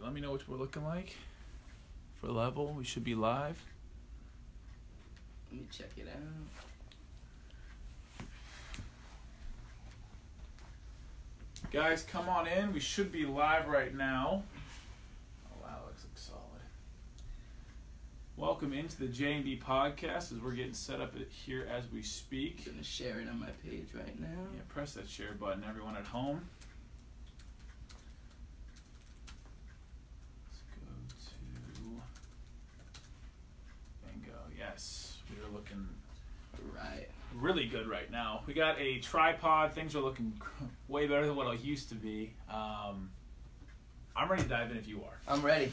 right, 0.00 0.04
let 0.06 0.14
me 0.14 0.20
know 0.20 0.32
what 0.32 0.48
we're 0.48 0.56
looking 0.56 0.84
like. 0.84 1.16
For 2.20 2.28
level, 2.28 2.74
we 2.76 2.84
should 2.84 3.04
be 3.04 3.14
live. 3.14 3.62
Let 5.50 5.60
me 5.60 5.66
check 5.70 5.90
it 5.96 6.08
out. 6.08 6.20
Guys, 11.72 12.02
come 12.02 12.28
on 12.28 12.46
in. 12.48 12.72
We 12.72 12.80
should 12.80 13.12
be 13.12 13.24
live 13.26 13.68
right 13.68 13.94
now. 13.94 14.42
Oh 15.52 15.56
wow, 15.62 15.78
looks 15.86 16.04
like 16.04 16.16
solid. 16.16 16.40
Welcome 18.36 18.72
into 18.72 18.98
the 18.98 19.06
J 19.06 19.34
and 19.34 19.44
B 19.44 19.60
podcast 19.62 20.32
as 20.32 20.40
we're 20.42 20.52
getting 20.52 20.74
set 20.74 21.00
up 21.00 21.14
here 21.28 21.68
as 21.70 21.84
we 21.92 22.02
speak. 22.02 22.64
I'm 22.66 22.72
gonna 22.72 22.84
share 22.84 23.20
it 23.20 23.28
on 23.28 23.38
my 23.38 23.50
page 23.64 23.88
right 23.94 24.18
now. 24.20 24.26
Yeah, 24.54 24.62
press 24.68 24.94
that 24.94 25.08
share 25.08 25.32
button, 25.38 25.64
everyone 25.68 25.96
at 25.96 26.06
home. 26.06 26.40
Let's 30.48 30.62
go 30.74 30.80
to 31.18 32.00
bingo. 34.06 34.38
Yes, 34.58 35.18
we 35.30 35.36
are 35.44 35.50
looking 35.52 35.86
Right. 36.74 37.08
Really 37.40 37.66
good 37.66 37.88
right 37.88 38.10
now. 38.10 38.42
We 38.46 38.54
got 38.54 38.78
a 38.78 38.98
tripod. 38.98 39.72
Things 39.72 39.96
are 39.96 40.00
looking 40.00 40.40
way 40.88 41.06
better 41.06 41.26
than 41.26 41.36
what 41.36 41.52
it 41.54 41.62
used 41.62 41.88
to 41.88 41.94
be. 41.94 42.34
Um, 42.48 43.10
I'm 44.14 44.30
ready 44.30 44.42
to 44.42 44.48
dive 44.48 44.70
in 44.70 44.76
if 44.76 44.86
you 44.86 45.02
are. 45.02 45.18
I'm 45.26 45.42
ready. 45.42 45.70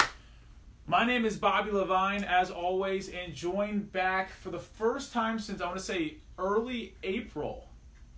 My 0.85 1.05
name 1.05 1.25
is 1.25 1.35
Bobby 1.35 1.71
Levine, 1.71 2.23
as 2.23 2.49
always, 2.49 3.09
and 3.09 3.33
joined 3.33 3.91
back 3.91 4.31
for 4.31 4.51
the 4.51 4.59
first 4.59 5.11
time 5.11 5.37
since 5.37 5.61
I 5.61 5.65
want 5.65 5.77
to 5.77 5.83
say 5.83 6.15
early 6.37 6.95
April. 7.03 7.67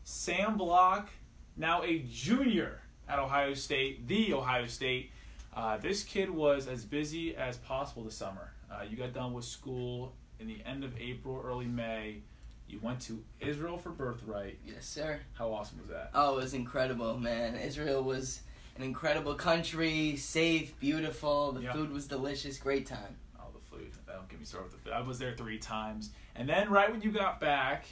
Sam 0.04 0.56
Block, 0.58 1.10
now 1.58 1.84
a 1.84 2.00
junior 2.10 2.82
at 3.08 3.18
Ohio 3.18 3.56
State, 3.56 4.08
the 4.08 4.34
Ohio 4.34 4.68
State. 4.68 5.12
Uh, 5.56 5.78
this 5.78 6.04
kid 6.04 6.30
was 6.30 6.68
as 6.68 6.86
busy 6.86 7.36
as 7.36 7.58
possible 7.58 8.04
this 8.04 8.16
summer. 8.16 8.52
Uh, 8.72 8.84
you 8.88 8.96
got 8.96 9.14
done 9.14 9.34
with 9.34 9.46
school 9.46 10.14
in 10.40 10.48
the 10.48 10.62
end 10.64 10.84
of 10.84 10.94
April, 11.00 11.42
early 11.44 11.66
May. 11.66 12.22
You 12.70 12.80
went 12.82 13.00
to 13.02 13.24
Israel 13.40 13.78
for 13.78 13.90
birthright. 13.90 14.60
Yes, 14.66 14.86
sir. 14.86 15.20
How 15.34 15.52
awesome 15.52 15.80
was 15.80 15.90
that? 15.90 16.12
Oh, 16.14 16.38
it 16.38 16.44
was 16.44 16.54
incredible, 16.54 17.18
man. 17.18 17.56
Israel 17.56 18.04
was 18.04 18.42
an 18.76 18.84
incredible 18.84 19.34
country, 19.34 20.16
safe, 20.16 20.80
beautiful. 20.80 21.52
The 21.52 21.62
Yeah. 21.64 21.74
food 21.74 21.92
was 21.92 22.08
delicious. 22.08 22.60
Great 22.60 22.86
time. 22.86 23.18
Oh, 23.40 23.46
the 23.54 23.60
food. 23.60 23.92
Don't 24.06 24.30
get 24.30 24.40
me 24.40 24.46
started 24.46 24.72
with 24.72 24.84
the 24.84 24.90
food. 24.90 24.94
I 24.94 25.02
was 25.02 25.18
there 25.18 25.36
three 25.36 25.58
times. 25.58 26.12
And 26.36 26.48
then 26.48 26.70
right 26.70 26.92
when 26.92 27.02
you 27.02 27.12
got 27.12 27.40
back, 27.40 27.86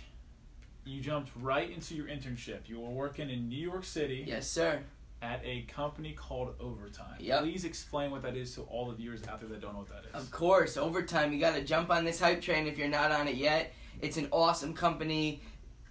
you 0.85 1.01
jumped 1.01 1.31
right 1.35 1.69
into 1.69 1.95
your 1.95 2.05
internship. 2.07 2.67
You 2.69 2.79
were 2.79 2.89
working 2.91 3.29
in 3.31 3.49
New 3.49 3.57
York 3.59 3.83
City 3.83 4.23
Yes, 4.27 4.47
sir. 4.47 4.83
at 5.23 5.41
a 5.43 5.63
company 5.63 6.13
called 6.13 6.53
Overtime. 6.59 7.17
Yep. 7.19 7.41
Please 7.41 7.65
explain 7.65 8.11
what 8.11 8.21
that 8.21 8.37
is 8.37 8.53
to 8.55 8.61
all 8.61 8.85
the 8.87 8.93
viewers 8.93 9.27
out 9.27 9.39
there 9.39 9.49
that 9.49 9.59
don't 9.59 9.73
know 9.73 9.79
what 9.79 9.89
that 9.89 10.05
is. 10.05 10.13
Of 10.13 10.29
course, 10.31 10.77
overtime. 10.77 11.33
You 11.33 11.39
got 11.39 11.55
to 11.55 11.63
jump 11.63 11.89
on 11.89 12.05
this 12.05 12.19
hype 12.19 12.41
train 12.41 12.67
if 12.67 12.77
you're 12.77 12.87
not 12.87 13.11
on 13.11 13.27
it 13.27 13.35
yet. 13.35 13.73
It's 14.01 14.17
an 14.17 14.27
awesome 14.31 14.73
company 14.73 15.41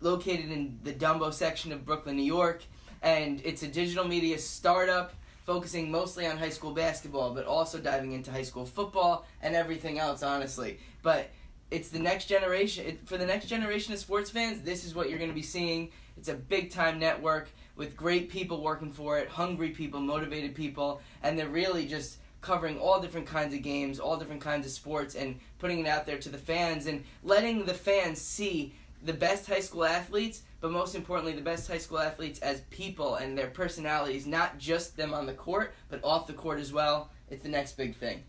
located 0.01 0.51
in 0.51 0.79
the 0.85 0.93
Dumbo 0.93 1.33
section 1.33 1.73
of 1.73 1.85
Brooklyn, 1.85 2.17
New 2.17 2.23
York, 2.23 2.63
and 3.03 3.41
it's 3.45 3.63
a 3.63 3.69
digital 3.69 4.07
media 4.07 4.39
startup 4.39 5.13
focusing 5.45 5.91
mostly 5.91 6.27
on 6.27 6.37
high 6.37 6.51
school 6.51 6.73
basketball, 6.73 7.35
but 7.35 7.47
also 7.47 7.79
diving 7.79 8.13
into 8.13 8.31
high 8.31 8.43
school 8.43 8.67
football 8.67 9.27
and 9.43 9.55
everything 9.55 9.99
else, 9.99 10.23
honestly. 10.23 10.79
But 11.03 11.31
it's 11.71 11.89
the 11.89 11.99
next 11.99 12.27
generation. 12.27 12.87
It, 12.87 13.09
for 13.09 13.17
the 13.17 13.27
next 13.27 13.47
generation 13.47 13.93
of 13.93 13.99
sports 13.99 14.31
fans, 14.31 14.63
this 14.63 14.85
is 14.85 14.95
what 14.95 15.09
you're 15.09 15.19
going 15.19 15.31
to 15.31 15.35
be 15.35 15.43
seeing. 15.43 15.91
It's 16.17 16.29
a 16.29 16.35
big 16.35 16.71
time 16.71 16.99
network 16.99 17.49
with 17.77 17.97
great 17.97 18.31
people 18.31 18.63
working 18.63 18.91
for 18.91 19.19
it, 19.19 19.29
hungry 19.29 19.71
people, 19.71 20.01
motivated 20.01 20.55
people, 20.55 21.01
and 21.23 21.39
they're 21.39 21.49
really 21.49 21.87
just 21.87 22.19
covering 22.41 22.79
all 22.79 23.01
different 23.01 23.27
kinds 23.27 23.55
of 23.55 23.63
games, 23.63 23.99
all 23.99 24.17
different 24.17 24.41
kinds 24.41 24.67
of 24.67 24.73
sports, 24.73 25.15
and 25.15 25.39
putting 25.59 25.81
it 25.81 25.87
out 25.87 26.07
there 26.07 26.19
to 26.19 26.29
the 26.29 26.39
fans 26.39 26.87
and 26.87 27.05
letting 27.23 27.65
the 27.65 27.75
fans 27.75 28.21
see 28.21 28.75
the 29.03 29.13
best 29.13 29.47
high 29.47 29.61
school 29.61 29.85
athletes, 29.85 30.43
but 30.61 30.71
most 30.71 30.95
importantly, 30.95 31.33
the 31.33 31.43
best 31.43 31.69
high 31.69 31.79
school 31.79 31.99
athletes 31.99 32.39
as 32.41 32.61
people 32.71 33.17
and 33.17 33.37
their 33.37 33.49
personalities, 33.49 34.27
not 34.27 34.59
just 34.59 34.97
them 34.97 35.15
on 35.15 35.27
the 35.27 35.33
court, 35.33 35.75
but 35.89 36.03
off 36.03 36.27
the 36.27 36.33
court 36.33 36.59
as 36.59 36.73
well. 36.73 37.11
It's 37.31 37.43
the 37.43 37.49
next 37.49 37.77
big 37.77 37.97
thing. 37.97 38.25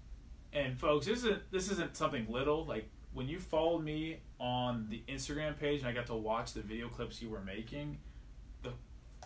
And 0.54 0.80
folks, 0.80 1.06
this 1.06 1.20
isn't 1.20 1.52
this 1.52 1.72
isn't 1.72 1.96
something 1.96 2.26
little. 2.30 2.66
Like 2.66 2.90
when 3.14 3.28
you 3.28 3.40
followed 3.40 3.84
me 3.84 4.20
on 4.40 4.88
the 4.90 5.04
Instagram 5.08 5.58
page 5.58 5.80
and 5.82 5.90
I 5.90 5.94
got 5.94 6.08
to 6.08 6.16
watch 6.16 6.54
the 6.54 6.62
video 6.62 6.88
clips 6.88 7.22
you 7.22 7.30
were 7.30 7.42
making, 7.42 7.98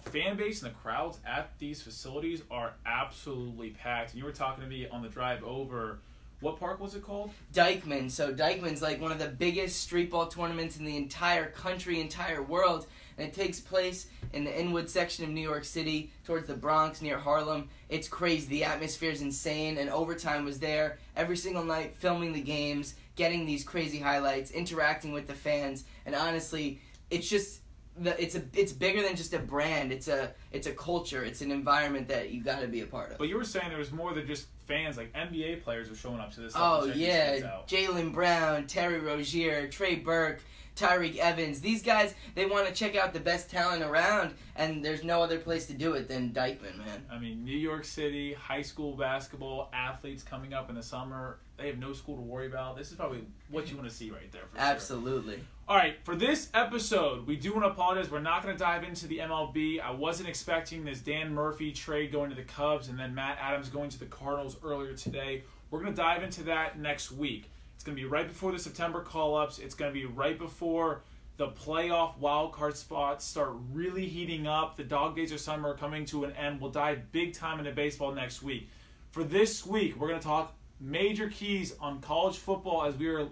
fan 0.10 0.38
base 0.38 0.62
and 0.62 0.72
the 0.72 0.76
crowds 0.76 1.20
at 1.26 1.52
these 1.60 1.82
facilities 1.82 2.42
are 2.50 2.74
absolutely 2.86 3.72
packed. 3.72 4.12
And 4.12 4.20
you 4.20 4.26
were 4.26 4.32
talking 4.32 4.64
to 4.64 4.70
me 4.70 4.88
on 4.88 5.02
the 5.02 5.10
drive 5.10 5.44
over. 5.44 6.00
What 6.40 6.60
park 6.60 6.80
was 6.80 6.96
it 6.96 7.04
called? 7.04 7.32
Dyckman. 7.54 8.10
So 8.10 8.34
Dyckman's 8.34 8.82
like 8.82 9.00
one 9.00 9.12
of 9.12 9.20
the 9.20 9.28
biggest 9.28 9.80
street 9.80 10.10
ball 10.10 10.28
tournaments 10.28 10.78
in 10.78 10.86
the 10.86 10.98
entire 10.98 11.52
country, 11.52 12.02
entire 12.02 12.42
world, 12.42 12.88
and 13.18 13.28
it 13.28 13.34
takes 13.34 13.60
place 13.60 14.08
in 14.34 14.44
the 14.44 14.60
Inwood 14.60 14.90
section 14.90 15.24
of 15.24 15.30
New 15.30 15.42
York 15.42 15.64
City, 15.64 16.12
towards 16.26 16.48
the 16.48 16.56
Bronx, 16.56 17.00
near 17.02 17.20
Harlem. 17.20 17.70
It's 17.90 18.08
crazy. 18.08 18.48
The 18.48 18.64
atmosphere 18.64 19.12
is 19.12 19.22
insane, 19.22 19.78
and 19.78 19.90
overtime 19.92 20.44
was 20.44 20.60
there 20.60 20.98
every 21.16 21.38
single 21.38 21.64
night, 21.64 21.96
filming 21.96 22.34
the 22.34 22.42
games, 22.42 22.96
getting 23.16 23.46
these 23.46 23.64
crazy 23.64 24.00
highlights, 24.00 24.50
interacting 24.50 25.12
with 25.12 25.28
the 25.28 25.34
fans, 25.36 25.84
and 26.08 26.16
honestly, 26.16 26.82
it's 27.12 27.30
just. 27.30 27.61
The, 27.98 28.22
it's 28.22 28.36
a 28.36 28.44
it's 28.54 28.72
bigger 28.72 29.02
than 29.02 29.16
just 29.16 29.34
a 29.34 29.40
brand. 29.40 29.92
It's 29.92 30.08
a 30.08 30.32
it's 30.52 30.68
a 30.68 30.72
culture. 30.72 31.24
It's 31.24 31.42
an 31.42 31.52
environment 31.52 32.08
that 32.08 32.32
you 32.32 32.42
got 32.42 32.62
to 32.62 32.68
be 32.68 32.82
a 32.82 32.86
part 32.86 33.12
of. 33.12 33.18
But 33.18 33.28
you 33.28 33.36
were 33.36 33.44
saying 33.44 33.70
there 33.70 33.78
was 33.78 33.92
more 33.92 34.14
than 34.14 34.26
just 34.26 34.48
fans. 34.66 34.98
Like 34.98 35.14
NBA 35.14 35.64
players 35.64 35.90
were 35.90 35.96
showing 35.96 36.20
up 36.20 36.32
to 36.36 36.42
this. 36.42 36.54
Oh 36.56 36.82
to 36.82 36.88
check 36.88 36.96
these 36.96 37.44
yeah. 37.44 37.58
Jaylen 37.68 38.14
Brown, 38.14 38.68
Terry 38.68 39.00
Rozier, 39.00 39.68
Trey 39.68 39.96
Burke, 39.96 40.42
Tyreke 40.76 41.18
Evans. 41.18 41.62
These 41.62 41.84
guys, 41.84 42.14
they 42.36 42.46
want 42.46 42.68
to 42.68 42.74
check 42.74 42.96
out 42.96 43.14
the 43.14 43.20
best 43.20 43.50
talent 43.50 43.84
around, 43.84 44.34
and 44.56 44.84
there's 44.84 45.04
no 45.04 45.22
other 45.22 45.38
place 45.38 45.66
to 45.68 45.74
do 45.74 45.94
it 45.94 46.08
than 46.08 46.32
Dyckman, 46.32 46.78
man. 46.78 47.06
I 47.12 47.20
mean, 47.20 47.44
New 47.44 47.58
York 47.58 47.86
City 47.86 48.34
high 48.34 48.62
school 48.62 48.94
basketball 48.96 49.70
athletes 49.74 50.24
coming 50.24 50.54
up 50.54 50.70
in 50.70 50.76
the 50.76 50.84
summer. 50.84 51.38
They 51.58 51.68
have 51.68 51.78
no 51.78 51.94
school 51.94 52.16
to 52.16 52.22
worry 52.22 52.48
about. 52.48 52.76
This 52.76 52.90
is 52.90 52.96
probably 52.96 53.24
what 53.50 53.70
you 53.70 53.78
want 53.78 53.90
to 53.90 53.96
see 53.96 54.10
right 54.10 54.32
there. 54.32 54.44
For 54.52 54.58
sure. 54.58 54.66
Absolutely. 54.66 55.40
All 55.68 55.78
right, 55.78 55.96
for 56.04 56.16
this 56.16 56.50
episode, 56.54 57.28
we 57.28 57.36
do 57.36 57.54
want 57.54 57.64
to 57.64 57.70
apologize. 57.70 58.10
We're 58.10 58.20
not 58.20 58.44
going 58.44 58.56
to 58.56 58.60
dive 58.60 58.84
into 58.84 59.08
the 59.08 59.20
MLB. 59.20 59.80
I 59.80 59.92
wasn't 59.92 60.28
expecting 60.28 60.84
this 60.84 61.00
Dan 61.00 61.34
Murphy 61.34 61.72
trade 61.72 62.12
going 62.12 62.30
to 62.30 62.36
the 62.36 62.44
Cubs 62.44 62.90
and 62.90 63.00
then 63.00 63.14
Matt 63.16 63.38
Adams 63.40 63.70
going 63.70 63.90
to 63.92 64.00
the 64.00 64.06
Cardinals 64.06 64.58
earlier 64.64 64.94
today. 64.94 65.44
We're 65.70 65.80
going 65.80 65.94
to 65.94 66.02
dive 66.02 66.24
into 66.24 66.44
that 66.44 66.80
next 66.80 67.12
week. 67.12 67.51
It's 67.82 67.86
going 67.88 67.98
to 67.98 68.04
be 68.04 68.08
right 68.08 68.28
before 68.28 68.52
the 68.52 68.60
September 68.60 69.02
call 69.02 69.36
ups. 69.36 69.58
It's 69.58 69.74
going 69.74 69.92
to 69.92 70.00
be 70.00 70.06
right 70.06 70.38
before 70.38 71.02
the 71.38 71.48
playoff 71.48 72.16
wild 72.20 72.54
card 72.54 72.78
spots 72.78 73.26
start 73.26 73.54
really 73.74 74.06
heating 74.06 74.46
up. 74.46 74.78
The 74.78 74.84
dog 74.84 75.16
days 75.16 75.32
of 75.32 75.40
summer 75.40 75.70
are 75.70 75.74
coming 75.74 76.06
to 76.06 76.24
an 76.26 76.32
end. 76.34 76.62
We'll 76.62 76.70
dive 76.70 77.12
big 77.12 77.34
time 77.34 77.58
into 77.58 77.72
baseball 77.72 78.12
next 78.12 78.44
week. 78.44 78.70
For 79.10 79.24
this 79.24 79.66
week, 79.66 80.00
we're 80.00 80.10
going 80.10 80.20
to 80.20 80.24
talk 80.24 80.54
major 80.80 81.28
keys 81.28 81.74
on 81.82 82.02
college 82.02 82.38
football 82.38 82.86
as 82.86 82.96
we 82.98 83.08
are 83.08 83.30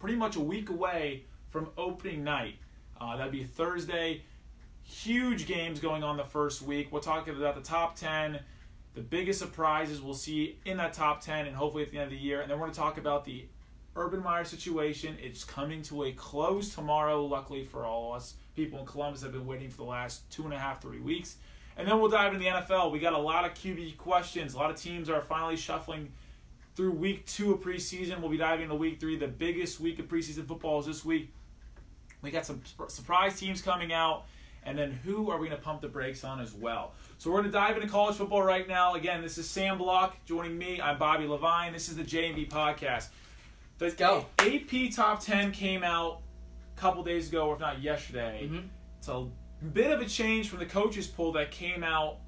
pretty 0.00 0.16
much 0.16 0.34
a 0.34 0.40
week 0.40 0.68
away 0.68 1.22
from 1.50 1.68
opening 1.78 2.24
night. 2.24 2.56
Uh, 3.00 3.16
that'd 3.16 3.30
be 3.30 3.44
Thursday. 3.44 4.24
Huge 4.82 5.46
games 5.46 5.78
going 5.78 6.02
on 6.02 6.16
the 6.16 6.24
first 6.24 6.60
week. 6.60 6.88
We'll 6.90 7.02
talk 7.02 7.28
about 7.28 7.54
the 7.54 7.60
top 7.60 7.94
10, 7.94 8.40
the 8.94 9.00
biggest 9.00 9.38
surprises 9.38 10.00
we'll 10.00 10.14
see 10.14 10.58
in 10.64 10.78
that 10.78 10.92
top 10.92 11.20
10, 11.20 11.46
and 11.46 11.54
hopefully 11.54 11.84
at 11.84 11.92
the 11.92 11.98
end 11.98 12.06
of 12.06 12.10
the 12.10 12.16
year. 12.16 12.40
And 12.40 12.50
then 12.50 12.58
we're 12.58 12.66
going 12.66 12.74
to 12.74 12.80
talk 12.80 12.98
about 12.98 13.24
the 13.24 13.46
Urban 13.96 14.22
Meyer 14.22 14.44
situation. 14.44 15.16
It's 15.20 15.44
coming 15.44 15.82
to 15.82 16.04
a 16.04 16.12
close 16.12 16.74
tomorrow, 16.74 17.24
luckily 17.24 17.64
for 17.64 17.84
all 17.84 18.14
us. 18.14 18.34
People 18.56 18.80
in 18.80 18.86
Columbus 18.86 19.22
have 19.22 19.32
been 19.32 19.46
waiting 19.46 19.70
for 19.70 19.78
the 19.78 19.84
last 19.84 20.28
two 20.30 20.44
and 20.44 20.52
a 20.52 20.58
half, 20.58 20.80
three 20.80 21.00
weeks. 21.00 21.36
And 21.76 21.88
then 21.88 22.00
we'll 22.00 22.10
dive 22.10 22.34
into 22.34 22.44
the 22.44 22.50
NFL. 22.50 22.92
We 22.92 22.98
got 22.98 23.12
a 23.12 23.18
lot 23.18 23.44
of 23.44 23.54
QB 23.54 23.96
questions. 23.96 24.54
A 24.54 24.58
lot 24.58 24.70
of 24.70 24.76
teams 24.76 25.08
are 25.08 25.20
finally 25.22 25.56
shuffling 25.56 26.12
through 26.74 26.92
week 26.92 27.26
two 27.26 27.52
of 27.52 27.60
preseason. 27.60 28.20
We'll 28.20 28.30
be 28.30 28.36
diving 28.36 28.64
into 28.64 28.74
week 28.74 29.00
three. 29.00 29.16
The 29.16 29.28
biggest 29.28 29.80
week 29.80 29.98
of 29.98 30.06
preseason 30.06 30.46
football 30.46 30.80
is 30.80 30.86
this 30.86 31.04
week. 31.04 31.32
We 32.22 32.30
got 32.30 32.46
some 32.46 32.62
surprise 32.88 33.38
teams 33.38 33.60
coming 33.60 33.92
out, 33.92 34.24
and 34.64 34.78
then 34.78 34.92
who 34.92 35.30
are 35.30 35.38
we 35.38 35.48
going 35.48 35.58
to 35.58 35.64
pump 35.64 35.80
the 35.80 35.88
brakes 35.88 36.22
on 36.24 36.40
as 36.40 36.54
well? 36.54 36.92
So 37.18 37.30
we're 37.30 37.40
going 37.40 37.50
to 37.50 37.58
dive 37.58 37.76
into 37.76 37.88
college 37.88 38.16
football 38.16 38.42
right 38.42 38.68
now. 38.68 38.94
Again, 38.94 39.22
this 39.22 39.38
is 39.38 39.50
Sam 39.50 39.76
Block 39.76 40.16
joining 40.24 40.56
me. 40.56 40.80
I'm 40.80 40.98
Bobby 40.98 41.26
Levine. 41.26 41.72
This 41.72 41.88
is 41.88 41.96
the 41.96 42.04
J&B 42.04 42.46
podcast. 42.46 43.08
The 43.82 43.88
Let's 43.88 43.98
go. 43.98 44.26
AP 44.38 44.94
Top 44.94 45.18
10 45.18 45.50
came 45.50 45.82
out 45.82 46.20
a 46.76 46.80
couple 46.80 47.02
days 47.02 47.28
ago, 47.28 47.48
or 47.48 47.54
if 47.54 47.60
not 47.60 47.82
yesterday. 47.82 48.48
Mhm. 48.48 48.68
It's 48.98 49.08
a 49.08 49.26
bit 49.72 49.90
of 49.90 50.00
a 50.00 50.06
change 50.06 50.48
from 50.48 50.60
the 50.60 50.66
coaches 50.66 51.08
poll 51.08 51.32
that 51.32 51.50
came 51.50 51.82
out 51.82 52.18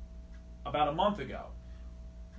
about 0.67 0.89
a 0.89 0.93
month 0.93 1.21
ago. 1.21 1.47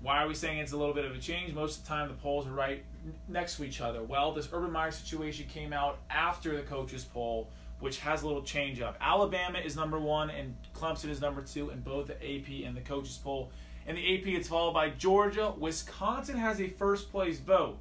Why 0.02 0.22
are 0.22 0.28
we 0.28 0.34
saying 0.36 0.58
it's 0.58 0.74
a 0.74 0.78
little 0.78 0.94
bit 0.94 1.06
of 1.06 1.16
a 1.16 1.18
change? 1.18 1.54
Most 1.54 1.78
of 1.78 1.84
the 1.84 1.88
time, 1.88 2.10
the 2.10 2.16
polls 2.16 2.46
are 2.46 2.52
right 2.52 2.84
next 3.30 3.56
to 3.56 3.64
each 3.64 3.80
other. 3.80 4.04
Well, 4.04 4.34
this 4.34 4.50
Urban 4.52 4.74
Meyer 4.74 4.92
situation 4.92 5.48
came 5.48 5.72
out 5.72 6.00
after 6.10 6.54
the 6.54 6.64
coaches 6.64 7.06
poll, 7.06 7.50
which 7.80 8.02
has 8.02 8.24
a 8.24 8.28
little 8.28 8.44
change 8.44 8.82
up. 8.82 8.98
Alabama 9.00 9.60
is 9.60 9.78
number 9.78 9.98
one, 9.98 10.30
and 10.30 10.58
Clemson 10.74 11.08
is 11.08 11.22
number 11.22 11.42
two 11.42 11.70
in 11.70 11.80
both 11.80 12.08
the 12.08 12.16
AP 12.16 12.66
and 12.66 12.76
the 12.76 12.82
coaches 12.82 13.18
poll. 13.18 13.50
In 13.88 13.96
the 13.96 14.02
AP, 14.02 14.36
it's 14.36 14.50
followed 14.50 14.74
by 14.74 14.90
Georgia. 14.90 15.54
Wisconsin 15.58 16.38
has 16.38 16.60
a 16.60 16.68
first 16.68 17.12
place 17.14 17.40
vote. 17.40 17.78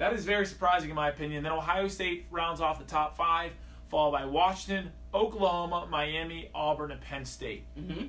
That 0.00 0.14
is 0.14 0.24
very 0.24 0.46
surprising 0.46 0.88
in 0.88 0.96
my 0.96 1.10
opinion. 1.10 1.42
Then 1.42 1.52
Ohio 1.52 1.86
State 1.86 2.24
rounds 2.30 2.62
off 2.62 2.78
the 2.78 2.86
top 2.86 3.18
five, 3.18 3.52
followed 3.90 4.12
by 4.12 4.24
Washington, 4.24 4.92
Oklahoma, 5.12 5.88
Miami, 5.90 6.48
Auburn, 6.54 6.90
and 6.90 7.02
Penn 7.02 7.26
State. 7.26 7.66
hmm 7.76 8.06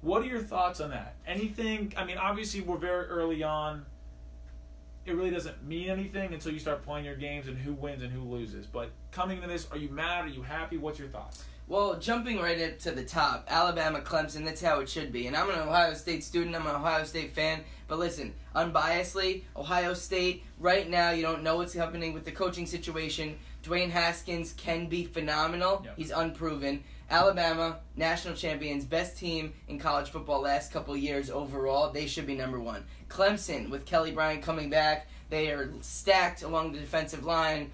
What 0.00 0.22
are 0.22 0.24
your 0.24 0.40
thoughts 0.40 0.80
on 0.80 0.88
that? 0.88 1.16
Anything? 1.26 1.92
I 1.98 2.06
mean, 2.06 2.16
obviously 2.16 2.62
we're 2.62 2.78
very 2.78 3.04
early 3.08 3.42
on. 3.42 3.84
It 5.04 5.12
really 5.12 5.28
doesn't 5.28 5.62
mean 5.62 5.90
anything 5.90 6.32
until 6.32 6.50
you 6.50 6.58
start 6.58 6.82
playing 6.82 7.04
your 7.04 7.16
games 7.16 7.46
and 7.46 7.58
who 7.58 7.74
wins 7.74 8.02
and 8.02 8.10
who 8.10 8.22
loses. 8.22 8.64
But 8.64 8.90
coming 9.10 9.42
to 9.42 9.46
this, 9.46 9.68
are 9.70 9.76
you 9.76 9.90
mad? 9.90 10.24
Are 10.24 10.28
you 10.28 10.40
happy? 10.40 10.78
What's 10.78 10.98
your 10.98 11.08
thoughts? 11.08 11.44
Well, 11.68 11.98
jumping 11.98 12.40
right 12.40 12.58
up 12.62 12.78
to 12.80 12.92
the 12.92 13.04
top, 13.04 13.46
Alabama, 13.46 14.00
Clemson, 14.00 14.42
that's 14.42 14.62
how 14.62 14.80
it 14.80 14.88
should 14.88 15.12
be. 15.12 15.26
And 15.26 15.36
I'm 15.36 15.50
an 15.50 15.58
Ohio 15.58 15.92
State 15.92 16.24
student, 16.24 16.56
I'm 16.56 16.66
an 16.66 16.74
Ohio 16.74 17.04
State 17.04 17.34
fan. 17.34 17.60
But 17.88 17.98
listen, 17.98 18.32
unbiasedly, 18.56 19.42
Ohio 19.54 19.92
State, 19.92 20.44
right 20.58 20.88
now, 20.88 21.10
you 21.10 21.20
don't 21.20 21.42
know 21.42 21.56
what's 21.56 21.74
happening 21.74 22.14
with 22.14 22.24
the 22.24 22.32
coaching 22.32 22.64
situation. 22.64 23.36
Dwayne 23.62 23.90
Haskins 23.90 24.54
can 24.54 24.86
be 24.86 25.04
phenomenal. 25.04 25.82
Yep. 25.84 25.94
He's 25.98 26.10
unproven. 26.10 26.84
Alabama, 27.10 27.80
national 27.96 28.34
champions, 28.34 28.86
best 28.86 29.18
team 29.18 29.52
in 29.68 29.78
college 29.78 30.08
football 30.08 30.40
last 30.40 30.72
couple 30.72 30.96
years 30.96 31.30
overall. 31.30 31.90
They 31.90 32.06
should 32.06 32.26
be 32.26 32.34
number 32.34 32.60
one. 32.60 32.84
Clemson, 33.10 33.68
with 33.68 33.84
Kelly 33.84 34.12
Bryant 34.12 34.42
coming 34.42 34.70
back, 34.70 35.06
they 35.28 35.50
are 35.50 35.70
stacked 35.82 36.42
along 36.42 36.72
the 36.72 36.78
defensive 36.78 37.24
line. 37.24 37.70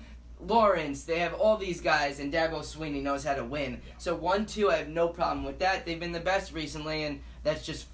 Lawrence, 0.47 1.05
they 1.05 1.19
have 1.19 1.35
all 1.35 1.57
these 1.57 1.81
guys, 1.81 2.21
and 2.21 2.33
Dabo 2.33 2.61
Swinney 2.61 3.03
knows 3.03 3.25
how 3.25 3.35
to 3.35 3.45
win. 3.45 3.81
Yeah. 3.87 3.95
So 3.99 4.15
one, 4.15 4.47
two, 4.47 4.71
I 4.71 4.77
have 4.77 4.89
no 4.89 5.09
problem 5.09 5.45
with 5.45 5.59
that. 5.61 5.85
They've 5.85 6.01
been 6.01 6.13
the 6.13 6.21
best 6.21 6.53
recently, 6.53 7.05
and 7.05 7.21
that's 7.43 7.65
just 7.65 7.87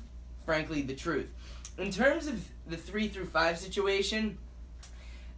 frankly 0.45 0.83
the 0.83 0.95
truth. 0.95 1.29
In 1.79 1.91
terms 1.91 2.27
of 2.27 2.45
the 2.67 2.77
three 2.77 3.09
through 3.09 3.27
five 3.27 3.59
situation, 3.59 4.39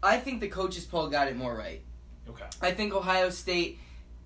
I 0.03 0.19
think 0.19 0.41
the 0.41 0.49
coaches 0.49 0.85
poll 0.85 1.09
got 1.09 1.29
it 1.29 1.37
more 1.37 1.55
right. 1.57 1.81
Okay. 2.29 2.45
I 2.61 2.73
think 2.73 2.95
Ohio 2.95 3.31
State, 3.31 3.79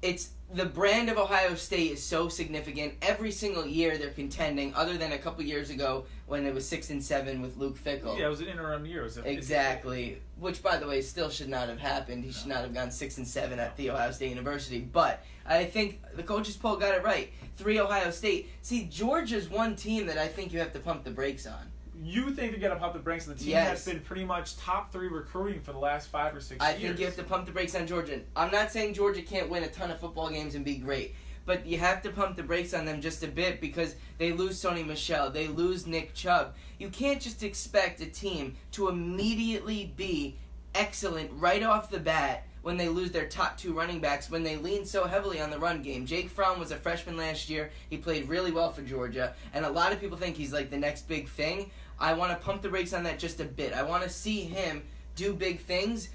it's 0.03 0.31
the 0.55 0.65
brand 0.65 1.09
of 1.09 1.19
Ohio 1.19 1.55
State 1.57 1.91
is 1.93 2.03
so 2.03 2.29
significant. 2.29 2.95
Every 3.03 3.33
single 3.33 3.67
year 3.67 3.99
they're 3.99 4.11
contending, 4.11 4.73
other 4.75 4.97
than 4.97 5.13
a 5.13 5.19
couple 5.19 5.43
years 5.45 5.71
ago 5.71 6.07
when 6.27 6.47
it 6.47 6.55
was 6.55 6.67
six 6.69 6.91
and 6.91 7.03
seven 7.03 7.43
with 7.43 7.57
Luke 7.57 7.77
Fickell. 7.79 8.17
Yeah, 8.19 8.27
it 8.27 8.31
was 8.31 8.41
an 8.41 8.47
interim 8.49 8.87
year. 8.87 9.01
It 9.01 9.05
was 9.05 9.19
a- 9.19 9.29
Exactly. 9.29 10.23
Which, 10.39 10.63
by 10.63 10.77
the 10.77 10.87
way, 10.87 11.01
still 11.01 11.31
should 11.31 11.49
not 11.49 11.69
have 11.69 11.81
happened. 11.81 12.25
He 12.25 12.31
should 12.33 12.47
not 12.47 12.59
have 12.63 12.73
gone 12.75 12.91
six 12.91 13.19
and 13.19 13.27
seven 13.27 13.59
at 13.59 13.77
the 13.77 13.91
Ohio 13.91 14.11
State 14.13 14.29
University. 14.31 14.81
But 14.81 15.25
I 15.45 15.65
think 15.65 16.01
the 16.15 16.23
coaches 16.23 16.57
poll 16.57 16.77
got 16.77 16.95
it 16.95 17.03
right. 17.03 17.33
Three 17.57 17.81
Ohio 17.81 18.11
State. 18.11 18.51
See, 18.63 18.85
Georgia's 18.85 19.49
one 19.49 19.75
team 19.77 20.07
that 20.07 20.19
I 20.19 20.29
think 20.29 20.53
you 20.53 20.59
have 20.61 20.73
to 20.75 20.79
pump 20.81 21.05
the 21.05 21.11
brakes 21.11 21.47
on. 21.47 21.73
You 22.03 22.31
think 22.33 22.53
they're 22.53 22.61
gonna 22.69 22.79
pump 22.81 22.93
the 22.93 22.99
brakes 22.99 23.27
on 23.29 23.35
the 23.35 23.39
team 23.41 23.51
Yes. 23.51 23.69
that's 23.69 23.85
been 23.87 24.01
pretty 24.01 24.25
much 24.25 24.57
top 24.57 24.93
three 24.93 25.09
recruiting 25.09 25.61
for 25.61 25.73
the 25.73 25.79
last 25.79 26.09
five 26.09 26.35
or 26.35 26.41
six 26.41 26.63
I 26.63 26.71
years? 26.71 26.83
think 26.83 26.99
you 27.01 27.07
have 27.07 27.17
to 27.17 27.23
pump 27.25 27.47
the 27.47 27.53
brakes 27.53 27.75
on 27.75 27.87
Georgia. 27.87 28.21
I'm 28.35 28.51
not 28.53 28.71
saying 28.71 28.95
Georgia 28.95 29.23
can't 29.23 29.49
win 29.49 29.63
a 29.63 29.69
ton 29.69 29.91
of 29.91 29.99
football 29.99 30.29
games 30.29 30.55
and 30.55 30.65
be 30.65 30.77
great, 30.77 31.15
but 31.47 31.65
you 31.67 31.79
have 31.79 32.03
to 32.03 32.11
pump 32.11 32.37
the 32.37 32.43
brakes 32.43 32.75
on 32.75 32.85
them 32.85 33.01
just 33.01 33.23
a 33.23 33.29
bit 33.29 33.61
because 33.61 33.95
they 34.19 34.33
lose 34.33 34.61
Sony 34.63 34.87
Michel, 34.87 35.31
they 35.31 35.49
lose 35.49 35.87
Nick 35.87 36.13
Chubb. 36.15 36.55
You 36.79 36.89
can't 36.91 37.21
just 37.21 37.43
expect 37.43 38.01
a 38.01 38.07
team 38.07 38.57
to 38.73 38.89
immediately 38.89 39.93
be 39.97 40.37
excellent 40.75 41.31
right 41.35 41.63
off 41.63 41.89
the 41.91 41.99
bat 42.01 42.45
when 42.61 42.77
they 42.77 42.89
lose 42.89 43.13
their 43.13 43.29
top 43.29 43.57
two 43.57 43.73
running 43.73 44.01
backs 44.01 44.29
when 44.29 44.43
they 44.43 44.57
lean 44.57 44.85
so 44.85 45.05
heavily 45.07 45.41
on 45.41 45.51
the 45.51 45.59
run 45.59 45.83
game. 45.83 46.05
Jake 46.05 46.29
Fromm 46.29 46.59
was 46.59 46.73
a 46.73 46.77
freshman 46.77 47.17
last 47.17 47.49
year. 47.49 47.71
He 47.89 47.97
played 47.97 48.29
really 48.29 48.51
well 48.51 48.73
for 48.73 48.83
Georgia, 48.83 49.35
and 49.55 49.65
a 49.65 49.71
lot 49.71 49.93
of 49.93 50.01
people 50.01 50.19
think 50.19 50.37
he's 50.37 50.53
like 50.53 50.69
the 50.69 50.77
next 50.77 51.07
big 51.09 51.29
thing. 51.29 51.71
I 51.99 52.13
want 52.15 52.33
to 52.33 52.45
pump 52.45 52.63
the 52.63 52.69
brakes 52.69 52.93
on 52.93 53.05
that 53.05 53.19
just 53.19 53.41
a 53.41 53.45
bit. 53.45 53.73
I 53.73 53.83
want 53.83 54.03
to 54.03 54.09
see 54.09 54.41
him 54.41 54.83
do 55.15 55.33
big 55.33 55.61
things 55.61 56.11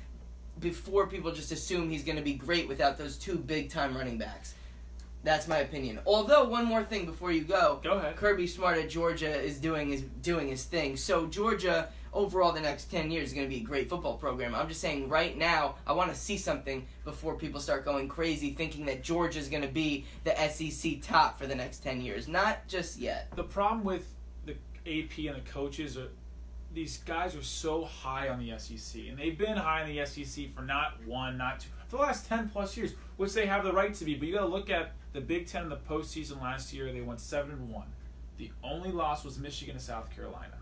before 0.60 1.08
people 1.08 1.32
just 1.32 1.52
assume 1.52 1.90
he's 1.90 2.04
going 2.04 2.18
to 2.18 2.22
be 2.22 2.34
great 2.34 2.68
without 2.68 2.98
those 2.98 3.18
two 3.18 3.38
big 3.38 3.70
time 3.70 3.96
running 3.96 4.18
backs. 4.18 4.54
That's 5.24 5.48
my 5.48 5.60
opinion. 5.60 6.00
Although 6.06 6.46
one 6.46 6.66
more 6.66 6.84
thing 6.84 7.06
before 7.06 7.32
you 7.32 7.42
go, 7.42 7.80
Go 7.84 7.94
ahead. 7.94 8.16
Kirby 8.16 8.48
Smart 8.48 8.78
at 8.80 8.90
Georgia 8.90 9.30
is 9.30 9.60
doing 9.60 9.90
his 9.90 10.02
doing 10.02 10.48
his 10.48 10.64
thing. 10.64 10.98
So 10.98 11.28
Georgia 11.28 11.90
overall 12.14 12.52
the 12.52 12.60
next 12.60 12.86
10 12.92 13.10
years 13.12 13.30
is 13.30 13.34
going 13.34 13.46
to 13.48 13.50
be 13.50 13.62
a 13.62 13.64
great 13.66 13.88
football 13.88 14.18
program. 14.18 14.56
I'm 14.56 14.68
just 14.68 14.82
saying 14.82 15.10
right 15.10 15.38
now 15.38 15.76
I 15.86 15.94
want 15.94 16.12
to 16.12 16.20
see 16.20 16.38
something 16.38 16.86
before 17.06 17.36
people 17.36 17.62
start 17.62 17.86
going 17.86 18.08
crazy 18.08 18.52
thinking 18.52 18.86
that 18.88 19.04
Georgia 19.04 19.40
is 19.40 19.48
going 19.48 19.62
to 19.62 19.70
be 19.70 20.06
the 20.24 20.36
SEC 20.50 21.02
top 21.02 21.38
for 21.38 21.46
the 21.46 21.56
next 21.56 21.84
10 21.84 22.02
years. 22.02 22.28
Not 22.28 22.68
just 22.68 23.00
yet. 23.00 23.28
The 23.36 23.44
problem 23.44 23.84
with 23.84 24.14
AP 24.86 25.18
and 25.28 25.36
the 25.36 25.50
coaches 25.52 25.98
are 25.98 26.10
these 26.74 27.00
guys 27.00 27.36
are 27.36 27.44
so 27.44 27.84
high 27.84 28.30
on 28.30 28.40
the 28.40 28.58
SEC, 28.58 29.02
and 29.10 29.18
they've 29.20 29.38
been 29.38 29.58
high 29.58 29.84
in 29.84 29.94
the 29.96 30.06
SEC 30.06 30.54
for 30.56 30.62
not 30.62 30.94
one, 31.06 31.38
not 31.38 31.60
two, 31.60 31.68
for 31.88 31.98
the 31.98 32.02
last 32.04 32.28
ten 32.28 32.48
plus 32.50 32.78
years, 32.78 32.94
which 33.18 33.34
they 33.34 33.46
have 33.46 33.64
the 33.66 33.74
right 33.74 33.94
to 33.94 34.06
be. 34.06 34.16
But 34.16 34.28
you 34.30 34.34
got 34.36 34.42
to 34.42 34.48
look 34.48 34.70
at 34.70 34.94
the 35.12 35.20
Big 35.20 35.48
Ten 35.48 35.64
in 35.64 35.70
the 35.70 35.76
postseason 35.78 36.42
last 36.42 36.72
year. 36.74 36.92
They 36.94 37.02
went 37.02 37.20
seven 37.20 37.52
and 37.52 37.70
one. 37.70 37.88
The 38.38 38.52
only 38.64 38.90
loss 38.92 39.26
was 39.26 39.38
Michigan 39.38 39.76
and 39.76 39.82
South 39.84 40.10
Carolina. 40.16 40.58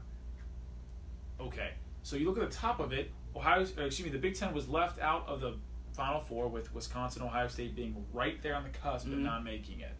Okay, 1.40 1.72
so 2.04 2.16
you 2.16 2.26
look 2.28 2.38
at 2.40 2.50
the 2.50 2.56
top 2.56 2.80
of 2.80 2.92
it. 2.92 3.12
Ohio, 3.36 3.62
excuse 3.62 4.02
me, 4.02 4.10
the 4.10 4.18
Big 4.18 4.36
Ten 4.36 4.54
was 4.54 4.68
left 4.68 5.00
out 5.00 5.28
of 5.28 5.42
the 5.42 5.54
Final 5.94 6.20
Four 6.22 6.48
with 6.48 6.74
Wisconsin, 6.74 7.22
Ohio 7.22 7.48
State 7.48 7.76
being 7.76 8.04
right 8.14 8.42
there 8.42 8.56
on 8.56 8.64
the 8.64 8.70
cusp 8.70 9.08
Mhm. 9.08 9.12
but 9.12 9.20
not 9.20 9.44
making 9.44 9.80
it. 9.82 9.94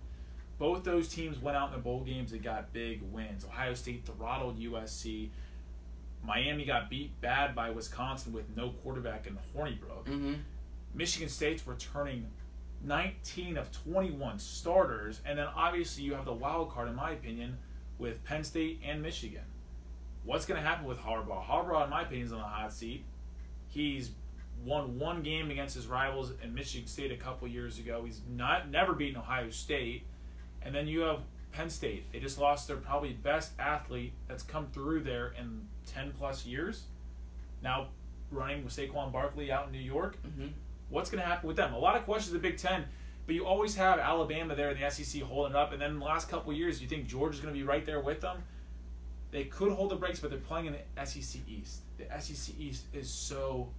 Both 0.60 0.84
those 0.84 1.08
teams 1.08 1.40
went 1.40 1.56
out 1.58 1.70
in 1.70 1.74
the 1.74 1.82
bowl 1.82 2.04
games 2.04 2.34
and 2.34 2.44
got 2.44 2.74
big 2.74 3.02
wins. 3.12 3.46
Ohio 3.46 3.74
State 3.74 4.06
throttled 4.06 4.60
USC. 4.60 5.30
Miami 6.24 6.66
got 6.66 6.90
beat 6.90 7.20
bad 7.22 7.56
by 7.56 7.70
Wisconsin 7.70 8.34
with 8.34 8.46
no 8.56 8.72
quarterback 8.84 9.26
in 9.26 9.38
Hornibrook. 9.56 10.04
Mm-hmm. 10.04 10.34
Michigan 10.94 11.30
State's 11.30 11.66
returning 11.66 12.28
19 12.84 13.58
of 13.58 13.72
21 13.72 14.38
starters, 14.40 15.22
and 15.26 15.40
then 15.40 15.48
obviously 15.56 16.04
you 16.04 16.14
have 16.14 16.26
the 16.26 16.34
wild 16.34 16.72
card, 16.72 16.90
in 16.90 16.96
my 16.96 17.12
opinion, 17.12 17.58
with 17.98 18.24
Penn 18.26 18.44
State 18.44 18.82
and 18.84 19.02
Michigan. 19.02 19.44
What's 20.26 20.46
going 20.46 20.62
to 20.62 20.68
happen 20.68 20.86
with 20.86 21.00
Harbaugh? 21.00 21.46
Harbaugh, 21.46 21.86
in 21.86 21.90
my 21.90 22.02
opinion, 22.02 22.28
is 22.28 22.34
on 22.34 22.40
the 22.40 22.46
hot 22.46 22.74
seat. 22.74 23.06
He's 23.70 24.12
won 24.66 25.00
one 25.00 25.22
game 25.24 25.52
against 25.52 25.76
his 25.76 25.88
rivals 25.88 26.34
in 26.44 26.54
Michigan 26.54 26.88
State 26.88 27.12
a 27.12 27.18
couple 27.18 27.48
years 27.48 27.80
ago. 27.80 28.04
He's 28.06 28.22
not 28.30 28.70
never 28.70 28.94
beaten 28.94 29.18
Ohio 29.18 29.50
State, 29.50 30.04
and 30.62 30.74
then 30.74 30.88
you 30.88 31.02
have 31.02 31.20
Penn 31.52 31.70
State. 31.70 32.12
They 32.12 32.20
just 32.20 32.38
lost 32.38 32.68
their 32.68 32.78
probably 32.78 33.14
best 33.14 33.52
athlete 33.60 34.14
that's 34.28 34.44
come 34.44 34.68
through 34.74 35.02
there 35.02 35.34
in 35.40 35.62
10 35.88 36.14
plus 36.18 36.46
years. 36.46 36.84
Now 37.64 37.88
running 38.32 38.64
with 38.64 38.76
Saquon 38.76 39.12
Barkley 39.12 39.52
out 39.52 39.68
in 39.68 39.72
New 39.72 39.80
York. 39.80 40.18
Mm-hmm. 40.26 40.48
What's 40.90 41.10
going 41.10 41.22
to 41.22 41.28
happen 41.28 41.48
with 41.48 41.58
them? 41.58 41.74
A 41.74 41.80
lot 41.80 41.96
of 41.96 42.04
questions 42.04 42.34
in 42.34 42.42
the 42.42 42.48
Big 42.48 42.58
Ten, 42.58 42.86
but 43.26 43.36
you 43.36 43.46
always 43.46 43.76
have 43.76 44.00
Alabama 44.00 44.56
there 44.56 44.72
in 44.72 44.80
the 44.80 44.90
SEC 44.90 45.22
holding 45.22 45.56
up. 45.56 45.72
And 45.72 45.82
then 45.82 46.00
the 46.00 46.06
last 46.06 46.30
couple 46.30 46.52
of 46.52 46.58
years, 46.58 46.82
you 46.82 46.88
think 46.88 47.08
Georgia's 47.08 47.42
going 47.42 47.54
to 47.54 47.60
be 47.60 47.66
right 47.66 47.86
there 47.86 48.00
with 48.00 48.22
them? 48.22 48.44
They 49.32 49.46
could 49.46 49.72
hold 49.72 49.92
the 49.92 49.96
brakes, 49.96 50.20
but 50.20 50.32
they're 50.32 50.40
playing 50.40 50.68
in 50.68 50.74
the 50.74 51.06
SEC 51.06 51.42
East. 51.48 51.82
The 51.98 52.06
SEC 52.20 52.56
East 52.60 52.86
is 52.94 53.10
so 53.10 53.70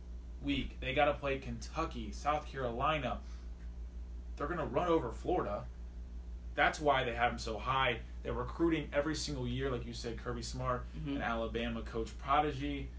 weak. 0.42 0.78
They 0.80 0.94
got 0.94 1.06
to 1.06 1.14
play 1.14 1.38
Kentucky, 1.38 2.12
South 2.12 2.46
Carolina. 2.50 3.18
They're 4.36 4.46
going 4.46 4.60
to 4.60 4.66
run 4.66 4.88
over 4.88 5.10
Florida. 5.10 5.64
That's 6.60 6.78
why 6.78 7.04
they 7.04 7.14
have 7.14 7.32
them 7.32 7.38
so 7.38 7.56
high. 7.56 8.00
They're 8.22 8.34
recruiting 8.34 8.90
every 8.92 9.14
single 9.14 9.48
year, 9.48 9.70
like 9.70 9.86
you 9.86 9.94
said, 9.94 10.22
Kirby 10.22 10.42
Smart, 10.42 10.84
Mhm. 10.94 11.16
an 11.16 11.22
Alabama 11.22 11.80
coach 11.80 12.10
prodigy. 12.18 12.90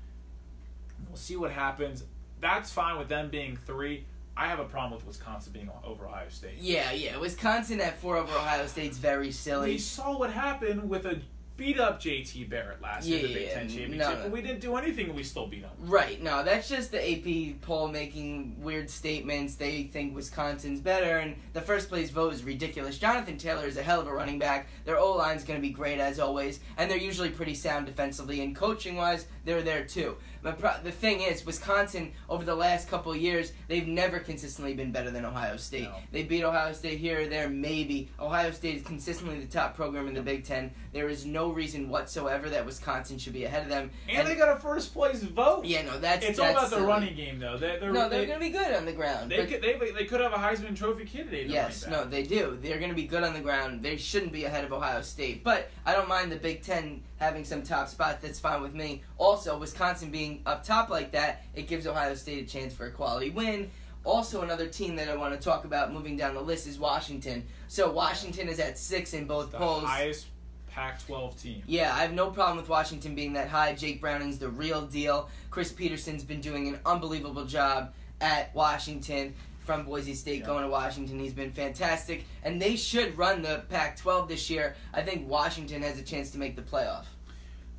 We'll 1.08 1.16
see 1.16 1.36
what 1.36 1.52
happens. 1.52 2.04
That's 2.40 2.72
fine 2.74 2.98
with 2.98 3.08
them 3.08 3.30
being 3.30 3.56
three. 3.56 4.06
I 4.36 4.48
have 4.48 4.58
a 4.60 4.64
problem 4.66 4.94
with 4.98 5.06
Wisconsin 5.06 5.54
being 5.54 5.70
over 5.84 6.08
Ohio 6.08 6.28
State. 6.30 6.58
Yeah, 6.58 6.92
yeah. 6.92 7.18
Wisconsin 7.18 7.80
at 7.82 8.00
four 8.00 8.18
over 8.18 8.34
Ohio 8.36 8.66
State's 8.66 8.98
very 8.98 9.32
silly. 9.32 9.74
We 9.74 9.78
saw 9.78 10.18
what 10.18 10.32
happened 10.34 10.90
with 10.90 11.06
a 11.06 11.22
beat 11.62 11.80
up 11.80 12.02
JT 12.02 12.50
Barrett 12.50 12.82
last 12.82 13.06
year 13.06 13.20
in 13.20 13.26
the 13.26 13.30
Yeah, 13.30 13.36
Big 13.38 13.54
Ten 13.54 13.70
championship, 13.70 14.18
no. 14.18 14.24
but 14.24 14.32
we 14.32 14.42
didn't 14.42 14.62
do 14.62 14.76
anything 14.78 15.06
and 15.08 15.16
we 15.16 15.22
still 15.22 15.46
beat 15.46 15.62
them. 15.62 15.70
Right, 15.80 16.22
no, 16.22 16.44
that's 16.44 16.68
just 16.68 16.92
the 16.92 16.98
AP 17.00 17.62
poll 17.62 17.88
making 17.88 18.56
weird 18.64 18.90
statements. 18.90 19.56
They 19.56 19.84
think 19.84 20.16
Wisconsin's 20.16 20.80
better, 20.80 21.18
and 21.18 21.36
the 21.54 21.62
first 21.62 21.88
place 21.88 22.10
vote 22.10 22.34
is 22.34 22.44
ridiculous. 22.44 22.98
Jonathan 22.98 23.38
Taylor 23.38 23.68
is 23.68 23.78
a 23.78 23.84
hell 23.84 24.02
of 24.02 24.08
a 24.08 24.14
running 24.14 24.40
back. 24.40 24.70
Their 24.86 24.98
O 24.98 25.14
line's 25.14 25.44
going 25.44 25.60
to 25.60 25.62
be 25.62 25.72
great 25.74 26.00
as 26.00 26.20
always, 26.20 26.62
and 26.78 26.90
they're 26.90 26.98
usually 26.98 27.30
pretty 27.30 27.54
sound 27.54 27.86
defensively. 27.86 28.42
And 28.42 28.56
coaching 28.56 28.96
wise, 28.96 29.28
they're 29.46 29.62
there 29.62 29.86
too. 29.86 30.18
But 30.42 30.60
pro- 30.60 30.82
the 30.84 30.92
thing 30.92 31.22
is, 31.22 31.46
Wisconsin 31.46 32.14
over 32.30 32.44
the 32.44 32.56
last 32.56 32.90
couple 32.90 33.12
of 33.12 33.18
years, 33.18 33.52
they've 33.68 33.88
never 33.88 34.20
consistently 34.20 34.74
been 34.74 34.92
better 34.92 35.12
than 35.12 35.26
Ohio 35.26 35.58
State. 35.58 35.84
No. 35.84 35.96
They 36.12 36.24
beat 36.24 36.44
Ohio 36.44 36.74
State 36.74 37.00
here 37.00 37.22
or 37.22 37.28
there, 37.28 37.50
maybe. 37.50 38.10
Ohio 38.20 38.52
State 38.52 38.78
is 38.78 38.84
consistently 38.84 39.40
the 39.40 39.48
top 39.48 39.76
program 39.76 40.08
in 40.08 40.14
the 40.14 40.22
Big 40.22 40.44
Ten. 40.44 40.72
There 40.94 41.10
is 41.10 41.26
no 41.26 41.52
reason 41.52 41.90
whatsoever 41.90 42.50
that 42.50 42.66
Wisconsin 42.66 43.18
should 43.18 43.34
be 43.34 43.44
ahead 43.46 43.64
of 43.64 43.70
them. 43.70 43.92
And, 44.10 44.28
they 44.28 44.36
got 44.36 44.56
a 44.56 44.60
first 44.60 44.94
place 44.94 45.22
vote. 45.24 45.66
Yeah, 45.66 45.84
no, 45.84 46.00
that's 46.00 46.26
it's 46.26 46.38
that's 46.38 46.40
all 46.40 46.58
about 46.58 46.70
the 46.70 46.76
silly. 46.78 46.88
running 46.88 47.16
game, 47.16 47.40
though. 47.40 47.58
They, 47.58 47.78
they're, 47.80 47.92
No, 47.92 48.10
they're 48.10 48.22
they, 48.22 48.26
going 48.26 48.40
to 48.40 48.46
be 48.46 48.52
good 48.52 48.74
on 48.76 48.86
the 48.86 48.94
ground. 48.94 49.32
they, 49.32 49.46
could, 49.46 49.62
they, 49.62 49.78
they 49.92 50.06
could 50.06 50.22
have 50.22 50.34
a 50.34 50.38
Heisman 50.38 50.76
Trophy 50.76 51.06
candidate. 51.06 51.48
Yes, 51.48 51.86
no, 51.88 52.06
they 52.06 52.24
do. 52.24 52.58
They're 52.62 52.78
going 52.80 52.90
to 52.90 52.96
be 52.96 53.06
good 53.06 53.24
on 53.24 53.34
the 53.34 53.40
ground. 53.42 53.84
They 53.84 53.98
shouldn't 53.98 54.32
be 54.32 54.46
ahead 54.46 54.64
of 54.64 54.74
Ohio 54.74 55.02
State. 55.02 55.44
But 55.44 55.70
I 55.86 55.94
don't 55.94 56.08
mind 56.10 56.32
the 56.32 56.38
Big 56.38 56.62
Ten 56.62 57.04
having 57.18 57.44
some 57.44 57.62
top 57.62 57.88
spots. 57.88 58.22
That's 58.22 58.40
fine 58.40 58.62
with 58.62 58.74
me. 58.74 59.04
Also, 59.18 59.58
Wisconsin 59.58 60.10
being 60.10 60.31
up 60.46 60.64
top 60.64 60.90
like 60.90 61.12
that, 61.12 61.44
it 61.54 61.68
gives 61.68 61.86
Ohio 61.88 62.16
State 62.16 62.44
a 62.44 62.50
chance 62.50 62.74
for 62.74 62.86
a 62.86 62.92
quality 62.92 63.30
win. 63.30 63.70
Also, 64.04 64.42
another 64.42 64.68
team 64.68 64.96
that 64.96 65.10
I 65.10 65.16
want 65.16 65.34
to 65.34 65.40
talk 65.40 65.64
about 65.66 65.94
moving 65.94 66.18
down 66.18 66.34
the 66.34 66.42
list 66.42 66.66
is 66.68 66.80
Washington. 66.80 67.46
So 67.68 67.92
Washington 67.92 68.48
is 68.50 68.60
at 68.60 68.78
six 68.78 69.14
in 69.14 69.26
both 69.26 69.52
the 69.52 69.58
polls. 69.58 69.84
highest 69.84 70.26
Pac-12 70.72 71.42
team. 71.42 71.64
Yeah, 71.68 71.94
I 71.94 72.00
have 72.02 72.14
no 72.14 72.32
problem 72.32 72.58
with 72.58 72.70
Washington 72.70 73.14
being 73.14 73.34
that 73.34 73.50
high. 73.50 73.74
Jake 73.74 74.02
Browning's 74.02 74.40
the 74.40 74.50
real 74.50 74.82
deal. 74.88 75.30
Chris 75.50 75.72
Petersen's 75.72 76.24
been 76.24 76.42
doing 76.42 76.68
an 76.70 76.80
unbelievable 76.86 77.46
job 77.46 77.94
at 78.20 78.54
Washington. 78.56 79.34
From 79.66 79.86
Boise 79.86 80.16
State 80.16 80.40
Yeah. 80.40 80.48
going 80.48 80.64
to 80.64 80.70
Washington, 80.70 81.20
he's 81.20 81.34
been 81.36 81.52
fantastic, 81.52 82.26
and 82.44 82.60
they 82.60 82.76
should 82.76 83.16
run 83.16 83.44
the 83.44 83.64
Pac-12 83.70 84.28
this 84.28 84.50
year. 84.50 84.76
I 84.92 85.04
think 85.04 85.30
Washington 85.30 85.84
has 85.84 86.00
a 86.00 86.02
chance 86.02 86.32
to 86.32 86.40
make 86.40 86.56
the 86.56 86.64
playoff. 86.64 87.06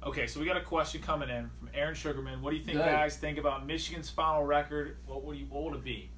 Okay, 0.04 0.26
so 0.26 0.40
we 0.40 0.46
got 0.46 0.56
a 0.56 0.62
question 0.62 1.00
coming 1.00 1.28
in 1.28 1.48
from 1.58 1.70
Aaron 1.74 1.94
Sugarman. 1.94 2.42
What 2.42 2.50
do 2.50 2.56
you 2.56 2.64
think, 2.64 2.78
Good. 2.78 2.86
guys? 2.86 3.16
Think 3.16 3.38
about 3.38 3.66
Michigan's 3.66 4.10
final 4.10 4.44
record. 4.44 4.96
What 5.06 5.22
would 5.24 5.36
you, 5.36 5.46
what 5.48 5.62
would 5.64 5.74
it 5.74 5.84
be? 5.84 6.10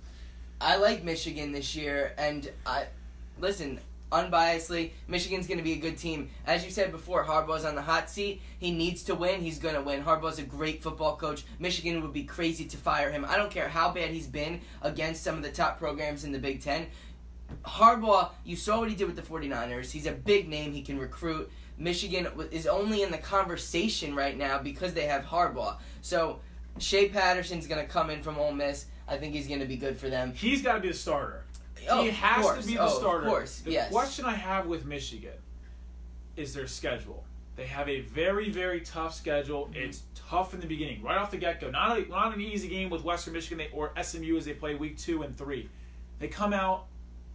I 0.59 0.77
like 0.77 1.05
Michigan 1.05 1.53
this 1.53 1.77
year, 1.77 2.15
and 2.17 2.51
I 2.65 2.87
listen 3.39 3.79
unbiasedly. 4.11 4.93
Michigan's 5.07 5.47
going 5.47 5.59
to 5.59 5.65
be 5.65 5.73
a 5.73 5.79
good 5.79 5.99
team. 5.99 6.31
As 6.47 6.65
you 6.65 6.71
said 6.71 6.93
before, 6.93 7.25
Harbaugh's 7.25 7.67
on 7.67 7.75
the 7.75 7.83
hot 7.83 8.09
seat. 8.09 8.41
He 8.59 8.71
needs 8.71 9.03
to 9.05 9.15
win. 9.15 9.43
He's 9.43 9.59
going 9.59 9.75
to 9.75 9.83
win. 9.83 10.03
Harbaugh's 10.03 10.39
a 10.39 10.45
great 10.45 10.83
football 10.83 11.17
coach. 11.17 11.45
Michigan 11.59 12.01
would 12.01 12.15
be 12.15 12.25
crazy 12.25 12.65
to 12.65 12.79
fire 12.79 13.11
him. 13.11 13.27
I 13.29 13.37
don't 13.37 13.51
care 13.51 13.69
how 13.69 13.93
bad 13.93 14.11
he's 14.11 14.27
been 14.27 14.63
against 14.81 15.23
some 15.23 15.37
of 15.37 15.43
the 15.43 15.51
top 15.51 15.79
programs 15.79 16.25
in 16.25 16.33
the 16.33 16.39
Big 16.39 16.63
Ten. 16.63 16.87
Harbaugh, 17.67 18.31
you 18.45 18.57
saw 18.57 18.81
what 18.81 18.89
he 18.89 18.95
did 18.95 19.07
with 19.07 19.17
the 19.17 19.23
49ers. 19.23 19.91
He's 19.91 20.07
a 20.07 20.13
big 20.13 20.49
name. 20.49 20.73
He 20.73 20.81
can 20.81 20.99
recruit. 20.99 21.51
Michigan 21.79 22.29
is 22.51 22.67
only 22.67 23.03
in 23.03 23.11
the 23.11 23.19
conversation 23.19 24.15
right 24.15 24.37
now 24.37 24.59
because 24.59 24.95
they 24.95 25.07
have 25.07 25.25
Harbaugh. 25.25 25.77
So 26.03 26.41
Shea 26.79 27.09
Patterson's 27.09 27.67
going 27.67 27.85
to 27.85 27.91
come 27.91 28.11
in 28.11 28.23
from 28.23 28.39
Ole 28.39 28.53
Miss. 28.53 28.87
I 29.09 29.17
think 29.17 29.35
he's 29.35 29.49
going 29.49 29.61
to 29.61 29.67
be 29.67 29.77
good 29.77 29.97
for 29.99 30.09
them. 30.09 30.33
He's 30.35 30.63
got 30.63 30.75
to 30.75 30.81
be 30.81 30.89
the 30.89 30.95
starter. 30.95 31.45
Oh, 31.91 32.03
he 32.03 32.11
has 32.11 32.61
to 32.61 32.67
be 32.67 32.75
the 32.75 32.83
Oh, 32.83 32.89
starter. 32.89 33.27
Of 33.27 33.29
course, 33.29 33.61
the 33.61 33.73
yes. 33.73 33.91
question 33.91 34.25
I 34.25 34.35
have 34.35 34.67
with 34.67 34.87
Michigan 34.87 35.35
is 36.37 36.55
their 36.55 36.67
schedule. 36.67 37.25
They 37.57 37.67
have 37.67 37.89
a 37.89 38.01
very, 38.01 38.51
very 38.51 38.81
tough 38.81 39.15
schedule. 39.15 39.67
Mm-hmm. 39.67 39.77
It's 39.77 40.03
tough 40.15 40.55
in 40.55 40.61
the 40.61 40.67
beginning, 40.67 41.03
right 41.03 41.19
off 41.19 41.31
the 41.31 41.37
get 41.37 41.61
go. 41.61 41.71
Not 41.71 41.99
a, 41.99 42.09
not 42.09 42.35
an 42.35 42.41
easy 42.41 42.69
game 42.69 42.91
with 42.91 43.05
Western 43.05 43.35
Michigan 43.35 43.59
they, 43.59 43.69
or 43.77 43.93
SMU 44.03 44.37
as 44.37 44.45
they 44.45 44.55
play 44.55 44.75
week 44.75 44.99
two 44.99 45.23
and 45.23 45.37
three. 45.37 45.69
They 46.19 46.29
come 46.29 46.53
out 46.53 46.87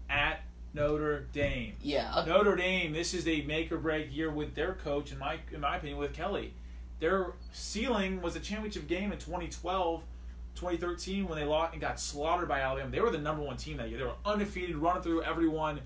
at 0.10 0.42
Notre 0.74 1.26
Dame. 1.34 1.74
Yeah, 1.82 2.24
Notre 2.28 2.56
Dame, 2.56 2.94
this 2.94 3.14
is 3.14 3.28
a 3.28 3.42
make 3.42 3.72
or 3.72 3.78
break 3.78 4.16
year 4.16 4.30
with 4.30 4.56
their 4.56 4.74
coach, 4.74 5.12
in 5.12 5.18
my 5.18 5.40
in 5.52 5.62
my 5.62 5.78
opinion, 5.78 5.98
with 5.98 6.14
Kelly. 6.14 6.54
Their 7.00 7.34
ceiling 7.52 8.22
was 8.22 8.36
a 8.36 8.40
championship 8.40 8.88
game 8.88 9.12
in 9.12 9.18
2012, 9.18 10.04
2013 10.56 11.28
when 11.28 11.40
they 11.40 11.46
lost 11.46 11.72
and 11.72 11.82
got 11.82 12.00
slaughtered 12.00 12.50
by 12.50 12.60
Alabama. 12.60 12.92
They 12.92 13.00
were 13.00 13.10
the 13.10 13.18
number 13.18 13.42
one 13.42 13.58
team 13.58 13.78
that 13.78 13.90
year. 13.90 13.98
They 13.98 14.04
were 14.04 14.16
undefeated, 14.26 14.76
running 14.76 15.02
through 15.02 15.24
everyone. 15.24 15.80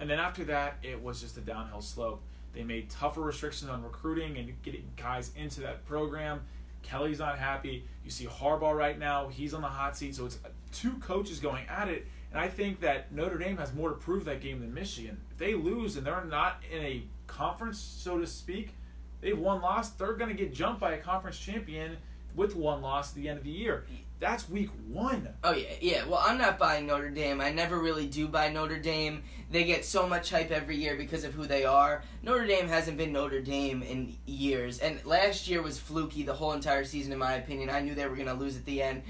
And 0.00 0.08
then 0.08 0.20
after 0.20 0.44
that, 0.44 0.76
it 0.82 1.02
was 1.02 1.20
just 1.20 1.36
a 1.38 1.40
downhill 1.40 1.82
slope. 1.82 2.22
They 2.54 2.62
made 2.62 2.88
tougher 2.88 3.20
restrictions 3.20 3.68
on 3.70 3.82
recruiting 3.82 4.36
and 4.38 4.62
getting 4.62 4.84
guys 4.96 5.32
into 5.36 5.60
that 5.62 5.84
program. 5.86 6.42
Kelly's 6.82 7.18
not 7.18 7.38
happy. 7.38 7.84
You 8.04 8.10
see 8.10 8.26
Harbaugh 8.26 8.76
right 8.76 8.98
now; 8.98 9.28
he's 9.28 9.52
on 9.52 9.62
the 9.62 9.68
hot 9.68 9.96
seat. 9.96 10.14
So 10.14 10.26
it's 10.26 10.38
two 10.72 10.92
coaches 11.00 11.40
going 11.40 11.66
at 11.68 11.88
it. 11.88 12.06
And 12.32 12.40
I 12.40 12.48
think 12.48 12.80
that 12.80 13.12
Notre 13.12 13.38
Dame 13.38 13.56
has 13.56 13.74
more 13.74 13.90
to 13.90 13.94
prove 13.94 14.24
that 14.26 14.40
game 14.40 14.60
than 14.60 14.74
Michigan. 14.74 15.20
If 15.30 15.38
they 15.38 15.54
lose 15.54 15.96
and 15.96 16.06
they're 16.06 16.24
not 16.24 16.62
in 16.70 16.82
a 16.82 17.02
conference, 17.26 17.78
so 17.78 18.18
to 18.18 18.26
speak, 18.26 18.74
they've 19.20 19.38
one 19.38 19.62
loss. 19.62 19.90
They're 19.90 20.12
going 20.12 20.30
to 20.30 20.36
get 20.36 20.52
jumped 20.52 20.80
by 20.80 20.92
a 20.92 20.98
conference 20.98 21.38
champion 21.38 21.96
with 22.34 22.54
one 22.54 22.82
loss 22.82 23.10
at 23.10 23.16
the 23.16 23.28
end 23.28 23.38
of 23.38 23.44
the 23.44 23.50
year. 23.50 23.84
That's 24.20 24.50
week 24.50 24.70
one. 24.88 25.28
Oh 25.44 25.52
yeah, 25.52 25.68
yeah. 25.80 26.04
Well, 26.04 26.20
I'm 26.20 26.38
not 26.38 26.58
buying 26.58 26.86
Notre 26.86 27.10
Dame. 27.10 27.40
I 27.40 27.52
never 27.52 27.78
really 27.78 28.06
do 28.06 28.26
buy 28.26 28.48
Notre 28.48 28.78
Dame. 28.78 29.22
They 29.50 29.62
get 29.62 29.84
so 29.84 30.08
much 30.08 30.30
hype 30.30 30.50
every 30.50 30.76
year 30.76 30.96
because 30.96 31.22
of 31.22 31.34
who 31.34 31.46
they 31.46 31.64
are. 31.64 32.02
Notre 32.24 32.44
Dame 32.44 32.66
hasn't 32.66 32.98
been 32.98 33.12
Notre 33.12 33.40
Dame 33.40 33.82
in 33.82 34.16
years, 34.26 34.80
and 34.80 35.04
last 35.06 35.46
year 35.46 35.62
was 35.62 35.78
fluky 35.78 36.24
the 36.24 36.34
whole 36.34 36.52
entire 36.52 36.84
season, 36.84 37.12
in 37.12 37.18
my 37.18 37.34
opinion. 37.34 37.70
I 37.70 37.80
knew 37.80 37.94
they 37.94 38.08
were 38.08 38.16
gonna 38.16 38.34
lose 38.34 38.56
at 38.56 38.64
the 38.64 38.82
end. 38.82 39.02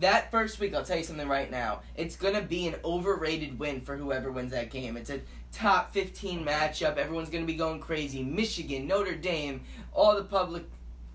That 0.00 0.30
first 0.30 0.60
week, 0.60 0.74
I'll 0.74 0.84
tell 0.84 0.98
you 0.98 1.04
something 1.04 1.28
right 1.28 1.50
now. 1.50 1.80
It's 1.96 2.16
gonna 2.16 2.42
be 2.42 2.66
an 2.66 2.76
overrated 2.84 3.58
win 3.58 3.80
for 3.80 3.96
whoever 3.96 4.30
wins 4.30 4.52
that 4.52 4.70
game. 4.70 4.96
It's 4.96 5.08
a 5.08 5.20
top 5.52 5.92
15 5.92 6.44
matchup. 6.44 6.96
Everyone's 6.96 7.30
gonna 7.30 7.46
be 7.46 7.54
going 7.54 7.80
crazy. 7.80 8.22
Michigan, 8.22 8.86
Notre 8.86 9.14
Dame, 9.14 9.62
all 9.94 10.14
the 10.14 10.24
public 10.24 10.64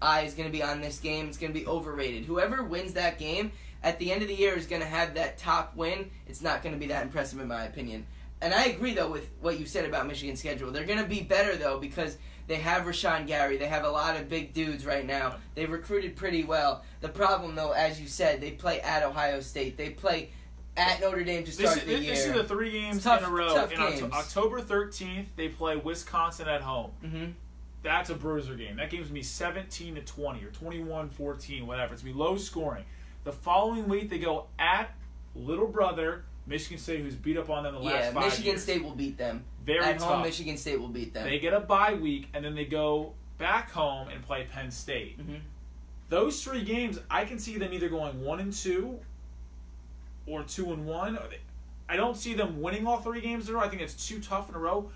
eye 0.02 0.22
is 0.22 0.34
to 0.48 0.52
be 0.52 0.64
on 0.64 0.82
this 0.82 1.00
game. 1.00 1.28
It's 1.28 1.38
to 1.54 1.60
be 1.60 1.68
overrated. 1.68 2.26
Whoever 2.26 2.64
wins 2.64 2.94
that 2.94 3.20
game 3.20 3.52
at 3.84 4.00
the 4.00 4.12
end 4.12 4.22
of 4.22 4.28
the 4.28 4.36
year 4.36 4.56
is 4.56 4.66
to 4.82 4.88
have 4.88 5.14
that 5.14 5.38
top 5.38 5.76
win. 5.76 6.10
It's 6.28 6.42
not 6.42 6.64
to 6.74 6.80
be 6.80 6.88
that 6.88 7.04
impressive, 7.04 7.40
in 7.40 7.48
my 7.48 7.66
opinion. 7.66 8.06
And 8.42 8.54
I 8.54 8.66
agree, 8.66 8.96
though, 8.96 9.12
with 9.12 9.30
what 9.42 9.60
you 9.60 9.68
said 9.68 9.86
about 9.86 10.08
Michigan's 10.08 10.40
schedule. 10.40 10.72
They're 10.72 10.86
to 10.98 11.06
be 11.06 11.22
better, 11.22 11.56
though, 11.56 11.78
because 11.78 12.18
they 12.48 12.56
have 12.58 12.84
Rashan 12.84 13.28
Gary. 13.28 13.58
They 13.58 13.68
have 13.68 13.84
a 13.86 13.90
lot 13.90 14.16
of 14.20 14.28
big 14.30 14.54
dudes 14.54 14.86
right 14.86 15.06
now. 15.06 15.36
They've 15.56 15.70
recruited 15.72 16.16
pretty 16.16 16.44
well. 16.44 16.84
The 17.02 17.10
problem, 17.10 17.56
though, 17.56 17.72
as 17.72 18.00
you 18.02 18.08
said, 18.08 18.42
they 18.42 18.52
play 18.52 18.82
at 18.82 19.04
Ohio 19.04 19.40
State. 19.42 19.78
They 19.78 19.90
play 19.92 20.30
at 20.78 21.02
Notre 21.02 21.24
Dame 21.24 21.44
to 21.44 21.52
This 21.52 21.60
start 21.60 21.78
is, 21.80 21.84
the 21.86 21.96
this 21.96 22.26
year. 22.26 22.34
is 22.36 22.42
the 22.42 22.44
three 22.44 22.72
games 22.72 23.04
tough- 23.04 23.20
in 23.22 23.26
a 23.26 23.30
row. 23.30 23.56
In 23.66 23.70
Oct- 23.78 24.00
games. 24.00 24.14
October 24.14 24.62
13th, 24.62 25.26
they 25.36 25.50
play 25.50 25.76
Wisconsin 25.76 26.48
at 26.48 26.62
home. 26.62 26.92
hmm 27.02 27.26
That's 27.84 28.10
a 28.10 28.16
bruiser 28.16 28.56
game. 28.56 28.78
That 28.78 28.90
game's 28.90 29.08
gonna 29.08 29.16
be 29.16 29.24
17 29.24 29.96
to 29.96 30.02
20 30.02 30.44
or 30.44 30.50
21-14, 30.52 31.66
whatever. 31.66 31.94
It's 31.94 32.04
gonna 32.04 32.14
be 32.14 32.20
low 32.20 32.38
scoring. 32.38 32.86
The 33.24 33.32
following 33.32 33.88
week 33.88 34.10
they 34.10 34.20
go 34.20 34.48
at 34.60 34.94
little 35.36 35.68
brother 35.68 36.24
Michigan 36.48 36.78
State, 36.78 37.02
who's 37.02 37.16
beat 37.16 37.38
up 37.38 37.50
on 37.50 37.64
them 37.64 37.74
the 37.74 37.80
last 37.80 37.94
Yeah, 38.06 38.12
five 38.14 38.24
Michigan 38.26 38.46
years. 38.46 38.64
State 38.64 38.84
will 38.84 38.96
beat 38.96 39.18
them. 39.18 39.44
Very 39.65 39.84
at 39.86 40.00
tough. 40.00 40.08
home, 40.10 40.22
Michigan 40.24 40.58
State 40.58 40.80
will 40.80 40.88
beat 40.88 41.13
them. 41.13 41.25
They 41.25 41.39
get 41.39 41.53
a 41.53 41.60
bye 41.60 41.94
week 41.94 42.27
and 42.34 42.44
then 42.44 42.56
they 42.56 42.65
go 42.65 43.13
back 43.38 43.72
home 43.72 44.08
and 44.10 44.24
play 44.24 44.48
Penn 44.51 44.72
State. 44.72 45.20
Mhm. 45.20 45.39
Those 46.10 46.44
three 46.44 46.63
games, 46.63 47.00
I 47.10 47.25
can 47.25 47.39
see 47.39 47.58
them 47.58 47.74
either 47.74 47.88
going 47.89 48.22
one 48.24 48.39
and 48.39 48.51
two 48.51 49.00
or 50.25 50.44
two 50.44 50.72
and 50.74 50.86
one. 50.86 51.18
I 51.88 51.96
don't 51.96 52.15
see 52.18 52.34
them 52.34 52.62
winning 52.62 52.88
all 52.88 52.98
three 53.01 53.22
games 53.22 53.50
in 53.50 53.56
a 53.56 53.58
row. 53.58 53.63
I 53.63 53.70
think 53.70 53.82
it's 53.82 54.08
too 54.08 54.20
tough 54.20 54.50
in 54.50 54.56
a 54.56 54.60
row. 54.60 54.91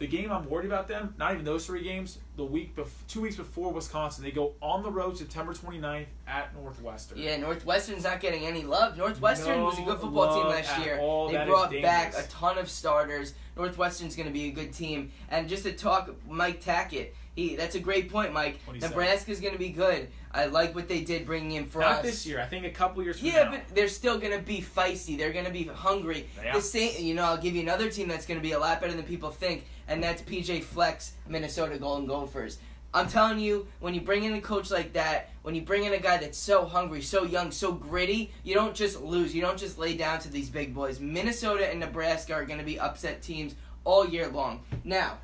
The 0.00 0.06
game 0.06 0.32
I'm 0.32 0.48
worried 0.48 0.64
about 0.64 0.88
them, 0.88 1.14
not 1.18 1.34
even 1.34 1.44
those 1.44 1.66
three 1.66 1.82
games, 1.82 2.20
the 2.38 2.44
week 2.44 2.74
bef- 2.74 2.88
two 3.06 3.20
weeks 3.20 3.36
before 3.36 3.70
Wisconsin, 3.70 4.24
they 4.24 4.30
go 4.30 4.54
on 4.62 4.82
the 4.82 4.90
road 4.90 5.18
September 5.18 5.52
29th 5.52 6.06
at 6.26 6.54
Northwestern. 6.56 7.18
Yeah, 7.18 7.36
Northwestern's 7.36 8.04
not 8.04 8.18
getting 8.18 8.46
any 8.46 8.62
love. 8.62 8.96
Northwestern 8.96 9.58
No 9.58 9.66
was 9.66 9.78
a 9.78 9.82
good 9.82 10.00
football 10.00 10.34
team 10.40 10.48
last 10.48 10.78
year. 10.82 10.98
all. 10.98 11.26
They 11.26 11.34
That 11.34 11.46
brought 11.46 11.70
back 11.82 12.14
a 12.16 12.22
ton 12.28 12.56
of 12.56 12.70
starters. 12.70 13.34
Northwestern's 13.58 14.16
going 14.16 14.26
to 14.26 14.32
be 14.32 14.48
a 14.48 14.52
good 14.52 14.72
team. 14.72 15.12
And 15.30 15.50
just 15.50 15.64
to 15.64 15.72
talk, 15.72 16.10
Mike 16.26 16.64
Tackett, 16.64 17.08
he 17.36 17.54
that's 17.56 17.74
a 17.74 17.80
great 17.80 18.10
point, 18.10 18.32
Mike. 18.32 18.58
What'd 18.64 18.80
he 18.82 18.88
say? 18.88 18.88
Nebraska's 18.88 19.40
going 19.40 19.52
to 19.52 19.58
be 19.58 19.68
good. 19.68 20.08
I 20.32 20.46
like 20.46 20.74
what 20.74 20.88
they 20.88 21.00
did 21.02 21.26
bringing 21.26 21.52
in 21.52 21.66
Frost. 21.66 21.88
Not 21.96 22.02
this 22.04 22.24
year. 22.24 22.40
I 22.40 22.46
think 22.46 22.64
a 22.64 22.70
couple 22.70 23.02
years 23.02 23.18
from 23.18 23.28
Yeah, 23.28 23.44
now. 23.44 23.50
but 23.50 23.74
they're 23.74 23.88
still 23.88 24.16
gonna 24.16 24.38
be 24.38 24.60
feisty. 24.62 25.18
They're 25.18 25.32
gonna 25.32 25.50
be 25.50 25.64
hungry. 25.64 26.28
Yeah. 26.40 26.54
The 26.54 26.62
same, 26.62 27.04
you 27.04 27.14
know. 27.14 27.24
I'll 27.24 27.36
give 27.36 27.56
you 27.56 27.62
another 27.62 27.90
team 27.90 28.06
that's 28.06 28.26
gonna 28.26 28.38
be 28.38 28.52
a 28.52 28.58
lot 28.60 28.80
better 28.80 28.92
than 28.92 29.02
people 29.04 29.30
think, 29.30 29.64
and 29.90 30.02
that's 30.02 30.22
PJ 30.22 30.62
Fleck's, 30.62 31.12
Minnesota 31.28 31.76
Golden 31.76 32.06
Gophers. 32.06 32.58
I'm 32.94 33.08
telling 33.08 33.38
you, 33.38 33.66
when 33.80 33.92
you 33.92 34.00
bring 34.00 34.24
in 34.24 34.34
a 34.34 34.40
coach 34.40 34.70
like 34.70 34.94
that, 34.94 35.30
when 35.42 35.54
you 35.54 35.62
bring 35.62 35.84
in 35.84 35.92
a 35.92 35.98
guy 35.98 36.16
that's 36.16 36.38
so 36.38 36.64
hungry, 36.64 37.02
so 37.02 37.24
young, 37.24 37.50
so 37.50 37.72
gritty, 37.72 38.32
you 38.42 38.54
don't 38.54 38.74
just 38.74 39.00
lose. 39.00 39.34
You 39.34 39.42
don't 39.42 39.58
just 39.58 39.78
lay 39.78 39.96
down 39.96 40.20
to 40.20 40.30
these 40.30 40.48
big 40.48 40.74
boys. 40.74 40.98
Minnesota 40.98 41.68
and 41.68 41.80
Nebraska 41.80 42.34
are 42.34 42.44
going 42.44 42.58
to 42.58 42.64
be 42.64 42.80
upset 42.80 43.20
teams 43.20 43.54
all 43.84 44.08
year 44.08 44.28
long. 44.28 44.62
Now, 44.84 45.18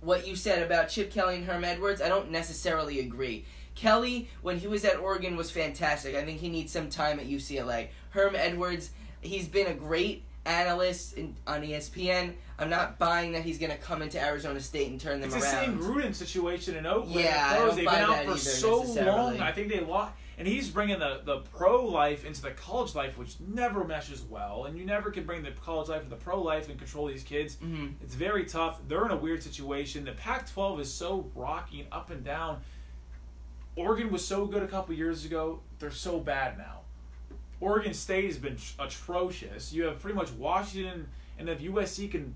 what 0.00 0.26
you 0.26 0.34
said 0.34 0.62
about 0.62 0.88
Chip 0.88 1.12
Kelly 1.12 1.36
and 1.36 1.44
Herm 1.44 1.64
Edwards, 1.64 2.00
I 2.00 2.08
don't 2.08 2.30
necessarily 2.30 3.00
agree. 3.00 3.44
Kelly, 3.74 4.28
when 4.42 4.58
he 4.58 4.66
was 4.66 4.84
at 4.84 4.98
Oregon, 4.98 5.36
was 5.36 5.50
fantastic. 5.50 6.14
I 6.14 6.24
think 6.24 6.40
he 6.40 6.48
needs 6.48 6.72
some 6.72 6.88
time 6.88 7.18
at 7.18 7.28
UCLA. 7.28 7.88
Herm 8.10 8.34
Edwards, 8.36 8.90
he's 9.20 9.48
been 9.48 9.68
a 9.68 9.74
great 9.74 10.24
analyst 10.44 11.14
in, 11.14 11.36
on 11.46 11.62
ESPN. 11.62 12.34
I'm 12.58 12.70
not 12.70 12.98
buying 12.98 13.32
that 13.32 13.42
he's 13.42 13.58
going 13.58 13.72
to 13.72 13.78
come 13.78 14.02
into 14.02 14.20
Arizona 14.22 14.60
State 14.60 14.90
and 14.90 15.00
turn 15.00 15.20
them 15.20 15.28
It's 15.30 15.34
the 15.36 15.40
same 15.42 15.78
Gruden 15.78 16.14
situation 16.14 16.76
in 16.76 16.86
Oakland. 16.86 17.14
Yeah, 17.24 17.48
I 17.50 17.54
don't 17.56 17.76
They've 17.76 17.84
buy 17.84 17.98
been 18.00 18.10
that 18.10 18.18
out 18.18 18.24
for 18.24 18.30
either, 18.32 18.38
so 18.38 18.82
long. 18.82 19.40
I 19.40 19.52
think 19.52 19.68
they 19.68 19.80
lost. 19.80 20.12
and 20.38 20.46
he's 20.46 20.68
bringing 20.68 20.98
the, 20.98 21.22
the 21.24 21.38
pro 21.38 21.84
life 21.86 22.24
into 22.24 22.42
the 22.42 22.50
college 22.52 22.94
life, 22.94 23.18
which 23.18 23.34
never 23.40 23.84
meshes 23.84 24.22
well. 24.22 24.64
And 24.66 24.78
you 24.78 24.84
never 24.84 25.10
can 25.10 25.24
bring 25.24 25.42
the 25.42 25.50
college 25.52 25.88
life 25.88 26.02
and 26.02 26.10
the 26.10 26.16
pro 26.16 26.40
life 26.40 26.68
and 26.68 26.78
control 26.78 27.06
these 27.08 27.22
kids. 27.24 27.56
hmm 27.56 27.88
It's 28.02 28.14
very 28.14 28.44
tough. 28.44 28.78
They're 28.86 29.04
in 29.06 29.10
a 29.12 29.16
weird 29.16 29.42
situation. 29.42 30.04
The 30.04 30.12
Pac-12 30.12 30.80
is 30.80 30.92
so 30.92 31.30
rocky 31.34 31.80
and 31.80 31.88
up 31.92 32.10
and 32.10 32.22
down. 32.24 32.60
Oregon 33.74 34.12
was 34.12 34.24
so 34.26 34.46
good 34.46 34.62
a 34.62 34.68
couple 34.68 34.94
years 34.94 35.24
ago. 35.24 35.60
They're 35.78 35.90
so 35.90 36.20
bad 36.20 36.58
now. 36.58 36.81
Oregon 37.62 37.94
State 37.94 38.24
has 38.24 38.38
been 38.38 38.56
atrocious. 38.78 39.72
You 39.72 39.84
have 39.84 40.00
pretty 40.00 40.16
much 40.16 40.32
Washington, 40.32 41.08
and 41.38 41.48
if 41.48 41.60
USC 41.60 42.10
can 42.10 42.34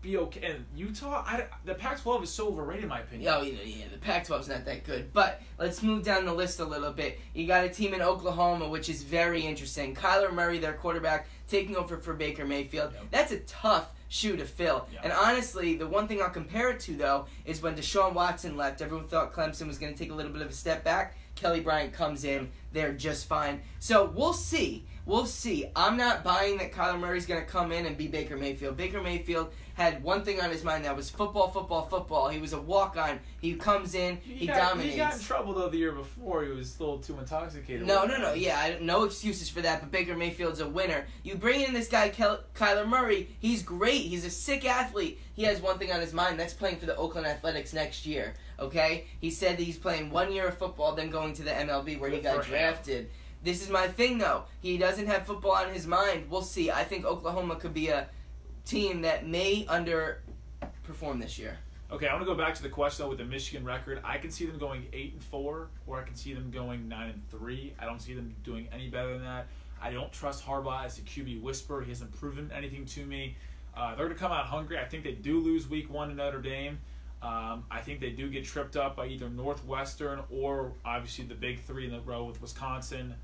be 0.00 0.16
okay, 0.16 0.52
and 0.52 0.64
Utah, 0.74 1.22
I, 1.26 1.46
the 1.64 1.74
Pac-12 1.74 2.24
is 2.24 2.30
so 2.30 2.48
overrated 2.48 2.84
in 2.84 2.88
my 2.88 3.00
opinion. 3.00 3.32
Oh, 3.32 3.42
Yeah, 3.42 3.62
yeah, 3.62 3.84
the 3.92 3.98
Pac-12 3.98 4.40
is 4.40 4.48
not 4.48 4.64
that 4.64 4.84
good. 4.84 5.12
But 5.12 5.42
let's 5.58 5.82
move 5.82 6.04
down 6.04 6.24
the 6.24 6.32
list 6.32 6.58
a 6.60 6.64
little 6.64 6.92
bit. 6.92 7.20
You 7.34 7.46
got 7.46 7.64
a 7.64 7.68
team 7.68 7.92
in 7.92 8.00
Oklahoma, 8.00 8.68
which 8.68 8.88
is 8.88 9.02
very 9.02 9.42
interesting. 9.42 9.94
Kyler 9.94 10.32
Murray, 10.32 10.58
their 10.58 10.74
quarterback, 10.74 11.28
taking 11.48 11.76
over 11.76 11.98
for 11.98 12.14
Baker 12.14 12.46
Mayfield. 12.46 12.92
Yep. 12.92 13.04
That's 13.10 13.32
a 13.32 13.40
tough 13.40 13.92
shoe 14.08 14.36
to 14.36 14.44
fill. 14.44 14.86
And 15.02 15.12
honestly, 15.12 15.74
the 15.74 15.86
one 15.86 16.06
thing 16.06 16.22
I'll 16.22 16.30
compare 16.30 16.70
it 16.70 16.80
to 16.80 16.96
though 16.96 17.26
is 17.44 17.60
when 17.60 17.74
Deshaun 17.74 18.14
Watson 18.14 18.56
left. 18.56 18.80
Everyone 18.80 19.06
thought 19.06 19.32
Clemson 19.32 19.66
was 19.66 19.76
going 19.76 19.92
to 19.92 19.98
take 19.98 20.12
a 20.12 20.14
little 20.14 20.32
bit 20.32 20.40
of 20.42 20.50
a 20.50 20.54
step 20.54 20.84
back. 20.84 21.16
Kelly 21.34 21.60
Bryant 21.60 21.92
comes 21.92 22.24
in, 22.24 22.50
they're 22.72 22.92
just 22.92 23.26
fine. 23.26 23.62
So 23.78 24.12
we'll 24.14 24.32
see. 24.32 24.86
We'll 25.06 25.26
see. 25.26 25.66
I'm 25.76 25.98
not 25.98 26.24
buying 26.24 26.56
that 26.58 26.72
Kyler 26.72 26.98
Murray's 26.98 27.26
going 27.26 27.40
to 27.40 27.46
come 27.46 27.72
in 27.72 27.84
and 27.84 27.96
be 27.96 28.08
Baker 28.08 28.38
Mayfield. 28.38 28.76
Baker 28.78 29.02
Mayfield 29.02 29.52
had 29.74 30.02
one 30.02 30.24
thing 30.24 30.40
on 30.40 30.50
his 30.50 30.64
mind 30.64 30.86
that 30.86 30.96
was 30.96 31.10
football, 31.10 31.50
football, 31.50 31.82
football. 31.82 32.30
He 32.30 32.38
was 32.38 32.54
a 32.54 32.60
walk 32.60 32.96
on. 32.96 33.20
He 33.40 33.54
comes 33.54 33.94
in, 33.94 34.16
he, 34.24 34.46
got, 34.46 34.56
dominates. 34.56 34.94
He 34.94 34.98
got 34.98 35.14
in 35.14 35.20
trouble 35.20 35.52
though 35.52 35.68
the 35.68 35.76
year 35.76 35.92
before. 35.92 36.44
He 36.44 36.50
was 36.50 36.78
a 36.78 36.82
little 36.82 36.98
too 36.98 37.18
intoxicated. 37.18 37.86
No, 37.86 38.06
no, 38.06 38.16
no. 38.16 38.32
Yeah, 38.32 38.58
I, 38.58 38.78
no 38.80 39.04
excuses 39.04 39.50
for 39.50 39.60
that. 39.60 39.80
But 39.80 39.90
Baker 39.90 40.16
Mayfield's 40.16 40.60
a 40.60 40.68
winner. 40.68 41.04
You 41.22 41.34
bring 41.34 41.60
in 41.60 41.74
this 41.74 41.88
guy, 41.88 42.08
Kel- 42.08 42.40
Kyler 42.54 42.88
Murray. 42.88 43.28
He's 43.40 43.62
great. 43.62 44.02
He's 44.02 44.24
a 44.24 44.30
sick 44.30 44.64
athlete. 44.64 45.20
He 45.34 45.42
has 45.42 45.60
one 45.60 45.78
thing 45.78 45.92
on 45.92 46.00
his 46.00 46.14
mind. 46.14 46.40
That's 46.40 46.54
playing 46.54 46.78
for 46.78 46.86
the 46.86 46.96
Oakland 46.96 47.26
Athletics 47.26 47.74
next 47.74 48.06
year. 48.06 48.34
Okay. 48.58 49.06
He 49.20 49.30
said 49.30 49.56
that 49.58 49.62
he's 49.62 49.78
playing 49.78 50.10
one 50.10 50.32
year 50.32 50.48
of 50.48 50.58
football, 50.58 50.94
then 50.94 51.10
going 51.10 51.32
to 51.34 51.42
the 51.42 51.50
MLB 51.50 51.98
where 51.98 52.10
he 52.10 52.20
got 52.20 52.36
for 52.36 52.42
him. 52.42 52.50
drafted. 52.50 53.10
This 53.42 53.62
is 53.62 53.68
my 53.68 53.88
thing, 53.88 54.18
though. 54.18 54.44
He 54.60 54.78
doesn't 54.78 55.06
have 55.06 55.26
football 55.26 55.52
on 55.52 55.72
his 55.72 55.86
mind. 55.86 56.30
We'll 56.30 56.42
see. 56.42 56.70
I 56.70 56.84
think 56.84 57.04
Oklahoma 57.04 57.56
could 57.56 57.74
be 57.74 57.88
a 57.88 58.08
team 58.64 59.02
that 59.02 59.26
may 59.26 59.66
underperform 59.66 61.20
this 61.20 61.38
year. 61.38 61.58
Okay, 61.92 62.08
I 62.08 62.14
want 62.14 62.22
to 62.22 62.26
go 62.26 62.34
back 62.34 62.54
to 62.54 62.62
the 62.62 62.70
question 62.70 63.04
though 63.04 63.10
with 63.10 63.18
the 63.18 63.24
Michigan 63.24 63.64
record. 63.64 64.00
I 64.02 64.16
can 64.18 64.30
see 64.30 64.46
them 64.46 64.58
going 64.58 64.86
eight 64.92 65.12
and 65.12 65.22
four, 65.22 65.68
or 65.86 66.00
I 66.00 66.02
can 66.02 66.16
see 66.16 66.32
them 66.32 66.50
going 66.50 66.88
nine 66.88 67.10
and 67.10 67.22
three. 67.30 67.74
I 67.78 67.84
don't 67.84 68.00
see 68.00 68.14
them 68.14 68.34
doing 68.42 68.66
any 68.72 68.88
better 68.88 69.12
than 69.12 69.22
that. 69.22 69.46
I 69.80 69.90
don't 69.90 70.10
trust 70.10 70.44
Harbaugh 70.44 70.86
as 70.86 70.98
a 70.98 71.02
QB 71.02 71.42
whisperer. 71.42 71.82
He 71.82 71.90
hasn't 71.90 72.18
proven 72.18 72.50
anything 72.52 72.86
to 72.86 73.04
me. 73.04 73.36
Uh, 73.76 73.94
they're 73.94 74.06
going 74.06 74.16
to 74.16 74.20
come 74.20 74.32
out 74.32 74.46
hungry. 74.46 74.78
I 74.78 74.84
think 74.86 75.04
they 75.04 75.12
do 75.12 75.38
lose 75.38 75.68
week 75.68 75.92
one 75.92 76.08
to 76.08 76.14
Notre 76.14 76.40
Dame. 76.40 76.78
Um, 77.24 77.64
I 77.70 77.80
think 77.80 78.00
they 78.00 78.10
do 78.10 78.28
get 78.28 78.44
tripped 78.44 78.76
up 78.76 78.96
by 78.96 79.06
either 79.06 79.30
Northwestern 79.30 80.20
or 80.30 80.72
obviously 80.84 81.24
the 81.24 81.34
big 81.34 81.60
three 81.62 81.86
in 81.86 81.92
the 81.92 82.00
row 82.00 82.24
with 82.24 82.40
Wisconsin, 82.42 83.14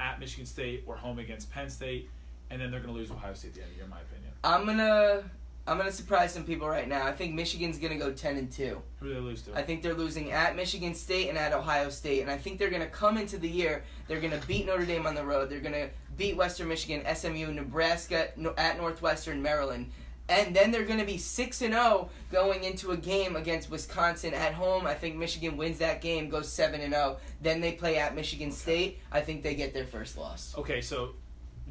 at 0.00 0.18
Michigan 0.18 0.44
State, 0.44 0.82
or 0.86 0.96
home 0.96 1.20
against 1.20 1.52
Penn 1.52 1.70
State, 1.70 2.10
and 2.50 2.60
then 2.60 2.72
they're 2.72 2.80
going 2.80 2.92
to 2.92 2.98
lose 2.98 3.12
Ohio 3.12 3.32
State 3.32 3.50
at 3.50 3.54
the 3.54 3.60
end 3.60 3.68
of 3.68 3.74
the 3.74 3.76
year, 3.76 3.84
in 3.84 3.90
my 3.90 4.00
opinion. 4.00 4.32
I'm 4.42 4.66
gonna 4.66 5.22
I'm 5.66 5.78
gonna 5.78 5.92
surprise 5.92 6.34
some 6.34 6.44
people 6.44 6.68
right 6.68 6.88
now. 6.88 7.06
I 7.06 7.12
think 7.12 7.34
Michigan's 7.34 7.78
gonna 7.78 7.96
go 7.96 8.12
ten 8.12 8.36
and 8.36 8.50
two. 8.50 8.82
Who 9.00 9.08
do 9.08 9.14
they 9.14 9.20
lose 9.20 9.42
to? 9.42 9.56
I 9.56 9.62
think 9.62 9.82
they're 9.82 9.94
losing 9.94 10.32
at 10.32 10.54
Michigan 10.56 10.94
State 10.94 11.28
and 11.28 11.38
at 11.38 11.52
Ohio 11.54 11.88
State, 11.88 12.20
and 12.20 12.30
I 12.30 12.36
think 12.36 12.58
they're 12.58 12.70
gonna 12.70 12.86
come 12.86 13.16
into 13.16 13.38
the 13.38 13.48
year. 13.48 13.84
They're 14.06 14.20
gonna 14.20 14.40
beat 14.46 14.66
Notre 14.66 14.84
Dame 14.84 15.06
on 15.06 15.14
the 15.14 15.24
road. 15.24 15.48
They're 15.48 15.60
gonna 15.60 15.88
beat 16.18 16.36
Western 16.36 16.68
Michigan, 16.68 17.02
SMU, 17.14 17.52
Nebraska, 17.52 18.28
at 18.58 18.76
Northwestern, 18.76 19.40
Maryland, 19.40 19.90
and 20.28 20.56
then 20.56 20.70
they're 20.70 20.84
gonna 20.84 21.04
be 21.04 21.18
six 21.18 21.60
and 21.62 21.74
zero 21.74 22.08
going 22.32 22.64
into 22.64 22.92
a 22.92 22.96
game 22.96 23.36
against 23.36 23.70
Wisconsin 23.70 24.32
at 24.34 24.54
home. 24.54 24.86
I 24.86 24.94
think 24.94 25.16
Michigan 25.16 25.56
wins 25.56 25.78
that 25.78 26.00
game, 26.00 26.28
goes 26.28 26.50
seven 26.50 26.80
and 26.80 26.92
zero. 26.92 27.18
Then 27.42 27.60
they 27.60 27.72
play 27.72 27.98
at 27.98 28.14
Michigan 28.14 28.50
State. 28.50 29.00
I 29.12 29.20
think 29.20 29.42
they 29.42 29.54
get 29.54 29.74
their 29.74 29.86
first 29.86 30.16
loss. 30.16 30.54
Okay, 30.56 30.80
so 30.80 31.10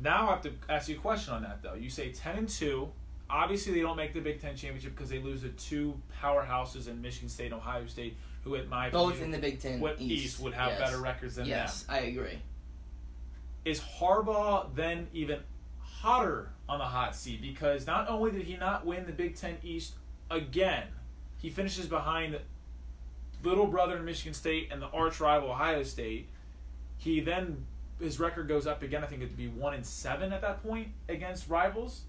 now 0.02 0.28
I 0.28 0.32
have 0.32 0.42
to 0.44 0.52
ask 0.70 0.88
you 0.90 0.98
a 0.98 1.00
question 1.00 1.34
on 1.34 1.42
that 1.44 1.64
though. 1.64 1.74
You 1.74 1.90
say 1.90 2.12
ten 2.12 2.38
and 2.38 2.50
two. 2.50 2.92
Obviously, 3.30 3.74
they 3.74 3.80
don't 3.82 3.98
make 3.98 4.14
the 4.14 4.20
Big 4.20 4.40
Ten 4.40 4.56
championship 4.56 4.96
because 4.96 5.10
they 5.10 5.18
lose 5.18 5.42
to 5.42 5.50
two 5.50 6.00
powerhouses 6.22 6.88
in 6.88 7.02
Michigan 7.02 7.30
State 7.30 7.46
and 7.46 7.56
Ohio 7.56 7.88
State, 7.88 8.16
who, 8.44 8.56
at 8.56 8.68
my 8.70 8.92
Both 8.92 9.14
opinion, 9.14 9.26
in 9.34 9.42
the 9.42 9.48
Big 9.50 9.60
Ten 9.60 9.80
what 9.80 10.00
East, 10.00 10.40
would 10.40 10.54
have 10.54 10.74
Yes. 10.74 10.80
better 10.80 11.02
records 11.02 11.36
than 11.36 11.46
that. 11.46 11.50
Yes, 11.50 11.86
I 11.90 12.00
agree. 12.00 12.38
Is 13.66 13.80
Harbaugh 13.80 14.76
then 14.76 15.08
even 15.14 15.40
hotter 16.04 16.50
on 16.68 16.80
the 16.80 16.86
hot 16.86 17.16
seat 17.16 17.42
because 17.42 17.88
not 17.88 18.10
only 18.10 18.30
did 18.30 18.42
he 18.44 18.58
not 18.58 18.86
win 18.86 19.06
the 19.06 19.12
Big 19.14 19.36
Ten 19.38 19.56
East 19.64 19.94
again, 20.30 20.84
he 21.42 21.50
finishes 21.50 21.88
behind 21.88 22.38
little 23.42 23.68
brother 23.68 23.96
in 23.98 24.04
Michigan 24.06 24.34
State 24.34 24.68
and 24.70 24.82
the 24.82 24.88
arch 24.88 25.22
rival 25.22 25.52
Ohio 25.52 25.82
State. 25.84 26.28
He 26.98 27.22
then 27.22 27.66
his 28.02 28.20
record 28.20 28.50
goes 28.50 28.68
up 28.68 28.84
again. 28.84 29.02
I 29.02 29.08
think 29.08 29.22
it'd 29.22 29.38
be 29.38 29.48
one 29.48 29.74
and 29.74 29.86
seven 29.86 30.34
at 30.34 30.42
that 30.42 30.62
point 30.62 30.90
against 31.08 31.48
rivals. 31.50 32.02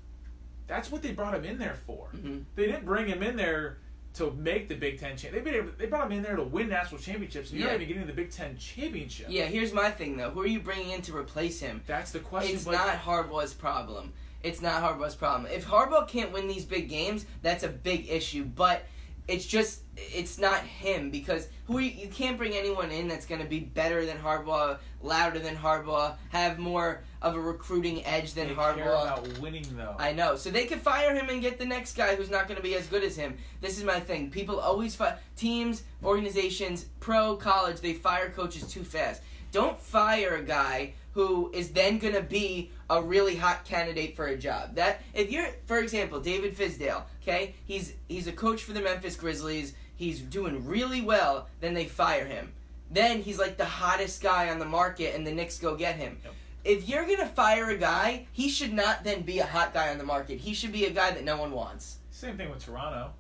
That's 0.66 0.90
what 0.90 1.02
they 1.02 1.12
brought 1.12 1.34
him 1.34 1.44
in 1.44 1.58
there 1.58 1.76
for. 1.86 2.08
hmm 2.08 2.38
They 2.56 2.66
didn't 2.66 2.84
bring 2.86 3.06
him 3.06 3.22
in 3.22 3.36
there 3.36 3.78
to 4.14 4.30
make 4.32 4.68
the 4.68 4.74
Big 4.76 4.98
Ten 5.00 5.16
champ. 5.16 5.34
They 5.34 5.40
made 5.42 5.54
him- 5.54 5.74
they 5.76 5.86
brought 5.86 6.06
him 6.06 6.12
in 6.18 6.22
there 6.22 6.36
to 6.36 6.42
win 6.42 6.68
national 6.68 7.00
championships. 7.00 7.50
And 7.50 7.58
you're 7.58 7.68
Yeah. 7.68 7.74
not 7.74 7.82
even 7.82 7.88
getting 7.94 8.06
the 8.06 8.12
Big 8.12 8.30
Ten 8.30 8.56
championship. 8.56 9.26
Yeah, 9.28 9.46
here's 9.46 9.72
my 9.72 9.90
thing 9.90 10.16
though. 10.16 10.30
Who 10.30 10.40
are 10.42 10.46
you 10.46 10.60
bringing 10.60 10.90
in 10.90 11.02
to 11.02 11.16
replace 11.16 11.60
him? 11.60 11.82
That's 11.86 12.12
the 12.12 12.20
question. 12.20 12.54
It's 12.54 12.66
not 12.66 13.00
Harbaugh's 13.00 13.54
problem. 13.54 14.12
It's 14.42 14.60
not 14.60 14.82
Harbaugh's 14.82 15.14
problem. 15.16 15.50
If 15.50 15.66
Harbaugh 15.66 16.06
can't 16.06 16.30
win 16.30 16.46
these 16.48 16.64
big 16.64 16.88
games, 16.88 17.24
that's 17.42 17.64
a 17.64 17.68
big 17.68 18.08
issue. 18.10 18.44
But 18.44 18.86
it's 19.26 19.46
just 19.46 19.80
it's 19.96 20.38
not 20.38 20.60
him 20.60 21.10
because 21.10 21.48
who 21.66 21.78
you, 21.78 21.90
you 21.90 22.08
can't 22.08 22.36
bring 22.36 22.52
anyone 22.54 22.90
in 22.90 23.08
that's 23.08 23.26
going 23.26 23.40
to 23.40 23.46
be 23.46 23.60
better 23.60 24.04
than 24.04 24.18
Harbaugh, 24.18 24.78
louder 25.02 25.38
than 25.38 25.56
Harbaugh, 25.56 26.16
have 26.30 26.58
more 26.58 27.02
of 27.22 27.34
a 27.34 27.40
recruiting 27.40 28.04
edge 28.04 28.34
than 28.34 28.48
they 28.48 28.54
Harbaugh. 28.54 28.74
care 28.74 28.92
about 28.92 29.38
winning 29.38 29.64
though. 29.76 29.94
I 29.98 30.12
know. 30.12 30.36
So 30.36 30.50
they 30.50 30.66
could 30.66 30.80
fire 30.80 31.14
him 31.14 31.28
and 31.30 31.40
get 31.40 31.58
the 31.58 31.64
next 31.64 31.96
guy 31.96 32.16
who's 32.16 32.30
not 32.30 32.48
going 32.48 32.56
to 32.56 32.62
be 32.62 32.74
as 32.74 32.86
good 32.86 33.02
as 33.02 33.16
him. 33.16 33.38
This 33.60 33.78
is 33.78 33.84
my 33.84 34.00
thing. 34.00 34.30
People 34.30 34.60
always 34.60 34.94
fire 34.94 35.18
teams, 35.36 35.84
organizations, 36.02 36.86
pro, 37.00 37.36
college. 37.36 37.80
They 37.80 37.94
fire 37.94 38.30
coaches 38.30 38.66
too 38.70 38.84
fast. 38.84 39.22
Don't 39.52 39.78
fire 39.78 40.36
a 40.36 40.42
guy 40.42 40.94
who 41.12 41.50
is 41.54 41.70
then 41.70 41.98
going 41.98 42.14
to 42.14 42.22
be 42.22 42.72
a 42.90 43.02
really 43.02 43.36
hot 43.36 43.64
candidate 43.64 44.16
for 44.16 44.26
a 44.26 44.36
job. 44.36 44.74
That 44.76 45.00
if 45.14 45.30
you're, 45.30 45.48
for 45.66 45.78
example, 45.78 46.20
David 46.20 46.56
Fizdale. 46.56 47.02
Okay, 47.22 47.54
he's 47.66 47.94
he's 48.08 48.26
a 48.26 48.32
coach 48.32 48.62
for 48.62 48.72
the 48.72 48.80
Memphis 48.80 49.16
Grizzlies. 49.16 49.74
He's 49.96 50.20
doing 50.20 50.66
really 50.66 51.00
well. 51.00 51.48
Then 51.60 51.74
they 51.74 51.86
fire 51.86 52.26
him. 52.26 52.52
Then 52.90 53.22
he's 53.22 53.38
like 53.38 53.56
the 53.56 53.64
hottest 53.64 54.22
guy 54.22 54.50
on 54.50 54.58
the 54.58 54.64
market, 54.66 55.14
and 55.14 55.26
the 55.26 55.32
Knicks 55.32 55.58
go 55.58 55.74
get 55.76 55.96
him 55.96 56.18
Yep. 56.24 56.34
if 56.64 56.88
you're 56.88 57.06
gonna 57.06 57.26
fire 57.28 57.70
a 57.70 57.76
guy, 57.76 58.26
he 58.32 58.48
should 58.48 58.72
not 58.72 59.04
then 59.04 59.22
be 59.22 59.38
a 59.38 59.46
hot 59.46 59.72
guy 59.74 59.90
on 59.90 59.98
the 59.98 60.04
market. 60.04 60.38
He 60.38 60.52
should 60.54 60.72
be 60.72 60.84
a 60.84 60.90
guy 60.90 61.10
that 61.12 61.24
no 61.24 61.36
one 61.36 61.52
wants. 61.52 61.98
Same 62.10 62.36
thing 62.36 62.50
with 62.50 62.64
Toronto. 62.64 63.10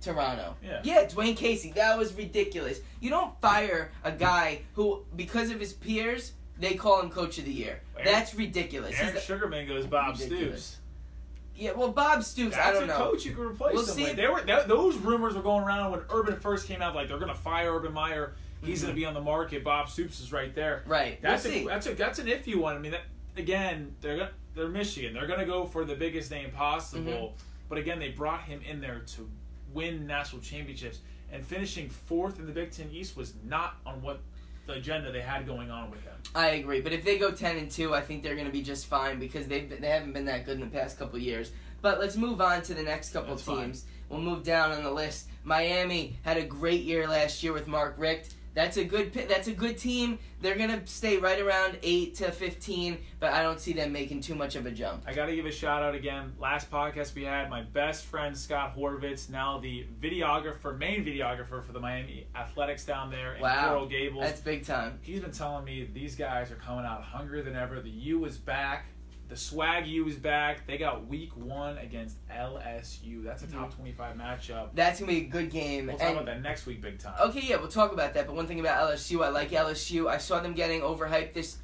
Toronto. 0.00 0.56
Yeah. 0.62 0.80
Yeah, 0.84 1.04
Dwane 1.06 1.36
Casey. 1.36 1.72
That 1.72 1.96
was 1.96 2.12
ridiculous. 2.14 2.80
You 3.00 3.08
don't 3.10 3.40
fire 3.40 3.90
a 4.02 4.12
guy 4.12 4.62
who, 4.74 5.04
because 5.16 5.50
of 5.50 5.58
his 5.60 5.72
peers, 5.72 6.32
they 6.58 6.74
call 6.74 7.00
him 7.00 7.10
coach 7.10 7.38
of 7.38 7.44
the 7.44 7.52
year. 7.52 7.80
That's 8.02 8.34
ridiculous. 8.34 8.96
He's 8.96 9.12
the- 9.12 9.20
Sugarman 9.20 9.66
goes 9.66 9.86
Bob 9.86 10.14
Ridiculous. 10.18 10.64
Stoops. 10.64 10.76
yeah, 11.56 11.72
well, 11.72 11.90
Bob 11.90 12.22
Stoops. 12.22 12.54
That's 12.56 12.68
I 12.68 12.72
don't 12.72 12.84
a 12.84 12.86
know. 12.86 12.96
coach 13.10 13.24
you 13.24 13.32
can 13.34 13.44
replace 13.44 13.74
We'll 13.74 13.86
him 13.86 13.94
see. 13.94 14.04
with. 14.04 14.16
They 14.16 14.28
were 14.28 14.42
that, 14.42 14.68
those 14.68 14.96
rumors 14.96 15.34
were 15.34 15.42
going 15.42 15.64
around 15.64 15.92
when 15.92 16.00
Urban 16.10 16.38
first 16.40 16.66
came 16.68 16.82
out. 16.82 16.94
Like 16.94 17.08
they're 17.08 17.18
going 17.18 17.32
to 17.32 17.38
fire 17.38 17.74
Urban 17.74 17.92
Meyer. 17.92 18.34
He's 18.62 18.80
going 18.82 18.94
to 18.94 18.98
be 18.98 19.04
on 19.04 19.12
the 19.12 19.20
market. 19.20 19.62
Bob 19.62 19.90
Stoops 19.90 20.20
is 20.20 20.32
right 20.32 20.54
there. 20.54 20.82
Right. 20.86 21.20
That's 21.20 21.44
we'll 21.44 21.52
a, 21.52 21.56
see. 21.56 21.66
that's 21.66 21.86
a 21.86 21.94
that's 21.94 22.18
an 22.18 22.26
iffy 22.28 22.56
one. 22.56 22.74
I 22.74 22.78
mean, 22.78 22.92
that, 22.92 23.02
again, 23.36 23.94
they're 24.00 24.16
gonna, 24.16 24.30
they're 24.54 24.68
Michigan. 24.68 25.12
They're 25.12 25.26
going 25.26 25.40
to 25.40 25.44
go 25.44 25.66
for 25.66 25.84
the 25.84 25.94
biggest 25.94 26.30
name 26.30 26.50
possible. 26.50 27.02
Mm-hmm. 27.12 27.34
But 27.68 27.78
again, 27.78 27.98
they 27.98 28.08
brought 28.10 28.42
him 28.42 28.60
in 28.66 28.80
there 28.80 29.00
to 29.16 29.28
win 29.74 30.06
national 30.06 30.40
championships, 30.40 31.00
and 31.32 31.44
finishing 31.44 31.88
fourth 31.90 32.38
in 32.38 32.46
the 32.46 32.52
Big 32.52 32.70
Ten 32.70 32.88
East 32.92 33.16
was 33.16 33.34
not 33.44 33.76
on 33.84 34.00
what 34.00 34.20
the 34.66 34.74
agenda 34.74 35.12
they 35.12 35.20
had 35.20 35.46
going 35.46 35.70
on 35.70 35.90
with 35.90 36.04
them. 36.04 36.14
I 36.34 36.48
agree, 36.50 36.80
but 36.80 36.92
if 36.92 37.04
they 37.04 37.18
go 37.18 37.30
ten 37.30 37.56
and 37.56 37.70
two, 37.70 37.94
I 37.94 38.00
think 38.00 38.22
they're 38.22 38.34
going 38.34 38.46
to 38.46 38.52
be 38.52 38.62
just 38.62 38.86
fine 38.86 39.18
because 39.18 39.46
they 39.46 39.62
they 39.66 39.88
haven't 39.88 40.12
been 40.12 40.24
that 40.26 40.44
good 40.46 40.54
in 40.54 40.60
the 40.60 40.66
past 40.66 40.98
couple 40.98 41.18
years. 41.18 41.52
But 41.82 42.00
let's 42.00 42.16
move 42.16 42.40
on 42.40 42.62
to 42.62 42.74
the 42.74 42.82
next 42.82 43.12
couple 43.12 43.34
That's 43.34 43.42
fine. 43.42 43.56
teams. 43.66 43.84
We'll 44.08 44.20
move 44.20 44.42
down 44.42 44.72
on 44.72 44.82
the 44.84 44.90
list. 44.90 45.28
Miami 45.44 46.18
had 46.22 46.36
a 46.38 46.44
great 46.44 46.82
year 46.82 47.06
last 47.06 47.42
year 47.42 47.52
with 47.52 47.68
Mark 47.68 47.94
Richt. 47.98 48.34
That's 48.54 48.76
a 48.76 48.84
good. 48.84 49.12
That's 49.12 49.48
a 49.48 49.52
good 49.52 49.76
team. 49.78 50.18
They're 50.40 50.56
gonna 50.56 50.86
stay 50.86 51.16
right 51.16 51.40
around 51.40 51.78
eight 51.82 52.14
to 52.16 52.30
fifteen, 52.30 52.98
but 53.18 53.32
I 53.32 53.42
don't 53.42 53.58
see 53.58 53.72
them 53.72 53.92
making 53.92 54.20
too 54.20 54.34
much 54.36 54.54
of 54.54 54.64
a 54.66 54.70
jump. 54.70 55.02
I 55.06 55.12
got 55.12 55.26
to 55.26 55.34
give 55.34 55.46
a 55.46 55.50
shout 55.50 55.82
out 55.82 55.94
again. 55.94 56.34
Last 56.38 56.70
podcast 56.70 57.14
we 57.14 57.24
had, 57.24 57.50
my 57.50 57.62
best 57.62 58.04
friend 58.04 58.36
Scott 58.36 58.76
Horvitz, 58.76 59.28
now 59.28 59.58
the 59.58 59.86
videographer, 60.00 60.76
main 60.78 61.04
videographer 61.04 61.64
for 61.64 61.72
the 61.72 61.80
Miami 61.80 62.26
Athletics 62.36 62.84
down 62.84 63.10
there 63.10 63.34
in 63.34 63.42
Wow. 63.42 63.70
Coral 63.70 63.86
Gables. 63.86 64.22
That's 64.24 64.40
big 64.40 64.64
time. 64.64 64.98
He's 65.02 65.20
been 65.20 65.32
telling 65.32 65.64
me 65.64 65.88
these 65.92 66.14
guys 66.14 66.50
are 66.52 66.56
coming 66.56 66.84
out 66.84 67.02
hungrier 67.02 67.42
than 67.42 67.56
ever. 67.56 67.80
The 67.80 67.90
U 67.90 68.24
is 68.24 68.38
back. 68.38 68.86
The 69.34 69.40
swag 69.40 69.88
U 69.88 70.06
is 70.06 70.14
back. 70.14 70.64
They 70.64 70.78
got 70.78 71.08
week 71.08 71.36
one 71.36 71.76
against 71.78 72.18
LSU. 72.28 73.24
That's 73.24 73.42
a 73.42 73.48
top 73.48 73.74
25 73.74 74.14
matchup. 74.14 74.68
That's 74.74 75.00
gonna 75.00 75.10
be 75.10 75.22
a 75.22 75.24
good 75.24 75.50
game. 75.50 75.88
We'll 75.88 75.96
talk 75.96 76.06
And- 76.06 76.14
about 76.18 76.26
that 76.26 76.40
next 76.40 76.66
week, 76.66 76.80
big 76.80 77.00
time. 77.00 77.14
Okay, 77.20 77.40
yeah, 77.42 77.56
we'll 77.56 77.66
talk 77.66 77.90
about 77.92 78.14
that. 78.14 78.28
But 78.28 78.36
one 78.36 78.46
thing 78.46 78.60
about 78.60 78.78
LSU, 78.78 79.24
I 79.24 79.30
like 79.30 79.50
LSU. 79.50 80.08
I 80.08 80.18
saw 80.18 80.38
them 80.38 80.52
getting 80.54 80.82
overhyped 80.82 81.32
this. 81.32 81.56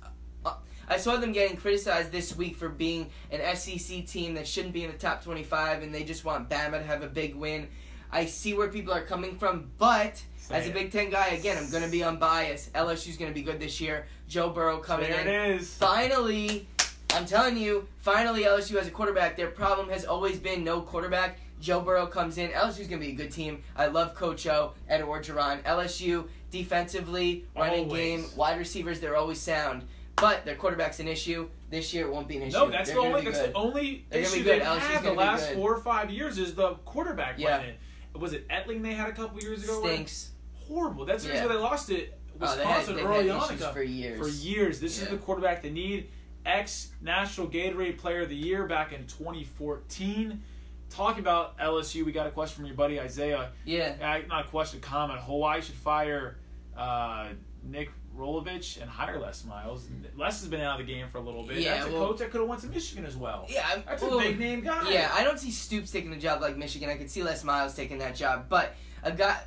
Uh, 0.45 0.55
I 0.89 0.97
saw 0.97 1.17
them 1.19 1.31
getting 1.31 1.57
criticized 1.57 2.11
this 2.11 2.37
week 2.37 2.57
for 2.57 2.69
being 2.69 3.09
an 3.31 3.41
SEC 3.57 4.03
team 4.05 4.35
that 4.35 4.49
shouldn't 4.49 4.75
be 4.75 4.83
in 4.83 4.91
the 4.91 4.99
top 4.99 5.23
25, 5.23 5.85
and 5.85 5.95
they 5.95 6.03
just 6.03 6.25
want 6.25 6.51
Bama 6.51 6.73
to 6.73 6.83
have 6.83 7.05
a 7.05 7.09
big 7.09 7.37
win. 7.37 7.69
I 8.11 8.27
see 8.27 8.53
where 8.53 8.67
people 8.67 8.93
are 8.93 9.05
coming 9.05 9.39
from, 9.39 9.71
but 9.79 10.21
as 10.51 10.67
a. 10.67 10.73
Big 10.73 10.91
Ten 10.91 11.09
guy, 11.11 11.29
again, 11.29 11.57
I'm 11.57 11.71
going 11.71 11.85
to 11.85 11.89
be 11.89 12.03
unbiased. 12.03 12.73
LSU's 12.73 13.17
going 13.17 13.31
to 13.31 13.35
be 13.35 13.43
good 13.43 13.61
this 13.61 13.81
year. 13.81 14.07
Joe 14.27 14.51
Burrow 14.51 14.79
coming 14.79 15.09
there 15.09 15.21
in. 15.21 15.29
it 15.29 15.61
is. 15.61 15.73
Finally, 15.75 16.67
I'm 17.15 17.27
telling 17.27 17.57
you, 17.57 17.87
finally 17.99 18.45
LSU 18.45 18.77
has 18.79 18.87
a 18.87 18.91
quarterback. 18.91 19.37
Their 19.37 19.49
problem 19.51 19.89
has 19.91 20.05
always 20.05 20.39
been 20.39 20.65
no 20.65 20.81
quarterback. 20.81 21.39
Joe 21.61 21.81
Burrow 21.81 22.07
comes 22.07 22.39
in. 22.39 22.51
LSU's 22.51 22.87
gonna 22.89 23.01
be 23.01 23.09
a 23.09 23.15
good 23.15 23.31
team. 23.31 23.63
I 23.77 23.87
love 23.87 24.15
Coach 24.15 24.47
O, 24.47 24.73
Ed 24.89 25.03
Orgeron. 25.03 25.63
LSU 25.65 26.29
defensively, 26.51 27.45
running 27.57 27.85
Always. 27.87 28.01
game, 28.23 28.25
wide 28.37 28.59
receivers, 28.59 29.01
they're 29.01 29.17
always 29.17 29.41
sound. 29.41 29.83
But 30.17 30.45
their 30.45 30.55
quarterback's 30.57 31.01
an 31.01 31.09
issue. 31.09 31.49
This 31.71 31.93
year 31.95 32.07
it 32.07 32.13
won't 32.13 32.29
be 32.29 32.37
an 32.37 32.45
issue. 32.45 32.57
No, 32.57 32.71
that's 32.71 32.91
They're 32.91 33.01
the 33.01 33.07
only 33.07 33.23
that's 33.23 33.39
good. 33.41 33.51
the 33.51 33.55
only 33.57 34.05
They're 34.11 34.23
issue 34.23 34.43
they've 34.43 34.63
LSU's 34.63 34.83
had 34.83 35.03
the 35.03 35.13
last 35.13 35.53
four 35.53 35.75
or 35.75 35.81
five 35.81 36.11
years 36.11 36.39
is 36.39 36.55
the 36.55 36.75
quarterback 36.85 37.39
Yeah. 37.39 37.59
running. 37.59 37.75
Was 38.15 38.33
it 38.33 38.49
Etling 38.49 38.83
they 38.83 38.95
had 38.95 39.09
a 39.09 39.13
couple 39.13 39.41
years 39.41 39.63
ago? 39.65 39.81
right? 39.83 39.93
Stinks. 39.95 40.31
Horrible. 40.69 41.05
That's 41.05 41.25
the 41.25 41.31
reason 41.31 41.45
Yeah. 41.47 41.51
why 41.51 41.57
they 41.57 41.61
lost 41.63 41.91
it. 41.91 42.19
Oh, 42.43 42.57
they 42.57 42.65
had, 42.65 42.79
Wisconsin 42.79 43.07
early 43.07 43.31
on. 43.31 43.57
for 43.73 43.83
years. 43.83 44.19
For 44.19 44.29
years. 44.29 44.81
This 44.81 45.01
is 45.01 45.09
the 45.09 45.17
quarterback 45.19 45.63
they 45.63 45.71
need. 45.71 46.09
Ex 46.45 46.91
National 47.01 47.47
Gatorade 47.47 47.99
Player 47.99 48.23
of 48.23 48.29
the 48.29 48.37
Year 48.37 48.67
back 48.67 48.93
in 48.93 49.07
2014. 49.07 50.43
Talking 50.89 51.21
about 51.21 51.57
LSU, 51.59 52.05
we 52.05 52.13
got 52.13 52.27
a 52.27 52.31
question 52.31 52.57
from 52.57 52.67
your 52.67 52.75
buddy 52.75 52.99
Isaiah. 53.01 53.51
Yeah. 53.65 53.95
Uh, 54.01 54.27
not 54.27 54.47
a 54.47 54.49
question, 54.49 54.79
a 54.79 54.83
comment. 54.83 55.21
Hawaii 55.21 55.61
should 55.61 55.77
fire 55.77 56.39
uh, 56.77 57.29
Nick 57.63 57.91
Rolovich 58.17 58.81
and 58.81 58.91
hire 58.91 59.19
Les 59.21 59.45
Miles. 59.45 59.89
Les 60.17 60.41
has 60.41 60.49
been 60.49 60.61
out 60.61 60.81
of 60.81 60.87
the 60.87 60.93
game 60.93 61.07
for 61.09 61.19
a 61.19 61.21
little 61.21 61.45
bit. 61.45 61.59
Yeah, 61.59 61.77
That's 61.77 61.87
a 61.87 61.91
coach 61.91 62.19
that 62.19 62.31
could 62.31 62.41
have 62.41 62.49
went 62.49 62.61
to 62.63 62.69
Michigan 62.69 63.05
as 63.05 63.17
well. 63.17 63.47
Yeah, 63.49 63.67
I'm- 63.69 63.85
That's 63.87 64.03
well, 64.03 64.19
a 64.19 64.23
big 64.23 64.41
name 64.41 64.63
guy. 64.63 64.91
Yeah, 64.91 65.11
I 65.15 65.23
don't 65.23 65.39
see 65.39 65.51
Stoops 65.53 65.91
taking 65.93 66.13
a 66.13 66.19
job 66.19 66.41
like 66.41 66.57
Michigan. 66.57 66.91
I 66.91 66.97
could 66.97 67.11
see 67.11 67.23
Les 67.23 67.45
Miles 67.45 67.75
taking 67.75 67.99
that 67.99 68.17
job, 68.17 68.47
but 68.49 68.75
a 69.03 69.13
guy 69.13 69.41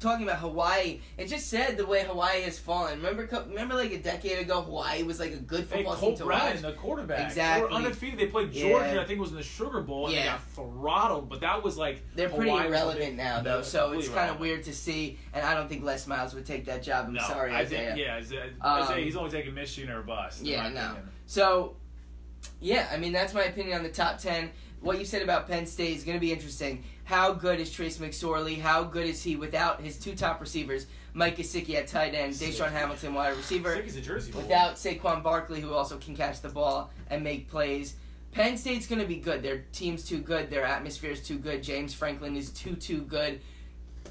talking 0.00 0.24
about 0.26 0.38
Hawaii, 0.40 1.00
it 1.16 1.28
just 1.28 1.48
said 1.48 1.76
the 1.76 1.86
way 1.86 2.04
Hawaii 2.04 2.42
has 2.42 2.58
fallen. 2.58 2.98
Remember, 3.02 3.26
remember 3.48 3.74
like 3.74 3.92
a 3.92 3.98
decade 3.98 4.38
ago, 4.38 4.60
Hawaii 4.62 5.02
was 5.02 5.18
like 5.18 5.32
a 5.32 5.36
good 5.36 5.60
Hey, 5.60 5.76
football 5.78 5.94
team 5.94 6.00
Colt 6.00 6.16
to 6.18 6.26
watch. 6.26 6.60
the 6.62 6.72
quarterback. 6.72 7.26
exactly. 7.26 7.66
They 7.68 7.72
were 7.74 7.76
undefeated. 7.84 8.18
They 8.18 8.26
played 8.26 8.52
Georgia, 8.52 8.94
Yeah. 8.94 9.00
I 9.00 9.04
think 9.04 9.18
it 9.18 9.20
was 9.20 9.30
in 9.30 9.36
the 9.36 9.42
Sugar 9.42 9.80
Bowl, 9.80 10.06
and 10.08 10.16
they 10.16 10.24
got 10.24 10.42
throttled. 10.50 11.28
But 11.28 11.40
that 11.40 11.62
was 11.62 11.76
like 11.78 12.02
They're 12.14 12.28
pretty 12.28 12.50
Hawaii 12.50 12.66
a 12.66 12.68
irrelevant 12.68 13.16
now, 13.16 13.40
though, 13.40 13.62
so 13.62 13.92
it's 13.92 14.08
kind 14.08 14.30
of 14.30 14.38
weird 14.40 14.64
to 14.64 14.72
see. 14.74 15.18
And 15.32 15.44
I 15.46 15.54
don't 15.54 15.68
think 15.68 15.82
Les 15.84 16.06
Miles 16.06 16.34
would 16.34 16.46
take 16.46 16.66
that 16.66 16.82
job. 16.82 17.06
I'm 17.06 17.14
No, 17.14 17.22
sorry, 17.22 17.52
Isaiah. 17.52 17.92
Isaiah. 17.92 18.06
Yeah, 18.06 18.14
Isaiah, 18.16 18.50
Um, 18.60 18.82
Isaiah, 18.82 19.04
he's 19.04 19.16
only 19.16 19.30
taking 19.30 19.54
Michigan 19.54 19.90
or 19.94 20.02
bust. 20.02 20.42
Yeah, 20.44 20.68
no. 20.68 20.80
opinion. 20.84 21.08
So, 21.26 21.76
yeah, 22.60 22.88
I 22.92 22.96
mean 22.96 23.12
that's 23.12 23.34
my 23.34 23.44
opinion 23.44 23.78
on 23.78 23.82
the 23.82 23.88
top 23.90 24.18
ten. 24.18 24.50
What 24.80 24.98
you 24.98 25.04
said 25.04 25.22
about 25.22 25.48
Penn 25.48 25.66
State 25.66 25.96
is 25.96 26.04
going 26.04 26.16
to 26.16 26.20
be 26.20 26.32
interesting. 26.32 26.84
How 27.04 27.32
good 27.32 27.60
is 27.60 27.70
Trace 27.72 27.98
McSorley? 27.98 28.60
How 28.60 28.84
good 28.84 29.06
is 29.06 29.22
he 29.22 29.36
without 29.36 29.80
his 29.80 29.98
two 29.98 30.14
top 30.14 30.40
receivers, 30.40 30.86
Mike 31.14 31.36
Gesicki 31.38 31.74
at 31.74 31.86
tight 31.88 32.14
end, 32.14 32.34
DaeSean 32.34 32.70
Hamilton 32.70 33.14
wide 33.14 33.36
receiver, 33.36 33.74
Sick 33.74 33.86
as 33.86 33.96
a 33.96 34.00
Jersey 34.00 34.32
Bowl. 34.32 34.42
without 34.42 34.74
Saquon 34.76 35.22
Barkley 35.22 35.60
who 35.60 35.72
also 35.72 35.96
can 35.98 36.14
catch 36.14 36.40
the 36.40 36.48
ball 36.48 36.90
and 37.10 37.24
make 37.24 37.48
plays? 37.48 37.94
Penn 38.32 38.56
State's 38.58 38.86
going 38.86 39.00
to 39.00 39.06
be 39.06 39.16
good. 39.16 39.42
Their 39.42 39.64
team's 39.72 40.04
too 40.04 40.18
good. 40.18 40.50
Their 40.50 40.64
atmosphere 40.64 41.10
is 41.10 41.22
too 41.22 41.38
good. 41.38 41.62
James 41.62 41.94
Franklin 41.94 42.36
is 42.36 42.50
too 42.50 42.74
too 42.76 43.00
good. 43.00 43.40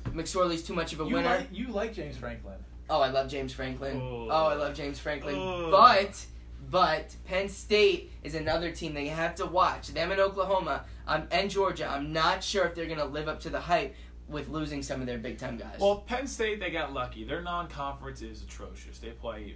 McSorley's 0.09 0.63
too 0.63 0.73
much 0.73 0.93
of 0.93 1.01
a 1.01 1.05
you 1.05 1.15
winner. 1.15 1.29
like 1.29 1.47
you 1.51 1.67
like 1.67 1.93
James 1.93 2.17
Franklin. 2.17 2.55
Oh, 2.89 3.01
I 3.01 3.09
love 3.09 3.29
James 3.29 3.53
Franklin. 3.53 3.97
Oh. 3.97 4.27
Oh, 4.29 4.45
I 4.47 4.55
love 4.55 4.75
James 4.75 4.99
Franklin. 4.99 5.35
Oh. 5.37 5.69
But 5.71 6.25
but 6.69 7.15
Penn 7.25 7.49
State 7.49 8.11
is 8.23 8.35
another 8.35 8.71
team 8.71 8.93
that 8.95 9.03
you 9.03 9.11
have 9.11 9.35
to 9.35 9.45
watch. 9.45 9.89
Them 9.89 10.11
in 10.11 10.19
Oklahoma 10.19 10.85
um, 11.07 11.27
and 11.31 11.49
Georgia. 11.49 11.87
I'm 11.87 12.11
not 12.13 12.43
sure 12.43 12.65
if 12.65 12.75
they're 12.75 12.87
going 12.87 12.99
to 12.99 13.05
live 13.05 13.27
up 13.27 13.39
to 13.41 13.49
the 13.49 13.59
hype 13.59 13.95
with 14.27 14.49
losing 14.49 14.81
some 14.81 15.01
of 15.01 15.07
their 15.07 15.17
big 15.17 15.37
time 15.37 15.57
guys. 15.57 15.77
Well, 15.79 15.97
Penn 15.97 16.27
State 16.27 16.59
they 16.59 16.71
got 16.71 16.93
lucky. 16.93 17.23
Their 17.23 17.41
non-conference 17.41 18.21
is 18.21 18.41
atrocious. 18.41 18.99
They 18.99 19.11
play 19.11 19.55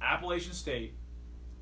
Appalachian 0.00 0.52
State 0.52 0.94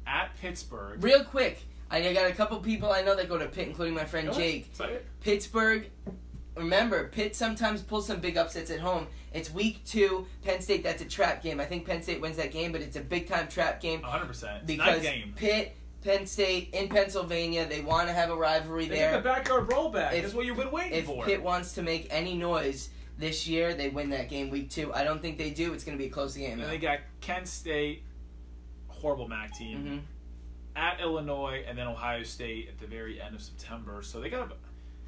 at 0.06 0.36
Pittsburgh. 0.40 1.02
real 1.02 1.24
quick, 1.24 1.62
I 1.90 2.12
got 2.12 2.30
a 2.30 2.34
couple 2.34 2.58
people 2.58 2.90
I 2.90 3.02
know 3.02 3.16
that 3.16 3.28
go 3.28 3.38
to 3.38 3.46
Pitt, 3.46 3.68
including 3.68 3.94
my 3.94 4.04
friend 4.04 4.28
Go 4.28 4.34
Jake. 4.34 4.70
Pittsburgh. 5.20 5.86
Remember, 6.56 7.08
Pitt 7.08 7.34
sometimes 7.34 7.82
pulls 7.82 8.06
some 8.06 8.20
big 8.20 8.36
upsets 8.36 8.70
at 8.70 8.78
home. 8.80 9.06
It's 9.32 9.52
week 9.52 9.84
two. 9.84 10.26
Penn 10.42 10.60
State, 10.60 10.84
that's 10.84 11.02
a 11.02 11.06
trap 11.06 11.42
game. 11.42 11.58
I 11.60 11.64
think 11.64 11.84
Penn 11.86 12.02
State 12.02 12.20
wins 12.20 12.36
that 12.36 12.52
game, 12.52 12.70
but 12.70 12.80
it's 12.80 12.96
a 12.96 13.00
big 13.00 13.28
time 13.28 13.48
trap 13.48 13.80
game. 13.80 14.02
100. 14.02 14.26
percent 14.26 14.66
because 14.66 15.02
game. 15.02 15.32
Pitt, 15.36 15.74
Penn 16.02 16.26
State 16.26 16.70
in 16.72 16.88
Pennsylvania, 16.88 17.66
they 17.66 17.80
want 17.80 18.06
to 18.08 18.14
have 18.14 18.30
a 18.30 18.36
rivalry 18.36 18.86
They 18.86 18.96
there. 18.96 19.10
get 19.12 19.22
the 19.24 19.28
backyard 19.28 19.68
rollback. 19.68 20.12
If- 20.12 20.22
That's 20.22 20.34
what 20.34 20.46
you've 20.46 20.56
been 20.56 20.70
waiting 20.70 20.92
If 20.98 21.06
for. 21.06 21.22
If 21.22 21.26
Pitt 21.26 21.42
wants 21.42 21.72
to 21.72 21.82
make 21.82 22.06
any 22.10 22.34
noise 22.34 22.90
this 23.18 23.48
year, 23.48 23.74
they 23.74 23.88
win 23.88 24.10
that 24.10 24.28
game 24.28 24.50
week 24.50 24.70
two. 24.70 24.92
I 24.94 25.02
don't 25.02 25.20
think 25.20 25.38
they 25.38 25.50
do. 25.50 25.72
It's 25.72 25.82
going 25.82 25.96
to 25.98 26.02
be 26.02 26.08
a 26.08 26.12
close 26.12 26.36
game. 26.36 26.52
and 26.52 26.62
though. 26.62 26.66
they 26.68 26.78
got 26.78 27.00
Kent 27.20 27.48
State, 27.48 28.04
horrible 28.88 29.26
MAC 29.28 29.52
team. 29.56 29.84
Mhm. 29.84 30.00
at 30.76 31.00
Illinois 31.00 31.64
and 31.68 31.78
then 31.78 31.86
Ohio 31.86 32.24
State 32.24 32.68
at 32.68 32.78
the 32.78 32.86
very 32.88 33.20
end 33.20 33.32
of 33.34 33.40
September. 33.40 34.02
So 34.02 34.20
they 34.20 34.28
got, 34.28 34.50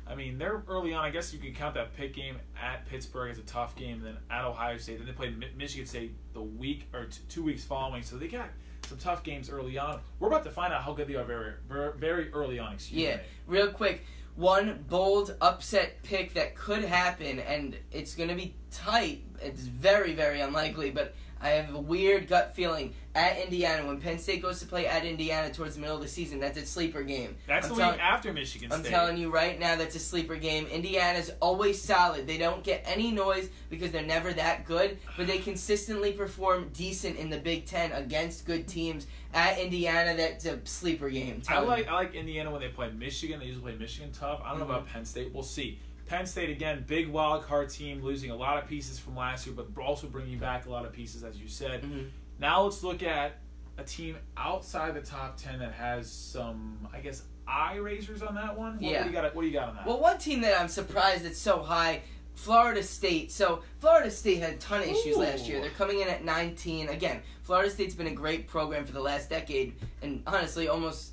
I 0.09 0.15
mean, 0.15 0.39
they're 0.39 0.63
early 0.69 0.93
on. 0.95 1.05
I 1.05 1.11
guess 1.11 1.33
you 1.33 1.39
can 1.39 1.53
count 1.53 1.75
that 1.75 1.97
Pitt 1.97 2.15
game 2.15 2.37
at 2.61 2.87
Pittsburgh 2.87 3.31
as 3.31 3.39
a 3.39 3.43
tough 3.43 3.75
game. 3.77 4.01
Then 4.03 4.17
at 4.31 4.45
Ohio 4.45 4.77
State, 4.79 4.99
then 4.99 5.07
they 5.07 5.13
played 5.13 5.43
Michigan 5.57 5.87
State 5.87 6.15
the 6.33 6.43
week 6.43 6.87
or 6.95 7.07
t- 7.07 7.19
two 7.29 7.43
weeks 7.43 7.65
following. 7.65 8.03
So 8.03 8.17
they 8.17 8.29
got 8.29 8.49
some 8.87 8.99
tough 8.99 9.25
games 9.25 9.51
early 9.51 9.79
on. 9.79 10.01
We're 10.21 10.29
about 10.29 10.45
to 10.45 10.51
find 10.51 10.73
out 10.73 10.83
how 10.83 10.93
good 10.93 11.09
they 11.09 11.17
are 11.17 11.25
very, 11.25 11.55
very, 11.99 12.33
early 12.33 12.59
on. 12.61 12.75
Excuse 12.75 13.01
Yeah. 13.03 13.17
me. 13.17 13.23
Real 13.49 13.69
quick, 13.73 14.05
one 14.37 14.85
bold 14.89 15.35
upset 15.41 16.03
pick 16.05 16.35
that 16.35 16.55
could 16.55 16.85
happen, 16.85 17.41
and 17.41 17.77
it's 17.91 18.15
going 18.15 18.29
to 18.29 18.35
be 18.37 18.55
tight. 18.71 19.25
It's 19.43 19.63
very, 19.63 20.15
very 20.15 20.41
unlikely, 20.41 20.93
but 20.93 21.15
I 21.41 21.49
have 21.51 21.75
a 21.75 21.81
weird 21.81 22.29
gut 22.29 22.55
feeling 22.55 22.95
at 23.17 23.39
Indiana 23.41 23.87
when 23.87 23.99
Penn 23.99 24.19
State 24.19 24.43
goes 24.43 24.61
to 24.61 24.67
play 24.67 24.87
at 24.87 25.05
Indiana 25.05 25.51
towards 25.53 25.75
the 25.75 25.81
middle 25.81 25.97
of 25.97 26.03
the 26.03 26.09
season. 26.09 26.39
That's 26.39 26.59
a 26.59 26.67
sleeper 26.67 27.03
game. 27.03 27.35
That's 27.47 27.67
I'm 27.67 27.73
the 27.75 27.79
telling- 27.81 27.95
week 27.97 28.05
after 28.05 28.33
Michigan 28.33 28.71
State. 28.71 28.79
I'm 28.79 28.85
telling 28.85 29.17
you 29.17 29.31
right 29.31 29.59
now, 29.59 29.75
that's 29.75 29.97
a 29.97 29.99
sleeper 29.99 30.37
game. 30.37 30.67
Indiana's 30.67 31.31
always 31.41 31.81
solid. 31.81 32.27
They 32.27 32.37
don't 32.37 32.63
get 32.63 32.85
any 32.87 33.11
noise 33.11 33.49
because 33.71 33.91
they're 33.91 34.03
never 34.03 34.33
that 34.35 34.67
good, 34.67 34.99
but 35.17 35.27
they 35.27 35.39
consistently 35.39 36.13
perform 36.13 36.69
decent 36.75 37.17
in 37.17 37.31
the 37.31 37.39
Big 37.39 37.65
Ten 37.65 37.91
against 37.93 38.45
good 38.45 38.69
teams. 38.69 39.07
At 39.35 39.59
Indiana, 39.59 40.15
that's 40.17 40.45
a 40.47 40.59
sleeper 40.65 41.11
game. 41.11 41.43
I 41.49 41.53
Tell 41.55 41.65
like 41.67 41.89
I 41.89 41.95
like 41.95 42.15
Indiana 42.15 42.51
when 42.51 42.61
they 42.61 42.69
play 42.69 42.91
Michigan. 42.91 43.41
They 43.41 43.47
usually 43.47 43.63
play 43.65 43.77
Michigan 43.77 44.11
tough. 44.13 44.41
I 44.45 44.51
don't 44.51 44.61
know 44.61 44.65
Mhm. 44.67 44.69
about 44.71 44.89
Penn 44.89 45.05
State. 45.05 45.33
We'll 45.35 45.43
see. 45.43 45.79
Penn 46.07 46.27
State 46.27 46.51
again, 46.51 46.85
big 46.87 47.09
wild 47.09 47.45
card 47.45 47.69
team, 47.69 48.03
losing 48.03 48.31
a 48.31 48.37
lot 48.37 48.63
of 48.63 48.69
pieces 48.69 48.99
from 48.99 49.17
last 49.17 49.47
year, 49.47 49.55
but 49.57 49.67
also 49.83 50.07
bringing 50.07 50.39
back 50.39 50.67
a 50.67 50.71
lot 50.71 50.85
of 50.85 50.93
pieces, 50.93 51.25
as 51.25 51.37
you 51.39 51.49
said. 51.49 51.83
Mhm. 51.83 52.11
Now 52.39 52.63
let's 52.63 52.83
look 52.83 53.03
at 53.03 53.39
a 53.79 53.83
team 53.85 54.17
outside 54.37 54.95
the 54.95 55.01
top 55.01 55.37
ten 55.37 55.59
that 55.59 55.73
has 55.73 56.11
some, 56.11 56.89
I 56.93 57.01
guess, 57.01 57.25
eye 57.47 57.77
raisers 57.77 58.23
on 58.23 58.35
that 58.37 58.57
one. 58.57 58.75
What, 58.75 58.83
Yeah. 58.83 58.99
What 58.99 59.03
do 59.05 59.09
you 59.11 59.13
got? 59.15 59.35
What 59.35 59.43
do 59.43 59.47
you 59.49 59.53
got 59.53 59.69
on 59.69 59.77
that? 59.77 59.87
Well, 59.87 60.01
one 60.01 60.19
team 60.19 60.41
that 60.43 60.61
I'm 60.61 60.69
surprised 60.69 61.25
it's 61.25 61.39
so 61.39 61.63
high, 61.63 62.03
Florida 62.35 62.83
State. 62.83 63.33
So 63.33 63.63
Florida 63.81 64.11
State 64.11 64.39
had 64.41 64.55
a 64.55 64.57
ton 64.59 64.83
of 64.83 64.89
issues 64.89 65.17
last 65.17 65.49
year. 65.49 65.61
They're 65.61 65.71
coming 65.71 66.01
in 66.01 66.09
at 66.09 66.25
19. 66.25 66.89
Again, 66.89 67.23
Florida 67.43 67.71
State's 67.71 67.95
been 67.95 68.07
a 68.07 68.15
great 68.15 68.47
program 68.47 68.85
for 68.85 68.93
the 68.93 69.01
last 69.01 69.29
decade, 69.31 69.75
and 70.03 70.23
honestly, 70.27 70.69
almost 70.69 71.13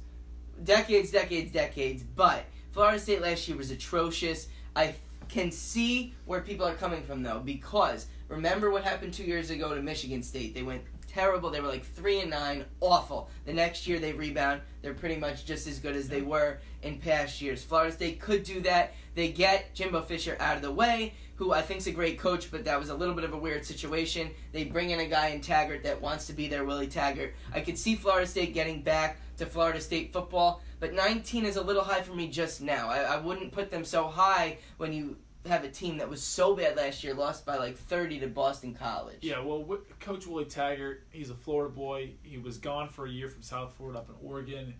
decades, 0.64 1.12
decades, 1.12 1.52
decades. 1.52 2.04
But 2.04 2.46
Florida 2.72 3.00
State 3.00 3.22
last 3.22 3.48
year 3.48 3.58
was 3.58 3.72
atrocious. 3.72 4.48
I 4.76 4.96
can 5.30 5.52
see 5.52 6.14
where 6.26 6.42
people 6.42 6.66
are 6.66 6.76
coming 6.76 7.04
from 7.04 7.24
though, 7.24 7.40
because 7.40 8.08
remember 8.28 8.72
what 8.72 8.84
happened 8.84 9.14
two 9.14 9.24
years 9.24 9.50
ago 9.50 9.74
to 9.74 9.82
Michigan 9.82 10.24
State. 10.24 10.54
They 10.54 10.64
went 10.64 10.84
terrible. 11.08 11.50
They 11.50 11.62
were 11.62 11.68
like 11.68 11.86
three 11.86 12.22
and 12.22 12.30
nine, 12.30 12.66
awful. 12.82 13.30
The 13.46 13.54
next 13.54 13.88
year 13.88 14.00
they 14.00 14.14
rebound. 14.14 14.62
They're 14.82 14.94
pretty 14.94 15.18
much 15.18 15.46
just 15.46 15.68
as 15.68 15.80
good 15.80 15.96
as 15.96 16.08
they 16.10 16.22
were 16.22 16.60
in 16.82 16.98
past 16.98 17.42
years. 17.42 17.64
Florida 17.64 17.92
State 17.92 18.20
could 18.20 18.44
do 18.44 18.62
that. 18.62 18.94
They 19.16 19.32
get 19.32 19.74
Jimbo 19.76 20.02
Fisher 20.02 20.36
out 20.40 20.56
of 20.56 20.64
the 20.64 20.72
way, 20.72 21.14
who 21.36 21.54
I 21.54 21.62
think's 21.62 21.88
a 21.88 21.92
great 21.92 22.18
coach, 22.18 22.50
but 22.52 22.66
that 22.66 22.80
was 22.80 22.90
a 22.90 22.96
little 22.96 23.14
bit 23.14 23.24
of 23.24 23.34
a 23.34 23.38
weird 23.38 23.64
situation. 23.64 24.32
They 24.52 24.64
bring 24.66 24.90
in 24.90 25.00
a 25.00 25.06
guy 25.06 25.28
in 25.28 25.42
Taggart 25.42 25.84
that 25.84 26.02
wants 26.02 26.26
to 26.28 26.34
be 26.34 26.48
their 26.48 26.66
Willie 26.66 26.88
Taggart. 26.88 27.36
I 27.54 27.62
could 27.62 27.78
see 27.78 27.96
Florida 27.96 28.28
State 28.28 28.54
getting 28.54 28.82
back 28.82 29.20
to 29.38 29.46
Florida 29.46 29.82
State 29.82 30.14
football, 30.14 30.62
but 30.84 30.93
19 30.93 31.46
is 31.46 31.56
a 31.56 31.62
little 31.62 31.82
high 31.82 32.02
for 32.02 32.13
me 32.13 32.28
just 32.28 32.62
now. 32.62 32.89
I, 32.89 33.04
I 33.04 33.17
wouldn't 33.17 33.54
put 33.54 33.72
them 33.72 33.86
so 33.86 34.10
high 34.10 34.58
when 34.76 34.91
you 34.91 35.15
have 35.46 35.63
a 35.63 35.69
team 35.69 36.00
that 36.00 36.10
was 36.10 36.22
so 36.22 36.58
bad 36.58 36.76
last 36.76 37.06
year, 37.06 37.13
lost 37.13 37.46
by 37.46 37.56
like 37.56 37.78
30 37.78 38.19
to 38.19 38.28
Boston 38.28 38.74
College. 38.74 39.19
Yeah, 39.22 39.39
well, 39.39 39.78
Coach 40.02 40.28
Willie 40.28 40.43
Taggart, 40.43 41.06
he's 41.10 41.30
a 41.30 41.36
Florida 41.36 41.74
boy. 41.74 42.15
He 42.22 42.38
was 42.38 42.58
gone 42.58 42.89
for 42.89 43.06
a 43.06 43.10
year 43.10 43.30
from 43.30 43.43
South 43.43 43.74
Florida 43.78 44.00
up 44.00 44.10
in 44.10 44.15
Oregon. 44.28 44.74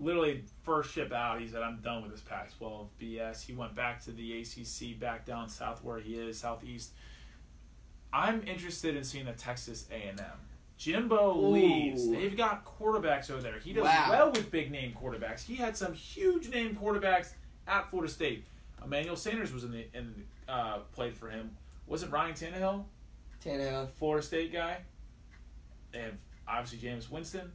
Literally, 0.00 0.42
first 0.64 0.90
ship 0.90 1.12
out, 1.12 1.40
he 1.40 1.46
said, 1.46 1.62
I'm 1.62 1.80
done 1.80 2.02
with 2.02 2.10
this 2.10 2.22
Pac 2.22 2.50
12 2.58 2.88
BS. 3.00 3.46
He 3.46 3.52
went 3.52 3.76
back 3.76 4.02
to 4.06 4.10
the 4.10 4.40
ACC, 4.40 4.98
back 4.98 5.26
down 5.26 5.48
south 5.48 5.84
where 5.84 6.00
he 6.00 6.14
is, 6.14 6.40
southeast. 6.40 6.90
I'm 8.12 8.42
interested 8.48 8.96
in 8.96 9.04
seeing 9.04 9.28
a 9.28 9.32
Texas 9.32 9.86
A&M. 9.92 10.18
Jimbo 10.80 11.36
Ooh. 11.36 11.48
leaves. 11.48 12.08
They've 12.08 12.34
got 12.34 12.64
quarterbacks 12.64 13.30
over 13.30 13.42
there. 13.42 13.58
He 13.58 13.74
does 13.74 13.84
Wow. 13.84 14.06
well 14.08 14.30
with 14.32 14.50
big 14.50 14.70
name 14.70 14.94
quarterbacks. 14.98 15.42
He 15.44 15.54
had 15.54 15.76
some 15.76 15.92
huge 15.92 16.48
name 16.48 16.74
quarterbacks 16.74 17.34
at 17.68 17.90
Florida 17.90 18.10
State. 18.10 18.46
Emmanuel 18.82 19.14
Sanders 19.14 19.52
was 19.52 19.62
in 19.62 19.72
the 19.72 19.86
in 19.92 20.24
uh, 20.48 20.78
played 20.94 21.14
for 21.14 21.28
him. 21.28 21.54
Wasn't 21.86 22.10
Ryan 22.10 22.32
Tannehill? 22.34 22.84
Tannehill. 23.44 23.90
Florida 23.90 24.26
State 24.26 24.54
guy. 24.54 24.78
They 25.92 25.98
have 26.00 26.14
obviously 26.48 26.88
Jameis 26.88 27.10
Winston. 27.10 27.52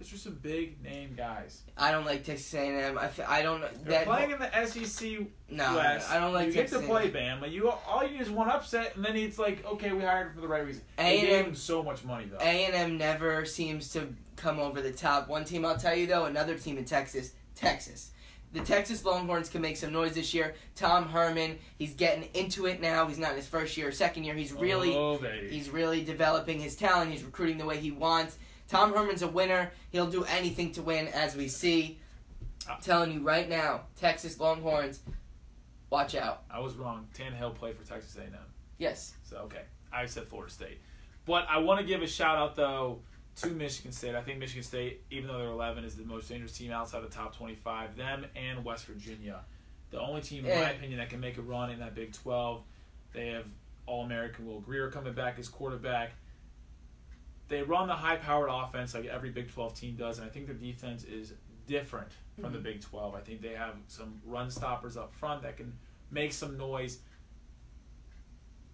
Those 0.00 0.14
are 0.14 0.16
some 0.16 0.38
big 0.40 0.82
name 0.82 1.12
guys. 1.14 1.60
I 1.76 1.90
don't 1.90 2.06
like 2.06 2.24
Texas 2.24 2.54
A&M. 2.54 2.96
I, 2.96 3.04
f- 3.04 3.20
I 3.28 3.42
don't. 3.42 3.60
Know. 3.60 3.68
They're 3.84 4.04
That, 4.04 4.06
playing 4.06 4.30
in 4.30 4.38
the 4.38 4.66
SEC 4.66 5.26
no, 5.50 5.76
West. 5.76 6.10
I 6.10 6.18
don't 6.18 6.32
like 6.32 6.46
You 6.46 6.52
Texas 6.54 6.78
get 6.78 6.86
to 6.86 6.90
play 6.90 7.12
A&M. 7.12 7.42
Bama. 7.42 7.52
You 7.52 7.68
all 7.68 8.02
you 8.02 8.12
need 8.12 8.22
is 8.22 8.30
one 8.30 8.48
upset, 8.48 8.96
and 8.96 9.04
then 9.04 9.14
it's 9.14 9.38
like, 9.38 9.62
okay, 9.66 9.92
we 9.92 10.02
hired 10.02 10.28
him 10.28 10.34
for 10.36 10.40
the 10.40 10.48
right 10.48 10.64
reason. 10.64 10.82
A&M 10.98 11.26
gave 11.26 11.44
him 11.44 11.54
so 11.54 11.82
much 11.82 12.02
money 12.02 12.24
though. 12.24 12.38
A&M 12.40 12.96
never 12.96 13.44
seems 13.44 13.92
to 13.92 14.08
come 14.36 14.58
over 14.58 14.80
the 14.80 14.90
top. 14.90 15.28
One 15.28 15.44
team 15.44 15.66
I'll 15.66 15.76
tell 15.76 15.94
you 15.94 16.06
though, 16.06 16.24
another 16.24 16.56
team 16.56 16.78
in 16.78 16.86
Texas, 16.86 17.32
Texas. 17.54 18.12
The 18.54 18.60
Texas 18.60 19.04
Longhorns 19.04 19.50
can 19.50 19.60
make 19.60 19.76
some 19.76 19.92
noise 19.92 20.14
this 20.14 20.32
year. 20.32 20.54
Tom 20.74 21.10
Herman, 21.10 21.58
he's 21.78 21.92
getting 21.94 22.28
into 22.34 22.66
it 22.66 22.80
now. 22.80 23.06
He's 23.06 23.18
not 23.18 23.32
in 23.32 23.36
his 23.36 23.46
first 23.46 23.76
year 23.76 23.88
or 23.88 23.92
second 23.92 24.24
year. 24.24 24.34
He's 24.34 24.52
really 24.52 24.96
oh, 24.96 25.18
he's 25.48 25.68
really 25.68 26.02
developing 26.02 26.58
his 26.58 26.74
talent. 26.74 27.12
He's 27.12 27.22
recruiting 27.22 27.58
the 27.58 27.66
way 27.66 27.76
he 27.76 27.90
wants. 27.90 28.38
Tom 28.70 28.94
Herman's 28.94 29.22
a 29.22 29.28
winner. 29.28 29.72
He'll 29.90 30.10
do 30.10 30.24
anything 30.24 30.70
to 30.72 30.82
win 30.82 31.08
as 31.08 31.34
we 31.34 31.48
see. 31.48 31.98
I'm 32.70 32.80
telling 32.80 33.12
you 33.12 33.20
right 33.20 33.48
now, 33.48 33.82
Texas 34.00 34.38
Longhorns, 34.38 35.00
watch 35.90 36.14
out. 36.14 36.44
I 36.48 36.60
was 36.60 36.74
wrong. 36.74 37.08
Tannehill 37.18 37.56
played 37.56 37.76
for 37.76 37.86
Texas 37.86 38.16
A&M. 38.16 38.32
Yes. 38.78 39.14
So 39.24 39.38
okay, 39.38 39.62
I 39.92 40.06
said 40.06 40.28
Florida 40.28 40.52
State, 40.52 40.78
but 41.26 41.46
I 41.50 41.58
want 41.58 41.80
to 41.80 41.86
give 41.86 42.00
a 42.00 42.06
shout 42.06 42.38
out 42.38 42.54
though 42.54 43.00
to 43.36 43.48
Michigan 43.48 43.90
State. 43.90 44.14
I 44.14 44.22
think 44.22 44.38
Michigan 44.38 44.62
State, 44.62 45.02
even 45.10 45.28
though 45.28 45.38
they're 45.38 45.48
11, 45.48 45.84
is 45.84 45.96
the 45.96 46.04
most 46.04 46.28
dangerous 46.28 46.56
team 46.56 46.70
outside 46.70 47.02
the 47.02 47.08
top 47.08 47.36
25. 47.36 47.96
Them 47.96 48.24
and 48.36 48.64
West 48.64 48.86
Virginia, 48.86 49.40
the 49.90 50.00
only 50.00 50.20
team 50.20 50.46
in 50.46 50.56
my 50.56 50.70
opinion 50.70 50.98
that 50.98 51.10
can 51.10 51.20
make 51.20 51.38
a 51.38 51.42
run 51.42 51.70
in 51.70 51.80
that 51.80 51.94
Big 51.96 52.12
12. 52.12 52.62
They 53.12 53.28
have 53.28 53.46
All 53.86 54.04
American 54.04 54.46
Will 54.46 54.60
Grier 54.60 54.90
coming 54.90 55.12
back 55.12 55.40
as 55.40 55.48
quarterback. 55.48 56.12
They 57.50 57.62
run 57.62 57.88
the 57.88 57.94
high-powered 57.94 58.48
offense 58.50 58.94
like 58.94 59.04
every 59.06 59.28
Big 59.30 59.52
12 59.52 59.74
team 59.74 59.96
does, 59.96 60.18
and 60.18 60.26
I 60.26 60.30
think 60.30 60.46
their 60.46 60.54
defense 60.54 61.04
is 61.04 61.34
different 61.66 62.12
from 62.40 62.52
the 62.52 62.58
Mhm. 62.58 62.62
Big 62.62 62.80
12. 62.80 63.14
I 63.14 63.20
think 63.20 63.42
they 63.42 63.54
have 63.54 63.76
some 63.88 64.22
run 64.24 64.50
stoppers 64.50 64.96
up 64.96 65.12
front 65.12 65.42
that 65.42 65.56
can 65.58 65.76
make 66.10 66.32
some 66.32 66.56
noise 66.56 67.02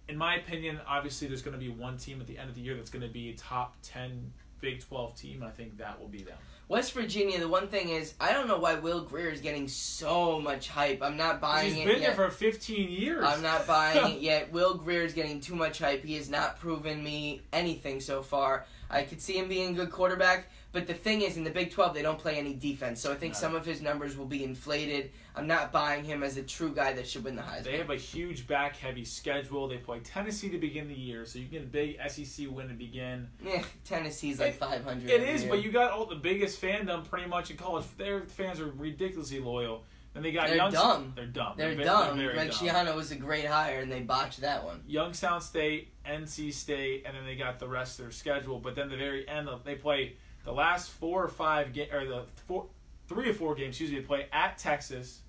in 0.09 0.15
my 0.17 0.37
opinion, 0.37 0.79
obviously 0.87 1.27
there's 1.27 1.41
going 1.41 1.53
to 1.53 1.59
be 1.59 1.67
one 1.67 1.97
team 1.97 2.21
at 2.21 2.27
the 2.27 2.37
end 2.37 2.47
of 2.49 2.55
the 2.55 2.61
year 2.61 2.77
that's 2.77 2.89
going 2.89 3.01
to 3.05 3.11
be 3.11 3.29
a 3.31 3.33
top 3.35 3.75
10 3.83 4.31
Big 4.61 4.79
12 4.79 5.13
team. 5.17 5.41
and 5.41 5.51
I 5.51 5.51
think 5.53 5.77
that 5.79 5.99
will 5.99 6.07
be 6.07 6.23
them. 6.23 6.37
West 6.69 6.91
Virginia, 6.91 7.39
the 7.39 7.47
one 7.47 7.69
thing 7.69 7.89
is, 7.89 8.13
I 8.19 8.33
don't 8.33 8.45
know 8.47 8.57
why 8.59 8.75
Will 8.75 9.01
Grier 9.01 9.29
is 9.29 9.39
getting 9.39 9.69
so 9.69 10.41
much 10.41 10.67
hype. 10.67 11.01
I'm 11.01 11.15
not 11.15 11.39
buying 11.39 11.67
He's 11.69 11.73
it 11.75 11.77
He's 11.77 11.87
been 11.93 12.01
yet. 12.01 12.17
there 12.17 12.27
for 12.27 12.29
15 12.29 12.89
years. 12.91 13.23
I'm 13.23 13.41
not 13.41 13.65
buying 13.65 14.15
it 14.15 14.21
yet. 14.21 14.51
Will 14.51 14.73
Grier 14.73 15.03
is 15.03 15.13
getting 15.13 15.39
too 15.39 15.55
much 15.55 15.79
hype. 15.79 16.03
He 16.03 16.15
has 16.15 16.29
not 16.29 16.59
proven 16.59 17.01
me 17.01 17.41
anything 17.53 18.01
so 18.01 18.21
far. 18.21 18.65
I 18.89 19.03
could 19.03 19.21
see 19.21 19.37
him 19.37 19.47
being 19.47 19.69
a 19.69 19.73
good 19.73 19.91
quarterback, 19.91 20.49
but 20.77 20.85
the 20.85 20.93
thing 20.93 21.21
is, 21.23 21.37
in 21.37 21.43
the 21.43 21.49
Big 21.49 21.71
12, 21.71 21.95
they 21.95 22.03
don't 22.03 22.19
play 22.19 22.35
any 22.37 22.53
defense, 22.53 23.01
so 23.01 23.11
I 23.11 23.15
think 23.15 23.33
No. 23.33 23.39
some 23.39 23.55
of 23.55 23.65
his 23.65 23.81
numbers 23.81 24.15
will 24.15 24.27
be 24.27 24.43
inflated. 24.43 25.09
I'm 25.35 25.47
not 25.47 25.71
buying 25.71 26.03
him 26.03 26.21
as 26.21 26.37
a 26.37 26.43
true 26.43 26.71
guy 26.71 26.93
that 26.93 27.07
should 27.07 27.23
win 27.23 27.35
the 27.35 27.41
Heisman. 27.41 27.63
They 27.63 27.77
have 27.79 27.89
a 27.89 27.95
huge 27.95 28.45
back 28.45 28.75
heavy 28.75 29.03
schedule. 29.03 29.67
They 29.67 29.77
play 29.77 30.01
Tennessee 30.01 30.49
to 30.49 30.59
begin 30.59 30.87
the 30.87 30.93
year, 30.93 31.25
so 31.25 31.39
you 31.39 31.45
get 31.45 31.63
a 31.63 31.65
big 31.65 31.97
SEC 32.07 32.45
win 32.47 32.67
to 32.67 32.75
begin. 32.75 33.27
Eh, 33.43 33.63
Tennessee's 33.85 34.39
like 34.39 34.49
It- 34.49 34.59
500. 34.59 35.09
It 35.09 35.21
is, 35.23 35.41
year. 35.41 35.49
but 35.49 35.63
you 35.63 35.71
got 35.71 35.89
all 35.91 36.05
the 36.05 36.15
biggest 36.15 36.61
fandom 36.61 37.03
pretty 37.09 37.27
much 37.27 37.49
in 37.49 37.57
college. 37.57 37.85
Their 37.97 38.21
fans 38.27 38.59
are 38.59 38.67
ridiculously 38.69 39.39
loyal. 39.39 39.83
And 40.15 40.25
they 40.25 40.31
got 40.31 40.47
They're 40.47 40.55
young, 40.55 40.71
dumb. 40.71 41.13
They're 41.15 41.27
dumb. 41.27 41.53
They're 41.57 41.75
ve- 41.75 41.83
dumb. 41.83 42.17
Greg 42.17 42.49
dumb. 42.51 42.95
Was 42.95 43.11
a 43.11 43.15
great 43.17 43.45
hire, 43.45 43.81
and 43.81 43.91
they 43.91 43.99
botched 43.99 44.41
that 44.41 44.63
one. 44.63 44.81
Youngstown 44.87 45.41
State, 45.41 45.89
NC 46.07 46.49
State, 46.51 47.03
and 47.05 47.15
then 47.15 47.23
they 47.23 47.35
got 47.35 47.59
the 47.59 47.67
rest 47.67 47.99
of 47.99 48.05
their 48.05 48.11
schedule. 48.11 48.57
But 48.59 48.73
then 48.73 48.89
the 48.89 48.97
very 48.97 49.27
end, 49.29 49.47
of, 49.47 49.63
they 49.63 49.75
play 49.75 50.15
the 50.47 50.53
last 50.53 50.89
four 50.91 51.21
or 51.25 51.27
five 51.27 51.73
ga- 51.73 51.89
or 51.91 52.05
the 52.05 52.23
four, 52.47 52.67
three 53.09 53.29
or 53.29 53.33
four 53.33 53.53
games. 53.53 53.71
Excuse 53.75 53.91
me. 53.91 53.99
Play 53.99 54.27
at 54.31 54.57
Texas, 54.57 55.19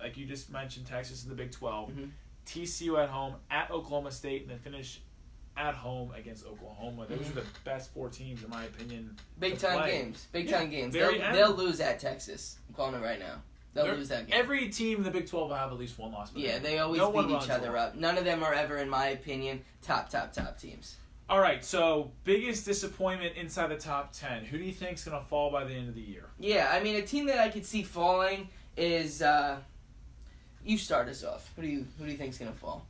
like 0.00 0.16
you 0.16 0.24
just 0.24 0.50
mentioned, 0.50 0.86
Texas 0.86 1.22
in 1.22 1.28
the 1.28 1.34
Big 1.36 1.52
12 1.52 1.90
Mhm. 1.90 2.10
TCU 2.46 2.96
at 2.96 3.10
home, 3.10 3.34
at 3.50 3.70
Oklahoma 3.70 4.10
State, 4.10 4.40
and 4.40 4.50
then 4.50 4.58
finish 4.58 5.02
at 5.54 5.74
home 5.74 6.12
against 6.12 6.46
Oklahoma. 6.46 7.04
Those 7.06 7.18
Mhm. 7.18 7.30
are 7.32 7.40
the 7.42 7.46
best 7.64 7.92
four 7.92 8.08
teams 8.08 8.42
in 8.42 8.48
my 8.48 8.64
opinion. 8.64 9.18
Big 9.38 9.58
time 9.58 9.80
play. 9.80 9.90
games. 9.98 10.26
Big 10.32 10.48
Yeah, 10.48 10.58
time 10.60 10.70
games. 10.70 10.94
They'll, 10.94 11.12
they'll 11.32 11.52
lose 11.54 11.78
at 11.80 12.00
Texas. 12.00 12.56
I'm 12.66 12.74
calling 12.74 12.94
it 12.94 13.04
right 13.04 13.18
now. 13.18 13.42
They'll 13.74 13.84
They're- 13.84 13.94
lose 13.96 14.08
that 14.08 14.28
game. 14.28 14.34
Every 14.40 14.70
team 14.70 14.96
in 14.98 15.02
the 15.04 15.10
Big 15.10 15.26
12 15.28 15.50
will 15.50 15.56
have 15.56 15.72
at 15.72 15.78
least 15.78 15.98
one 15.98 16.10
loss. 16.12 16.32
Yeah, 16.34 16.58
they 16.58 16.78
always 16.78 16.98
no 16.98 17.12
beat 17.12 17.30
each 17.42 17.50
other 17.50 17.76
up. 17.76 17.96
None 17.96 18.16
of 18.16 18.24
them 18.24 18.42
are 18.42 18.54
ever, 18.54 18.78
in 18.78 18.88
my 18.88 19.08
opinion, 19.08 19.62
top, 19.82 20.08
top, 20.08 20.32
top 20.32 20.58
teams. 20.58 20.96
All 21.28 21.40
right, 21.40 21.64
so 21.64 22.12
biggest 22.24 22.66
disappointment 22.66 23.36
inside 23.36 23.68
the 23.68 23.76
top 23.76 24.12
10. 24.12 24.44
Who 24.44 24.58
do 24.58 24.64
you 24.64 24.72
think 24.72 24.98
is 24.98 25.04
going 25.04 25.18
to 25.18 25.26
fall 25.26 25.50
by 25.50 25.64
the 25.64 25.72
end 25.72 25.88
of 25.88 25.94
the 25.94 26.02
year? 26.02 26.26
Yeah, 26.38 26.68
I 26.70 26.82
mean, 26.82 26.96
a 26.96 27.02
team 27.02 27.26
that 27.26 27.38
I 27.38 27.48
could 27.48 27.64
see 27.64 27.82
falling 27.82 28.48
is. 28.76 29.22
Uh, 29.22 29.58
you 30.64 30.78
start 30.78 31.08
us 31.08 31.22
off. 31.22 31.52
Who 31.56 31.62
do 31.62 31.68
you 31.68 31.86
Who 31.98 32.06
do 32.06 32.10
you 32.10 32.16
think's 32.16 32.38
gonna 32.38 32.52
fall? 32.52 32.86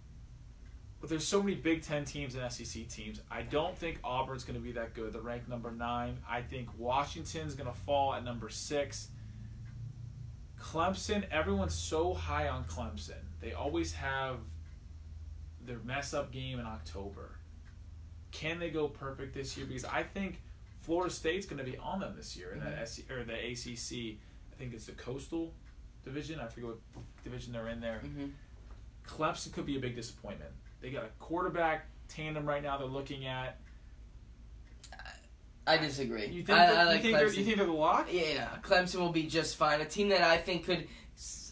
But 1.00 1.10
there's 1.10 1.26
so 1.26 1.42
many 1.42 1.56
Big 1.56 1.82
Ten 1.82 2.04
teams 2.04 2.34
and 2.34 2.50
SEC 2.50 2.88
teams. 2.88 3.20
I 3.30 3.42
don't 3.42 3.76
think 3.76 3.98
Auburn's 4.02 4.42
going 4.42 4.58
to 4.58 4.64
be 4.64 4.72
that 4.72 4.94
good. 4.94 5.12
They're 5.12 5.20
ranked 5.20 5.50
number 5.50 5.70
nine. 5.70 6.16
I 6.26 6.40
think 6.40 6.70
Washington's 6.78 7.54
going 7.54 7.70
to 7.70 7.78
fall 7.80 8.14
at 8.14 8.24
number 8.24 8.48
six. 8.48 9.08
Clemson, 10.58 11.28
everyone's 11.30 11.74
so 11.74 12.14
high 12.14 12.48
on 12.48 12.64
Clemson. 12.64 13.20
They 13.42 13.52
always 13.52 13.92
have 13.92 14.38
their 15.66 15.76
mess 15.84 16.14
up 16.14 16.32
game 16.32 16.58
in 16.58 16.64
October. 16.64 17.32
Can 18.34 18.58
they 18.58 18.68
go 18.68 18.88
perfect 18.88 19.32
this 19.32 19.56
year? 19.56 19.64
Because 19.64 19.84
I 19.84 20.02
think 20.02 20.40
Florida 20.80 21.12
State's 21.12 21.46
going 21.46 21.64
to 21.64 21.70
be 21.70 21.78
on 21.78 22.00
them 22.00 22.14
this 22.16 22.36
year 22.36 22.52
in 22.52 22.60
that 22.60 22.88
SC, 22.88 23.10
or 23.10 23.24
the 23.24 23.32
ACC. 23.32 24.18
I 24.52 24.56
think 24.58 24.74
it's 24.74 24.86
the 24.86 24.92
Coastal 24.92 25.54
Division. 26.04 26.40
I 26.40 26.48
forget 26.48 26.70
what 26.70 26.78
division 27.22 27.52
they're 27.52 27.68
in 27.68 27.80
there. 27.80 28.02
Mm-hmm. 28.04 28.26
Clemson 29.06 29.52
could 29.52 29.66
be 29.66 29.76
a 29.76 29.80
big 29.80 29.94
disappointment. 29.94 30.50
They 30.80 30.90
got 30.90 31.04
a 31.04 31.08
quarterback 31.20 31.86
tandem 32.08 32.44
right 32.44 32.62
now 32.62 32.76
they're 32.76 32.86
looking 32.86 33.24
at. 33.24 33.58
I 35.66 35.78
disagree. 35.78 36.26
You 36.26 36.44
think, 36.44 36.58
I, 36.58 36.66
that, 36.66 36.76
I 36.76 36.84
like 36.84 37.04
you, 37.04 37.16
think 37.16 37.36
you 37.36 37.44
think 37.44 37.56
they're 37.56 37.66
the 37.66 37.72
lock? 37.72 38.08
Yeah, 38.12 38.48
Clemson 38.62 38.96
will 38.96 39.12
be 39.12 39.26
just 39.26 39.56
fine. 39.56 39.80
A 39.80 39.86
team 39.86 40.10
that 40.10 40.20
I 40.20 40.36
think 40.36 40.66
could 40.66 40.88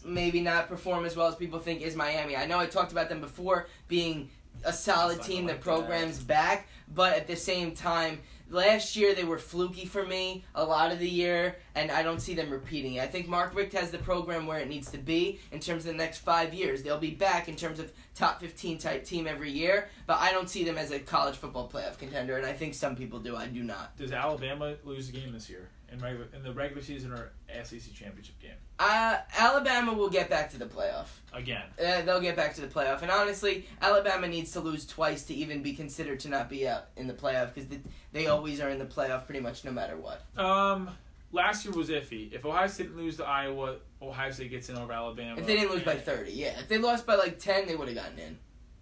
maybe 0.05 0.41
not 0.41 0.67
perform 0.67 1.05
as 1.05 1.15
well 1.15 1.27
as 1.27 1.35
people 1.35 1.59
think 1.59 1.81
is 1.81 1.95
Miami. 1.95 2.35
I 2.35 2.45
know 2.45 2.59
I 2.59 2.67
talked 2.67 2.91
about 2.91 3.09
them 3.09 3.21
before 3.21 3.67
being 3.87 4.29
a 4.63 4.73
solid 4.73 5.21
team 5.21 5.45
like 5.45 5.55
that 5.55 5.61
programs 5.61 6.19
back, 6.19 6.67
but 6.93 7.13
at 7.13 7.27
the 7.27 7.35
same 7.35 7.73
time, 7.73 8.19
last 8.49 8.95
year 8.95 9.13
they 9.13 9.23
were 9.23 9.37
fluky 9.37 9.85
for 9.85 10.05
me 10.05 10.45
a 10.55 10.63
lot 10.63 10.91
of 10.91 10.99
the 10.99 11.09
year, 11.09 11.57
and 11.75 11.91
I 11.91 12.03
don't 12.03 12.19
see 12.19 12.33
them 12.33 12.49
repeating 12.49 12.95
it. 12.95 13.03
I 13.03 13.07
think 13.07 13.27
Mark 13.27 13.55
Richt 13.55 13.73
has 13.73 13.91
the 13.91 13.97
program 13.97 14.47
where 14.47 14.59
it 14.59 14.69
needs 14.69 14.91
to 14.91 14.97
be 14.97 15.39
in 15.51 15.59
terms 15.59 15.85
of 15.85 15.91
the 15.91 15.97
next 15.97 16.19
five 16.19 16.53
years. 16.53 16.83
They'll 16.83 16.97
be 16.97 17.11
back 17.11 17.47
in 17.47 17.55
terms 17.55 17.79
of 17.79 17.91
top 18.15 18.39
15 18.39 18.77
type 18.77 19.03
team 19.05 19.27
every 19.27 19.51
year, 19.51 19.89
but 20.05 20.19
I 20.19 20.31
don't 20.31 20.49
see 20.49 20.63
them 20.63 20.77
as 20.77 20.91
a 20.91 20.99
college 20.99 21.35
football 21.35 21.69
playoff 21.69 21.97
contender, 21.97 22.37
and 22.37 22.45
I 22.45 22.53
think 22.53 22.73
some 22.73 22.95
people 22.95 23.19
do. 23.19 23.35
I 23.35 23.47
do 23.47 23.63
not. 23.63 23.97
Does 23.97 24.11
Alabama 24.11 24.75
lose 24.83 25.09
a 25.09 25.11
game 25.11 25.33
this 25.33 25.49
year 25.49 25.69
in 25.93 25.99
regular 26.01 26.27
in 26.33 26.41
the 26.43 26.51
regular 26.51 26.81
season 26.81 27.13
or 27.13 27.31
SEC 27.63 27.93
championship 27.93 28.37
game 28.41 28.55
Uh, 28.79 29.17
Alabama 29.37 29.93
will 29.93 30.09
get 30.09 30.29
back 30.29 30.49
to 30.51 30.57
the 30.57 30.65
playoff. 30.65 31.05
again? 31.31 31.61
Uh, 31.79 32.01
they'll 32.01 32.19
get 32.19 32.35
back 32.35 32.55
to 32.55 32.61
the 32.61 32.67
playoff. 32.67 33.01
And 33.03 33.11
honestly, 33.11 33.65
Alabama 33.81 34.27
needs 34.27 34.51
to 34.53 34.59
lose 34.59 34.85
twice 34.85 35.23
to 35.25 35.33
even 35.33 35.61
be 35.61 35.73
considered 35.73 36.19
to 36.21 36.29
not 36.29 36.49
be 36.49 36.67
out 36.67 36.85
in 36.97 37.05
the 37.07 37.13
playoff 37.13 37.53
because 37.53 37.69
they, 37.69 37.79
they 38.11 38.27
always 38.27 38.59
are 38.59 38.69
in 38.69 38.79
the 38.79 38.85
playoff 38.85 39.25
pretty 39.25 39.39
much 39.41 39.63
no 39.63 39.71
matter 39.71 39.95
what. 39.95 40.21
Um, 40.37 40.89
last 41.31 41.63
year 41.65 41.73
was 41.75 41.89
iffy. 41.89 42.33
If 42.33 42.43
Ohio 42.45 42.67
State 42.67 42.87
didn't 42.87 42.97
lose 42.97 43.17
to 43.17 43.25
Iowa, 43.25 43.75
Ohio 44.01 44.31
State 44.31 44.49
gets 44.51 44.69
in 44.69 44.75
over 44.77 44.91
Alabama. 44.91 45.39
If 45.39 45.45
they 45.47 45.55
didn't 45.55 45.71
lose 45.71 45.83
by 45.83 45.95
thirty, 45.95 46.31
yeah. 46.31 46.59
If 46.59 46.67
they 46.67 46.77
lost 46.79 47.05
by 47.05 47.15
like 47.15 47.37
ten, 47.39 47.67
they 47.67 47.75
would 47.75 47.87
have 47.87 47.97
gotten 47.97 48.17
in. 48.19 48.37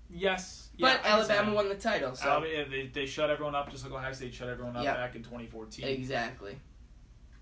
yes, 0.10 0.69
But 0.80 1.02
yeah, 1.04 1.10
I 1.15 1.19
Alabama 1.19 1.54
won 1.54 1.69
the 1.69 1.76
title, 1.76 2.15
so 2.15 2.28
Alabama, 2.30 2.54
yeah, 2.54 2.63
they, 2.69 2.88
they 2.88 3.06
shut 3.06 3.30
everyone 3.30 3.56
up 3.56 3.69
just 3.71 3.84
like 3.86 3.93
Ohio 3.93 4.12
State 4.13 4.34
shut 4.34 4.50
everyone 4.50 4.76
up 4.76 4.84
Yep. 4.84 4.95
back 4.95 5.15
in 5.15 5.24
2014. 5.24 5.86
exactly. 5.86 6.56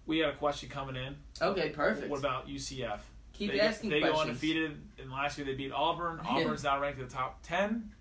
We 0.10 0.18
had 0.18 0.30
a 0.30 0.36
question 0.38 0.70
coming 0.70 0.96
in. 0.96 1.16
Okay, 1.40 1.70
perfect. 1.70 2.10
What 2.10 2.20
about 2.20 2.48
UCF? 2.48 2.98
Keep 3.34 3.52
they, 3.52 3.60
asking 3.60 3.92
they 3.92 4.00
questions. 4.00 4.18
go 4.18 4.28
undefeated, 4.30 4.82
and 5.00 5.12
last 5.12 5.38
year 5.38 5.46
they 5.46 5.54
beat 5.54 5.72
Auburn. 5.72 6.20
Auburn's 6.28 6.64
now 6.64 6.82
ranked 6.82 7.00
in 7.00 7.08
the 7.08 7.14
top 7.14 7.44
ten. 7.44 7.92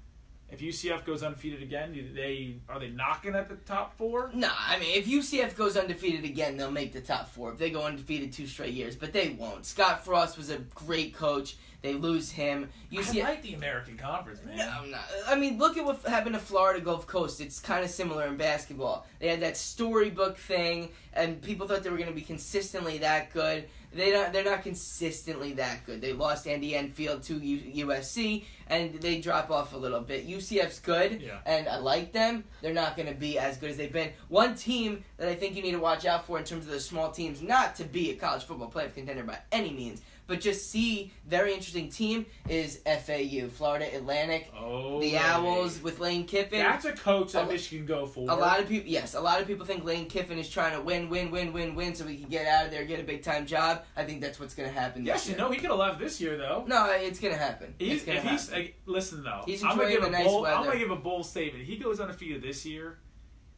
If 0.50 0.60
UCF 0.60 1.04
goes 1.04 1.22
undefeated 1.22 1.62
again, 1.62 1.92
do 1.92 2.10
they 2.12 2.56
are 2.68 2.78
they 2.78 2.88
knocking 2.88 3.34
at 3.34 3.48
the 3.50 3.56
top 3.56 3.96
four? 3.98 4.30
No, 4.32 4.50
I 4.50 4.78
mean, 4.78 4.96
if 4.96 5.06
UCF 5.06 5.54
goes 5.56 5.76
undefeated 5.76 6.24
again, 6.24 6.56
they'll 6.56 6.70
make 6.70 6.92
the 6.92 7.02
top 7.02 7.28
four. 7.28 7.52
If 7.52 7.58
they 7.58 7.70
go 7.70 7.82
undefeated 7.82 8.32
two 8.32 8.46
straight 8.46 8.72
years, 8.72 8.96
but 8.96 9.12
they 9.12 9.30
won't. 9.30 9.66
Scott 9.66 10.04
Frost 10.04 10.38
was 10.38 10.48
a 10.48 10.58
great 10.74 11.14
coach. 11.14 11.56
They 11.82 11.94
lose 11.94 12.30
him. 12.30 12.70
UCF. 12.90 13.24
I 13.24 13.28
like 13.28 13.42
the 13.42 13.54
American 13.54 13.96
Conference, 13.96 14.40
man. 14.44 14.56
No, 14.56 14.84
no. 14.86 14.98
I 15.28 15.36
mean, 15.36 15.58
look 15.58 15.76
at 15.76 15.84
what 15.84 16.02
happened 16.02 16.34
to 16.34 16.40
Florida 16.40 16.80
Gulf 16.80 17.06
Coast. 17.06 17.40
It's 17.40 17.60
kind 17.60 17.84
of 17.84 17.90
similar 17.90 18.26
in 18.26 18.36
basketball. 18.36 19.06
They 19.20 19.28
had 19.28 19.40
that 19.40 19.56
storybook 19.56 20.38
thing, 20.38 20.88
and 21.12 21.40
people 21.40 21.68
thought 21.68 21.84
they 21.84 21.90
were 21.90 21.96
going 21.96 22.08
to 22.08 22.14
be 22.14 22.22
consistently 22.22 22.98
that 22.98 23.32
good. 23.32 23.68
They 23.92 24.12
not, 24.12 24.32
they're 24.32 24.44
not 24.44 24.62
consistently 24.62 25.54
that 25.54 25.86
good. 25.86 26.00
They 26.00 26.12
lost 26.12 26.46
Andy 26.46 26.74
Enfield 26.76 27.22
to 27.24 27.34
U- 27.38 27.86
USC, 27.86 28.44
and 28.68 28.94
they 29.00 29.20
drop 29.20 29.50
off 29.50 29.72
a 29.72 29.76
little 29.76 30.00
bit. 30.00 30.28
UCF's 30.28 30.78
good, 30.80 31.22
Yeah. 31.22 31.38
and 31.46 31.66
I 31.68 31.78
like 31.78 32.12
them. 32.12 32.44
They're 32.60 32.74
not 32.74 32.96
going 32.96 33.08
to 33.08 33.14
be 33.14 33.38
as 33.38 33.56
good 33.56 33.70
as 33.70 33.76
they've 33.78 33.92
been. 33.92 34.10
One 34.28 34.54
team 34.54 35.04
that 35.16 35.28
I 35.28 35.34
think 35.34 35.56
you 35.56 35.62
need 35.62 35.72
to 35.72 35.78
watch 35.78 36.04
out 36.04 36.26
for 36.26 36.38
in 36.38 36.44
terms 36.44 36.66
of 36.66 36.72
the 36.72 36.80
small 36.80 37.10
teams, 37.10 37.40
not 37.40 37.76
to 37.76 37.84
be 37.84 38.10
a 38.10 38.14
college 38.16 38.44
football 38.44 38.70
playoff 38.70 38.94
contender 38.94 39.22
by 39.24 39.38
any 39.52 39.70
means, 39.72 40.02
but 40.28 40.40
just 40.40 40.70
see 40.70 41.10
very 41.26 41.52
interesting 41.52 41.88
team 41.88 42.26
is 42.48 42.80
FAU, 42.84 43.48
Florida 43.48 43.88
Atlantic. 43.96 44.52
Oh, 44.56 45.00
The 45.00 45.08
hey. 45.08 45.16
Owls 45.16 45.82
with 45.82 45.98
Lane 45.98 46.26
Kiffin. 46.26 46.60
That's 46.60 46.84
a 46.84 46.92
coach 46.92 47.32
that 47.32 47.46
A 47.46 47.52
Michigan 47.52 47.86
go 47.86 48.06
for. 48.06 48.30
a 48.30 48.34
lot 48.34 48.60
of 48.60 48.68
people, 48.68 48.88
yes, 48.88 49.14
a 49.14 49.20
lot 49.20 49.40
of 49.40 49.46
people 49.46 49.64
think 49.66 49.84
Lane 49.84 50.06
Kiffin 50.06 50.38
is 50.38 50.48
trying 50.48 50.74
to 50.76 50.82
win, 50.82 51.08
win, 51.08 51.30
win, 51.30 51.52
win, 51.52 51.74
win, 51.74 51.94
so 51.94 52.04
we 52.04 52.18
can 52.18 52.28
get 52.28 52.46
out 52.46 52.66
of 52.66 52.70
there, 52.70 52.84
get 52.84 53.00
a 53.00 53.04
big 53.04 53.22
time 53.22 53.46
job. 53.46 53.82
I 53.96 54.04
think 54.04 54.20
that's 54.20 54.38
what's 54.38 54.54
going 54.54 54.68
to 54.68 54.74
happen. 54.74 55.04
Yes, 55.04 55.28
you 55.28 55.34
know 55.34 55.50
he 55.50 55.56
could 55.56 55.70
have 55.70 55.78
left 55.78 55.98
this 55.98 56.20
year 56.20 56.36
though. 56.36 56.64
No, 56.68 56.86
it's 56.90 57.18
going 57.18 57.32
to 57.32 57.40
happen. 57.40 57.74
He's, 57.78 58.04
going 58.04 58.18
if 58.18 58.24
to 58.24 58.28
he's 58.30 58.52
like, 58.52 58.78
listen 58.84 59.22
though, 59.24 59.42
He's 59.46 59.64
I'm 59.64 59.70
gonna 59.78 59.84
enjoying 59.88 60.00
give 60.02 60.08
a 60.08 60.12
nice 60.12 60.26
bold. 60.26 60.46
I'm 60.46 60.64
gonna 60.64 60.78
give 60.78 60.90
a 60.90 60.96
bold 60.96 61.24
statement. 61.24 61.64
He 61.64 61.76
goes 61.78 62.00
undefeated 62.00 62.42
this 62.42 62.66
year, 62.66 62.98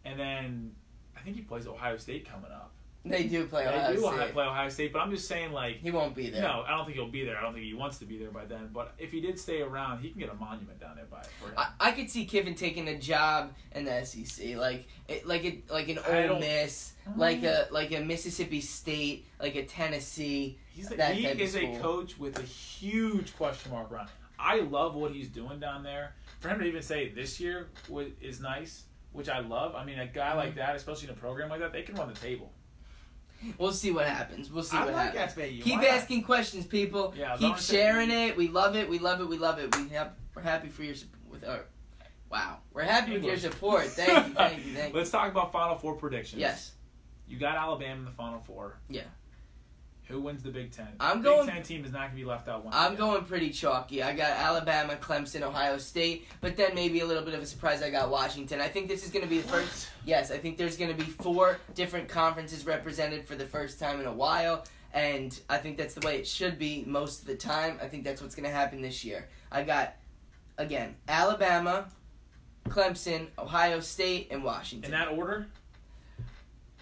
and 0.04 0.18
then 0.18 0.72
I 1.16 1.20
think 1.20 1.35
he 1.35 1.42
plays 1.42 1.66
Ohio 1.66 1.96
State 1.96 2.28
coming 2.30 2.50
up. 2.52 2.72
They 3.04 3.24
do 3.24 3.46
play 3.46 3.64
They 3.64 3.70
Ohio 3.70 3.94
do 3.94 4.00
State. 4.00 4.32
play 4.32 4.44
Ohio 4.44 4.68
State, 4.68 4.92
but 4.92 4.98
I'm 5.00 5.10
just 5.10 5.26
saying 5.26 5.52
like. 5.52 5.76
He 5.80 5.90
won't 5.90 6.14
be 6.14 6.28
there. 6.30 6.42
No, 6.42 6.64
I 6.66 6.76
don't 6.76 6.84
think 6.84 6.96
he'll 6.96 7.08
be 7.08 7.24
there. 7.24 7.38
I 7.38 7.42
don't 7.42 7.54
think 7.54 7.64
he 7.64 7.72
wants 7.74 7.98
to 7.98 8.04
be 8.04 8.18
there 8.18 8.30
by 8.30 8.44
then. 8.44 8.70
But 8.72 8.92
if 8.98 9.10
he 9.12 9.20
did 9.20 9.38
stay 9.38 9.62
around, 9.62 10.00
he 10.02 10.10
can 10.10 10.18
get 10.20 10.28
a 10.30 10.34
monument 10.34 10.78
down 10.80 10.96
there 10.96 11.06
by 11.06 11.22
for 11.40 11.48
him. 11.48 11.54
I, 11.56 11.68
I 11.80 11.90
could 11.92 12.10
see 12.10 12.26
Kiffin 12.26 12.54
taking 12.54 12.88
a 12.88 12.98
job 12.98 13.52
in 13.74 13.84
the 13.84 14.04
SEC, 14.04 14.56
like 14.56 14.86
it, 15.08 15.26
like 15.26 15.44
it, 15.44 15.70
like 15.70 15.88
an 15.88 15.98
I 16.06 16.28
Ole 16.28 16.40
Miss, 16.40 16.92
like 17.16 17.42
a 17.42 17.68
like 17.70 17.92
a 17.92 18.00
Mississippi 18.00 18.60
State, 18.60 19.26
like 19.40 19.56
a 19.56 19.64
Tennessee. 19.64 20.58
He's 20.72 20.90
a, 20.92 21.06
he 21.06 21.26
is 21.26 21.56
a 21.56 21.78
coach 21.78 22.18
with 22.18 22.38
a 22.38 22.42
huge 22.42 23.36
question 23.36 23.70
mark 23.72 23.90
around. 23.90 24.08
I 24.38 24.60
love 24.60 24.94
what 24.94 25.12
he's 25.12 25.28
doing 25.28 25.60
down 25.60 25.82
there. 25.82 26.14
For 26.40 26.48
him 26.48 26.58
to 26.60 26.64
even 26.64 26.80
say 26.82 27.10
this 27.10 27.38
year 27.40 27.68
wa- 27.88 28.04
is 28.22 28.40
nice, 28.40 28.84
which 29.12 29.28
I 29.28 29.40
love. 29.40 29.74
I 29.74 29.84
mean, 29.84 29.98
a 29.98 30.06
guy 30.06 30.28
Mm-hmm. 30.30 30.38
like 30.38 30.54
that, 30.56 30.76
especially 30.76 31.08
in 31.08 31.14
a 31.14 31.16
program 31.18 31.50
like 31.50 31.60
that, 31.60 31.72
they 31.72 31.82
can 31.82 31.94
run 31.96 32.08
the 32.08 32.14
table. 32.18 32.50
We'll 33.59 33.72
see 33.72 33.90
what 33.90 34.07
happens. 34.07 34.50
We'll 34.50 34.62
see 34.64 34.76
I 34.76 34.85
what 34.85 34.94
like 34.94 35.14
happens. 35.14 35.62
Keep 35.62 35.76
Why 35.76 35.83
not? 35.83 35.90
asking 35.90 36.22
questions, 36.24 36.66
people. 36.66 37.14
Yeah, 37.16 37.37
Keep 37.38 37.57
sharing 37.59 38.11
it. 38.11 38.37
We 38.37 38.48
love 38.48 38.76
it. 38.76 38.88
We 38.88 38.98
love 38.98 39.20
it. 39.20 39.29
We 39.29 39.38
love 39.38 39.59
it. 39.59 39.74
We 39.76 39.88
have, 39.90 40.12
we're 40.35 40.42
happy 40.42 40.68
for 40.68 40.83
your 40.83 40.94
with 41.31 41.46
our. 41.46 41.64
Wow, 42.31 42.59
we're 42.72 42.83
happy 42.85 43.12
with 43.12 43.24
your 43.24 43.37
support. 43.38 43.85
Thank 43.87 44.29
you, 44.29 44.35
thank 44.35 44.64
you, 44.64 44.72
thank 44.72 44.92
you. 44.92 44.98
Let's 44.98 45.11
talk 45.11 45.31
about 45.31 45.53
Final 45.53 45.76
Four 45.76 45.96
predictions. 45.96 46.40
Yes, 46.40 46.72
You 47.26 47.38
got 47.38 47.57
Alabama 47.57 47.98
in 47.98 48.05
the 48.05 48.12
Final 48.12 48.38
Four. 48.40 48.76
Yeah. 48.88 49.03
Who 50.10 50.20
wins 50.20 50.42
the 50.42 50.50
Big 50.50 50.72
Ten? 50.72 50.88
I'm 50.98 51.18
Big 51.18 51.24
going- 51.24 51.48
Ten 51.48 51.62
team 51.62 51.84
is 51.84 51.92
not 51.92 52.00
going 52.00 52.10
to 52.10 52.16
be 52.16 52.24
left 52.24 52.48
out. 52.48 52.64
Once 52.64 52.74
I'm 52.76 52.96
going 52.96 53.24
pretty 53.24 53.50
chalky. 53.50 54.02
I 54.02 54.14
got 54.14 54.30
Alabama, 54.30 54.96
Clemson, 54.96 55.42
Ohio 55.42 55.78
State, 55.78 56.26
but 56.40 56.56
then 56.56 56.74
maybe 56.74 57.00
a 57.00 57.06
little 57.06 57.22
bit 57.24 57.34
of 57.34 57.40
a 57.42 57.46
surprise. 57.46 57.82
I 57.82 57.90
got 57.90 58.10
Washington. 58.10 58.60
I 58.60 58.68
think 58.68 58.88
this 58.88 59.04
is 59.04 59.10
going 59.10 59.22
to 59.24 59.28
be 59.30 59.38
the 59.38 59.48
first. 59.48 59.88
Yes, 60.04 60.30
I 60.30 60.38
think 60.38 60.58
there's 60.58 60.76
going 60.76 60.90
to 60.90 60.96
be 60.96 61.08
four 61.10 61.58
different 61.74 62.08
conferences 62.08 62.66
represented 62.66 63.24
for 63.26 63.36
the 63.36 63.46
first 63.46 63.78
time 63.78 64.00
in 64.00 64.06
a 64.06 64.12
while, 64.12 64.64
and 64.92 65.38
I 65.48 65.58
think 65.58 65.78
that's 65.78 65.94
the 65.94 66.04
way 66.06 66.18
it 66.18 66.26
should 66.26 66.58
be 66.58 66.84
most 66.86 67.20
of 67.20 67.26
the 67.28 67.36
time. 67.36 67.78
I 67.80 67.86
think 67.86 68.02
that's 68.04 68.20
what's 68.20 68.34
going 68.34 68.48
to 68.48 68.54
happen 68.54 68.82
this 68.82 69.04
year. 69.04 69.28
I 69.52 69.62
got, 69.62 69.94
again, 70.58 70.96
Alabama, 71.08 71.88
Clemson, 72.68 73.28
Ohio 73.38 73.80
State, 73.80 74.28
and 74.30 74.42
Washington. 74.44 74.92
In 74.92 74.98
that 74.98 75.08
order? 75.08 75.46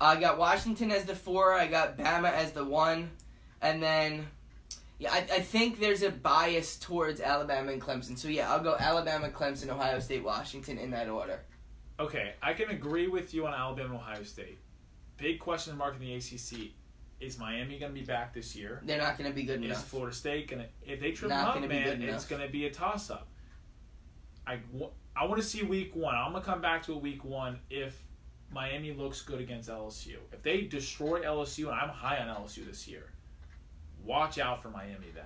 I 0.00 0.20
got 0.20 0.38
Washington 0.38 0.90
as 0.90 1.04
the 1.04 1.14
four. 1.14 1.54
I 1.54 1.66
got 1.66 1.98
Bama 1.98 2.32
as 2.32 2.52
the 2.52 2.64
one, 2.64 3.10
and 3.60 3.82
then 3.82 4.26
yeah, 4.98 5.12
I, 5.12 5.18
I 5.18 5.40
think 5.40 5.78
there's 5.78 6.02
a 6.02 6.10
bias 6.10 6.76
towards 6.78 7.20
Alabama 7.20 7.72
and 7.72 7.80
Clemson. 7.80 8.18
So 8.18 8.28
yeah, 8.28 8.52
I'll 8.52 8.62
go 8.62 8.76
Alabama, 8.78 9.28
Clemson, 9.28 9.68
Ohio 9.68 10.00
State, 10.00 10.24
Washington 10.24 10.78
in 10.78 10.90
that 10.90 11.08
order. 11.08 11.40
Okay, 12.00 12.34
I 12.42 12.52
can 12.52 12.70
agree 12.70 13.08
with 13.08 13.34
you 13.34 13.46
on 13.46 13.54
Alabama 13.54 13.94
and 13.94 13.98
Ohio 13.98 14.22
State. 14.22 14.58
Big 15.16 15.40
question 15.40 15.76
mark 15.76 15.94
in 15.94 16.00
the 16.00 16.14
ACC. 16.14 16.72
Is 17.20 17.38
Miami 17.38 17.80
going 17.80 17.92
to 17.92 18.00
be 18.00 18.06
back 18.06 18.32
this 18.32 18.54
year? 18.54 18.80
They're 18.84 18.98
not 18.98 19.18
going 19.18 19.28
to 19.28 19.34
be 19.34 19.42
good 19.42 19.58
Is 19.58 19.66
enough. 19.66 19.78
Is 19.78 19.84
Florida 19.84 20.14
State 20.14 20.48
going 20.48 20.62
to. 20.62 20.68
If 20.92 21.00
they 21.00 21.10
trip 21.10 21.30
Not 21.30 21.56
up, 21.56 21.68
man, 21.68 22.00
it's 22.02 22.24
going 22.24 22.42
to 22.42 22.48
be 22.48 22.66
a 22.66 22.70
toss 22.70 23.10
up. 23.10 23.28
I, 24.46 24.60
I 25.16 25.26
want 25.26 25.40
to 25.40 25.46
see 25.46 25.62
week 25.62 25.94
one. 25.94 26.14
I'm 26.14 26.30
going 26.30 26.42
to 26.42 26.48
come 26.48 26.60
back 26.60 26.84
to 26.84 26.92
a 26.92 26.98
week 26.98 27.24
one 27.24 27.58
if 27.68 28.00
Miami 28.50 28.92
looks 28.92 29.20
good 29.22 29.40
against 29.40 29.68
LSU. 29.68 30.16
If 30.32 30.42
they 30.42 30.62
destroy 30.62 31.20
LSU, 31.22 31.64
and 31.70 31.74
I'm 31.74 31.88
high 31.90 32.18
on 32.18 32.28
LSU 32.28 32.66
this 32.66 32.88
year, 32.88 33.10
watch 34.04 34.38
out 34.38 34.62
for 34.62 34.70
Miami 34.70 35.10
then. 35.14 35.24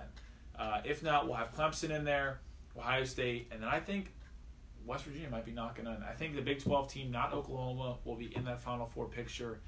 Uh, 0.58 0.80
if 0.84 1.02
not, 1.02 1.26
we'll 1.26 1.36
have 1.36 1.54
Clemson 1.54 1.90
in 1.90 2.04
there, 2.04 2.40
Ohio 2.76 3.04
State, 3.04 3.48
and 3.52 3.62
then 3.62 3.68
I 3.68 3.80
think 3.80 4.12
West 4.84 5.04
Virginia 5.04 5.30
might 5.30 5.44
be 5.44 5.52
knocking 5.52 5.86
on. 5.86 6.02
I 6.08 6.12
think 6.14 6.34
the 6.34 6.42
Big 6.42 6.60
12 6.62 6.88
team, 6.92 7.10
not 7.10 7.32
Oklahoma, 7.32 7.96
will 8.04 8.16
be 8.16 8.34
in 8.34 8.44
that 8.44 8.60
Final 8.60 8.86
Four 8.86 9.06
picture. 9.08 9.60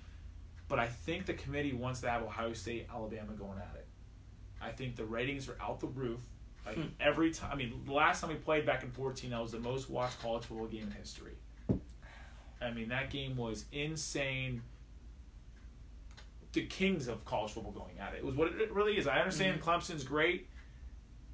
But 0.66 0.78
I 0.78 0.86
think 0.86 1.26
the 1.26 1.34
committee 1.34 1.72
wants 1.74 2.00
to 2.00 2.10
have 2.10 2.22
Ohio 2.22 2.52
State, 2.54 2.88
Alabama 2.92 3.32
going 3.34 3.58
at 3.58 3.76
it. 3.76 3.86
I 4.60 4.70
think 4.70 4.96
the 4.96 5.04
ratings 5.04 5.48
are 5.48 5.56
out 5.60 5.78
the 5.80 5.86
roof. 5.86 6.20
Like 6.66 6.76
Hmm. 6.76 6.86
every 6.98 7.30
time, 7.30 7.50
I 7.52 7.54
mean, 7.56 7.82
the 7.84 7.92
last 7.92 8.20
time 8.22 8.30
we 8.30 8.36
played 8.36 8.64
back 8.64 8.82
in 8.82 8.90
14, 8.90 9.30
that 9.30 9.40
was 9.42 9.52
the 9.52 9.58
most 9.60 9.90
watched 9.90 10.20
college 10.20 10.44
football 10.44 10.66
game 10.66 10.84
in 10.84 10.90
history. 10.92 11.34
I 12.64 12.72
mean, 12.72 12.88
that 12.88 13.11
game 13.11 13.37
was 13.37 13.66
insane. 13.72 14.62
The 16.53 16.66
kings 16.66 17.09
of 17.09 17.24
college 17.24 17.53
football 17.53 17.72
going 17.72 17.98
at 18.00 18.14
it. 18.14 18.18
It 18.18 18.24
was 18.24 18.37
what 18.37 18.48
it 18.48 18.72
really 18.72 18.96
is. 18.96 19.07
I 19.07 19.18
understand 19.18 19.61
mm-hmm. 19.61 19.70
Clemson's 19.70 20.05
great 20.05 20.46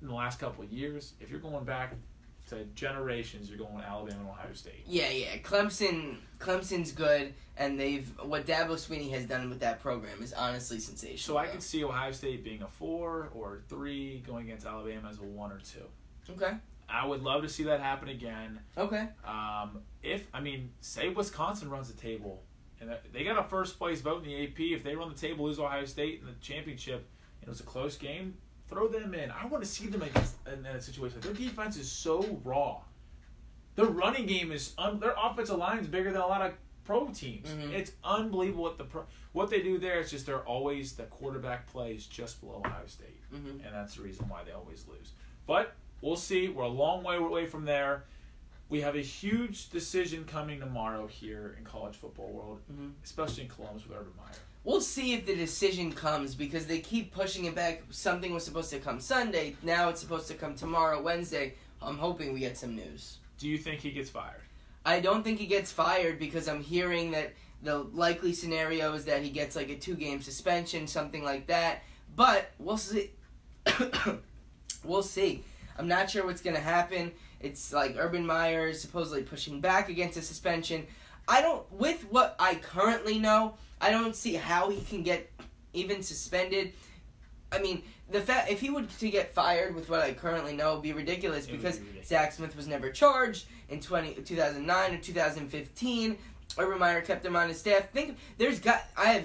in 0.01 0.09
the 0.09 0.15
last 0.15 0.39
couple 0.39 0.65
of 0.65 0.73
years. 0.73 1.13
If 1.21 1.31
you're 1.31 1.41
going 1.41 1.65
back 1.65 1.95
to 2.49 2.65
generations, 2.75 3.49
you're 3.49 3.59
going 3.59 3.83
Alabama 3.85 4.21
and 4.21 4.29
Ohio 4.29 4.53
State. 4.55 4.85
Yeah, 4.87 5.11
yeah. 5.11 5.37
Clemson, 5.39 6.17
Clemson's 6.39 6.93
good, 6.93 7.35
and 7.57 7.79
they've 7.79 8.11
what 8.23 8.47
Dabo 8.47 8.73
Swinney 8.73 9.11
has 9.11 9.25
done 9.27 9.49
with 9.51 9.61
that 9.61 9.81
program 9.81 10.23
is 10.23 10.33
honestly 10.33 10.79
sensational. 10.79 11.19
So 11.19 11.37
I 11.37 11.47
though. 11.47 11.53
could 11.53 11.63
see 11.63 11.85
Ohio 11.85 12.13
State 12.13 12.43
being 12.43 12.63
a 12.63 12.69
four 12.69 13.29
or 13.35 13.61
three, 13.69 14.23
going 14.27 14.47
against 14.47 14.67
Alabama 14.67 15.09
as 15.11 15.19
a 15.19 15.23
one 15.23 15.53
or 15.53 15.59
two. 15.59 16.33
Okay. 16.33 16.57
I 16.93 17.07
would 17.07 17.23
love 17.23 17.43
to 17.43 17.49
see 17.49 17.65
that 17.65 17.81
happen 17.81 18.09
again. 18.09 18.61
Okay. 18.77 19.09
Um, 19.25 19.81
if 20.03 20.27
I 20.35 20.41
mean, 20.41 20.71
say 20.81 21.09
Wisconsin 21.09 21.71
runs 21.71 21.93
the 21.93 22.01
table, 22.01 22.43
and 22.81 22.91
they 23.13 23.25
got 23.25 23.39
a 23.39 23.49
first 23.49 23.79
place 23.79 24.01
vote 24.01 24.25
in 24.25 24.29
the 24.31 24.45
AP. 24.45 24.59
If 24.61 24.83
they 24.83 24.95
run 24.95 25.09
the 25.09 25.15
table, 25.15 25.45
lose 25.45 25.59
Ohio 25.59 25.85
State 25.85 26.21
in 26.21 26.27
the 26.27 26.33
championship, 26.41 27.07
and 27.41 27.49
it 27.49 27.51
was 27.51 27.61
a 27.61 27.65
close 27.65 27.97
game, 27.97 28.35
throw 28.69 28.89
them 28.89 29.15
in. 29.15 29.31
I 29.31 29.47
want 29.47 29.63
to 29.63 29.69
see 29.69 29.87
them 29.87 30.03
against 30.03 30.35
in 30.53 30.63
that 30.65 30.83
situation. 30.83 31.21
Their 31.21 31.35
defense 31.35 31.77
is 31.77 31.91
so 31.91 32.41
raw. 32.45 32.81
Their 33.77 33.87
running 33.87 34.27
game 34.27 34.51
is 34.53 34.75
un- 34.79 34.99
their 35.01 35.15
offensive 35.23 35.57
line 35.59 35.79
is 35.79 35.87
bigger 35.87 36.11
than 36.13 36.21
a 36.21 36.27
lot 36.27 36.43
of 36.43 36.53
pro 36.85 37.09
teams. 37.09 37.49
Mhm. 37.49 37.73
It's 37.73 37.93
unbelievable 38.03 38.65
what 38.65 38.79
the 38.79 38.85
pro- 38.85 39.07
what 39.33 39.49
they 39.49 39.63
do 39.63 39.79
there. 39.79 40.01
It's 40.01 40.11
just 40.11 40.27
they're 40.27 40.45
always 40.47 40.95
the 40.95 41.05
quarterback 41.05 41.67
plays 41.69 42.07
just 42.07 42.41
below 42.41 42.63
Ohio 42.65 42.87
State 42.87 43.21
hmm 43.31 43.49
and 43.65 43.73
that's 43.73 43.95
the 43.95 44.03
reason 44.03 44.29
why 44.29 44.43
they 44.43 44.51
always 44.51 44.87
lose. 44.89 45.13
But 45.47 45.77
we'll 46.03 46.17
see. 46.17 46.49
We're 46.49 46.65
a 46.65 46.69
long 46.69 47.03
way 47.03 47.17
away 47.17 47.47
from 47.47 47.65
there. 47.65 48.05
We 48.69 48.81
have 48.83 48.95
a 48.95 49.03
huge 49.03 49.71
decision 49.71 50.25
coming 50.25 50.61
tomorrow 50.61 51.07
here 51.09 51.57
in 51.59 51.65
college 51.65 51.97
football 51.97 52.29
world, 52.29 52.61
Mhm. 52.73 52.93
especially 53.05 53.45
in 53.45 53.49
Columbus 53.49 53.87
with 53.87 53.97
Urban 53.99 54.13
Meyer. 54.17 54.37
We'll 54.63 54.81
see 54.81 55.15
if 55.15 55.27
the 55.27 55.35
decision 55.35 55.91
comes 55.93 56.35
because 56.35 56.67
they 56.67 56.81
keep 56.81 57.13
pushing 57.13 57.47
it 57.47 57.55
back. 57.55 57.83
Something 57.91 58.33
was 58.35 58.45
supposed 58.45 58.71
to 58.71 58.79
come 58.79 59.01
Sunday. 59.01 59.57
Now 59.63 59.89
it's 59.89 60.01
supposed 60.01 60.29
to 60.29 60.35
come 60.35 60.55
tomorrow, 60.55 61.01
Wednesday. 61.03 61.55
I'm 61.83 61.97
hoping 61.99 62.33
we 62.35 62.41
get 62.41 62.59
some 62.59 62.77
news. 62.77 63.17
Do 63.39 63.49
you 63.49 63.57
think 63.59 63.81
he 63.81 63.91
gets 63.91 64.11
fired? 64.11 64.43
I 64.85 65.01
don't 65.01 65.23
think 65.25 65.39
he 65.39 65.47
gets 65.47 65.73
fired 65.73 66.19
because 66.19 66.47
I'm 66.47 66.63
hearing 66.63 67.11
that 67.13 67.33
the 67.63 67.79
likely 67.79 68.33
scenario 68.35 68.93
is 68.95 69.07
that 69.07 69.23
he 69.23 69.31
gets 69.31 69.57
like 69.57 69.71
a 69.71 69.77
two 69.77 69.95
game 69.95 70.21
suspension, 70.23 70.87
something 70.87 71.25
like 71.25 71.47
that. 71.49 71.83
But 72.15 72.51
we'll 72.59 72.77
see. 72.77 73.11
we'll 74.85 75.03
see. 75.03 75.43
I'm 75.79 75.89
not 75.89 76.11
sure 76.11 76.27
what's 76.27 76.43
gonna 76.43 76.61
happen. 76.61 77.13
It's 77.41 77.73
like 77.73 77.97
Urban 77.99 78.27
Meyer 78.27 78.69
is 78.69 78.81
supposedly 78.81 79.23
pushing 79.23 79.61
back 79.61 79.89
against 79.89 80.19
a 80.19 80.23
suspension. 80.23 80.87
I 81.27 81.41
don't, 81.43 81.71
with 81.73 82.03
what 82.11 82.37
I 82.39 82.57
currently 82.57 83.19
know, 83.19 83.55
I 83.81 83.91
don't 83.91 84.15
see 84.15 84.35
how 84.35 84.69
he 84.69 84.83
can 84.83 85.03
get 85.03 85.31
even 85.73 86.03
suspended. 86.03 86.73
I 87.53 87.61
mean, 87.61 87.83
the 88.11 88.21
fact 88.21 88.51
if 88.51 88.61
he 88.61 88.71
were 88.71 88.83
to 88.83 89.11
get 89.11 89.33
fired 89.33 89.75
with 89.75 89.89
what 89.89 90.01
I 90.01 90.13
currently 90.13 90.55
know 90.55 90.75
would 90.75 90.83
be 90.83 90.93
ridiculous 90.93 91.47
It 91.47 91.53
because 91.53 91.77
be 91.77 91.83
ridiculous. 91.83 92.09
Zach 92.09 92.33
Smith 92.33 92.57
was 92.57 92.67
never 92.67 92.91
charged 92.91 93.47
in 93.69 93.81
20, 93.81 94.15
2009 94.15 94.95
or 94.95 94.99
2015. 94.99 96.19
Urban 96.59 96.79
Meyer 96.79 97.01
kept 97.01 97.25
him 97.25 97.37
on 97.37 97.49
his 97.49 97.59
staff. 97.59 97.91
Think 97.91 98.19
there's 98.39 98.59
got 98.59 98.85
I 98.97 99.07
have 99.13 99.25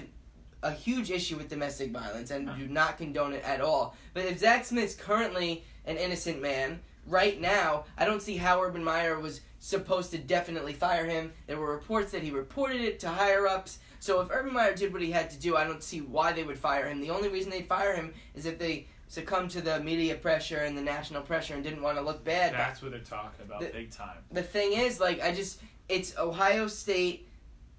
a 0.64 0.72
huge 0.72 1.12
issue 1.12 1.38
with 1.38 1.50
domestic 1.50 1.92
violence 1.92 2.32
and 2.32 2.50
uh-huh. 2.50 2.58
do 2.58 2.68
not 2.68 2.98
condone 2.98 3.34
it 3.34 3.44
at 3.44 3.62
all. 3.62 3.96
But 4.14 4.26
if 4.26 4.40
Zach 4.40 4.66
Smith's 4.66 4.96
currently 4.96 5.64
an 5.86 5.98
innocent 5.98 6.42
man 6.42 6.80
right 7.08 7.40
now, 7.40 7.86
I 7.98 8.06
don't 8.06 8.22
see 8.22 8.38
how 8.38 8.62
Urban 8.62 8.84
Meyer 8.84 9.20
was 9.20 9.42
supposed 9.60 10.12
to 10.12 10.18
definitely 10.18 10.74
fire 10.74 11.06
him. 11.06 11.32
There 11.48 11.58
were 11.60 11.72
reports 11.72 12.12
that 12.12 12.24
he 12.24 12.32
reported 12.32 12.82
it 12.82 13.00
to 13.02 13.10
higher 13.10 13.48
ups. 13.48 13.80
So 14.00 14.22
if 14.22 14.30
Urban 14.32 14.54
Meyer 14.54 14.76
did 14.76 14.94
what 14.94 15.02
he 15.02 15.12
had 15.12 15.30
to 15.32 15.38
do, 15.40 15.56
I 15.56 15.64
don't 15.64 15.82
see 15.84 16.02
why 16.02 16.34
they 16.34 16.44
would 16.44 16.58
fire 16.60 16.88
him. 16.88 17.02
The 17.02 17.10
only 17.10 17.30
reason 17.30 17.50
they'd 17.52 17.68
fire 17.68 17.96
him 17.96 18.14
is 18.36 18.46
if 18.46 18.60
they 18.60 18.88
succumbed 19.08 19.52
to 19.52 19.62
the 19.62 19.80
media 19.80 20.16
pressure 20.16 20.60
and 20.60 20.78
the 20.78 20.82
national 20.82 21.22
pressure 21.22 21.54
and 21.54 21.64
didn't 21.64 21.82
want 21.82 21.98
to 21.98 22.04
look 22.04 22.24
bad. 22.24 22.54
That's 22.54 22.82
what 22.82 22.92
they're 22.92 23.00
talking 23.00 23.46
about 23.46 23.62
The- 23.62 23.68
big 23.68 23.92
time. 23.92 24.18
the 24.32 24.44
thing 24.44 24.74
is, 24.74 25.00
like, 25.00 25.22
I 25.22 25.32
just 25.34 25.62
it's 25.88 26.18
Ohio 26.18 26.68
State 26.68 27.28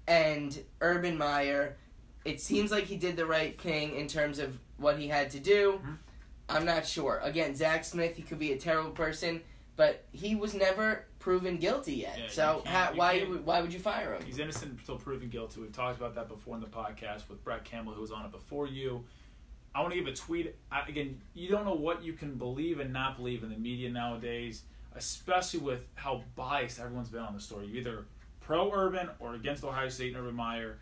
and 0.07 0.57
Urban 0.81 1.17
Meyer. 1.17 1.75
It 2.25 2.41
seems 2.41 2.71
like 2.71 2.85
he 2.85 2.95
did 2.95 3.15
the 3.17 3.25
right 3.25 3.59
thing 3.59 3.95
in 3.95 4.07
terms 4.07 4.39
of 4.39 4.57
what 4.77 4.97
he 4.97 5.07
had 5.09 5.29
to 5.31 5.39
do. 5.39 5.81
Mhm. 5.83 5.97
I'm 6.49 6.65
not 6.65 6.85
sure. 6.85 7.19
Again, 7.23 7.55
Zach 7.55 7.83
Smith, 7.83 8.15
he 8.15 8.21
could 8.21 8.39
be 8.39 8.53
a 8.53 8.57
terrible 8.57 8.91
person, 8.91 9.41
but 9.75 10.05
he 10.11 10.35
was 10.35 10.53
never 10.53 11.05
proven 11.19 11.57
guilty 11.57 11.95
yet. 11.95 12.17
Yeah, 12.17 12.29
so 12.29 12.63
how, 12.65 12.93
why 12.95 13.19
why 13.19 13.61
would 13.61 13.73
you 13.73 13.79
fire 13.79 14.13
him? 14.13 14.23
He's 14.25 14.39
innocent 14.39 14.79
until 14.79 14.97
proven 14.97 15.29
guilty. 15.29 15.59
We've 15.59 15.73
talked 15.73 15.97
about 15.97 16.15
that 16.15 16.29
before 16.29 16.55
in 16.55 16.61
the 16.61 16.67
podcast 16.67 17.29
with 17.29 17.43
Brett 17.43 17.65
Campbell, 17.65 17.93
who 17.93 18.01
was 18.01 18.11
on 18.11 18.25
it 18.25 18.31
before 18.31 18.67
you. 18.67 19.03
I 19.75 19.81
want 19.81 19.93
to 19.93 19.99
give 19.99 20.07
a 20.07 20.15
tweet. 20.15 20.55
I, 20.71 20.81
again, 20.87 21.21
you 21.33 21.49
don't 21.49 21.65
know 21.65 21.75
what 21.75 22.01
you 22.01 22.13
can 22.13 22.35
believe 22.35 22.79
and 22.79 22.91
not 22.91 23.17
believe 23.17 23.43
in 23.43 23.49
the 23.49 23.57
media 23.57 23.89
nowadays, 23.89 24.63
especially 24.95 25.59
with 25.59 25.81
how 25.95 26.23
biased 26.35 26.79
everyone's 26.79 27.09
been 27.09 27.21
on 27.21 27.35
the 27.35 27.39
story. 27.39 27.67
You're 27.67 27.77
either 27.81 28.05
pro 28.39 28.71
Urban 28.71 29.09
or 29.19 29.35
against 29.35 29.63
Ohio 29.63 29.89
State 29.89 30.15
and 30.15 30.23
Urban 30.23 30.35
Meyer. 30.35 30.79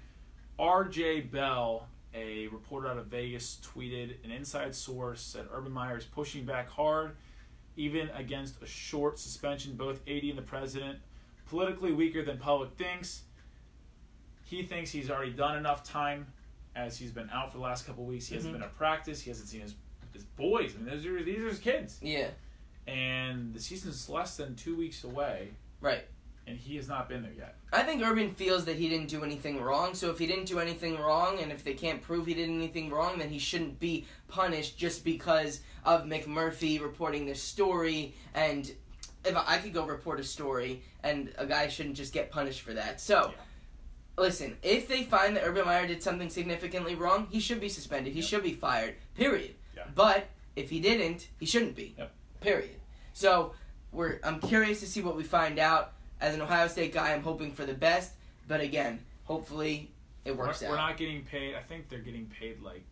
R.J. 0.57 1.21
Bell, 1.21 1.87
a 2.15 2.47
reporter 2.47 2.87
out 2.87 2.97
of 2.97 3.07
Vegas, 3.07 3.59
tweeted 3.61 4.23
an 4.23 4.31
inside 4.31 4.73
source 4.73 5.21
said 5.21 5.47
Urban 5.51 5.71
Meyer 5.71 5.97
is 5.97 6.05
pushing 6.05 6.45
back 6.45 6.69
hard, 6.69 7.15
even 7.75 8.09
against 8.15 8.61
a 8.61 8.65
short 8.65 9.19
suspension. 9.19 9.75
Both 9.75 10.01
80 10.07 10.29
and 10.31 10.37
the 10.39 10.43
president 10.43 10.99
politically 11.47 11.91
weaker 11.91 12.23
than 12.23 12.37
public 12.37 12.71
thinks. 12.77 13.23
He 14.45 14.63
thinks 14.63 14.91
he's 14.91 15.09
already 15.09 15.31
done 15.31 15.57
enough 15.57 15.83
time 15.83 16.27
as 16.75 16.97
he's 16.97 17.11
been 17.11 17.29
out 17.31 17.51
for 17.51 17.57
the 17.57 17.63
last 17.63 17.85
couple 17.85 18.05
weeks. 18.05 18.27
He 18.27 18.35
hasn't 18.35 18.53
Mhm. 18.53 18.59
been 18.59 18.63
at 18.67 18.75
practice. 18.75 19.21
He 19.21 19.29
hasn't 19.29 19.49
seen 19.49 19.61
his 19.61 19.75
his 20.13 20.23
boys. 20.23 20.73
I 20.73 20.77
mean, 20.77 20.85
those 20.85 21.05
are 21.05 21.21
these 21.23 21.39
are 21.39 21.49
his 21.49 21.59
kids, 21.59 21.99
Yeah, 22.01 22.29
and 22.87 23.53
the 23.53 23.59
season's 23.59 24.07
less 24.07 24.37
than 24.37 24.55
two 24.55 24.73
weeks 24.77 25.03
away, 25.03 25.49
right. 25.81 26.07
And 26.47 26.57
he 26.57 26.75
has 26.75 26.87
not 26.87 27.09
been 27.09 27.23
there 27.23 27.33
yet. 27.37 27.55
I 27.73 27.83
think 27.83 28.03
Urban 28.03 28.29
feels 28.29 28.65
that 28.65 28.75
he 28.75 28.87
didn't 28.89 29.07
do 29.07 29.23
anything 29.23 29.61
wrong. 29.61 29.93
So 29.93 30.09
if 30.11 30.19
he 30.19 30.27
didn't 30.27 30.45
do 30.45 30.59
anything 30.59 30.97
wrong, 30.99 31.39
and 31.39 31.51
if 31.51 31.63
they 31.63 31.73
can't 31.73 32.01
prove 32.01 32.25
he 32.27 32.33
did 32.33 32.49
anything 32.49 32.89
wrong, 32.89 33.17
then 33.17 33.29
he 33.29 33.39
shouldn't 33.39 33.79
be 33.79 34.05
punished 34.27 34.77
just 34.77 35.03
because 35.03 35.61
of 35.83 36.03
McMurphy 36.05 36.81
reporting 36.81 37.25
this 37.25 37.41
story. 37.41 38.13
And 38.33 38.71
if 39.23 39.35
I 39.35 39.57
could 39.57 39.73
go 39.73 39.85
report 39.85 40.19
a 40.19 40.23
story, 40.23 40.83
and 41.03 41.33
a 41.37 41.45
guy 41.45 41.67
shouldn't 41.67 41.95
just 41.95 42.13
get 42.13 42.31
punished 42.31 42.61
for 42.61 42.73
that. 42.73 43.01
So. 43.01 43.31
Yeah. 43.35 43.41
Listen, 44.17 44.55
if 44.63 44.87
they 44.87 45.03
find 45.03 45.35
that 45.35 45.43
Urban 45.43 45.65
Meyer 45.65 45.85
did 45.85 46.01
something 46.01 46.29
significantly 46.29 46.95
wrong, 46.95 47.27
he 47.29 47.41
should 47.41 47.59
be 47.59 47.67
suspended. 47.67 48.13
He 48.13 48.21
Yep. 48.21 48.29
should 48.29 48.43
be 48.43 48.53
fired. 48.53 48.95
Period. 49.13 49.55
Yeah. 49.75 49.83
But 49.93 50.27
if 50.55 50.69
he 50.69 50.79
didn't, 50.79 51.27
he 51.37 51.45
shouldn't 51.45 51.75
be. 51.75 51.95
Yep. 51.97 52.13
Period. 52.39 52.79
So 53.11 53.55
we're 53.91 54.21
I'm 54.23 54.39
curious 54.39 54.79
to 54.79 54.87
see 54.87 55.01
what 55.01 55.17
we 55.17 55.23
find 55.23 55.59
out. 55.59 55.94
As 56.25 56.33
an 56.33 56.41
Ohio 56.41 56.67
State 56.67 56.91
guy, 56.91 57.13
I'm 57.13 57.21
hoping 57.21 57.51
for 57.51 57.67
the 57.67 57.75
best. 57.75 58.13
But 58.47 58.59
again, 58.59 58.99
hopefully 59.25 59.91
it 60.25 60.35
works 60.35 60.61
we're, 60.61 60.67
out. 60.67 60.71
we're 60.71 60.77
not 60.77 60.97
getting 60.97 61.23
paid. 61.23 61.53
I 61.53 61.61
think 61.61 61.87
they're 61.87 61.99
getting 61.99 62.25
paid 62.25 62.61
like 62.63 62.83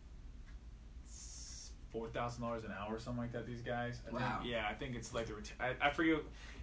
four 1.90 2.06
thousand 2.08 2.42
dollars 2.42 2.62
an 2.64 2.70
hour 2.70 2.94
or 2.94 3.00
something 3.00 3.22
like 3.22 3.32
that. 3.32 3.44
These 3.44 3.62
guys. 3.62 4.00
I 4.08 4.14
Wow. 4.14 4.38
Think, 4.40 4.52
yeah, 4.52 4.68
I 4.70 4.74
think 4.74 4.94
it's 4.94 5.12
like 5.12 5.26
the. 5.26 5.34
I, 5.58 5.74
I 5.88 5.90
forget. 5.90 6.18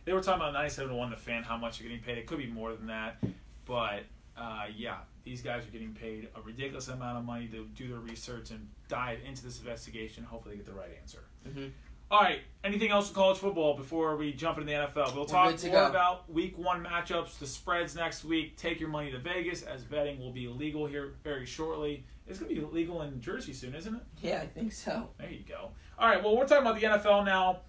They 0.05 0.13
were 0.13 0.21
talking 0.21 0.41
about 0.41 0.53
ninety-seven 0.53 0.89
to 0.91 0.95
one. 0.95 1.09
The 1.09 1.17
fan, 1.17 1.43
how 1.43 1.57
much 1.57 1.79
you're 1.81 1.89
getting 1.89 2.03
paid. 2.03 2.17
It 2.17 2.25
could 2.25 2.37
be 2.37 2.47
more 2.47 2.73
than 2.73 2.87
that, 2.87 3.21
but 3.65 4.03
uh, 4.37 4.67
yeah, 4.73 4.95
these 5.25 5.41
guys 5.41 5.65
are 5.67 5.71
getting 5.71 5.93
paid 5.93 6.29
a 6.37 6.41
ridiculous 6.41 6.87
amount 6.87 7.17
of 7.17 7.25
money 7.25 7.47
to 7.47 7.65
do 7.75 7.89
their 7.89 7.99
research 7.99 8.49
and 8.51 8.69
dive 8.87 9.19
into 9.25 9.43
this 9.43 9.59
investigation. 9.59 10.23
Hopefully, 10.23 10.55
they 10.55 10.63
get 10.63 10.67
the 10.67 10.79
right 10.79 10.89
answer. 11.01 11.23
Mhm. 11.47 11.71
All 12.11 12.19
right. 12.19 12.41
Anything 12.63 12.91
else 12.91 13.07
in 13.07 13.15
college 13.15 13.37
football 13.39 13.75
before 13.75 14.17
we 14.17 14.33
jump 14.33 14.57
into 14.59 14.67
the 14.69 14.77
NFL? 14.77 15.15
We'll 15.15 15.23
We're 15.23 15.29
talk 15.29 15.63
more 15.63 15.71
go. 15.71 15.87
about 15.87 16.31
Week 16.31 16.55
One 16.57 16.83
matchups, 16.83 17.39
the 17.39 17.47
spreads 17.47 17.95
next 17.95 18.23
week. 18.25 18.57
Take 18.57 18.79
your 18.81 18.89
money 18.89 19.09
to 19.11 19.17
Vegas 19.17 19.63
as 19.63 19.83
betting 19.83 20.19
will 20.19 20.33
be 20.33 20.45
illegal 20.45 20.85
here 20.85 21.13
very 21.23 21.45
shortly. 21.45 22.05
It's 22.27 22.37
going 22.37 22.53
to 22.53 22.61
be 22.61 22.67
legal 22.67 23.01
in 23.01 23.19
Jersey 23.21 23.53
soon, 23.53 23.73
isn't 23.73 23.95
it? 23.95 24.01
Yeah, 24.21 24.41
I 24.41 24.45
think 24.45 24.73
so. 24.73 25.09
There 25.17 25.31
you 25.31 25.43
go. 25.47 25.71
All 25.97 26.07
right. 26.07 26.21
Well, 26.21 26.35
we're 26.37 26.45
talking 26.47 26.67
about 26.67 26.79
the 26.79 26.85
NFL 26.87 27.25
now. 27.25 27.61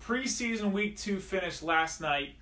Preseason 0.00 0.70
Week 0.72 0.96
Two 0.96 1.18
finished 1.18 1.62
last 1.62 2.00
night. 2.00 2.36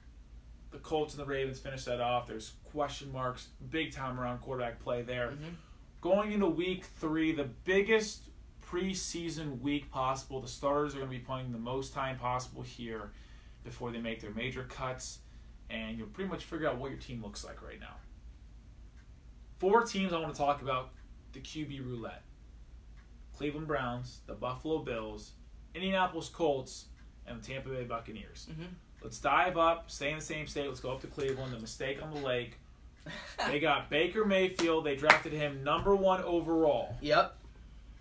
The 0.73 0.79
Colts 0.79 1.15
and 1.15 1.23
the 1.23 1.27
Ravens 1.27 1.59
finished 1.59 1.87
that 1.87 2.01
off. 2.01 2.27
There's 2.27 2.53
question 2.65 3.11
marks, 3.13 3.49
big 3.71 3.93
time 3.93 4.21
around 4.21 4.39
quarterback 4.43 4.81
play 4.81 5.03
there. 5.03 5.31
Mhm. 5.31 5.55
Going 6.01 6.33
into 6.33 6.47
Week 6.47 6.85
Three, 6.85 7.33
the 7.33 7.45
biggest 7.45 8.29
preseason 8.71 9.61
week 9.61 9.91
possible. 9.91 10.41
The 10.41 10.49
starters 10.49 10.95
are 10.95 10.99
going 10.99 11.11
to 11.11 11.17
be 11.19 11.23
playing 11.25 11.53
the 11.53 11.59
most 11.59 11.93
time 11.93 12.19
possible 12.19 12.63
here 12.63 13.13
before 13.65 13.91
they 13.91 13.99
make 14.01 14.21
their 14.21 14.31
major 14.33 14.65
cuts, 14.65 15.21
and 15.71 15.97
you'll 15.99 16.09
pretty 16.09 16.31
much 16.31 16.45
figure 16.45 16.69
out 16.69 16.79
what 16.79 16.91
your 16.91 17.01
team 17.01 17.23
looks 17.23 17.45
like 17.45 17.63
right 17.63 17.81
now. 17.81 17.97
Four 19.59 19.83
teams 19.85 20.13
I 20.13 20.19
want 20.19 20.35
to 20.35 20.39
talk 20.39 20.63
about 20.63 20.91
the 21.33 21.41
QB 21.41 21.85
roulette 21.85 22.23
Cleveland 23.37 23.67
Browns, 23.67 24.21
the 24.27 24.35
Buffalo 24.35 24.79
Bills, 24.79 25.33
Indianapolis 25.75 26.29
Colts, 26.29 26.87
and 27.27 27.41
the 27.43 27.47
Tampa 27.47 27.71
Bay 27.71 27.85
Buccaneers. 27.85 28.49
Mhm. 28.53 28.69
Let's 29.03 29.19
dive 29.19 29.57
up, 29.59 29.91
stay 29.91 30.11
in 30.11 30.19
the 30.19 30.25
same 30.25 30.47
state. 30.47 30.69
Let's 30.69 30.81
go 30.81 30.93
up 30.93 31.01
to 31.01 31.07
Cleveland, 31.09 31.53
the 31.53 31.59
mistake 31.59 32.03
on 32.03 32.13
the 32.15 32.21
lake. 32.21 32.59
They 33.47 33.61
got 33.61 33.91
Baker 33.91 34.25
Mayfield. 34.25 34.87
They 34.87 34.97
drafted 34.97 35.33
him 35.35 35.63
number 35.63 35.95
one 35.95 36.23
overall. 36.23 36.97
Yep. 37.03 37.37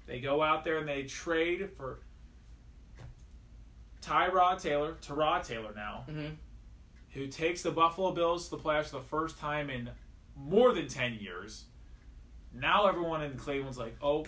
They 0.05 0.19
go 0.19 0.41
out 0.43 0.63
there 0.63 0.77
and 0.77 0.87
they 0.87 1.03
trade 1.03 1.69
for 1.77 1.99
Tyrod 4.01 4.61
Taylor, 4.61 4.95
Tyrod 5.01 5.45
Taylor 5.47 5.73
now, 5.75 6.05
Mhm. 6.09 6.35
who 7.11 7.27
takes 7.27 7.61
the 7.63 7.71
Buffalo 7.71 8.11
Bills 8.11 8.49
to 8.49 8.57
the 8.57 8.61
playoffs 8.63 8.87
for 8.89 8.97
the 8.97 9.03
first 9.05 9.37
time 9.37 9.69
in 9.69 9.91
more 10.35 10.73
than 10.73 10.87
10 10.87 11.15
years. 11.15 11.65
Now 12.51 12.85
everyone 12.87 13.21
in 13.23 13.37
Cleveland's 13.37 13.77
like, 13.77 13.95
oh, 14.01 14.25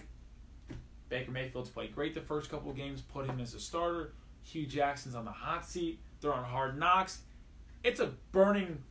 Baker 1.09 1.31
Mayfield's 1.31 1.69
played 1.69 1.93
great 1.93 2.13
the 2.13 2.21
first 2.21 2.49
couple 2.49 2.71
of 2.71 2.77
games, 2.77 3.01
put 3.01 3.25
him 3.27 3.39
as 3.39 3.53
a 3.53 3.59
starter. 3.59 4.13
Hue 4.43 4.65
Jackson's 4.65 5.13
on 5.15 5.25
the 5.25 5.31
hot 5.31 5.65
seat. 5.65 5.99
They're 6.21 6.33
on 6.33 6.43
hard 6.45 6.77
knocks. 6.79 7.21
It's 7.83 7.99
a 7.99 8.07
burning 8.31 8.83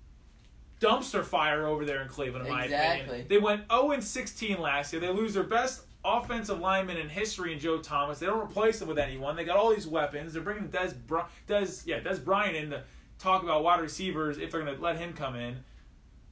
dumpster 0.80 1.24
fire 1.24 1.66
over 1.66 1.84
there 1.84 2.02
in 2.02 2.08
Cleveland, 2.08 2.46
in 2.46 2.52
my 2.52 2.64
opinion. 2.98 3.08
They 3.28 3.38
went 3.38 3.68
0 3.70 3.92
and 3.92 4.04
16 4.04 4.60
last 4.60 4.92
year. 4.92 5.00
They 5.00 5.08
lose 5.08 5.34
their 5.34 5.42
best 5.44 5.86
offensive 6.04 6.58
lineman 6.60 6.96
in 6.96 7.08
history 7.08 7.52
in 7.52 7.58
Joe 7.58 7.78
Thomas. 7.78 8.18
They 8.18 8.26
don't 8.26 8.42
replace 8.42 8.80
him 8.80 8.88
with 8.88 8.98
anyone. 8.98 9.36
They 9.36 9.44
got 9.44 9.56
all 9.56 9.74
these 9.74 9.86
weapons. 9.86 10.32
They're 10.32 10.42
bringing 10.42 10.68
Des, 10.68 10.92
Bry- 11.06 11.26
Des, 11.46 11.68
yeah, 11.86 12.00
Dez 12.00 12.22
Bryant 12.22 12.56
in 12.56 12.70
to 12.70 12.82
talk 13.18 13.42
about 13.42 13.64
wide 13.64 13.80
receivers 13.80 14.38
if 14.38 14.50
they're 14.50 14.62
going 14.62 14.76
to 14.76 14.82
let 14.82 14.96
him 14.96 15.12
come 15.12 15.34
in. 15.36 15.56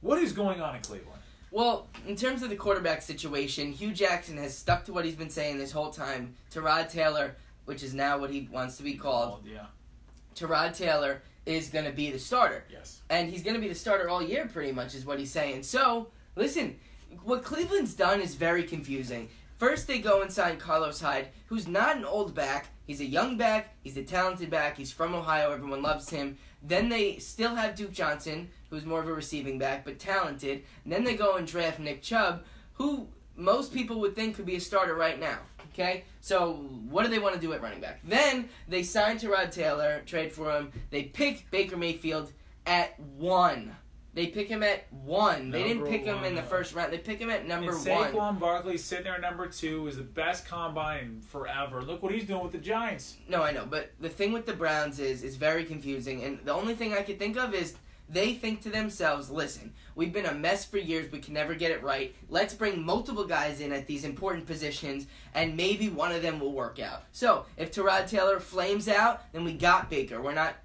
What 0.01 0.19
is 0.19 0.31
going 0.33 0.61
on 0.61 0.75
in 0.75 0.81
Cleveland? 0.81 1.19
Well, 1.51 1.87
in 2.07 2.15
terms 2.15 2.41
of 2.43 2.49
the 2.49 2.55
quarterback 2.55 3.01
situation, 3.01 3.71
Hue 3.71 3.91
Jackson 3.93 4.37
has 4.37 4.57
stuck 4.57 4.85
to 4.85 4.93
what 4.93 5.05
he's 5.05 5.15
been 5.15 5.29
saying 5.29 5.57
this 5.59 5.71
whole 5.71 5.91
time. 5.91 6.35
to 6.49 6.61
Rod 6.61 6.89
Taylor, 6.89 7.35
which 7.65 7.83
is 7.83 7.93
now 7.93 8.17
what 8.17 8.31
he 8.31 8.49
wants 8.51 8.77
to 8.77 8.83
be 8.83 8.95
called, 8.95 9.43
yeah, 9.45 9.67
Tyrod 10.35 10.75
Taylor 10.75 11.21
is 11.45 11.69
going 11.69 11.85
to 11.85 11.91
be 11.91 12.09
the 12.09 12.17
starter. 12.19 12.63
yes. 12.71 13.01
and 13.09 13.29
he's 13.29 13.43
going 13.43 13.53
to 13.53 13.59
be 13.61 13.67
the 13.67 13.75
starter 13.75 14.09
all 14.09 14.21
year, 14.21 14.47
pretty 14.51 14.71
much, 14.71 14.95
is 14.95 15.05
what 15.05 15.19
he's 15.19 15.31
saying. 15.31 15.61
So, 15.61 16.07
listen, 16.35 16.75
what 17.23 17.43
Cleveland's 17.43 17.93
done 17.93 18.19
is 18.19 18.33
very 18.33 18.63
confusing. 18.63 19.29
First, 19.63 19.87
they 19.87 19.99
go 19.99 20.21
and 20.21 20.29
sign 20.29 20.57
Carlos 20.57 20.99
Hyde, 20.99 21.29
who's 21.45 21.69
not 21.69 21.95
an 21.95 22.03
old 22.03 22.35
back. 22.35 22.67
He's 22.85 22.99
a 22.99 23.05
young 23.05 23.37
back. 23.37 23.73
He's 23.81 23.95
a 23.95 24.03
talented 24.03 24.49
back. 24.49 24.75
He's 24.75 24.91
from 24.91 25.15
Ohio. 25.15 25.53
Everyone 25.53 25.81
loves 25.81 26.09
him. 26.09 26.37
Then 26.61 26.89
they 26.89 27.15
still 27.19 27.55
have 27.55 27.73
Duke 27.73 27.93
Johnson, 27.93 28.49
who's 28.69 28.85
more 28.85 28.99
of 28.99 29.07
a 29.07 29.13
receiving 29.13 29.57
back, 29.57 29.85
but 29.85 29.99
talented. 29.99 30.65
And 30.83 30.91
then 30.91 31.05
they 31.05 31.15
go 31.15 31.37
and 31.37 31.47
draft 31.47 31.79
Nick 31.79 32.01
Chubb, 32.01 32.43
who 32.73 33.07
most 33.37 33.73
people 33.73 34.01
would 34.01 34.17
think 34.17 34.35
could 34.35 34.45
be 34.45 34.57
a 34.57 34.59
starter 34.59 34.95
right 34.95 35.17
now. 35.17 35.39
Okay? 35.71 36.03
So, 36.19 36.55
what 36.89 37.03
do 37.03 37.09
they 37.09 37.19
want 37.19 37.35
to 37.35 37.39
do 37.39 37.53
at 37.53 37.61
running 37.61 37.79
back? 37.79 38.01
Then 38.03 38.49
they 38.67 38.83
sign 38.83 39.17
Tyrod 39.17 39.53
Taylor, 39.53 40.01
trade 40.05 40.33
for 40.33 40.51
him. 40.51 40.73
They 40.89 41.03
pick 41.03 41.49
Baker 41.51 41.77
Mayfield 41.77 42.33
at 42.65 42.99
one. 42.99 43.77
They 44.13 44.27
pick 44.27 44.47
him 44.47 44.61
at 44.61 44.91
one. 44.91 45.49
they 45.49 45.63
didn't 45.63 45.77
Number 45.77 45.89
pick 45.89 46.05
him 46.05 46.23
in 46.23 46.35
the 46.35 46.43
first 46.43 46.75
round. 46.75 46.93
They 46.93 46.99
pick 46.99 47.19
him 47.19 47.31
at 47.31 47.47
number 47.47 47.71
and 47.71 47.85
one. 47.85 48.13
Saquon 48.13 48.39
Barkley 48.39 48.77
sitting 48.77 49.05
there 49.05 49.15
at 49.15 49.21
number 49.21 49.47
two 49.47 49.87
is 49.87 49.97
the 49.97 50.03
best 50.03 50.47
combine 50.47 51.21
forever. 51.21 51.81
Look 51.81 52.03
what 52.03 52.13
he's 52.13 52.25
doing 52.25 52.43
with 52.43 52.51
the 52.51 52.59
Giants. 52.59 53.17
No, 53.27 53.41
I 53.41 53.51
know, 53.51 53.65
but 53.67 53.91
the 53.99 54.09
thing 54.09 54.31
with 54.31 54.45
the 54.45 54.53
Browns 54.53 54.99
is 54.99 55.23
is 55.23 55.35
very 55.35 55.65
confusing, 55.65 56.23
and 56.23 56.39
the 56.45 56.53
only 56.53 56.75
thing 56.75 56.93
I 56.93 57.01
could 57.01 57.17
think 57.17 57.37
of 57.37 57.55
is 57.55 57.75
they 58.09 58.33
think 58.35 58.61
to 58.61 58.69
themselves, 58.69 59.31
"Listen, 59.31 59.73
we've 59.95 60.13
been 60.13 60.27
a 60.27 60.33
mess 60.33 60.63
for 60.65 60.77
years. 60.77 61.11
We 61.11 61.19
can 61.19 61.33
never 61.33 61.55
get 61.55 61.71
it 61.71 61.81
right. 61.81 62.13
Let's 62.29 62.53
bring 62.53 62.83
multiple 62.83 63.25
guys 63.25 63.61
in 63.61 63.71
at 63.71 63.87
these 63.87 64.03
important 64.03 64.45
positions, 64.45 65.07
and 65.33 65.57
maybe 65.57 65.89
one 65.89 66.11
of 66.11 66.21
them 66.21 66.39
will 66.39 66.51
work 66.53 66.79
out." 66.79 67.05
So 67.13 67.45
if 67.57 67.71
Tyrod 67.73 68.07
Taylor 68.07 68.39
flames 68.39 68.87
out, 68.87 69.31
then 69.33 69.43
we 69.43 69.53
got 69.53 69.89
Baker. 69.89 70.21
We're 70.21 70.33
not 70.33 70.55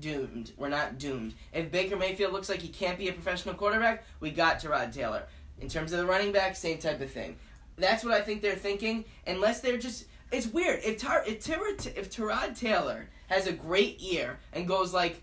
doomed. 0.00 0.52
We're 0.56 0.68
not 0.68 0.98
doomed. 0.98 1.34
If 1.52 1.70
Baker 1.70 1.96
Mayfield 1.96 2.32
looks 2.32 2.48
like 2.48 2.60
he 2.60 2.68
can't 2.68 2.98
be 2.98 3.08
a 3.08 3.12
professional 3.12 3.54
quarterback, 3.54 4.04
we 4.20 4.30
got 4.30 4.60
Tyrod 4.60 4.92
Taylor. 4.92 5.24
In 5.60 5.68
terms 5.68 5.92
of 5.92 5.98
the 5.98 6.06
running 6.06 6.32
back, 6.32 6.56
same 6.56 6.78
type 6.78 7.00
of 7.00 7.10
thing. 7.10 7.36
That's 7.76 8.04
what 8.04 8.12
I 8.14 8.20
think 8.20 8.42
they're 8.42 8.54
thinking. 8.56 9.04
Unless 9.26 9.60
they're 9.60 9.78
just, 9.78 10.06
it's 10.32 10.46
weird. 10.46 10.80
If 10.84 10.98
Tar, 10.98 11.22
if, 11.26 11.44
Tyrod, 11.44 11.96
if 11.96 12.10
Taylor 12.58 13.08
has 13.28 13.46
a 13.46 13.52
great 13.52 14.00
year 14.00 14.38
and 14.52 14.66
goes 14.66 14.92
like, 14.92 15.22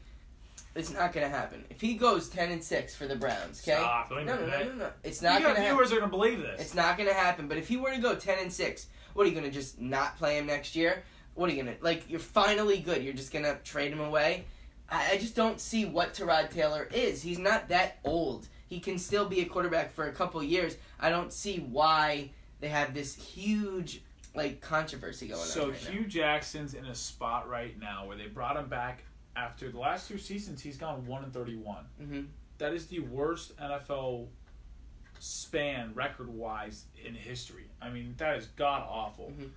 it's 0.73 0.93
not 0.93 1.11
gonna 1.11 1.27
happen. 1.27 1.65
If 1.69 1.81
he 1.81 1.95
goes 1.95 2.29
ten 2.29 2.49
and 2.49 2.63
six 2.63 2.95
for 2.95 3.05
the 3.05 3.15
Browns, 3.17 3.61
okay? 3.61 3.77
Stop, 3.77 4.09
No, 4.09 4.23
no, 4.23 4.35
no, 4.37 4.45
no, 4.63 4.73
no. 4.75 4.89
It's 5.03 5.21
not 5.21 5.41
got 5.41 5.47
gonna 5.49 5.59
happen. 5.59 5.75
viewers 5.75 5.91
are 5.91 5.95
gonna 5.99 6.07
believe 6.09 6.39
this. 6.39 6.61
It's 6.61 6.73
not 6.73 6.97
gonna 6.97 7.13
happen. 7.13 7.49
But 7.49 7.57
if 7.57 7.67
he 7.67 7.75
were 7.75 7.91
to 7.91 7.97
go 7.99 8.15
ten 8.15 8.39
and 8.39 8.51
six, 8.51 8.87
what 9.13 9.25
are 9.25 9.29
you 9.29 9.35
gonna 9.35 9.51
just 9.51 9.81
not 9.81 10.17
play 10.17 10.37
him 10.37 10.45
next 10.45 10.73
year? 10.73 11.03
What 11.35 11.49
are 11.49 11.53
you 11.53 11.61
gonna 11.61 11.75
like? 11.81 12.09
You're 12.09 12.21
finally 12.21 12.77
good. 12.79 13.03
You're 13.03 13.13
just 13.13 13.33
gonna 13.33 13.57
trade 13.65 13.91
him 13.91 13.99
away. 13.99 14.45
I, 14.91 15.11
I 15.13 15.17
just 15.17 15.35
don't 15.35 15.59
see 15.59 15.85
what 15.85 16.13
Tyrod 16.13 16.51
Taylor 16.51 16.87
is. 16.93 17.21
He's 17.21 17.39
not 17.39 17.69
that 17.69 17.99
old. 18.03 18.47
He 18.67 18.79
can 18.79 18.97
still 18.99 19.27
be 19.27 19.41
a 19.41 19.45
quarterback 19.45 19.91
for 19.91 20.07
a 20.07 20.11
couple 20.11 20.41
years. 20.43 20.77
I 20.99 21.09
don't 21.09 21.33
see 21.33 21.57
why 21.59 22.31
they 22.59 22.67
have 22.69 22.93
this 22.93 23.15
huge 23.15 24.01
like 24.35 24.61
controversy 24.61 25.27
going 25.27 25.39
So 25.41 25.63
on. 25.65 25.69
Right 25.71 25.77
Hue 25.79 26.05
Jackson's 26.05 26.73
in 26.73 26.85
a 26.85 26.95
spot 26.95 27.49
right 27.49 27.77
now 27.79 28.05
where 28.05 28.15
they 28.15 28.27
brought 28.27 28.55
him 28.55 28.67
back 28.69 29.03
after 29.35 29.69
the 29.71 29.77
last 29.79 30.07
two 30.07 30.17
seasons. 30.17 30.61
He's 30.61 30.77
gone 30.77 31.05
one 31.05 31.23
and 31.23 31.33
thirty-one. 31.33 31.85
hmm 31.99 32.21
That 32.59 32.73
is 32.73 32.87
the 32.87 32.99
worst 32.99 33.57
NFL 33.57 34.27
span 35.19 35.93
record-wise 35.93 36.85
in 37.05 37.13
history. 37.13 37.65
I 37.81 37.89
mean, 37.89 38.15
that 38.17 38.37
is 38.37 38.47
god 38.55 38.83
awful. 38.89 39.31
Mhm. 39.37 39.49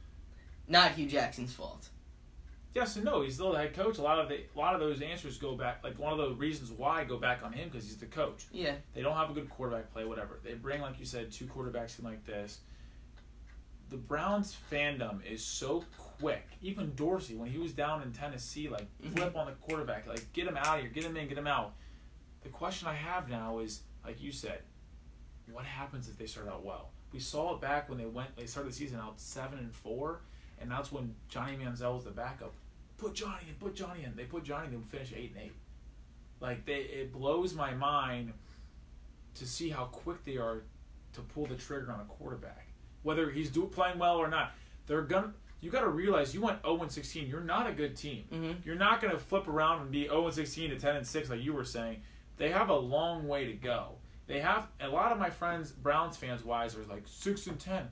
Not 0.69 0.93
Hue 0.93 1.07
Jackson's 1.07 1.53
fault. 1.53 1.89
Yes 2.75 2.97
and 2.97 3.05
no. 3.05 3.23
He's 3.23 3.35
still 3.35 3.53
the 3.53 3.59
head 3.59 3.75
coach. 3.75 3.99
A 3.99 4.03
lot 4.03 4.19
of 4.19 4.29
the, 4.29 4.41
a 4.55 4.59
lot 4.59 4.75
of 4.75 4.81
those 4.81 5.01
answers 5.01 5.39
go 5.39 5.55
back. 5.55 5.83
Like 5.85 5.99
one 5.99 6.13
of 6.13 6.19
the 6.19 6.35
reasons 6.35 6.71
why 6.73 7.05
go 7.05 7.17
back 7.19 7.43
on 7.45 7.53
him 7.53 7.69
because 7.69 7.85
he's 7.87 7.97
the 7.97 8.07
coach. 8.07 8.47
Yeah. 8.53 8.75
They 8.95 9.03
don't 9.03 9.17
have 9.17 9.31
a 9.31 9.33
good 9.33 9.49
quarterback 9.49 9.93
play. 9.93 10.05
Whatever. 10.05 10.41
They 10.43 10.55
bring, 10.55 10.81
like 10.81 10.99
you 10.99 11.07
said, 11.07 11.31
two 11.31 11.47
quarterbacks 11.47 11.99
in 11.99 12.05
like 12.05 12.25
this. 12.27 12.61
The 13.91 13.97
Browns 13.97 14.57
fandom 14.73 15.25
is 15.25 15.45
so 15.45 15.85
quick. 16.19 16.49
Even 16.63 16.95
Dorsey, 16.97 17.37
when 17.37 17.49
he 17.51 17.59
was 17.59 17.73
down 17.73 18.03
in 18.03 18.13
Tennessee, 18.13 18.69
like 18.69 18.87
Mhm. 19.03 19.15
flip 19.17 19.37
on 19.37 19.47
the 19.47 19.53
quarterback, 19.53 20.07
like 20.09 20.33
get 20.33 20.49
him 20.49 20.57
out 20.57 20.79
of 20.79 20.81
here, 20.83 20.91
get 20.91 21.05
him 21.05 21.17
in, 21.17 21.29
get 21.29 21.39
him 21.39 21.47
out. 21.47 21.75
The 22.43 22.49
question 22.49 22.89
I 22.89 22.95
have 22.95 23.29
now 23.29 23.61
is, 23.61 23.83
like 24.05 24.21
you 24.21 24.33
said, 24.33 24.63
what 25.53 25.65
happens 25.65 26.09
if 26.09 26.19
they 26.19 26.27
start 26.27 26.49
out 26.49 26.65
well? 26.65 26.91
We 27.13 27.21
saw 27.21 27.55
it 27.55 27.61
back 27.61 27.89
when 27.89 27.99
they 27.99 28.07
went. 28.07 28.35
They 28.37 28.47
started 28.47 28.73
the 28.73 28.77
season 28.77 28.99
out 28.99 29.21
seven 29.21 29.59
and 29.61 29.73
four, 29.73 30.23
and 30.59 30.71
that's 30.71 30.91
when 30.91 31.15
Johnny 31.29 31.57
Manziel 31.57 31.95
was 31.95 32.05
the 32.05 32.11
backup. 32.11 32.53
Put 33.05 33.15
Johnny 33.15 33.43
in. 33.49 33.55
Put 33.57 33.75
Johnny 33.75 34.05
in. 34.05 34.17
They 34.17 34.25
put 34.25 34.45
Johnny. 34.45 34.69
They 34.69 34.77
would 34.77 34.87
finish 34.87 35.13
eight 35.15 35.33
and 35.37 35.45
eight. 35.45 35.53
Like 36.41 36.65
they, 36.65 36.81
it 36.81 37.13
blows 37.13 37.55
my 37.55 37.75
mind 37.75 38.33
to 39.35 39.47
see 39.47 39.69
how 39.69 39.85
quick 39.85 40.25
they 40.25 40.37
are 40.37 40.63
to 41.13 41.21
pull 41.21 41.47
the 41.47 41.55
trigger 41.55 41.93
on 41.93 42.01
a 42.01 42.05
quarterback, 42.05 42.67
whether 43.03 43.31
he's 43.31 43.51
do, 43.51 43.67
playing 43.67 43.99
well 43.99 44.17
or 44.17 44.29
not. 44.29 44.53
They're 44.87 45.03
gonna. 45.03 45.33
You 45.61 45.71
got 45.71 45.81
to 45.81 45.89
realize 45.89 46.35
you 46.35 46.43
went 46.43 46.61
0 46.63 46.83
and 46.83 46.93
16. 46.93 47.27
You're 47.27 47.41
not 47.41 47.67
a 47.67 47.73
good 47.73 47.97
team. 47.97 48.25
hmm 48.31 48.53
You're 48.67 48.75
not 48.75 49.01
going 49.01 49.15
to 49.15 49.19
flip 49.19 49.49
around 49.49 49.81
and 49.81 49.91
be 49.91 50.05
0 50.05 50.27
and 50.27 50.35
16 50.35 50.69
to 50.71 50.77
10 50.79 50.97
and 50.97 51.07
6 51.07 51.31
like 51.31 51.43
you 51.43 51.55
were 51.55 51.65
saying. 51.65 52.03
They 52.37 52.51
have 52.51 52.69
a 52.69 52.77
long 52.77 53.27
way 53.27 53.47
to 53.47 53.55
go. 53.55 53.93
They 54.27 54.41
have 54.41 54.67
a 54.81 54.89
lot 54.89 55.11
of 55.11 55.19
my 55.19 55.31
friends, 55.31 55.71
Browns 55.73 56.19
fans 56.19 56.45
wise, 56.45 56.77
are 56.77 56.85
like 56.85 57.05
6 57.07 57.47
and 57.47 57.59
10. 57.59 57.89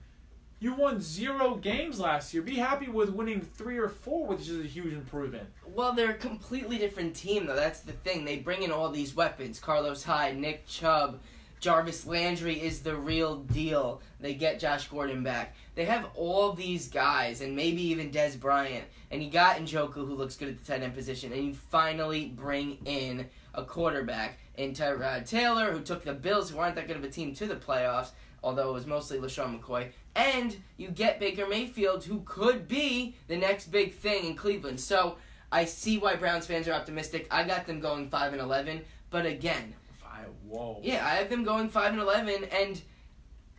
You 0.62 0.74
won 0.74 1.00
zero 1.00 1.56
games 1.56 1.98
last 1.98 2.32
year. 2.32 2.40
Be 2.40 2.54
happy 2.54 2.86
with 2.86 3.10
winning 3.10 3.40
three 3.40 3.78
or 3.78 3.88
four, 3.88 4.28
which 4.28 4.42
is 4.42 4.60
a 4.60 4.68
huge 4.68 4.92
improvement. 4.92 5.48
Well, 5.66 5.92
they're 5.92 6.12
a 6.12 6.14
completely 6.14 6.78
different 6.78 7.16
team, 7.16 7.46
though. 7.46 7.56
That's 7.56 7.80
the 7.80 7.90
thing. 7.90 8.24
They 8.24 8.36
bring 8.36 8.62
in 8.62 8.70
all 8.70 8.88
these 8.88 9.16
weapons. 9.16 9.58
Carlos 9.58 10.04
Hyde, 10.04 10.38
Nick 10.38 10.64
Chubb, 10.68 11.18
Jarvis 11.58 12.06
Landry 12.06 12.60
is 12.60 12.78
the 12.78 12.94
real 12.94 13.38
deal. 13.38 14.02
They 14.20 14.34
get 14.34 14.60
Josh 14.60 14.86
Gordon 14.86 15.24
back. 15.24 15.56
They 15.74 15.84
have 15.86 16.08
all 16.14 16.52
these 16.52 16.86
guys, 16.86 17.40
and 17.40 17.56
maybe 17.56 17.82
even 17.82 18.12
Dez 18.12 18.38
Bryant. 18.38 18.84
And 19.10 19.20
you 19.20 19.30
got 19.32 19.56
Njoku, 19.56 19.94
who 19.94 20.14
looks 20.14 20.36
good 20.36 20.48
at 20.48 20.64
the 20.64 20.64
tight 20.64 20.84
end 20.84 20.94
position. 20.94 21.32
And 21.32 21.44
you 21.44 21.54
finally 21.54 22.26
bring 22.26 22.78
in 22.84 23.26
a 23.52 23.64
quarterback 23.64 24.38
in 24.56 24.74
Tyrod 24.74 25.28
Taylor, 25.28 25.72
who 25.72 25.80
took 25.80 26.04
the 26.04 26.14
Bills, 26.14 26.50
who 26.50 26.60
aren't 26.60 26.76
that 26.76 26.86
good 26.86 26.98
of 26.98 27.02
a 27.02 27.08
team, 27.08 27.34
to 27.34 27.46
the 27.48 27.56
playoffs, 27.56 28.10
although 28.44 28.70
it 28.70 28.74
was 28.74 28.86
mostly 28.86 29.18
LeSean 29.18 29.60
McCoy. 29.60 29.88
And 30.14 30.56
you 30.76 30.88
get 30.88 31.18
Baker 31.20 31.46
Mayfield, 31.46 32.04
who 32.04 32.20
could 32.26 32.68
be 32.68 33.16
the 33.28 33.36
next 33.36 33.70
big 33.70 33.94
thing 33.94 34.26
in 34.26 34.34
Cleveland. 34.34 34.78
So 34.80 35.16
I 35.50 35.64
see 35.64 35.98
why 35.98 36.16
Browns 36.16 36.46
fans 36.46 36.68
are 36.68 36.72
optimistic. 36.74 37.26
I 37.30 37.44
got 37.44 37.66
them 37.66 37.80
going 37.80 38.08
five 38.10 38.32
and 38.32 38.40
eleven, 38.42 38.82
but 39.10 39.24
again, 39.26 39.74
Five, 40.02 40.28
whoa. 40.46 40.80
yeah, 40.82 41.04
I 41.06 41.10
have 41.14 41.30
them 41.30 41.44
going 41.44 41.68
five 41.70 41.92
and 41.92 42.00
eleven, 42.00 42.44
and 42.52 42.80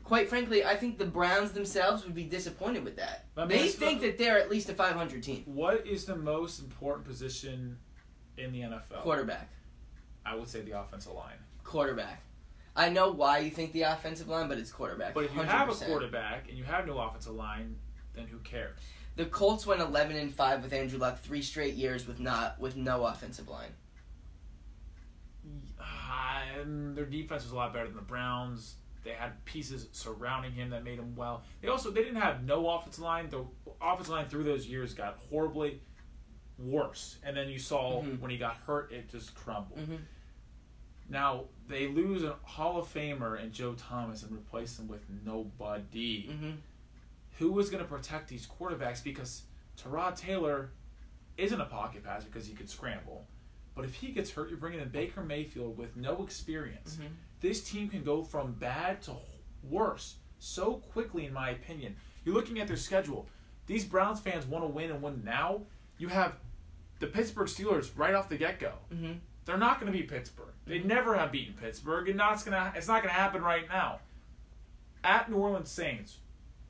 quite 0.03 0.29
frankly, 0.29 0.63
I 0.63 0.75
think 0.75 0.97
the 0.99 1.05
Browns 1.05 1.51
themselves 1.53 2.03
would 2.05 2.13
be 2.15 2.23
disappointed 2.25 2.83
with 2.83 2.97
that. 2.97 3.25
They 3.47 3.67
think 3.69 4.01
that 4.01 4.17
they're 4.19 4.37
at 4.39 4.51
least 4.51 4.69
a 4.69 4.73
five 4.75 4.93
hundred 4.95 5.23
team. 5.23 5.43
What 5.45 5.87
is 5.87 6.05
the 6.05 6.15
most 6.15 6.59
important 6.59 7.07
position 7.07 7.77
in 8.37 8.51
the 8.51 8.61
NFL? 8.61 9.01
Quarterback, 9.01 9.49
I 10.25 10.35
would 10.35 10.47
say 10.47 10.61
the 10.61 10.79
offensive 10.79 11.13
line. 11.13 11.37
quarterback. 11.63 12.21
I 12.75 12.89
know 12.89 13.11
why 13.11 13.39
you 13.39 13.51
think 13.51 13.71
the 13.71 13.83
offensive 13.83 14.27
line, 14.27 14.47
but 14.47 14.57
it's 14.57 14.71
quarterback. 14.71 15.13
But 15.13 15.25
if 15.25 15.35
you 15.35 15.41
have 15.41 15.69
a 15.69 15.73
100%. 15.73 15.85
quarterback 15.85 16.49
and 16.49 16.57
you 16.57 16.63
have 16.63 16.87
no 16.87 16.97
offensive 16.99 17.33
line, 17.35 17.75
then 18.15 18.27
who 18.27 18.37
cares? 18.39 18.77
the 19.15 19.25
Colts 19.25 19.67
went 19.67 19.79
eleven 19.79 20.15
and 20.17 20.33
five 20.33 20.63
with 20.63 20.73
Andrew 20.73 20.97
Luck, 20.97 21.19
three 21.19 21.43
straight 21.43 21.75
years 21.75 22.07
with 22.07 22.19
not 22.19 22.59
with 22.59 22.75
no 22.75 23.05
offensive 23.05 23.47
line. 23.47 23.69
Um, 26.59 26.95
their 26.95 27.05
defense 27.05 27.43
was 27.43 27.51
a 27.51 27.55
lot 27.55 27.73
better 27.73 27.85
than 27.85 27.95
the 27.95 28.01
Browns. 28.01 28.75
They 29.03 29.11
had 29.11 29.43
pieces 29.45 29.87
surrounding 29.91 30.53
him 30.53 30.69
that 30.69 30.83
made 30.83 30.97
him 30.97 31.15
well. 31.15 31.43
They 31.61 31.67
also 31.67 31.91
they 31.91 32.01
didn't 32.03 32.21
have 32.21 32.43
no 32.43 32.67
offensive 32.69 33.03
line. 33.03 33.29
The 33.29 33.43
offensive 33.81 34.13
line 34.13 34.27
through 34.27 34.45
those 34.45 34.65
years 34.65 34.93
got 34.93 35.19
horribly 35.29 35.81
worse. 36.57 37.17
And 37.23 37.35
then 37.35 37.49
you 37.49 37.59
saw 37.59 38.01
Mhm. 38.01 38.19
when 38.19 38.31
he 38.31 38.37
got 38.37 38.55
hurt, 38.65 38.91
it 38.91 39.09
just 39.09 39.35
crumbled. 39.35 39.79
hmm 39.79 39.95
Now 41.13 41.45
they 41.67 41.87
lose 41.87 42.23
a 42.23 42.35
Hall 42.43 42.77
of 42.79 42.91
Famer 42.93 43.41
and 43.41 43.53
Joe 43.53 43.73
Thomas 43.75 44.23
and 44.23 44.31
replace 44.35 44.75
them 44.75 44.87
with 44.87 45.05
nobody. 45.23 46.27
hmm 46.27 46.51
Who 47.39 47.57
is 47.59 47.69
going 47.69 47.83
to 47.83 47.89
protect 47.89 48.27
these 48.27 48.45
quarterbacks? 48.47 49.01
Because 49.03 49.43
Tyrod 49.77 50.15
Taylor 50.17 50.71
isn't 51.37 51.61
a 51.61 51.65
pocket 51.65 52.03
passer 52.03 52.25
because 52.27 52.47
he 52.47 52.53
could 52.53 52.69
scramble. 52.69 53.27
But 53.75 53.85
if 53.85 53.95
he 53.95 54.09
gets 54.11 54.31
hurt, 54.31 54.49
you're 54.49 54.57
bringing 54.59 54.81
in 54.81 54.89
Baker 54.89 55.23
Mayfield 55.23 55.77
with 55.77 55.95
no 55.95 56.23
experience. 56.23 56.97
Mhm. 56.97 57.09
This 57.41 57.63
team 57.67 57.89
can 57.89 58.03
go 58.03 58.23
from 58.23 58.53
bad 58.53 59.01
to 59.03 59.15
worse 59.63 60.17
so 60.39 60.75
quickly, 60.75 61.25
in 61.25 61.33
my 61.33 61.49
opinion. 61.49 61.95
You're 62.23 62.35
looking 62.35 62.59
at 62.59 62.67
their 62.67 62.77
schedule. 62.77 63.27
These 63.65 63.85
Browns 63.85 64.19
fans 64.19 64.45
want 64.45 64.63
to 64.63 64.67
win 64.67 64.91
and 64.91 65.01
win 65.01 65.23
now. 65.23 65.65
You 65.97 66.09
have 66.09 66.37
the 66.99 67.07
Pittsburgh 67.07 67.47
Steelers 67.47 67.91
right 67.95 68.13
off 68.13 68.29
the 68.29 68.37
get 68.37 68.59
go. 68.59 68.73
hmm 68.89 69.13
They're 69.45 69.57
not 69.57 69.79
going 69.79 69.91
to 69.91 69.97
be 69.97 70.03
Pittsburgh. 70.05 70.52
They 70.65 70.79
never 70.79 71.15
have 71.15 71.31
beaten 71.31 71.53
Pittsburgh, 71.53 72.07
and 72.07 72.17
not, 72.17 72.33
it's, 72.33 72.43
gonna, 72.43 72.73
it's 72.75 72.87
not 72.87 73.03
going 73.03 73.13
to 73.13 73.19
happen 73.19 73.41
right 73.41 73.67
now. 73.67 73.99
At 75.03 75.29
New 75.29 75.37
Orleans 75.37 75.69
Saints, 75.69 76.17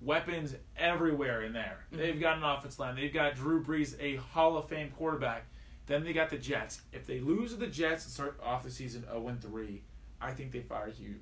weapons 0.01 0.55
everywhere 0.75 1.43
in 1.43 1.53
there. 1.53 1.85
Mhm. 1.91 1.97
They've 1.97 2.19
got 2.19 2.37
an 2.37 2.43
offense 2.43 2.79
line. 2.79 2.95
They've 2.95 3.13
got 3.13 3.35
Drew 3.35 3.63
Brees, 3.63 3.95
a 3.99 4.15
Hall 4.15 4.57
of 4.57 4.67
Fame 4.67 4.91
quarterback. 4.97 5.45
Then 5.85 6.03
they 6.03 6.13
got 6.13 6.29
the 6.29 6.37
Jets. 6.37 6.81
If 6.91 7.05
they 7.05 7.19
lose 7.19 7.51
to 7.51 7.57
the 7.57 7.67
Jets 7.67 8.05
and 8.05 8.13
start 8.13 8.39
off 8.41 8.63
the 8.63 8.71
season 8.71 9.03
0 9.03 9.37
3, 9.41 9.81
I 10.21 10.31
think 10.31 10.51
they 10.51 10.61
fire 10.61 10.89
Hue. 10.89 11.15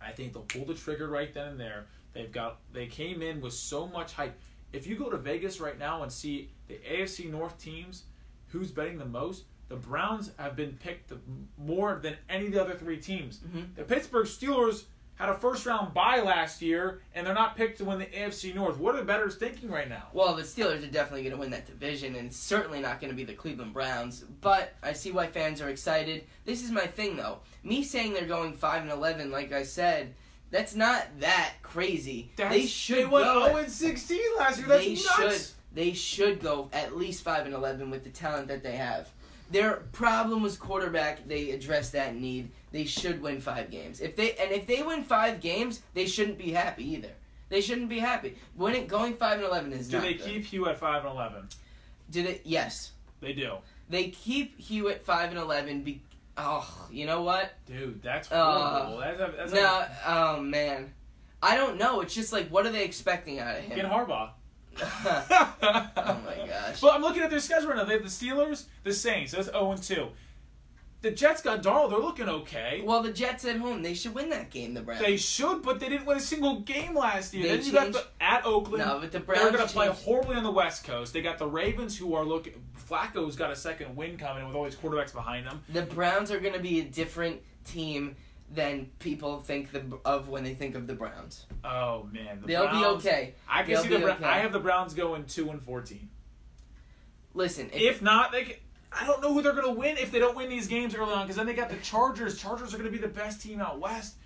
I 0.00 0.12
think 0.12 0.32
they'll 0.32 0.42
pull 0.42 0.64
the 0.64 0.74
trigger 0.74 1.08
right 1.08 1.32
then 1.32 1.48
and 1.48 1.60
there. 1.60 1.86
They've 2.12 2.30
got 2.30 2.58
they 2.72 2.86
came 2.86 3.22
in 3.22 3.40
with 3.40 3.54
so 3.54 3.86
much 3.86 4.12
hype. 4.12 4.38
If 4.72 4.86
you 4.86 4.96
go 4.96 5.10
to 5.10 5.16
Vegas 5.16 5.60
right 5.60 5.78
now 5.78 6.02
and 6.02 6.12
see 6.12 6.50
the 6.68 6.74
AFC 6.74 7.30
North 7.30 7.58
teams, 7.58 8.04
who's 8.48 8.70
betting 8.70 8.98
the 8.98 9.04
most? 9.06 9.44
The 9.72 9.78
Browns 9.78 10.30
have 10.38 10.54
been 10.54 10.74
picked 10.82 11.08
the- 11.08 11.18
more 11.56 11.98
than 12.02 12.14
any 12.28 12.44
of 12.46 12.52
the 12.52 12.60
other 12.60 12.74
three 12.74 12.98
teams. 12.98 13.38
Mhm. 13.38 13.74
The 13.74 13.84
Pittsburgh 13.84 14.26
Steelers 14.26 14.84
had 15.14 15.30
a 15.30 15.34
first 15.34 15.64
round 15.64 15.94
bye 15.94 16.20
last 16.20 16.60
year, 16.60 17.00
and 17.14 17.26
they're 17.26 17.32
not 17.32 17.56
picked 17.56 17.78
to 17.78 17.84
win 17.86 17.98
the 17.98 18.04
AFC 18.18 18.52
North. 18.52 18.76
What 18.76 18.94
are 18.94 18.98
the 18.98 19.04
betters 19.06 19.36
thinking 19.36 19.70
right 19.70 19.88
now? 19.88 20.08
Well, 20.12 20.34
the 20.34 20.42
Steelers 20.42 20.82
are 20.86 20.90
definitely 20.90 21.22
going 21.22 21.32
to 21.34 21.38
win 21.38 21.50
that 21.52 21.64
division, 21.66 22.16
and 22.16 22.26
it's 22.26 22.36
certainly 22.36 22.80
not 22.80 23.00
going 23.00 23.10
to 23.10 23.16
be 23.16 23.24
the 23.24 23.32
Cleveland 23.32 23.72
Browns. 23.72 24.24
But 24.42 24.74
I 24.82 24.92
see 24.92 25.10
why 25.10 25.28
fans 25.28 25.62
are 25.62 25.70
excited. 25.70 26.26
This 26.44 26.62
is 26.62 26.70
my 26.70 26.86
thing, 26.86 27.16
though. 27.16 27.38
Me 27.62 27.82
saying 27.82 28.12
they're 28.12 28.26
going 28.26 28.52
five 28.52 28.82
and 28.82 28.90
eleven, 28.90 29.30
like 29.30 29.52
I 29.52 29.62
said, 29.62 30.14
that's 30.50 30.74
not 30.74 31.06
that 31.20 31.54
crazy. 31.62 32.30
they 32.36 32.66
should 32.66 32.96
they 32.98 33.04
went 33.06 33.24
go. 33.24 33.44
0 33.46 33.56
and 33.56 33.72
16 33.72 34.20
last 34.36 34.58
year. 34.58 34.66
That's 34.68 34.84
they 34.84 34.94
nuts. 34.94 35.16
should. 35.16 35.56
They 35.74 35.92
should 35.94 36.40
go 36.42 36.68
at 36.74 36.94
least 36.98 37.22
five 37.24 37.46
and 37.46 37.54
eleven 37.54 37.88
with 37.90 38.04
the 38.04 38.10
talent 38.10 38.48
that 38.48 38.62
they 38.62 38.76
have. 38.76 39.08
Their 39.52 39.74
problem 39.92 40.42
was 40.42 40.56
quarterback. 40.56 41.28
They 41.28 41.50
addressed 41.50 41.92
that 41.92 42.16
need. 42.16 42.50
They 42.72 42.84
should 42.84 43.20
win 43.22 43.40
five 43.40 43.70
games. 43.70 44.00
If 44.00 44.16
they 44.16 44.32
and 44.36 44.50
if 44.50 44.66
they 44.66 44.82
win 44.82 45.04
five 45.04 45.40
games, 45.40 45.82
they 45.94 46.06
shouldn't 46.06 46.38
be 46.38 46.50
happy 46.52 46.90
either. 46.94 47.10
They 47.50 47.60
shouldn't 47.60 47.90
be 47.90 47.98
happy. 47.98 48.36
Winning, 48.56 48.86
going 48.86 49.14
five 49.14 49.36
and 49.38 49.44
eleven 49.46 49.72
is 49.74 49.88
Do 49.88 50.00
they 50.00 50.14
good. 50.14 50.24
keep 50.24 50.44
Hue 50.46 50.66
at 50.68 50.78
5 50.78 51.04
and 51.04 51.12
11? 51.14 51.48
Do 52.10 52.22
they? 52.22 52.40
Yes, 52.44 52.92
They 53.20 53.34
do. 53.34 53.56
they 53.90 54.08
keep 54.08 54.58
Hewitt 54.58 55.02
five 55.04 55.28
and 55.28 55.38
eleven. 55.38 55.82
Be, 55.82 56.00
oh, 56.38 56.88
you 56.90 57.04
know 57.04 57.20
what? 57.22 57.52
Dude, 57.66 58.02
that's 58.02 58.32
Uh, 58.32 58.36
horrible. 58.42 58.98
that's 59.00 59.20
a, 59.20 59.34
that's 59.36 59.52
No, 59.52 59.62
like 59.62 59.88
oh 60.06 60.40
man, 60.40 60.94
I 61.42 61.56
don't 61.56 61.76
know. 61.76 62.00
It's 62.00 62.14
just 62.14 62.32
like, 62.32 62.48
what 62.48 62.64
are 62.64 62.70
they 62.72 62.84
expecting 62.84 63.38
out 63.38 63.56
of 63.58 63.68
get? 63.68 63.84
Harbaugh. 63.84 64.30
Oh 64.80 66.20
my 66.24 66.46
gosh. 66.46 66.80
But 66.80 66.94
I'm 66.94 67.02
looking 67.02 67.22
at 67.22 67.30
their 67.30 67.40
schedule 67.40 67.68
right 67.68 67.76
now. 67.76 67.84
They 67.84 67.94
have 67.94 68.02
the 68.02 68.08
Steelers, 68.08 68.66
the 68.84 68.92
Saints. 68.92 69.32
That's 69.32 69.50
0 69.50 69.72
and 69.72 69.82
2. 69.82 70.08
The 71.02 71.10
Jets 71.10 71.42
got 71.42 71.64
Darnold. 71.64 71.90
They're 71.90 71.98
looking 71.98 72.28
okay. 72.28 72.80
Well, 72.84 73.02
the 73.02 73.12
Jets 73.12 73.44
at 73.44 73.56
home, 73.56 73.82
they 73.82 73.92
should 73.92 74.14
win 74.14 74.30
that 74.30 74.50
game. 74.50 74.72
The 74.72 74.82
Browns. 74.82 75.00
They 75.00 75.16
should, 75.16 75.62
but 75.62 75.80
they 75.80 75.88
didn't 75.88 76.06
win 76.06 76.16
a 76.16 76.20
single 76.20 76.60
game 76.60 76.94
last 76.94 77.34
year. 77.34 77.42
They 77.42 77.56
then 77.56 77.66
you 77.66 77.72
got 77.72 77.92
the 77.92 78.04
at 78.20 78.46
Oakland. 78.46 78.84
No, 78.84 79.00
but 79.00 79.10
the 79.10 79.18
Browns. 79.18 79.42
They're 79.42 79.50
going 79.50 79.66
to 79.66 79.72
play 79.72 79.88
horribly 79.88 80.36
on 80.36 80.44
the 80.44 80.52
West 80.52 80.84
Coast. 80.84 81.12
They 81.12 81.20
got 81.20 81.38
the 81.38 81.48
Ravens, 81.48 81.98
who 81.98 82.14
are 82.14 82.24
looking. 82.24 82.54
Flacco's 82.88 83.34
got 83.34 83.50
a 83.50 83.56
second 83.56 83.96
win 83.96 84.16
coming 84.16 84.46
with 84.46 84.54
all 84.54 84.62
these 84.62 84.76
quarterbacks 84.76 85.12
behind 85.12 85.44
them. 85.44 85.64
The 85.70 85.82
Browns 85.82 86.30
are 86.30 86.38
going 86.38 86.54
to 86.54 86.60
be 86.60 86.78
a 86.78 86.84
different 86.84 87.40
team 87.64 88.14
than 88.54 88.90
people 88.98 89.40
think 89.40 89.72
the, 89.72 89.82
of 90.04 90.28
when 90.28 90.44
they 90.44 90.54
think 90.54 90.74
of 90.74 90.86
the 90.86 90.94
Browns. 90.94 91.46
Oh 91.64 92.08
man, 92.12 92.40
the 92.40 92.46
They'll 92.48 92.68
Browns, 92.68 93.02
be 93.02 93.08
okay. 93.10 93.34
I 93.48 93.62
can 93.62 93.72
They'll 93.74 93.82
see 93.82 93.88
the. 93.88 93.98
Bra- 93.98 94.12
okay. 94.14 94.24
I 94.24 94.38
have 94.40 94.52
the 94.52 94.60
Browns 94.60 94.94
going 94.94 95.24
two 95.24 95.50
and 95.50 95.62
fourteen. 95.62 96.08
Listen, 97.34 97.70
if, 97.72 97.80
If 97.96 98.02
not, 98.02 98.32
they. 98.32 98.44
Can, 98.44 98.54
I 98.92 99.06
don't 99.06 99.22
know 99.22 99.32
who 99.32 99.40
they're 99.40 99.54
going 99.54 99.72
to 99.74 99.78
win 99.80 99.96
if 99.96 100.10
they 100.12 100.18
don't 100.18 100.36
win 100.36 100.50
these 100.50 100.66
games 100.66 100.94
early 100.94 101.12
on. 101.14 101.22
Because 101.22 101.36
then 101.36 101.46
they 101.46 101.54
got 101.54 101.70
the 101.70 101.76
Chargers. 101.76 102.38
Chargers 102.38 102.74
are 102.74 102.78
going 102.78 102.90
to 102.92 102.96
be 102.96 103.02
the 103.02 103.12
best 103.12 103.40
team 103.40 103.60
out 103.60 103.80
west. 103.80 104.16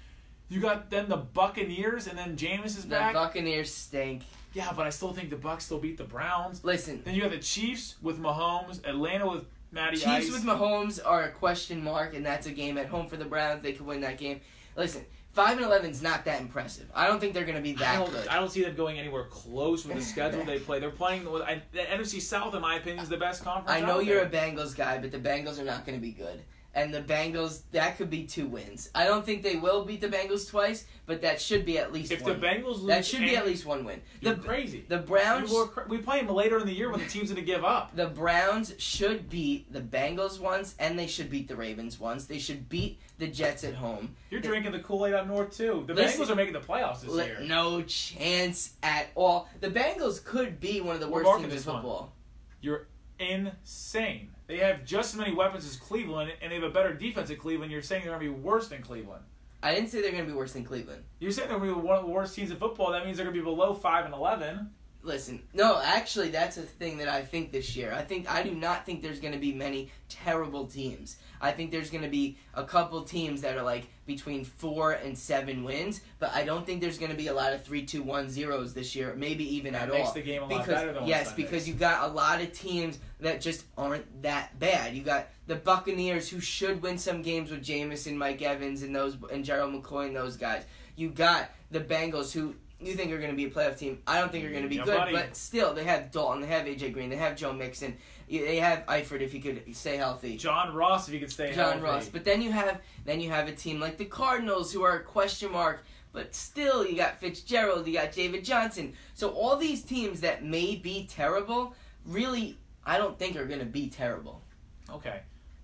You 0.49 0.61
got 0.61 0.91
then 0.91 1.09
the 1.09 1.16
Buccaneers, 1.16 2.07
and 2.09 2.18
then 2.18 2.37
Jameis 2.37 2.66
is 2.66 2.83
the 2.85 2.91
back. 2.91 3.14
Buccaneers 3.14 3.72
stink. 3.72 4.22
yeah, 4.55 4.72
but 4.77 4.87
I 4.87 4.91
still 4.91 5.12
think 5.12 5.31
the 5.31 5.37
Bucks 5.37 5.64
still 5.66 5.79
beat 5.79 5.99
the 5.99 6.05
Browns. 6.05 6.64
Listen, 6.64 7.01
Then 7.05 7.14
you 7.14 7.22
got 7.22 7.31
the 7.33 7.39
Chiefs 7.39 7.97
with 8.03 8.18
Mahomes, 8.20 8.85
Atlanta 8.87 9.29
with 9.29 9.45
Matty 9.77 9.97
Chiefs 9.99 10.07
Ice. 10.07 10.33
with 10.33 10.43
Mahomes 10.43 11.01
are 11.05 11.24
a 11.24 11.31
question 11.31 11.85
mark, 11.85 12.14
and 12.14 12.27
that's 12.27 12.47
a 12.47 12.51
game 12.51 12.77
at 12.79 12.87
home 12.87 13.07
for 13.07 13.16
the 13.16 13.24
Browns. 13.24 13.62
They 13.62 13.72
could 13.72 13.87
win 13.87 14.01
that 14.01 14.18
game. 14.18 14.41
Listen, 14.77 15.05
five 15.33 15.57
and 15.57 15.64
eleven 15.64 15.91
is 15.91 16.03
not 16.03 16.24
that 16.24 16.41
impressive. 16.41 16.91
I 16.95 17.07
don't 17.07 17.20
think 17.20 17.35
they're 17.35 17.45
going 17.45 17.57
to 17.57 17.62
be 17.62 17.74
I 17.77 17.79
that 17.79 17.99
don't, 17.99 18.11
good. 18.11 18.29
I 18.29 18.37
don't 18.37 18.51
see 18.51 18.62
them 18.62 18.74
going 18.74 18.99
anywhere 18.99 19.24
close 19.24 19.87
with 19.87 19.97
the 19.97 20.03
schedule 20.14 20.45
they 20.45 20.59
play. 20.59 20.81
They're 20.81 20.91
playing 20.91 21.31
with 21.31 21.43
I, 21.43 21.62
the 21.72 21.81
NFC 21.81 22.20
South, 22.20 22.55
in 22.55 22.62
my 22.62 22.77
opinion, 22.77 23.03
is 23.03 23.09
the 23.09 23.16
best 23.16 23.45
conference. 23.45 23.70
I 23.70 23.81
know 23.87 24.01
you're 24.01 24.27
there. 24.27 24.45
a 24.45 24.53
Bengals 24.53 24.74
guy, 24.74 24.99
but 24.99 25.12
the 25.12 25.18
Bengals 25.18 25.59
are 25.61 25.64
not 25.64 25.87
going 25.87 25.97
to 25.99 26.03
be 26.03 26.12
good. 26.12 26.43
And 26.77 26.93
the 26.93 27.01
Bengals, 27.01 27.62
that 27.72 27.97
could 27.97 28.11
be 28.11 28.24
two 28.24 28.47
wins. 28.47 28.91
I 28.95 29.05
don't 29.05 29.24
think 29.24 29.43
they 29.43 29.57
will 29.57 29.87
beat 29.87 30.03
the 30.03 30.09
Bengals 30.09 30.47
twice, 30.49 30.85
but 31.07 31.22
that 31.22 31.41
should 31.41 31.64
be 31.64 31.79
at 31.79 31.91
least 31.91 32.12
If 32.12 32.22
the. 32.22 32.35
Bengals 32.35 32.81
lose, 32.81 32.87
that 32.89 33.07
should 33.07 33.20
be 33.22 33.35
at 33.35 33.47
least 33.47 33.64
one 33.64 33.83
win. 33.83 34.03
You're 34.20 34.35
The 34.35 34.43
crazy. 34.43 34.85
the 34.87 34.99
Browns 34.99 35.51
cra- 35.72 35.87
we 35.89 35.97
play 35.99 36.22
them 36.22 36.35
later 36.35 36.59
in 36.59 36.66
the 36.66 36.74
year 36.74 36.91
when 36.91 37.01
the 37.01 37.07
team's 37.07 37.31
going 37.33 37.41
to 37.43 37.47
give 37.51 37.64
up. 37.64 37.97
The 37.97 38.09
Browns 38.09 38.74
should 38.77 39.31
beat 39.31 39.72
the 39.72 39.81
Bengals 39.81 40.39
once, 40.39 40.74
and 40.79 40.99
they 40.99 41.07
should 41.07 41.31
beat 41.31 41.49
the 41.49 41.57
Ravens 41.57 41.99
once. 41.99 42.27
They 42.27 42.39
should 42.39 42.68
beat 42.68 42.99
the 43.18 43.27
Jets 43.27 43.64
at 43.64 43.72
home. 43.72 44.14
You're 44.29 44.43
drinking 44.43 44.72
the 44.72 44.81
Kool 44.81 45.07
Aid 45.07 45.14
up 45.14 45.27
north 45.27 45.57
too. 45.57 45.85
The 45.87 45.95
Bengals 45.95 46.29
are 46.29 46.35
making 46.35 46.53
the 46.53 46.61
playoffs 46.61 47.01
this 47.01 47.11
year. 47.14 47.39
No 47.41 47.81
chance 47.85 48.74
at 48.83 49.07
all. 49.14 49.49
The 49.62 49.70
Bengals 49.70 50.22
could 50.22 50.61
be 50.61 50.83
one 50.83 50.95
of 50.95 51.01
the 51.01 51.09
We're 51.09 51.24
worst 51.24 51.41
teams 51.41 51.45
in 51.45 51.51
this 51.57 51.64
one. 51.64 51.77
football. 51.77 52.12
You're 52.61 52.87
insane. 53.18 54.29
They 54.47 54.59
have 54.59 54.85
just 54.85 55.15
as 55.15 55.19
many 55.19 55.35
weapons 55.35 55.67
as 55.67 55.77
Cleveland, 55.77 56.33
and 56.41 56.53
they 56.53 56.57
have 56.57 56.65
a 56.65 56.71
better 56.71 56.93
defense 56.93 57.31
at 57.31 57.39
Cleveland. 57.39 57.73
You're 57.73 57.83
saying 57.83 58.03
they're 58.05 58.17
going 58.17 58.27
to 58.27 58.33
be 58.33 58.41
worse 58.41 58.69
than 58.69 58.81
Cleveland. 58.81 59.25
I 59.63 59.75
didn't 59.75 59.89
say 59.89 60.01
they're 60.01 60.13
going 60.13 60.25
to 60.25 60.31
be 60.31 60.37
worse 60.37 60.53
than 60.53 60.65
Cleveland. 60.65 61.03
You're 61.19 61.33
saying 61.33 61.49
they're 61.49 61.59
going 61.59 61.71
to 61.71 61.81
be 61.81 61.87
one 61.87 61.97
of 61.97 62.05
the 62.05 62.11
worst 62.11 62.35
teams 62.37 62.51
in 62.51 62.57
football. 62.57 62.93
That 62.93 63.05
means 63.05 63.17
they're 63.17 63.27
going 63.27 63.35
to 63.35 63.41
be 63.41 63.45
below 63.45 63.75
five 63.75 64.05
and 64.05 64.15
eleven. 64.15 64.71
Listen, 65.07 65.41
no, 65.55 65.81
actually, 65.81 66.31
that's 66.31 66.57
a 66.57 66.63
thing 66.63 66.99
that 66.99 67.09
I 67.09 67.23
think 67.23 67.53
this 67.53 67.77
year. 67.77 67.93
I 67.93 68.03
think 68.03 68.29
I 68.29 68.43
do 68.43 68.51
not 68.51 68.85
think 68.85 69.03
there's 69.03 69.21
going 69.21 69.35
to 69.35 69.39
be 69.39 69.53
many 69.53 69.89
terrible 70.09 70.67
teams. 70.67 71.19
I 71.41 71.53
think 71.53 71.71
there's 71.71 71.91
going 71.91 72.03
to 72.03 72.11
be 72.11 72.39
a 72.55 72.65
couple 72.65 73.01
teams 73.03 73.41
that 73.43 73.57
are 73.57 73.63
like 73.63 73.87
between 74.05 74.45
four 74.45 74.93
and 74.93 75.17
seven 75.17 75.63
wins, 75.63 76.01
but 76.19 76.35
I 76.35 76.45
don't 76.45 76.67
think 76.67 76.81
there's 76.81 76.99
going 76.99 77.13
to 77.13 77.17
be 77.17 77.29
a 77.29 77.33
lot 77.33 77.53
of 77.53 77.63
three, 77.63 77.85
two, 77.87 78.03
one 78.03 78.29
zeros 78.29 78.75
this 78.75 78.97
year. 78.97 79.15
Maybe 79.17 79.45
even 79.55 79.75
That 79.75 79.83
at 79.83 79.95
makes 79.95 80.09
all. 80.09 80.15
the 80.15 80.23
game 80.23 80.43
a 80.43 80.47
lot 80.47 80.59
because 80.59 80.75
better 80.75 80.93
than 80.93 81.07
yes, 81.07 81.33
because 81.33 81.69
you 81.69 81.75
got 81.75 82.11
a 82.11 82.13
lot 82.13 82.41
of 82.41 82.53
teams 82.53 82.99
that 83.21 83.41
just 83.41 83.65
aren't 83.79 84.23
that 84.23 84.59
bad. 84.59 84.93
You 84.93 85.05
got 85.05 85.29
the 85.47 85.55
Buccaneers 85.55 86.29
who 86.29 86.41
should 86.41 86.83
win 86.83 86.99
some 86.99 87.23
games 87.23 87.53
with 87.53 87.65
Jameis 87.65 88.13
Mike 88.13 88.43
Evans, 88.43 88.83
and 88.83 88.95
those 88.95 89.17
and 89.33 89.45
Gerald 89.45 89.73
McCoy 89.73 90.09
and 90.09 90.17
those 90.17 90.37
guys. 90.37 90.65
You 90.97 91.11
got 91.11 91.51
the 91.71 91.81
Bengals 91.81 92.33
who 92.33 92.57
you 92.81 92.95
think 92.95 93.11
are 93.12 93.18
going 93.18 93.31
to 93.31 93.37
be 93.37 93.45
a 93.45 93.51
playoff 93.51 93.79
team. 93.79 94.01
I 94.07 94.20
don't 94.20 94.31
think 94.31 94.45
are 94.45 94.51
going 94.51 94.62
to 94.62 94.68
be 94.68 94.77
Yeah, 94.77 94.85
good, 94.85 94.97
buddy. 94.99 95.12
but 95.12 95.37
still 95.37 95.72
they 95.74 95.85
have 95.85 96.11
Dalton, 96.11 96.43
they 96.43 96.47
have 96.49 96.66
AJ 96.66 96.93
Green, 96.93 97.09
they 97.09 97.16
have 97.16 97.37
Joe 97.37 97.53
Mixon, 97.53 97.97
they 98.29 98.57
have 98.57 98.85
Eifert 98.87 99.20
if 99.22 99.33
he 99.33 99.41
could 99.41 99.74
stay 99.74 99.97
healthy. 99.97 100.37
John 100.37 100.74
Ross, 100.74 101.09
if 101.09 101.14
he 101.14 101.20
could 101.20 101.31
stay 101.31 101.45
healthy. 101.47 101.57
John 101.57 101.70
healthy. 101.81 101.85
Ross. 101.85 102.09
But 102.09 102.24
then 102.24 102.43
you 102.43 102.53
have 102.53 102.81
then 103.05 103.20
you 103.20 103.31
have 103.31 103.49
a 103.49 103.53
team 103.53 103.81
like 103.81 103.97
the 103.97 104.05
Cardinals 104.05 104.72
who 104.72 104.83
are 104.83 104.97
a 104.97 105.03
question 105.03 105.53
mark, 105.53 105.85
but 106.12 106.35
still 106.35 106.87
you 106.87 106.97
got 106.97 107.18
Fitzgerald, 107.18 107.87
you 107.87 107.95
got 107.95 108.12
David 108.12 108.45
Johnson. 108.45 108.93
So 109.14 109.31
all 109.31 109.57
these 109.57 109.83
teams 109.83 110.20
that 110.20 110.45
may 110.45 110.77
be 110.77 111.07
terrible, 111.11 111.74
really 112.05 112.59
I 112.85 112.99
don't 112.99 113.18
think 113.18 113.37
are 113.37 113.47
going 113.47 113.61
to 113.61 113.66
be 113.66 113.89
terrible. 113.89 114.43
Okay. 114.91 115.20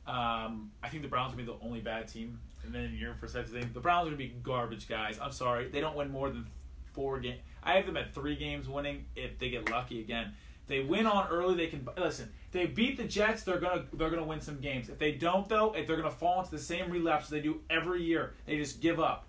Um, 0.07 0.71
I 0.83 0.89
think 0.89 1.03
the 1.03 1.09
Browns 1.09 1.33
will 1.33 1.39
be 1.39 1.45
the 1.45 1.57
only 1.63 1.81
bad 1.81 2.09
team. 2.09 2.41
And 2.65 2.73
then 2.75 2.95
your 2.95 3.15
thing, 3.15 3.71
the 3.73 3.81
Browns 3.81 4.07
are 4.07 4.11
going 4.11 4.13
to 4.13 4.35
be 4.35 4.35
garbage, 4.43 4.89
guys. 4.89 5.19
I'm 5.21 5.33
sorry. 5.33 5.69
They 5.69 5.81
don't 5.81 5.97
win 5.97 6.11
more 6.11 6.31
than 6.31 6.47
four 6.93 7.21
games. 7.21 7.41
I 7.63 7.75
have 7.75 7.87
them 7.87 7.97
at 7.97 8.15
three 8.15 8.37
games 8.37 8.69
winning 8.69 9.07
if 9.17 9.39
they 9.39 9.51
get 9.51 9.71
lucky 9.71 10.01
again. 10.01 10.33
If 10.63 10.69
they 10.69 10.81
win 10.81 11.07
on 11.07 11.29
early, 11.29 11.57
they 11.57 11.67
can 11.67 11.87
listen. 11.97 12.33
They 12.53 12.67
beat 12.67 12.97
the 12.97 13.05
Jets, 13.05 13.43
they're 13.43 13.59
gonna 13.59 13.85
they're 13.93 14.11
gonna 14.11 14.25
win 14.25 14.41
some 14.41 14.61
games. 14.61 14.89
If 14.89 14.99
they 14.99 15.13
don't, 15.13 15.49
though, 15.49 15.73
if 15.75 15.87
they're 15.87 15.97
gonna 15.97 16.11
fall 16.11 16.41
into 16.41 16.53
the 16.53 16.59
same 16.59 16.91
relapse 16.91 17.29
they 17.29 17.41
do 17.41 17.61
every 17.71 18.03
year, 18.03 18.35
they 18.47 18.57
just 18.57 18.81
give 18.81 19.01
up. 19.01 19.27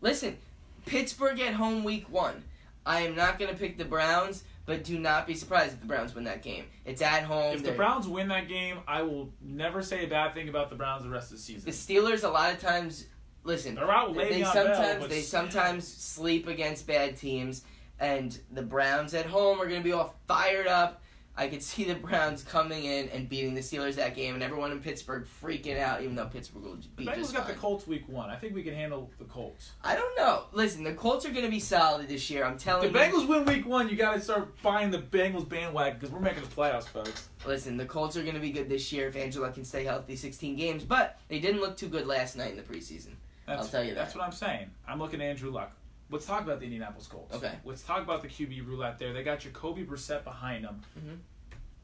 Listen, 0.00 0.36
Pittsburgh 0.84 1.40
at 1.40 1.54
home 1.54 1.84
week 1.84 2.06
1. 2.10 2.44
I 2.86 3.00
am 3.00 3.16
not 3.16 3.38
going 3.38 3.50
to 3.50 3.56
pick 3.56 3.76
the 3.76 3.84
Browns, 3.84 4.44
but 4.64 4.84
do 4.84 4.98
not 4.98 5.26
be 5.26 5.34
surprised 5.34 5.74
if 5.74 5.80
the 5.80 5.86
Browns 5.86 6.14
win 6.14 6.24
that 6.24 6.42
game. 6.42 6.66
It's 6.84 7.02
at 7.02 7.24
home. 7.24 7.56
If 7.56 7.64
the 7.64 7.72
Browns 7.72 8.06
win 8.06 8.28
that 8.28 8.48
game, 8.48 8.78
I 8.86 9.02
will 9.02 9.32
never 9.42 9.82
say 9.82 10.04
a 10.04 10.08
bad 10.08 10.34
thing 10.34 10.48
about 10.48 10.70
the 10.70 10.76
Browns 10.76 11.02
the 11.02 11.10
rest 11.10 11.32
of 11.32 11.38
the 11.38 11.42
season. 11.42 11.64
The 11.64 11.72
Steelers 11.72 12.22
a 12.22 12.28
lot 12.28 12.52
of 12.52 12.60
times 12.60 13.06
listen. 13.46 13.74
They're 13.74 13.90
out 13.90 14.14
with 14.14 14.28
They 14.28 14.42
sometimes 14.42 14.98
Bell, 15.00 15.08
they 15.08 15.20
sometimes 15.22 15.86
sleep 15.88 16.48
against 16.48 16.86
bad 16.86 17.16
teams, 17.16 17.62
and 17.98 18.38
the 18.52 18.62
Browns 18.62 19.14
at 19.14 19.26
home 19.26 19.60
are 19.60 19.66
going 19.66 19.80
to 19.80 19.84
be 19.84 19.92
all 19.92 20.14
fired 20.28 20.66
up. 20.66 21.02
I 21.38 21.48
could 21.48 21.62
see 21.62 21.84
the 21.84 21.94
Browns 21.94 22.42
coming 22.42 22.84
in 22.84 23.10
and 23.10 23.28
beating 23.28 23.54
the 23.54 23.60
Steelers 23.60 23.96
that 23.96 24.16
game, 24.16 24.32
and 24.32 24.42
everyone 24.42 24.72
in 24.72 24.80
Pittsburgh 24.80 25.26
freaking 25.42 25.78
out, 25.78 26.00
even 26.00 26.16
though 26.16 26.24
Pittsburgh 26.24 26.62
will 26.62 26.76
the 26.76 26.88
be 26.96 27.04
Bengals 27.04 27.16
just 27.16 27.34
got 27.34 27.44
fine. 27.44 27.54
the 27.54 27.60
Colts 27.60 27.86
week 27.86 28.08
one. 28.08 28.30
I 28.30 28.36
think 28.36 28.54
we 28.54 28.62
can 28.62 28.72
handle 28.72 29.10
the 29.18 29.26
Colts. 29.26 29.72
I 29.84 29.94
don't 29.96 30.16
know. 30.16 30.44
Listen, 30.52 30.82
the 30.82 30.94
Colts 30.94 31.26
are 31.26 31.30
going 31.32 31.44
to 31.44 31.50
be 31.50 31.60
solid 31.60 32.08
this 32.08 32.30
year. 32.30 32.42
I'm 32.42 32.54
If 32.54 32.64
telling 32.64 32.90
the 32.90 32.98
you. 32.98 33.04
Bengals 33.04 33.28
win 33.28 33.44
week 33.44 33.66
one, 33.66 33.90
you 33.90 33.96
got 33.96 34.14
to 34.14 34.20
start 34.22 34.48
buying 34.62 34.90
the 34.90 35.00
Bengals 35.00 35.46
bandwagon 35.46 35.98
because 35.98 36.10
we're 36.10 36.20
making 36.20 36.40
the 36.40 36.48
playoffs, 36.48 36.88
folks. 36.88 37.28
Listen, 37.46 37.76
the 37.76 37.84
Colts 37.84 38.16
are 38.16 38.22
going 38.22 38.34
to 38.34 38.40
be 38.40 38.50
good 38.50 38.70
this 38.70 38.90
year 38.90 39.08
if 39.08 39.14
Angela 39.14 39.52
can 39.52 39.66
stay 39.66 39.84
healthy 39.84 40.16
16 40.16 40.56
games, 40.56 40.84
but 40.84 41.18
they 41.28 41.38
didn't 41.38 41.60
look 41.60 41.76
too 41.76 41.88
good 41.88 42.06
last 42.06 42.36
night 42.36 42.52
in 42.52 42.56
the 42.56 42.62
preseason. 42.62 43.10
That's, 43.46 43.62
I'll 43.62 43.68
tell 43.68 43.84
you 43.84 43.94
That's 43.94 44.14
what 44.14 44.24
I'm 44.24 44.32
saying. 44.32 44.70
I'm 44.88 44.98
looking 44.98 45.20
at 45.20 45.26
Andrew 45.26 45.50
Luck. 45.50 45.72
Let's 46.10 46.26
talk 46.26 46.42
about 46.42 46.58
the 46.60 46.64
Indianapolis 46.66 47.06
Colts. 47.06 47.34
Okay. 47.34 47.52
Let's 47.64 47.82
talk 47.82 48.02
about 48.02 48.22
the 48.22 48.28
QB 48.28 48.66
roulette 48.66 48.98
there. 48.98 49.12
They 49.12 49.22
got 49.24 49.40
Jacoby 49.40 49.84
Brissett 49.84 50.24
behind 50.24 50.64
them. 50.64 50.80
Mhm. 50.98 51.18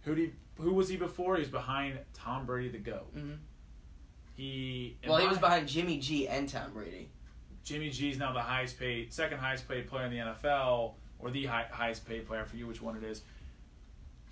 Who 0.03 0.15
did 0.15 0.31
he, 0.31 0.33
Who 0.63 0.75
was 0.75 0.89
he 0.89 0.97
before? 0.97 1.37
He 1.37 1.41
was 1.41 1.49
behind 1.51 1.99
Tom 2.15 2.45
Brady, 2.47 2.69
the 2.69 2.79
goat. 2.79 3.17
Mhm. 3.17 3.39
He. 4.37 4.97
Well, 5.07 5.19
he 5.19 5.27
was 5.27 5.39
behind 5.39 5.69
Jimmy 5.69 5.99
G 5.99 6.29
and 6.29 6.49
Tom 6.49 6.73
Brady. 6.73 7.11
Jimmy 7.65 7.91
G 7.91 8.11
is 8.11 8.19
now 8.19 8.33
the 8.33 8.41
highest 8.43 8.79
paid, 8.79 9.13
second 9.13 9.39
highest 9.39 9.69
paid 9.69 9.87
player 9.89 10.05
in 10.07 10.11
the 10.11 10.19
NFL, 10.19 10.95
or 11.19 11.31
the 11.31 11.47
high, 11.47 11.67
highest 11.71 12.07
paid 12.07 12.27
player 12.27 12.45
for 12.45 12.57
you, 12.57 12.67
which 12.67 12.83
one 12.83 12.97
it 12.97 13.05
is. 13.05 13.23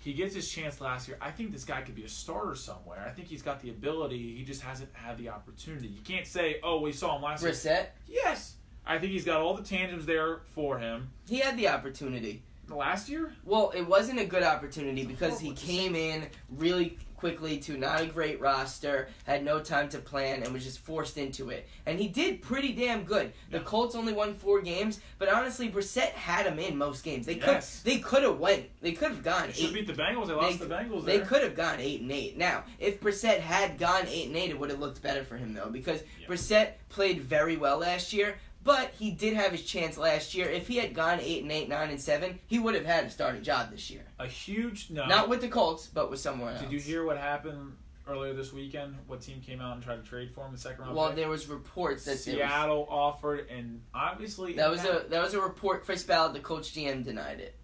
He 0.01 0.13
gets 0.13 0.33
his 0.33 0.49
chance 0.51 0.81
last 0.81 1.07
year. 1.07 1.17
I 1.21 1.29
think 1.29 1.51
this 1.51 1.63
guy 1.63 1.81
could 1.81 1.93
be 1.93 2.03
a 2.03 2.09
starter 2.09 2.55
somewhere. 2.55 3.05
I 3.07 3.11
think 3.11 3.27
he's 3.27 3.43
got 3.43 3.61
the 3.61 3.69
ability. 3.69 4.35
He 4.35 4.43
just 4.43 4.61
hasn't 4.61 4.89
had 4.93 5.17
the 5.19 5.29
opportunity. 5.29 5.87
You 5.87 6.01
can't 6.01 6.25
say, 6.25 6.59
"Oh, 6.63 6.81
we 6.81 6.91
saw 6.91 7.15
him 7.17 7.21
last 7.21 7.43
year." 7.43 7.51
Brissett, 7.51 7.85
Yes, 8.07 8.55
I 8.83 8.97
think 8.97 9.11
he's 9.11 9.25
got 9.25 9.41
all 9.41 9.53
the 9.53 9.63
tandems 9.63 10.07
there 10.07 10.41
for 10.55 10.79
him. 10.79 11.11
he 11.29 11.37
had 11.39 11.55
the 11.55 11.67
opportunity. 11.67 12.41
Last 12.67 13.09
year, 13.09 13.33
Well, 13.45 13.71
it 13.75 13.83
wasn't 13.83 14.19
a 14.19 14.25
good 14.25 14.43
opportunity 14.43 15.05
because 15.05 15.39
he 15.39 15.53
came 15.53 15.93
in 15.95 16.27
really 16.49 16.97
quickly 17.21 17.59
to 17.59 17.77
not 17.77 18.01
a 18.01 18.05
great 18.07 18.41
roster, 18.41 19.07
had 19.25 19.45
no 19.45 19.59
time 19.59 19.87
to 19.87 19.99
plan, 19.99 20.41
and 20.41 20.51
was 20.51 20.63
just 20.63 20.79
forced 20.79 21.19
into 21.19 21.51
it. 21.51 21.67
And 21.85 21.99
he 21.99 22.07
did 22.07 22.41
pretty 22.41 22.73
damn 22.73 23.03
good. 23.03 23.31
The 23.51 23.59
Yeah. 23.59 23.63
Colts 23.63 23.93
only 23.93 24.11
won 24.11 24.33
four 24.33 24.59
games, 24.61 24.99
but 25.19 25.29
honestly, 25.29 25.69
Brissett 25.69 26.13
had 26.13 26.47
him 26.47 26.57
in 26.57 26.75
most 26.75 27.03
games. 27.03 27.27
They 27.27 27.35
Yes. 27.35 27.83
could 27.83 27.91
they 27.91 27.99
could 27.99 28.23
have 28.23 28.39
went. 28.39 28.65
They 28.81 28.93
could 28.93 29.11
have 29.11 29.23
gone 29.23 29.47
they 29.47 29.53
should 29.53 29.73
beat 29.73 29.85
the 29.85 29.93
Bengals. 29.93 30.27
They 30.27 30.33
lost 30.33 30.59
the 30.59 30.65
Bengals. 30.65 31.05
They 31.05 31.19
could 31.19 31.43
have 31.43 31.55
gone 31.55 31.79
eight 31.79 32.01
and 32.01 32.11
eight. 32.11 32.37
Now, 32.37 32.63
if 32.79 32.99
Brissett 32.99 33.39
had 33.39 33.77
gone 33.77 34.07
eight 34.07 34.27
and 34.27 34.35
eight, 34.35 34.49
it 34.49 34.59
would 34.59 34.71
have 34.71 34.79
looked 34.79 35.03
better 35.03 35.23
for 35.23 35.37
him 35.37 35.53
though, 35.53 35.69
because 35.69 36.01
Yeah. 36.19 36.27
Brissett 36.27 36.71
played 36.89 37.21
very 37.21 37.55
well 37.55 37.77
last 37.77 38.13
year. 38.13 38.39
But 38.63 38.91
he 38.99 39.11
did 39.11 39.33
have 39.33 39.51
his 39.51 39.63
chance 39.63 39.97
last 39.97 40.35
year. 40.35 40.47
If 40.47 40.67
he 40.67 40.77
had 40.77 40.93
gone 40.93 41.19
eight 41.19 41.41
and 41.41 41.51
eight, 41.51 41.67
nine 41.67 41.89
and 41.89 41.99
seven, 41.99 42.39
he 42.45 42.59
would 42.59 42.75
have 42.75 42.85
had 42.85 43.05
a 43.05 43.09
starting 43.09 43.41
job 43.41 43.71
this 43.71 43.89
year. 43.89 44.05
a 44.19 44.27
huge 44.27 44.89
no. 44.91 45.05
Not 45.07 45.29
with 45.29 45.41
the 45.41 45.47
Colts, 45.47 45.87
but 45.87 46.11
with 46.11 46.19
someone 46.19 46.53
else. 46.53 46.61
Did 46.61 46.71
you 46.71 46.79
hear 46.79 47.03
what 47.03 47.17
happened 47.17 47.75
earlier 48.07 48.33
this 48.33 48.53
weekend? 48.53 48.95
What 49.07 49.21
team 49.21 49.41
came 49.41 49.61
out 49.61 49.75
and 49.75 49.83
tried 49.83 50.03
to 50.03 50.07
trade 50.07 50.31
for 50.33 50.41
him 50.41 50.47
in 50.47 50.53
the 50.53 50.59
second 50.59 50.83
round? 50.83 50.95
Well, 50.95 51.07
pick? 51.07 51.15
there 51.15 51.29
was 51.29 51.47
reports 51.47 52.05
that 52.05 52.23
there 52.23 52.35
was, 52.35 52.43
Seattle 52.43 52.87
offered, 52.87 53.47
and 53.49 53.81
obviously 53.95 54.53
that 54.53 54.69
was 54.69 54.85
a 54.85 55.05
that 55.09 55.23
was 55.23 55.33
a 55.33 55.41
report. 55.41 55.83
Chris 55.83 56.03
Ballard, 56.03 56.33
the 56.33 56.39
coach 56.39 56.73
GM, 56.73 57.03
denied 57.03 57.39
it. 57.39 57.55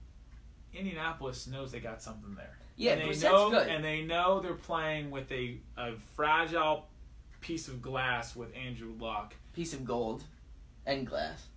Indianapolis 0.73 1.45
knows 1.47 1.71
they 1.71 1.79
got 1.79 2.01
something 2.01 2.33
there. 2.35 2.57
Yeah, 2.75 2.93
and 2.93 3.11
they 3.11 3.27
know, 3.27 3.49
good. 3.49 3.67
and 3.67 3.83
they 3.83 4.01
know 4.01 4.39
they're 4.39 4.53
playing 4.53 5.09
with 5.09 5.31
a, 5.31 5.57
a 5.77 5.93
fragile 6.15 6.87
piece 7.41 7.67
of 7.67 7.81
glass 7.81 8.35
with 8.35 8.55
Andrew 8.55 8.93
Luck, 8.99 9.35
Piece 9.53 9.73
of 9.73 9.83
gold 9.83 10.23
and 10.87 11.05
glass. 11.05 11.47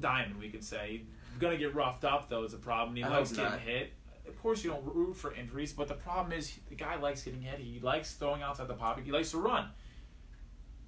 diamond, 0.00 0.38
we 0.40 0.48
could 0.48 0.64
say. 0.64 1.02
Gonna 1.38 1.56
get 1.56 1.74
roughed 1.74 2.04
up 2.04 2.28
though 2.28 2.42
is 2.42 2.54
a 2.54 2.58
problem. 2.58 2.96
He 2.96 3.04
I 3.04 3.08
likes 3.08 3.28
hope 3.30 3.36
getting 3.36 3.52
not. 3.52 3.60
hit. 3.60 3.92
Of 4.26 4.36
course, 4.42 4.64
you 4.64 4.70
don't 4.70 4.84
root 4.84 5.14
for 5.16 5.32
injuries, 5.34 5.72
but 5.72 5.86
the 5.88 5.94
problem 5.94 6.36
is 6.36 6.58
the 6.68 6.74
guy 6.74 6.96
likes 6.96 7.22
getting 7.22 7.40
hit. 7.42 7.60
He 7.60 7.78
likes 7.80 8.14
throwing 8.14 8.42
outside 8.42 8.68
the 8.68 8.74
pocket. 8.74 9.04
He 9.04 9.12
likes 9.12 9.30
to 9.30 9.38
run. 9.38 9.68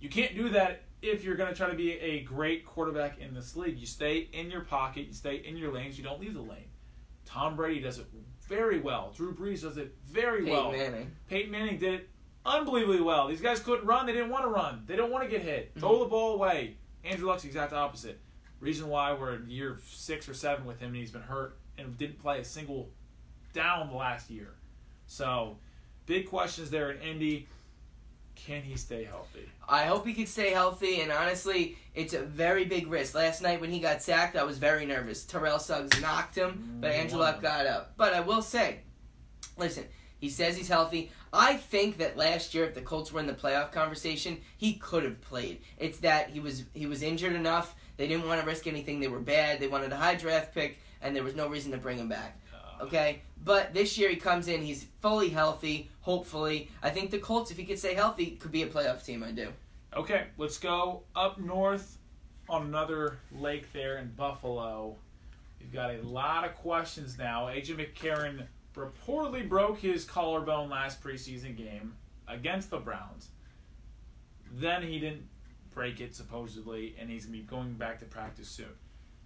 You 0.01 0.09
can't 0.09 0.35
do 0.35 0.49
that 0.51 0.83
if 1.03 1.25
you're 1.25 1.37
going 1.37 1.51
to 1.51 1.57
try 1.57 1.69
to 1.71 1.77
be 1.77 1.93
a 1.93 2.21
great 2.21 2.67
quarterback 2.67 3.19
in 3.19 3.33
this 3.33 3.57
league. 3.57 3.79
You 3.79 3.87
stay 3.87 4.29
in 4.33 4.51
your 4.51 4.63
pocket. 4.63 5.07
You 5.07 5.13
stay 5.15 5.37
in 5.37 5.57
your 5.57 5.73
lanes. 5.73 5.97
You 5.97 6.05
don't 6.05 6.21
leave 6.21 6.35
the 6.35 6.41
lane. 6.41 6.69
Tom 7.25 7.57
Brady 7.57 7.81
does 7.81 7.99
it 7.99 8.07
very 8.47 8.81
well. 8.81 9.13
Drew 9.17 9.35
Brees 9.35 9.63
does 9.63 9.77
it 9.79 9.95
very 10.07 10.45
Peyton 10.45 10.53
well. 10.53 10.73
Manning. 10.73 11.11
Peyton 11.29 11.51
Manning 11.51 11.79
did 11.79 11.95
it 11.95 12.11
unbelievably 12.45 13.01
well. 13.01 13.29
These 13.29 13.41
guys 13.41 13.61
couldn't 13.61 13.87
run. 13.87 14.07
They 14.07 14.13
didn't 14.13 14.31
want 14.31 14.45
to 14.45 14.51
run. 14.51 14.85
They 14.87 14.97
don't 14.97 15.11
want 15.11 15.25
to 15.25 15.31
get 15.31 15.43
hit. 15.43 15.71
Mm-hmm. 15.71 15.81
Throw 15.81 16.01
the 16.01 16.11
ball 16.11 16.35
away. 16.35 16.77
Andrew 17.05 17.29
Luck's 17.29 17.43
the 17.43 17.49
exact 17.49 17.73
opposite. 17.73 18.21
Reason 18.61 18.89
why 18.89 19.13
we're 19.13 19.35
in 19.35 19.49
year 19.49 19.79
six 19.89 20.29
or 20.29 20.35
seven 20.35 20.67
with 20.67 20.81
him 20.81 20.89
and 20.89 20.97
he's 20.97 21.11
been 21.11 21.23
hurt 21.23 21.59
and 21.79 21.97
didn't 21.97 22.21
play 22.21 22.41
a 22.41 22.45
single 22.45 22.91
down 23.53 23.89
the 23.89 23.97
last 23.97 24.31
year. 24.31 24.55
So, 25.07 25.57
big 26.07 26.29
questions 26.29 26.71
there 26.71 26.91
in 26.91 27.01
Indy. 27.01 27.49
Can 28.37 28.63
he 28.63 28.77
stay 28.77 29.05
healthy? 29.05 29.49
I 29.69 29.85
hope 29.85 30.07
he 30.07 30.15
can 30.15 30.27
stay 30.27 30.51
healthy, 30.51 31.03
and 31.03 31.13
honestly, 31.13 31.77
it's 31.95 32.15
a 32.15 32.23
very 32.23 32.65
big 32.65 32.87
risk. 32.87 33.15
Last 33.15 33.43
night 33.43 33.61
when 33.61 33.71
he 33.71 33.81
got 33.81 34.03
sacked, 34.03 34.35
I 34.37 34.45
was 34.45 34.57
very 34.57 34.87
nervous. 34.87 35.25
Terrell 35.25 35.59
Suggs 35.59 36.01
knocked 36.01 36.37
him, 36.37 36.79
but 36.81 36.91
mm, 36.91 36.95
Andrew 36.95 37.19
Luck 37.19 37.43
got 37.43 37.67
up. 37.67 37.95
But 37.99 38.15
I 38.15 38.21
will 38.21 38.41
say, 38.41 38.81
listen, 39.59 39.85
he 40.21 40.29
says 40.29 40.57
he's 40.57 40.69
healthy. 40.69 41.11
I 41.33 41.57
think 41.57 41.99
that 41.99 42.17
last 42.17 42.55
year, 42.55 42.65
if 42.65 42.75
the 42.75 42.81
Colts 42.81 43.13
were 43.13 43.21
in 43.21 43.27
the 43.27 43.33
playoff 43.33 43.73
conversation, 43.73 44.39
he 44.57 44.75
could 44.75 45.05
have 45.05 45.21
played. 45.21 45.61
It's 45.79 45.99
that 45.99 46.31
he 46.31 46.41
was 46.41 46.65
he 46.75 46.87
was 46.87 47.03
injured 47.03 47.35
enough. 47.35 47.75
They 47.97 48.07
didn't 48.09 48.27
want 48.27 48.41
to 48.41 48.47
risk 48.47 48.67
anything. 48.67 49.01
They 49.01 49.09
were 49.09 49.21
bad. 49.21 49.61
They 49.61 49.69
wanted 49.69 49.93
a 49.93 49.97
high 49.97 50.15
draft 50.15 50.55
pick, 50.55 50.79
and 51.03 51.15
there 51.15 51.23
was 51.25 51.35
no 51.35 51.49
reason 51.49 51.73
to 51.73 51.79
bring 51.79 51.99
him 51.99 52.09
back. 52.09 52.39
Uh, 52.55 52.85
Okay, 52.85 53.23
but 53.45 53.75
this 53.75 53.99
year 53.99 54.09
he 54.09 54.17
comes 54.17 54.49
in, 54.49 54.63
he's 54.63 54.87
fully 55.01 55.29
healthy. 55.29 55.91
Hopefully, 56.01 56.71
I 56.83 56.91
think 56.91 57.11
the 57.11 57.19
Colts, 57.19 57.51
if 57.51 57.57
he 57.57 57.65
could 57.65 57.79
stay 57.79 57.95
healthy, 57.95 58.33
could 58.33 58.53
be 58.53 58.63
a 58.63 58.67
playoff 58.67 59.05
team. 59.05 59.23
I 59.23 59.33
do. 59.33 59.49
Okay, 59.95 60.27
let's 60.39 60.59
go 60.59 61.03
up 61.15 61.39
north 61.39 61.99
on 62.49 62.63
another 62.67 63.19
lake 63.33 63.73
there 63.73 63.99
in 63.99 64.09
Buffalo. 64.17 64.97
We've 65.61 65.73
got 65.73 65.95
a 65.95 66.01
lot 66.03 66.45
of 66.45 66.55
questions 66.57 67.19
now. 67.19 67.47
AJ 67.47 67.77
McCarron 67.77 68.47
reportedly 68.81 69.49
broke 69.49 69.79
his 69.79 70.05
collarbone 70.05 70.71
last 70.71 71.03
preseason 71.03 71.57
game 71.57 71.95
against 72.29 72.71
the 72.71 72.79
Browns. 72.79 73.29
Then 74.53 74.83
he 74.83 74.99
didn't 74.99 75.29
break 75.75 76.01
it 76.01 76.15
supposedly, 76.15 76.95
and 76.99 77.11
he's 77.11 77.27
gonna 77.27 77.39
be 77.39 77.45
going 77.45 77.75
back 77.75 78.01
to 78.01 78.07
practice 78.07 78.49
soon. 78.49 78.75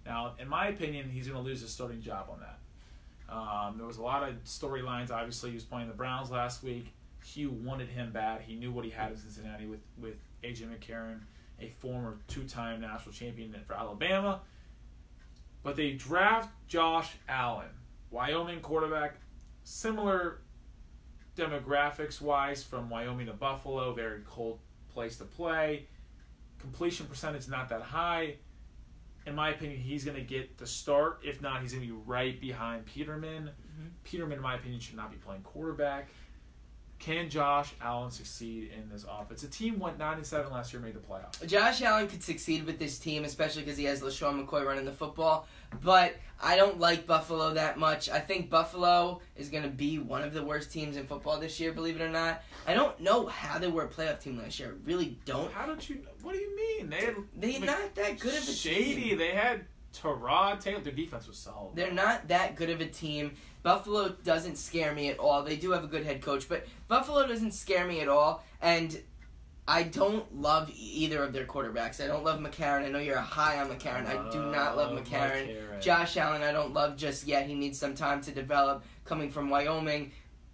Now, 0.05 0.33
in 0.39 0.47
my 0.47 0.67
opinion, 0.67 1.09
he's 1.09 1.27
gonna 1.27 1.41
lose 1.41 1.61
his 1.61 1.71
starting 1.71 2.01
job 2.01 2.27
on 2.31 2.39
that. 2.39 3.33
Um, 3.33 3.77
there 3.77 3.87
was 3.87 3.97
a 3.97 4.03
lot 4.03 4.27
of 4.27 4.35
storylines. 4.43 5.09
Obviously, 5.09 5.49
he 5.49 5.55
was 5.55 5.63
playing 5.63 5.87
the 5.87 5.95
Browns 5.95 6.29
last 6.29 6.63
week. 6.63 6.93
Hue 7.23 7.49
wanted 7.49 7.89
him 7.89 8.11
bad. 8.11 8.41
He 8.41 8.55
knew 8.55 8.71
what 8.71 8.85
he 8.85 8.91
had 8.91 9.11
in 9.11 9.17
Cincinnati 9.17 9.65
with 9.65 9.81
with 9.97 10.15
AJ 10.43 10.67
McCarron, 10.67 11.21
a 11.59 11.69
former 11.69 12.19
two-time 12.27 12.81
national 12.81 13.13
champion 13.13 13.55
for 13.65 13.73
Alabama. 13.73 14.41
But 15.63 15.75
they 15.75 15.93
draft 15.93 16.49
Josh 16.67 17.15
Allen, 17.27 17.69
Wyoming 18.11 18.59
quarterback, 18.59 19.15
similar 19.65 20.41
demographics 21.35 22.21
wise 22.21 22.63
from 22.63 22.89
Wyoming 22.89 23.25
to 23.25 23.33
Buffalo, 23.33 23.93
very 23.93 24.21
cold 24.25 24.59
place 24.93 25.17
to 25.17 25.25
play. 25.25 25.87
Completion 26.59 27.07
percentage 27.07 27.49
not 27.49 27.67
that 27.69 27.81
high. 27.81 28.35
In 29.27 29.35
my 29.35 29.49
opinion, 29.49 29.79
he's 29.79 30.05
going 30.05 30.15
to 30.15 30.23
get 30.23 30.57
the 30.57 30.67
start. 30.67 31.19
If 31.23 31.41
not, 31.41 31.61
he's 31.61 31.73
going 31.73 31.85
to 31.85 31.93
be 31.93 31.99
right 32.05 32.39
behind 32.39 32.85
Peterman. 32.85 33.45
Mm-hmm. 33.49 33.87
Peterman, 34.03 34.37
in 34.37 34.43
my 34.43 34.55
opinion, 34.55 34.79
should 34.79 34.95
not 34.95 35.11
be 35.11 35.17
playing 35.17 35.41
quarterback. 35.41 36.09
Can 36.99 37.29
Josh 37.29 37.73
Allen 37.81 38.09
succeed 38.09 38.71
in 38.75 38.89
this 38.89 39.05
offense? 39.09 39.41
The 39.41 39.47
team 39.47 39.79
went 39.79 39.99
nine 39.99 40.17
and 40.17 40.25
seven 40.25 40.51
last 40.51 40.73
year, 40.73 40.81
made 40.81 40.95
the 40.95 40.99
playoffs. 40.99 41.45
Josh 41.45 41.81
Allen 41.83 42.07
could 42.07 42.23
succeed 42.23 42.65
with 42.65 42.79
this 42.79 42.97
team, 42.97 43.25
especially 43.25 43.61
because 43.63 43.77
he 43.77 43.83
has 43.85 44.01
LeSean 44.01 44.43
McCoy 44.43 44.65
running 44.65 44.85
the 44.85 44.91
football. 44.91 45.45
But 45.83 46.15
I 46.41 46.55
don't 46.55 46.79
like 46.79 47.05
Buffalo 47.05 47.53
that 47.53 47.77
much. 47.77 48.09
I 48.09 48.19
think 48.19 48.49
Buffalo 48.49 49.21
is 49.35 49.49
going 49.49 49.63
to 49.63 49.69
be 49.69 49.99
one 49.99 50.23
of 50.23 50.33
the 50.33 50.43
worst 50.43 50.71
teams 50.71 50.95
in 50.97 51.05
football 51.05 51.39
this 51.39 51.59
year, 51.59 51.73
believe 51.73 51.99
it 51.99 52.03
or 52.03 52.09
not. 52.09 52.41
I 52.65 52.73
don't 52.73 52.99
know 52.99 53.27
how 53.27 53.59
they 53.59 53.67
were 53.67 53.83
a 53.83 53.87
playoff 53.89 54.21
team 54.21 54.37
last 54.39 54.59
year. 54.59 54.69
I 54.75 54.87
really 54.89 55.19
don't. 55.25 55.51
How 55.51 55.65
don't 55.67 55.87
you? 55.87 55.99
What 56.23 56.33
do 56.33 56.39
you 56.39 56.55
mean? 56.55 56.89
They 56.89 57.05
had 57.05 57.15
They're 57.35 57.49
Mc- 57.59 57.65
not 57.65 57.95
that 57.95 58.19
good 58.19 58.33
of 58.33 58.47
a 58.49 58.51
shady. 58.51 59.09
team. 59.09 59.17
They 59.19 59.31
had 59.31 59.65
Tyrod 59.99 60.59
Taylor. 60.59 60.81
Their 60.81 60.93
defense 60.93 61.27
was 61.27 61.37
solid. 61.37 61.75
They're 61.75 61.91
not 61.91 62.27
that 62.27 62.55
good 62.55 62.69
of 62.69 62.81
a 62.81 62.85
team. 62.85 63.33
Buffalo 63.63 64.09
doesn't 64.23 64.57
scare 64.57 64.93
me 64.93 65.09
at 65.09 65.19
all. 65.19 65.43
They 65.43 65.55
do 65.55 65.71
have 65.71 65.83
a 65.83 65.87
good 65.87 66.05
head 66.05 66.21
coach, 66.21 66.47
but 66.47 66.65
Buffalo 66.87 67.27
doesn't 67.27 67.51
scare 67.51 67.85
me 67.85 68.01
at 68.01 68.07
all. 68.07 68.43
And 68.61 69.01
I 69.67 69.83
don't 69.83 70.39
love 70.39 70.71
either 70.75 71.23
of 71.23 71.33
their 71.33 71.45
quarterbacks. 71.45 72.03
I 72.03 72.07
don't 72.07 72.23
love 72.23 72.39
McCarron. 72.39 72.85
I 72.85 72.89
know 72.89 72.99
you're 72.99 73.17
high 73.17 73.59
on 73.59 73.69
McCarron. 73.69 74.05
I 74.05 74.29
do 74.31 74.39
not 74.51 74.77
love 74.77 74.91
McCarron. 74.97 75.81
Josh 75.81 76.17
Allen, 76.17 76.43
I 76.43 76.51
don't 76.51 76.73
love 76.73 76.97
just 76.97 77.25
yet. 77.25 77.47
He 77.47 77.55
needs 77.55 77.79
some 77.79 77.95
time 77.95 78.21
to 78.21 78.31
develop. 78.31 78.83
Coming 79.05 79.31
from 79.31 79.49
Wyoming, 79.49 80.11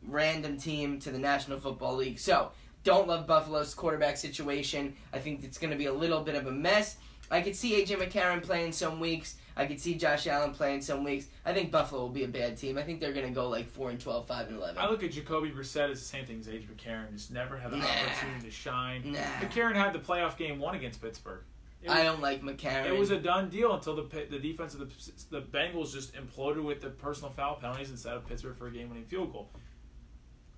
random 0.07 0.57
team 0.57 0.99
to 0.99 1.11
the 1.11 1.19
National 1.19 1.59
Football 1.59 1.97
League. 1.97 2.19
So, 2.19 2.51
don't 2.83 3.07
love 3.07 3.27
Buffalo's 3.27 3.73
quarterback 3.75 4.17
situation. 4.17 4.95
I 5.13 5.19
think 5.19 5.43
it's 5.43 5.57
going 5.57 5.71
to 5.71 5.77
be 5.77 5.85
a 5.85 5.93
little 5.93 6.21
bit 6.21 6.35
of 6.35 6.47
a 6.47 6.51
mess. 6.51 6.97
I 7.31 7.41
could 7.41 7.55
see 7.55 7.81
AJ 7.83 7.97
McCarron 7.97 8.43
playing 8.43 8.73
some 8.73 8.99
weeks. 8.99 9.35
I 9.55 9.65
could 9.65 9.79
see 9.79 9.95
Josh 9.95 10.27
Allen 10.27 10.51
playing 10.51 10.81
some 10.81 11.03
weeks. 11.03 11.27
I 11.45 11.53
think 11.53 11.71
Buffalo 11.71 12.01
will 12.01 12.09
be 12.09 12.23
a 12.23 12.27
bad 12.27 12.57
team. 12.57 12.77
I 12.77 12.83
think 12.83 12.99
they're 12.99 13.13
going 13.13 13.27
to 13.27 13.33
go 13.33 13.47
like 13.49 13.67
4 13.69 13.89
and 13.91 13.99
12, 13.99 14.25
5 14.27 14.47
and 14.47 14.57
11. 14.57 14.77
I 14.77 14.89
look 14.89 15.03
at 15.03 15.11
Jacoby 15.11 15.49
Brissett 15.51 15.89
as 15.91 15.99
the 15.99 16.05
same 16.05 16.25
thing 16.25 16.39
as 16.39 16.47
AJ 16.47 16.67
McCarron. 16.67 17.11
Just 17.13 17.31
never 17.31 17.57
had 17.57 17.71
the 17.71 17.77
Nah. 17.77 17.85
opportunity 17.85 18.45
to 18.45 18.51
shine. 18.51 19.11
Nah. 19.13 19.19
McCarron 19.41 19.75
had 19.75 19.93
the 19.93 19.99
playoff 19.99 20.37
game 20.37 20.59
one 20.59 20.75
against 20.75 21.01
Pittsburgh. 21.01 21.41
Was, 21.83 21.91
I 21.91 22.03
don't 22.03 22.21
like 22.21 22.41
McCarron. 22.43 22.85
it 22.85 22.97
was 22.97 23.09
a 23.11 23.17
done 23.17 23.49
deal 23.49 23.73
until 23.73 23.95
the 23.95 24.03
the 24.29 24.37
defense 24.37 24.75
of 24.75 24.79
the 24.81 24.87
the 25.31 25.41
Bengals 25.41 25.91
just 25.93 26.13
imploded 26.13 26.63
with 26.63 26.79
the 26.79 26.89
personal 26.91 27.31
foul 27.31 27.55
penalties 27.55 27.89
instead 27.89 28.13
of 28.13 28.27
Pittsburgh 28.27 28.55
for 28.55 28.67
a 28.67 28.71
game 28.71 28.87
winning 28.89 29.05
field 29.05 29.33
goal. 29.33 29.49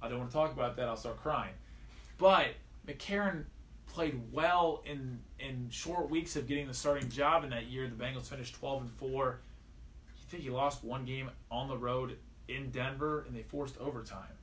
I 0.01 0.09
don't 0.09 0.19
want 0.19 0.31
to 0.31 0.35
talk 0.35 0.51
about 0.51 0.75
that. 0.75 0.87
I'll 0.89 0.97
start 0.97 1.21
crying. 1.21 1.53
But 2.17 2.47
McCarron 2.85 3.45
played 3.93 4.19
well 4.31 4.81
in 4.85 5.19
in 5.39 5.69
short 5.69 6.09
weeks 6.09 6.35
of 6.35 6.47
getting 6.47 6.67
the 6.67 6.73
starting 6.73 7.09
job 7.09 7.43
in 7.43 7.51
that 7.51 7.67
year. 7.67 7.87
The 7.87 7.95
Bengals 7.95 8.27
finished 8.27 8.55
twelve 8.55 8.81
and 8.81 8.91
four. 8.91 9.39
You 10.17 10.23
think 10.27 10.43
he 10.43 10.49
lost 10.49 10.83
one 10.83 11.05
game 11.05 11.29
on 11.51 11.67
the 11.67 11.77
road 11.77 12.17
in 12.47 12.71
Denver, 12.71 13.23
and 13.27 13.35
they 13.35 13.43
forced 13.43 13.77
overtime. 13.79 14.33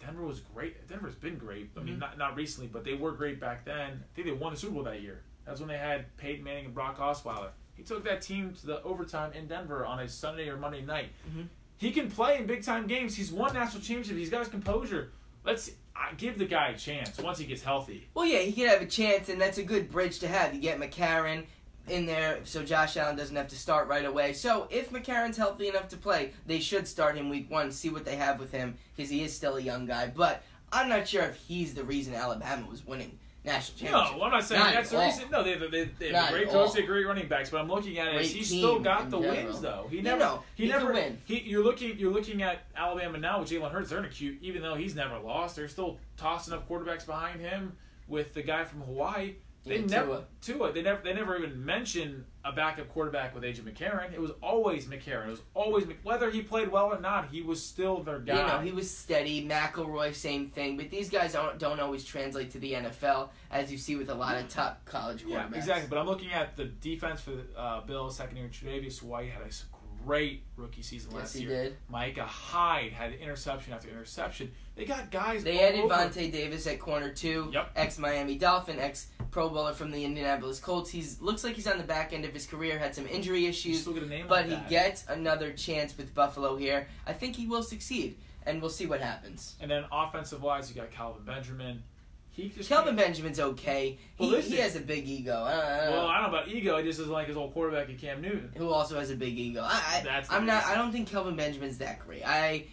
Denver 0.00 0.22
was 0.24 0.40
great. 0.40 0.88
Denver's 0.88 1.14
been 1.14 1.38
great. 1.38 1.70
I 1.76 1.80
mean, 1.80 1.96
Mhm. 1.96 2.00
not 2.00 2.18
not 2.18 2.36
recently, 2.36 2.68
but 2.68 2.82
they 2.84 2.94
were 2.94 3.12
great 3.12 3.38
back 3.38 3.64
then. 3.64 4.02
I 4.02 4.14
think 4.14 4.26
they 4.26 4.32
won 4.32 4.52
the 4.52 4.58
Super 4.58 4.74
Bowl 4.74 4.82
that 4.84 5.00
year. 5.00 5.22
That's 5.44 5.60
when 5.60 5.68
they 5.68 5.78
had 5.78 6.16
Peyton 6.16 6.42
Manning 6.44 6.66
and 6.66 6.74
Brock 6.74 6.98
Osweiler. 6.98 7.50
He 7.74 7.82
took 7.84 8.04
that 8.04 8.20
team 8.20 8.52
to 8.54 8.66
the 8.66 8.82
overtime 8.82 9.32
in 9.32 9.46
Denver 9.46 9.86
on 9.86 10.00
a 10.00 10.08
Sunday 10.08 10.48
or 10.48 10.56
Monday 10.56 10.82
night. 10.82 11.10
Mhm. 11.30 11.48
He 11.78 11.90
can 11.92 12.10
play 12.10 12.38
in 12.38 12.46
big 12.46 12.62
time 12.64 12.86
games. 12.86 13.16
He's 13.16 13.32
won 13.32 13.54
national 13.54 13.82
championships. 13.82 14.18
He's 14.18 14.30
got 14.30 14.40
his 14.40 14.48
composure. 14.48 15.12
Let's 15.44 15.70
uh, 16.02 16.14
give 16.16 16.38
the 16.38 16.44
guy 16.44 16.68
a 16.68 16.76
chance 16.76 17.18
once 17.18 17.38
he 17.38 17.46
gets 17.46 17.62
healthy. 17.62 18.08
Well, 18.14 18.26
yeah, 18.26 18.40
he 18.40 18.52
could 18.52 18.68
have 18.68 18.82
a 18.82 18.86
chance, 18.86 19.28
and 19.28 19.40
that's 19.40 19.58
a 19.58 19.62
good 19.62 19.90
bridge 19.90 20.18
to 20.20 20.28
have. 20.28 20.54
You 20.54 20.60
get 20.60 20.78
McCarron 20.78 21.44
in 21.88 22.06
there, 22.06 22.40
so 22.44 22.62
Josh 22.62 22.96
Allen 22.96 23.16
doesn't 23.16 23.34
have 23.34 23.48
to 23.48 23.56
start 23.56 23.88
right 23.88 24.04
away. 24.04 24.32
So 24.32 24.68
if 24.70 24.90
McCarron's 24.90 25.36
healthy 25.36 25.68
enough 25.68 25.88
to 25.88 25.96
play, 25.96 26.32
they 26.46 26.60
should 26.60 26.86
start 26.86 27.16
him 27.16 27.28
week 27.28 27.50
one. 27.50 27.72
See 27.72 27.90
what 27.90 28.04
they 28.04 28.16
have 28.16 28.38
with 28.38 28.52
him 28.52 28.76
because 28.96 29.10
he 29.10 29.22
is 29.22 29.34
still 29.34 29.56
a 29.56 29.60
young 29.60 29.86
guy. 29.86 30.12
But 30.14 30.42
I'm 30.72 30.88
not 30.88 31.08
sure 31.08 31.22
if 31.22 31.36
he's 31.36 31.74
the 31.74 31.84
reason 31.84 32.14
Alabama 32.14 32.66
was 32.68 32.86
winning 32.86 33.18
national 33.44 33.78
championship. 33.78 34.16
No, 34.18 34.22
I'm 34.24 34.30
not 34.30 34.44
saying 34.44 34.60
Not 34.60 34.74
that's 34.74 34.90
the 34.90 34.98
all. 34.98 35.04
reason. 35.06 35.30
No, 35.30 35.42
they, 35.42 35.54
they, 35.56 35.84
they 35.98 36.08
have 36.12 36.28
a 36.28 36.32
great 36.32 36.46
at 36.46 36.52
coach, 36.52 36.72
they 36.74 36.82
great 36.82 37.06
running 37.06 37.28
backs. 37.28 37.50
But 37.50 37.60
I'm 37.60 37.68
looking 37.68 37.98
at 37.98 38.08
it 38.08 38.14
as 38.20 38.32
Great 38.32 38.32
team 38.32 38.44
still 38.44 38.78
got 38.80 39.10
the 39.10 39.18
general. 39.20 39.44
wins 39.46 39.60
though. 39.60 39.86
He 39.90 39.96
You 39.96 40.02
never, 40.02 40.18
know, 40.18 40.42
he, 40.54 40.64
he 40.64 40.68
never. 40.68 40.92
win. 40.92 41.18
He, 41.24 41.40
you're 41.40 41.64
looking, 41.64 41.98
you're 41.98 42.12
looking 42.12 42.42
at 42.42 42.64
Alabama 42.76 43.18
now 43.18 43.40
with 43.40 43.50
Jalen 43.50 43.70
Hurts. 43.72 43.90
They're 43.90 43.98
in 43.98 44.04
a 44.04 44.08
cute, 44.08 44.38
even 44.42 44.62
though 44.62 44.74
he's 44.74 44.94
never 44.94 45.18
lost. 45.18 45.56
They're 45.56 45.68
still 45.68 45.98
tossing 46.16 46.54
up 46.54 46.68
quarterbacks 46.68 47.06
behind 47.06 47.40
him 47.40 47.72
with 48.08 48.34
the 48.34 48.42
guy 48.42 48.64
from 48.64 48.82
Hawaii. 48.82 49.34
They 49.64 49.76
Yeah, 49.78 49.86
never 49.86 50.06
Tua. 50.06 50.24
Tua. 50.58 50.72
They 50.72 50.82
never 50.82 51.02
they 51.02 51.12
never 51.14 51.36
even 51.36 51.64
mentioned 51.64 52.24
a 52.44 52.50
backup 52.50 52.88
quarterback 52.88 53.32
with 53.34 53.44
AJ 53.44 53.60
McCarron. 53.60 54.12
It 54.12 54.20
was 54.20 54.32
always 54.42 54.86
McCarron. 54.86 55.28
It 55.28 55.30
was 55.30 55.42
always 55.54 55.86
Mc- 55.86 56.00
whether 56.02 56.30
he 56.30 56.42
played 56.42 56.68
well 56.72 56.86
or 56.86 57.00
not. 57.00 57.28
He 57.30 57.42
was 57.42 57.64
still 57.64 58.02
their 58.02 58.18
guy. 58.18 58.34
You 58.40 58.46
know, 58.46 58.58
he 58.58 58.72
was 58.72 58.90
steady. 58.90 59.46
McElroy, 59.46 60.12
same 60.14 60.48
thing. 60.48 60.76
But 60.76 60.90
these 60.90 61.08
guys 61.08 61.34
don't, 61.34 61.58
don't 61.60 61.78
always 61.78 62.04
translate 62.04 62.50
to 62.52 62.58
the 62.58 62.72
NFL, 62.72 63.28
as 63.52 63.70
you 63.70 63.78
see 63.78 63.94
with 63.94 64.10
a 64.10 64.14
lot 64.14 64.36
of 64.36 64.48
top 64.48 64.84
college 64.84 65.22
yeah, 65.24 65.44
quarterbacks. 65.46 65.56
exactly. 65.56 65.86
But 65.88 65.98
I'm 65.98 66.06
looking 66.06 66.32
at 66.32 66.56
the 66.56 66.64
defense 66.64 67.20
for 67.20 67.34
uh, 67.56 67.82
Bill 67.82 68.10
second 68.10 68.36
year. 68.38 68.48
Tre'Davious 68.48 69.00
White 69.02 69.30
had 69.30 69.42
a 69.42 69.50
great 70.04 70.42
rookie 70.56 70.82
season 70.82 71.12
Yes, 71.12 71.20
last 71.20 71.34
he 71.34 71.42
year. 71.44 71.64
did. 71.64 71.76
Micah 71.88 72.24
Hyde 72.24 72.90
had 72.92 73.14
interception 73.14 73.72
after 73.72 73.88
interception. 73.88 74.50
They 74.74 74.84
got 74.86 75.10
guys. 75.10 75.44
They 75.44 75.58
all 75.58 75.64
added 75.68 75.80
over. 75.82 75.94
Vontae 75.94 76.32
Davis 76.32 76.66
at 76.66 76.78
corner 76.78 77.10
two. 77.10 77.50
Yep. 77.52 77.72
Ex 77.76 77.98
Miami 77.98 78.36
Dolphin, 78.36 78.78
ex 78.78 79.08
Pro 79.30 79.48
Bowler 79.48 79.72
from 79.74 79.90
the 79.90 80.04
Indianapolis 80.04 80.60
Colts. 80.60 80.90
He's 80.90 81.20
looks 81.20 81.44
like 81.44 81.54
he's 81.54 81.66
on 81.66 81.78
the 81.78 81.84
back 81.84 82.12
end 82.12 82.24
of 82.24 82.32
his 82.32 82.46
career. 82.46 82.78
Had 82.78 82.94
some 82.94 83.06
injury 83.06 83.46
issues, 83.46 83.80
still 83.82 83.92
get 83.92 84.02
a 84.02 84.06
name 84.06 84.26
but 84.28 84.48
like 84.48 84.62
he 84.64 84.70
gets 84.70 85.04
another 85.08 85.52
chance 85.52 85.96
with 85.96 86.14
Buffalo 86.14 86.56
here. 86.56 86.88
I 87.06 87.12
think 87.12 87.36
he 87.36 87.46
will 87.46 87.62
succeed, 87.62 88.16
and 88.46 88.60
we'll 88.60 88.70
see 88.70 88.86
what 88.86 89.00
happens. 89.00 89.56
And 89.60 89.70
then 89.70 89.84
offensive 89.92 90.42
wise, 90.42 90.68
you 90.70 90.80
got 90.80 90.90
Kelvin 90.90 91.24
Benjamin. 91.24 91.82
He 92.30 92.48
just 92.48 92.70
Kelvin 92.70 92.96
Benjamin's 92.96 93.38
okay. 93.40 93.98
He, 94.16 94.26
listen. 94.26 94.52
he 94.52 94.58
has 94.58 94.74
a 94.74 94.80
big 94.80 95.06
ego. 95.06 95.44
I 95.44 95.52
don't, 95.52 95.64
I 95.64 95.76
don't 95.84 95.92
Well, 95.92 96.02
know. 96.04 96.08
I 96.08 96.14
don't 96.22 96.32
know 96.32 96.38
about 96.38 96.48
ego. 96.48 96.78
He 96.78 96.84
just 96.84 96.98
isn't 97.00 97.12
like 97.12 97.26
his 97.26 97.36
old 97.36 97.52
quarterback 97.52 97.90
at 97.90 97.98
Cam 97.98 98.22
Newton. 98.22 98.50
who 98.56 98.70
also 98.70 98.98
has 98.98 99.10
a 99.10 99.16
big 99.16 99.38
ego. 99.38 99.60
I, 99.62 99.98
I 99.98 100.00
That's 100.02 100.28
the 100.30 100.34
I'm 100.36 100.46
not. 100.46 100.64
I 100.64 100.74
don't 100.74 100.92
think 100.92 101.08
Kelvin 101.10 101.36
Benjamin's 101.36 101.76
that 101.78 101.98
great. 102.00 102.22
I 102.26 102.64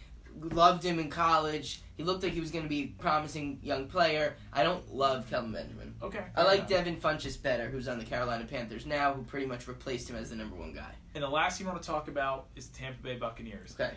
loved 0.42 0.84
him 0.84 1.00
in 1.00 1.10
college. 1.10 1.82
He 1.98 2.04
looked 2.04 2.24
like 2.24 2.34
he 2.34 2.40
was 2.40 2.52
going 2.52 2.64
to 2.64 2.70
be 2.70 2.82
a 2.82 3.02
promising 3.02 3.60
young 3.62 3.88
player. 3.88 4.36
I 4.54 4.64
don't 4.64 4.94
love 4.94 5.30
Kelvin 5.30 5.52
Benjamin. 5.52 5.96
Okay. 6.02 6.24
I 6.36 6.44
like 6.44 6.60
enough. 6.60 6.70
Devin 6.70 6.96
Funchess 6.98 7.42
better, 7.42 7.70
who's 7.70 7.88
on 7.88 8.00
the 8.00 8.06
Carolina 8.06 8.46
Panthers 8.46 8.86
now, 8.86 9.14
who 9.14 9.24
pretty 9.24 9.46
much 9.46 9.68
replaced 9.68 10.10
him 10.10 10.16
as 10.16 10.30
the 10.30 10.36
number 10.36 10.56
one 10.56 10.74
guy. 10.74 10.94
And 11.14 11.24
the 11.24 11.30
last 11.30 11.58
team 11.58 11.68
I 11.68 11.72
want 11.72 11.84
to 11.84 11.90
talk 11.90 12.08
about 12.08 12.48
is 12.56 12.68
the 12.68 12.78
Tampa 12.78 13.02
Bay 13.04 13.16
Buccaneers. 13.16 13.76
Okay. 13.80 13.94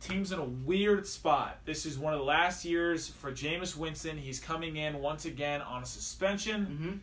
Team's 0.00 0.30
in 0.30 0.38
a 0.38 0.44
weird 0.44 1.06
spot. 1.06 1.58
This 1.64 1.84
is 1.84 1.98
one 1.98 2.12
of 2.12 2.20
the 2.20 2.24
last 2.24 2.64
years 2.64 3.08
for 3.08 3.32
Jameis 3.32 3.76
Winston. 3.76 4.16
He's 4.16 4.38
coming 4.38 4.76
in 4.76 5.00
once 5.00 5.24
again 5.24 5.60
on 5.60 5.82
a 5.82 5.86
suspension. 5.86 6.66
Mm-hmm. 6.66 6.96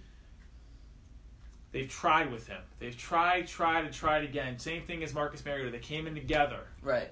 They've 1.74 1.89
tried 1.89 2.32
with 2.32 2.47
him. 2.47 2.62
They've 2.80 2.97
tried, 2.97 3.47
tried, 3.47 3.84
and 3.84 3.93
tried 3.93 4.24
again. 4.24 4.58
Same 4.60 4.84
thing 4.84 5.03
as 5.03 5.14
Marcus 5.14 5.43
Mariota. 5.43 5.72
They 5.72 5.80
came 5.80 6.08
in 6.08 6.16
together. 6.16 6.62
Right. 6.82 7.12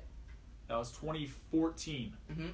That 0.67 0.77
was 0.77 0.91
2014. 0.91 2.13
Mm-hmm. 2.31 2.47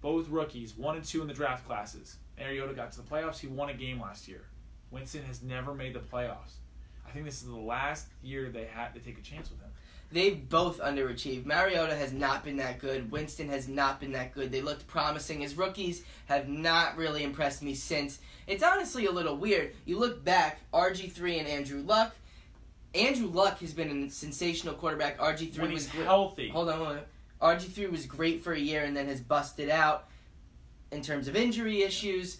Both 0.00 0.28
rookies, 0.28 0.76
one 0.76 0.96
and 0.96 1.04
two 1.04 1.22
in 1.22 1.28
the 1.28 1.34
draft 1.34 1.66
classes. 1.66 2.16
Mariota 2.38 2.74
got 2.74 2.92
to 2.92 2.98
the 2.98 3.08
playoffs. 3.08 3.38
He 3.38 3.46
won 3.46 3.70
a 3.70 3.74
game 3.74 4.00
last 4.00 4.28
year. 4.28 4.42
Winston 4.90 5.24
has 5.24 5.42
never 5.42 5.74
made 5.74 5.94
the 5.94 6.00
playoffs. 6.00 6.58
I 7.06 7.10
think 7.10 7.24
this 7.24 7.42
is 7.42 7.48
the 7.48 7.56
last 7.56 8.08
year 8.22 8.50
they 8.50 8.64
had 8.64 8.94
to 8.94 9.00
take 9.00 9.18
a 9.18 9.22
chance 9.22 9.50
with 9.50 9.60
him. 9.60 9.70
They've 10.12 10.48
both 10.48 10.78
underachieved. 10.80 11.44
Mariota 11.44 11.94
has 11.96 12.12
not 12.12 12.44
been 12.44 12.58
that 12.58 12.78
good. 12.78 13.10
Winston 13.10 13.48
has 13.48 13.66
not 13.66 13.98
been 13.98 14.12
that 14.12 14.32
good. 14.32 14.52
They 14.52 14.60
looked 14.60 14.86
promising 14.86 15.42
as 15.42 15.56
rookies, 15.56 16.04
have 16.26 16.48
not 16.48 16.96
really 16.96 17.24
impressed 17.24 17.62
me 17.62 17.74
since. 17.74 18.20
It's 18.46 18.62
honestly 18.62 19.06
a 19.06 19.10
little 19.10 19.36
weird. 19.36 19.74
You 19.84 19.98
look 19.98 20.24
back, 20.24 20.60
RG3 20.72 21.40
and 21.40 21.48
Andrew 21.48 21.80
Luck. 21.80 22.14
Andrew 22.94 23.26
Luck 23.26 23.58
has 23.58 23.72
been 23.72 24.04
a 24.04 24.10
sensational 24.10 24.74
quarterback. 24.74 25.18
RG3 25.18 25.58
When 25.58 25.72
was 25.72 25.88
healthy. 25.88 26.48
Hold 26.50 26.68
on, 26.68 26.76
hold 26.76 26.88
on. 26.88 27.00
RG3 27.44 27.90
was 27.90 28.06
great 28.06 28.42
for 28.42 28.54
a 28.54 28.58
year 28.58 28.82
and 28.84 28.96
then 28.96 29.06
has 29.06 29.20
busted 29.20 29.68
out 29.68 30.08
in 30.90 31.02
terms 31.02 31.28
of 31.28 31.36
injury 31.36 31.82
issues. 31.82 32.38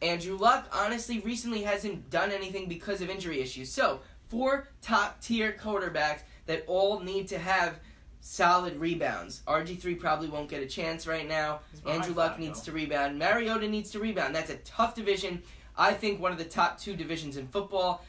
Andrew 0.00 0.36
Luck, 0.36 0.68
honestly, 0.72 1.18
recently 1.20 1.62
hasn't 1.62 2.08
done 2.08 2.30
anything 2.30 2.68
because 2.68 3.02
of 3.02 3.10
injury 3.10 3.40
issues. 3.40 3.70
So, 3.70 4.00
four 4.28 4.68
top 4.80 5.20
tier 5.20 5.56
quarterbacks 5.60 6.20
that 6.46 6.64
all 6.68 7.00
need 7.00 7.28
to 7.28 7.38
have 7.38 7.80
solid 8.20 8.76
rebounds. 8.76 9.42
RG3 9.48 9.98
probably 9.98 10.28
won't 10.28 10.48
get 10.48 10.62
a 10.62 10.66
chance 10.66 11.06
right 11.06 11.28
now. 11.28 11.60
Andrew 11.84 12.14
Luck 12.14 12.38
needs 12.38 12.62
to 12.62 12.72
rebound. 12.72 13.18
Mariota 13.18 13.68
needs 13.68 13.90
to 13.90 13.98
rebound. 13.98 14.34
That's 14.34 14.50
a 14.50 14.56
tough 14.58 14.94
division. 14.94 15.42
I 15.76 15.92
think 15.92 16.20
one 16.20 16.30
of 16.30 16.38
the 16.38 16.44
top 16.44 16.78
two 16.78 16.94
divisions 16.94 17.36
in 17.36 17.48
football. 17.48 18.04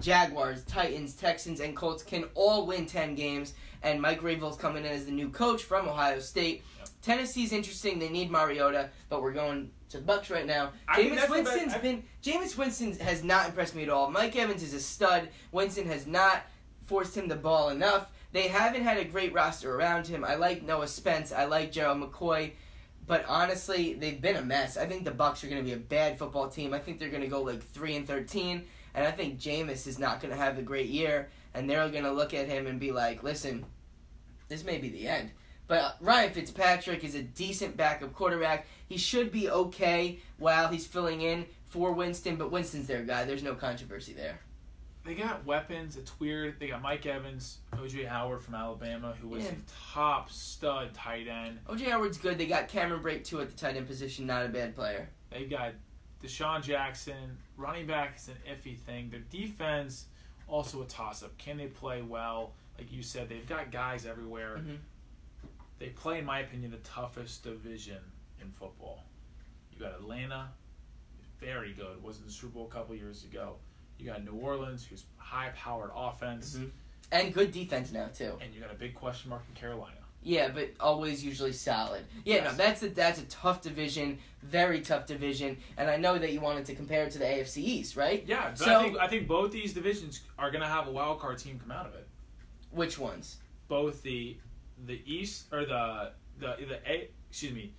Jaguars, 0.00 0.64
Titans, 0.64 1.14
Texans, 1.14 1.60
and 1.60 1.76
Colts 1.76 2.02
can 2.02 2.24
all 2.34 2.66
win 2.66 2.86
10 2.86 3.14
games. 3.14 3.54
And 3.82 4.00
Mike 4.00 4.22
Vrabel's 4.22 4.56
coming 4.56 4.84
in 4.84 4.90
as 4.92 5.04
the 5.06 5.12
new 5.12 5.28
coach 5.28 5.62
from 5.62 5.88
Ohio 5.88 6.18
State. 6.18 6.62
Yep. 6.78 6.88
Tennessee's 7.02 7.52
interesting. 7.52 7.98
They 7.98 8.08
need 8.08 8.30
Mariota, 8.30 8.88
but 9.10 9.20
we're 9.22 9.32
going 9.32 9.70
to 9.90 9.98
the 9.98 10.02
Bucks 10.02 10.30
right 10.30 10.46
now. 10.46 10.72
Jameis 10.88 11.16
that's 11.16 11.32
the 11.32 11.42
best- 11.42 11.76
I- 11.76 11.78
been 11.78 12.02
Jameis 12.22 12.56
Winston 12.56 12.98
has 12.98 13.22
not 13.22 13.48
impressed 13.48 13.74
me 13.74 13.82
at 13.82 13.90
all. 13.90 14.10
Mike 14.10 14.34
Evans 14.36 14.62
is 14.62 14.72
a 14.72 14.80
stud. 14.80 15.28
Winston 15.52 15.86
has 15.86 16.06
not 16.06 16.44
forced 16.86 17.14
him 17.16 17.28
the 17.28 17.36
ball 17.36 17.68
enough. 17.68 18.10
They 18.32 18.48
haven't 18.48 18.82
had 18.82 18.96
a 18.96 19.04
great 19.04 19.32
roster 19.34 19.74
around 19.76 20.06
him. 20.06 20.24
I 20.24 20.34
like 20.36 20.62
Noah 20.62 20.88
Spence. 20.88 21.30
I 21.30 21.44
like 21.44 21.70
Gerald 21.70 22.00
McCoy. 22.00 22.52
But 23.06 23.26
honestly, 23.28 23.94
they've 23.94 24.20
been 24.20 24.36
a 24.36 24.42
mess. 24.42 24.78
I 24.78 24.86
think 24.86 25.04
the 25.04 25.10
Bucks 25.10 25.44
are 25.44 25.48
going 25.48 25.60
to 25.60 25.64
be 25.66 25.74
a 25.74 25.76
bad 25.76 26.18
football 26.18 26.48
team. 26.48 26.72
I 26.72 26.78
think 26.78 26.98
they're 26.98 27.10
going 27.10 27.22
to 27.22 27.28
go 27.28 27.42
like 27.42 27.62
three 27.62 27.96
and 27.96 28.06
thirteen, 28.06 28.64
and 28.94 29.06
I 29.06 29.10
think 29.10 29.38
Jameis 29.40 29.86
is 29.86 29.98
not 29.98 30.20
going 30.20 30.32
to 30.32 30.38
have 30.38 30.58
a 30.58 30.62
great 30.62 30.88
year. 30.88 31.28
And 31.56 31.70
they're 31.70 31.88
going 31.88 32.04
to 32.04 32.10
look 32.12 32.34
at 32.34 32.48
him 32.48 32.66
and 32.66 32.80
be 32.80 32.90
like, 32.90 33.22
"Listen, 33.22 33.64
this 34.48 34.64
may 34.64 34.78
be 34.78 34.88
the 34.88 35.06
end." 35.06 35.30
But 35.66 35.96
Ryan 36.00 36.32
Fitzpatrick 36.32 37.04
is 37.04 37.14
a 37.14 37.22
decent 37.22 37.76
backup 37.76 38.12
quarterback. 38.12 38.66
He 38.88 38.98
should 38.98 39.30
be 39.32 39.48
okay 39.48 40.18
while 40.38 40.68
he's 40.68 40.86
filling 40.86 41.20
in 41.22 41.46
for 41.66 41.92
Winston. 41.92 42.36
But 42.36 42.50
Winston's 42.50 42.86
their 42.88 43.02
guy. 43.02 43.24
There's 43.24 43.42
no 43.44 43.54
controversy 43.54 44.12
there. 44.12 44.40
They 45.04 45.14
got 45.14 45.44
weapons. 45.46 45.96
It's 45.96 46.18
weird. 46.18 46.58
They 46.58 46.66
got 46.68 46.80
Mike 46.82 47.04
Evans, 47.06 47.58
OJ 47.74 48.06
Howard 48.08 48.42
from 48.42 48.54
Alabama, 48.54 49.14
who 49.20 49.28
was 49.28 49.44
Yeah. 49.44 49.50
a 49.50 49.92
top 49.94 50.30
stud 50.30 50.92
tight 50.94 51.28
end. 51.28 51.60
OJ 51.68 51.84
Howard's 51.90 52.18
good. 52.18 52.36
They 52.38 52.46
got 52.46 52.68
Cameron 52.68 53.02
Brate 53.02 53.22
too 53.24 53.40
at 53.40 53.48
the 53.50 53.56
tight 53.56 53.76
end 53.76 53.86
position. 53.86 54.26
Not 54.26 54.44
a 54.46 54.48
bad 54.48 54.74
player. 54.74 55.08
They 55.30 55.44
got 55.44 55.72
DeSean 56.24 56.62
Jackson. 56.62 57.36
Running 57.56 57.86
back 57.86 58.16
is 58.16 58.28
an 58.28 58.36
iffy 58.50 58.76
thing. 58.78 59.10
Their 59.10 59.20
defense 59.30 60.06
also 60.48 60.82
a 60.82 60.86
toss 60.86 61.22
up. 61.22 61.36
Can 61.38 61.56
they 61.56 61.66
play 61.66 62.02
well? 62.02 62.52
Like 62.78 62.92
you 62.92 63.02
said, 63.02 63.28
they've 63.28 63.46
got 63.46 63.70
guys 63.70 64.06
everywhere. 64.06 64.56
Mhm. 64.58 64.78
They 65.78 65.88
play, 65.90 66.18
in 66.18 66.24
my 66.24 66.40
opinion, 66.40 66.70
the 66.70 66.78
toughest 66.78 67.42
division 67.44 68.00
in 68.40 68.50
football. 68.50 69.04
You 69.72 69.78
got 69.80 69.92
Atlanta, 69.92 70.52
very 71.40 71.72
good. 71.72 72.02
Was 72.02 72.18
in 72.18 72.26
the 72.26 72.32
Super 72.32 72.54
Bowl 72.54 72.66
a 72.66 72.70
couple 72.70 72.94
years 72.94 73.24
ago. 73.24 73.56
You 73.98 74.06
got 74.06 74.24
New 74.24 74.32
Orleans, 74.34 74.84
who's 74.84 75.04
high 75.16 75.50
powered 75.54 75.90
offense, 75.94 76.56
Mhm. 76.56 76.70
And 77.12 77.34
good 77.34 77.52
defense 77.52 77.92
now 77.92 78.08
too. 78.08 78.38
and 78.40 78.52
you 78.54 78.60
got 78.60 78.70
a 78.70 78.74
big 78.74 78.94
question 78.94 79.30
mark 79.30 79.42
in 79.48 79.54
Carolina. 79.54 80.03
Yeah, 80.24 80.48
but 80.48 80.70
always 80.80 81.22
usually 81.22 81.52
solid. 81.52 82.02
Yeah, 82.24 82.44
no, 82.44 82.52
that's 82.54 82.82
a 82.82 82.88
that's 82.88 83.20
a 83.20 83.24
tough 83.26 83.60
division, 83.60 84.18
very 84.42 84.80
tough 84.80 85.06
division, 85.06 85.58
and 85.76 85.90
I 85.90 85.96
know 85.98 86.18
that 86.18 86.32
you 86.32 86.40
wanted 86.40 86.64
to 86.66 86.74
compare 86.74 87.04
it 87.04 87.10
to 87.12 87.18
the 87.18 87.26
AFC 87.26 87.58
East, 87.58 87.94
right? 87.94 88.24
Yeah, 88.26 88.48
but 88.48 88.58
So- 88.58 88.80
I 88.80 88.82
think 88.82 88.98
I 88.98 89.06
think 89.06 89.28
both 89.28 89.52
these 89.52 89.74
divisions 89.74 90.22
are 90.38 90.50
going 90.50 90.62
to 90.62 90.66
have 90.68 90.88
a 90.88 90.90
wild 90.90 91.20
card 91.20 91.38
team 91.38 91.58
come 91.60 91.70
out 91.70 91.86
of 91.86 91.94
it. 91.94 92.08
Which 92.70 92.98
ones? 92.98 93.36
Both 93.68 94.02
the 94.02 94.38
the 94.86 95.00
East 95.04 95.46
or 95.52 95.66
the 95.66 96.12
the 96.38 96.56
the 96.68 96.90
a 96.90 97.10
excuse 97.28 97.52
me, 97.52 97.74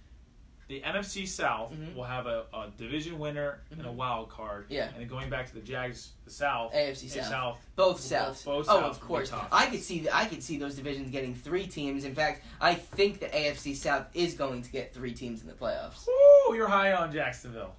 the 0.68 0.82
NFC 0.82 1.28
South 1.28 1.72
Mhm. 1.72 1.94
will 1.96 2.04
have 2.06 2.26
a, 2.26 2.46
a 2.54 2.70
division 2.78 3.20
winner 3.20 3.62
and 3.72 3.82
a 3.82 3.84
Mhm. 3.90 3.94
wild 3.94 4.30
card. 4.30 4.66
Yeah. 4.70 4.88
and 4.90 4.96
then 5.02 5.08
going 5.08 5.30
back 5.30 5.48
to 5.48 5.54
the 5.54 5.62
Jags, 5.62 6.12
the 6.26 6.32
South, 6.32 6.74
AFC 6.74 7.08
the 7.14 7.24
South. 7.24 7.58
Both 7.76 8.00
South 8.00 8.44
Both 8.44 8.66
Both- 8.68 8.70
oh, 8.70 8.82
Souths 8.82 8.90
of 8.92 9.02
course. 9.02 9.32
I 9.52 9.68
could 9.68 9.82
see 9.82 10.08
I 10.12 10.26
could 10.26 10.42
see 10.44 10.58
those 10.58 10.76
divisions 10.76 11.12
getting 11.12 11.36
three 11.36 11.68
teams. 11.68 12.04
In 12.04 12.16
fact, 12.16 12.44
I 12.60 12.74
think 12.74 13.20
the 13.20 13.28
AFC 13.28 13.76
South 13.76 14.08
is 14.14 14.34
going 14.34 14.64
to 14.64 14.72
get 14.72 14.94
three 14.94 15.14
teams 15.14 15.42
in 15.42 15.48
the 15.48 15.54
playoffs. 15.54 16.08
Woo, 16.08 16.56
you're 16.56 16.68
high 16.68 16.94
on 16.94 17.12
Jacksonville. 17.14 17.76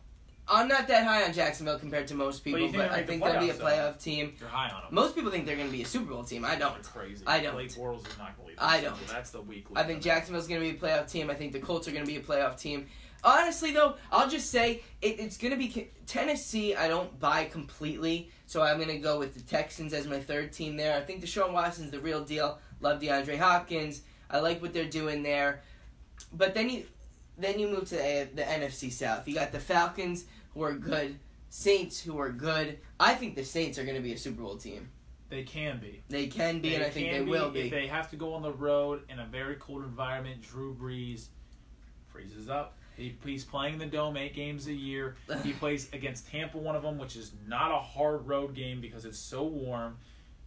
I'm 0.49 0.69
not 0.69 0.87
that 0.89 1.05
high 1.05 1.25
on 1.25 1.33
Jacksonville 1.33 1.79
compared 1.79 2.07
to 2.09 2.15
most 2.15 2.45
people, 2.45 2.61
you 2.61 2.67
but, 2.67 2.73
think 2.73 2.83
they'll 2.85 2.93
I 2.93 2.97
make 2.97 3.07
the 3.07 3.13
think 3.13 3.25
they'll 3.25 3.41
be 3.41 3.51
a 3.51 3.55
playoffs, 3.55 3.59
though? 3.59 3.65
playoff 3.65 4.03
team. 4.03 4.35
You're 4.39 4.49
high 4.49 4.71
on 4.71 4.83
them. 4.83 4.95
Most 4.95 5.15
people 5.17 5.31
think 5.31 5.47
they're 5.47 5.57
going 5.57 5.69
to 5.69 5.73
be 5.77 5.83
a 5.83 5.87
Super 5.87 6.13
Bowl 6.13 6.25
team. 6.25 6.45
I 6.45 6.55
don't. 6.55 6.75
You're 6.75 6.83
crazy. 6.85 7.25
I 7.27 7.41
don't. 7.41 7.55
Blake 7.55 7.73
Bortles 7.73 8.07
is 8.09 8.19
not 8.19 8.37
going 8.37 8.55
to 8.55 8.63
lead. 8.63 8.71
I 8.71 8.81
don't. 8.81 9.07
That's 9.09 9.31
the 9.31 9.43
weak. 9.43 9.67
I 9.75 9.83
think 9.83 10.03
Jacksonville's 10.03 10.47
going 10.47 10.61
to 10.61 10.71
be 10.71 10.77
a 10.77 10.81
playoff 10.81 11.11
team. 11.11 11.31
I 11.31 11.35
think 11.35 11.53
the 11.53 11.59
Colts 11.59 11.89
are 11.89 11.91
going 11.91 12.05
to 12.05 12.11
be 12.11 12.17
a 12.17 12.23
playoff 12.23 12.59
team. 12.61 12.87
Honestly, 13.25 13.73
though, 13.73 13.97
I'll 14.13 14.29
just 14.29 14.51
say 14.51 14.83
it, 15.03 15.19
it's 15.19 15.37
going 15.37 15.51
to 15.51 15.59
be 15.59 15.91
Tennessee. 16.07 16.77
I 16.77 16.87
don't 16.87 17.19
buy 17.19 17.47
completely, 17.47 18.31
so 18.47 18.63
I'm 18.63 18.77
going 18.77 18.89
to 18.89 18.99
go 18.99 19.19
with 19.19 19.35
the 19.35 19.41
Texans 19.41 19.93
as 19.93 20.07
my 20.07 20.21
third 20.21 20.53
team 20.53 20.77
there. 20.77 20.97
I 20.97 21.01
think 21.01 21.25
Deshaun 21.25 21.53
Watson's 21.53 21.91
the 21.91 21.99
real 21.99 22.23
deal. 22.25 22.59
Love 22.81 23.01
DeAndre 23.01 23.39
Hopkins. 23.39 24.03
I 24.31 24.39
like 24.39 24.63
what 24.63 24.73
they're 24.73 24.85
doing 24.85 25.25
there, 25.25 25.63
but 26.33 26.55
then 26.55 26.69
you 26.69 26.85
then 27.39 27.59
you 27.59 27.69
move 27.69 27.89
to 27.89 27.97
the, 27.97 28.29
the 28.35 28.43
NFC 28.43 28.91
South. 28.91 29.27
You 29.29 29.35
got 29.35 29.53
the 29.53 29.61
Falcons 29.61 30.25
who 30.57 30.63
are 30.63 30.73
good, 30.73 31.19
Saints 31.49 32.01
who 32.01 32.19
are 32.19 32.31
good. 32.31 32.79
I 32.99 33.15
think 33.15 33.37
the 33.37 33.45
Saints 33.45 33.79
are 33.79 33.85
going 33.85 33.97
to 33.97 34.03
be 34.03 34.13
a 34.15 34.19
Super 34.19 34.43
Bowl 34.43 34.57
team. 34.57 34.89
They 35.29 35.43
can 35.43 35.79
be. 35.79 36.03
They 36.09 36.27
can 36.29 36.61
be, 36.61 36.75
and 36.75 36.85
I 36.85 36.91
think 36.91 37.11
they 37.11 37.19
can 37.19 37.29
will 37.29 37.49
If 37.49 37.53
be. 37.55 37.69
they 37.69 37.87
have 37.89 38.11
to 38.11 38.17
go 38.17 38.35
on 38.35 38.43
the 38.43 38.53
road 38.53 39.03
in 39.09 39.19
a 39.19 39.27
very 39.27 39.57
cold 39.57 39.83
environment, 39.85 40.41
Drew 40.43 40.75
Brees 40.75 41.27
freezes 42.09 42.49
up. 42.49 42.79
He, 42.97 43.15
he's 43.25 43.45
playing 43.45 43.75
in 43.75 43.79
the 43.79 43.87
dome 43.87 44.17
eight 44.17 44.35
games 44.35 44.67
a 44.69 44.73
year. 44.73 45.17
He 45.43 45.53
plays 45.53 45.91
against 45.93 46.31
Tampa, 46.31 46.59
one 46.59 46.75
of 46.77 46.83
them, 46.83 46.97
which 46.97 47.17
is 47.17 47.33
not 47.47 47.71
a 47.71 47.79
hard 47.79 48.27
road 48.27 48.55
game 48.55 48.81
because 48.81 49.05
it's 49.05 49.19
so 49.19 49.43
warm. 49.45 49.99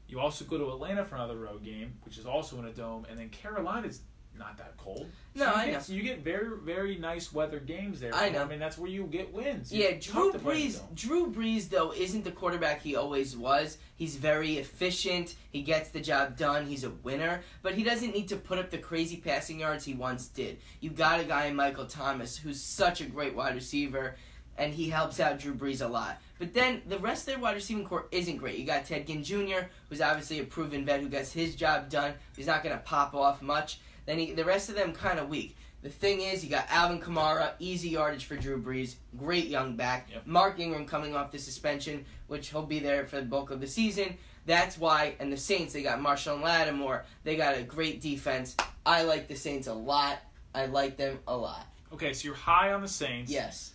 You 0.07 0.19
also 0.19 0.43
go 0.45 0.57
to 0.57 0.71
Atlanta 0.71 1.05
for 1.05 1.15
another 1.15 1.37
road 1.37 1.63
game, 1.63 1.93
which 2.03 2.17
is 2.17 2.25
also 2.25 2.57
in 2.57 2.65
a 2.65 2.71
dome, 2.71 3.05
and 3.09 3.19
then 3.19 3.29
Carolina's 3.29 4.01
not 4.39 4.57
that 4.57 4.77
cold. 4.77 5.05
No, 5.35 5.45
you 5.45 5.51
I 5.51 5.65
get, 5.65 5.73
know. 5.73 5.79
So 5.79 5.93
you 5.93 6.01
get 6.01 6.23
very, 6.23 6.57
very 6.57 6.97
nice 6.97 7.31
weather 7.31 7.59
games 7.59 7.99
there. 7.99 8.15
I 8.15 8.29
know. 8.29 8.41
I 8.41 8.45
mean, 8.45 8.57
that's 8.57 8.77
where 8.77 8.89
you 8.89 9.03
get 9.03 9.31
wins. 9.31 9.71
Yeah, 9.71 9.91
Drew 9.99 10.31
tough 10.31 10.33
to 10.33 10.39
play 10.39 10.63
in 10.63 10.71
the 10.71 10.77
Brees. 10.77 10.95
Drew 10.95 11.31
Brees 11.31 11.69
though 11.69 11.93
isn't 11.93 12.23
the 12.23 12.31
quarterback 12.31 12.81
he 12.81 12.95
always 12.95 13.37
was. 13.37 13.77
He's 13.95 14.15
very 14.15 14.57
efficient. 14.57 15.35
He 15.51 15.61
gets 15.61 15.89
the 15.89 15.99
job 15.99 16.37
done. 16.37 16.65
He's 16.65 16.83
a 16.83 16.89
winner, 16.89 17.41
but 17.61 17.75
he 17.75 17.83
doesn't 17.83 18.13
need 18.13 18.29
to 18.29 18.37
put 18.37 18.57
up 18.57 18.71
the 18.71 18.77
crazy 18.77 19.17
passing 19.17 19.59
yards 19.59 19.85
he 19.85 19.93
once 19.93 20.27
did. 20.27 20.57
You 20.79 20.89
got 20.89 21.19
a 21.19 21.25
guy 21.25 21.45
in 21.45 21.55
Michael 21.55 21.85
Thomas 21.85 22.37
who's 22.37 22.61
such 22.61 23.01
a 23.01 23.05
great 23.05 23.35
wide 23.35 23.55
receiver, 23.55 24.15
and 24.57 24.73
he 24.73 24.89
helps 24.89 25.19
out 25.19 25.39
Drew 25.39 25.53
Brees 25.53 25.85
a 25.85 25.87
lot. 25.87 26.21
But 26.37 26.53
then 26.53 26.81
the 26.87 26.97
rest 26.99 27.23
of 27.23 27.33
their 27.33 27.39
wide 27.39 27.55
receiving 27.55 27.85
core 27.85 28.07
isn't 28.11 28.37
great. 28.37 28.57
You 28.57 28.65
got 28.65 28.85
Ted 28.85 29.05
Ginn 29.05 29.23
Jr., 29.23 29.67
who's 29.89 30.01
obviously 30.01 30.39
a 30.39 30.45
proven 30.45 30.85
vet 30.85 31.01
who 31.01 31.09
gets 31.09 31.33
his 31.33 31.55
job 31.55 31.89
done. 31.89 32.13
He's 32.35 32.47
not 32.47 32.63
going 32.63 32.75
to 32.75 32.81
pop 32.81 33.13
off 33.13 33.41
much. 33.41 33.79
Then 34.09 34.17
he, 34.17 34.31
the 34.31 34.43
rest 34.43 34.69
of 34.69 34.75
them 34.75 34.91
kind 34.91 35.19
of 35.19 35.29
weak. 35.29 35.55
The 35.83 35.89
thing 35.89 36.21
is, 36.21 36.43
you 36.43 36.49
got 36.49 36.65
Alvin 36.71 36.99
Kamara, 36.99 37.51
easy 37.59 37.89
yardage 37.89 38.25
for 38.25 38.35
Drew 38.35 38.59
Brees, 38.59 38.95
great 39.15 39.45
young 39.45 39.75
back. 39.75 40.07
Yep. 40.11 40.25
Mark 40.25 40.59
Ingram 40.59 40.87
coming 40.87 41.15
off 41.15 41.31
the 41.31 41.37
suspension, 41.37 42.05
which 42.25 42.49
he'll 42.49 42.65
be 42.65 42.79
there 42.79 43.05
for 43.05 43.17
the 43.17 43.27
bulk 43.27 43.51
of 43.51 43.61
the 43.61 43.67
season. 43.67 44.17
That's 44.47 44.79
why, 44.79 45.13
and 45.19 45.31
the 45.31 45.37
Saints, 45.37 45.73
they 45.73 45.83
got 45.83 45.99
Marshon 45.99 46.41
Lattimore. 46.41 47.05
They 47.23 47.35
got 47.35 47.55
a 47.55 47.61
great 47.61 48.01
defense. 48.01 48.57
I 48.83 49.03
like 49.03 49.27
the 49.27 49.35
Saints 49.35 49.67
a 49.67 49.73
lot. 49.75 50.17
I 50.55 50.65
like 50.65 50.97
them 50.97 51.19
a 51.27 51.37
lot. 51.37 51.67
Okay, 51.93 52.13
so 52.13 52.25
you're 52.25 52.33
high 52.33 52.73
on 52.73 52.81
the 52.81 52.87
Saints. 52.87 53.31
Yes. 53.31 53.73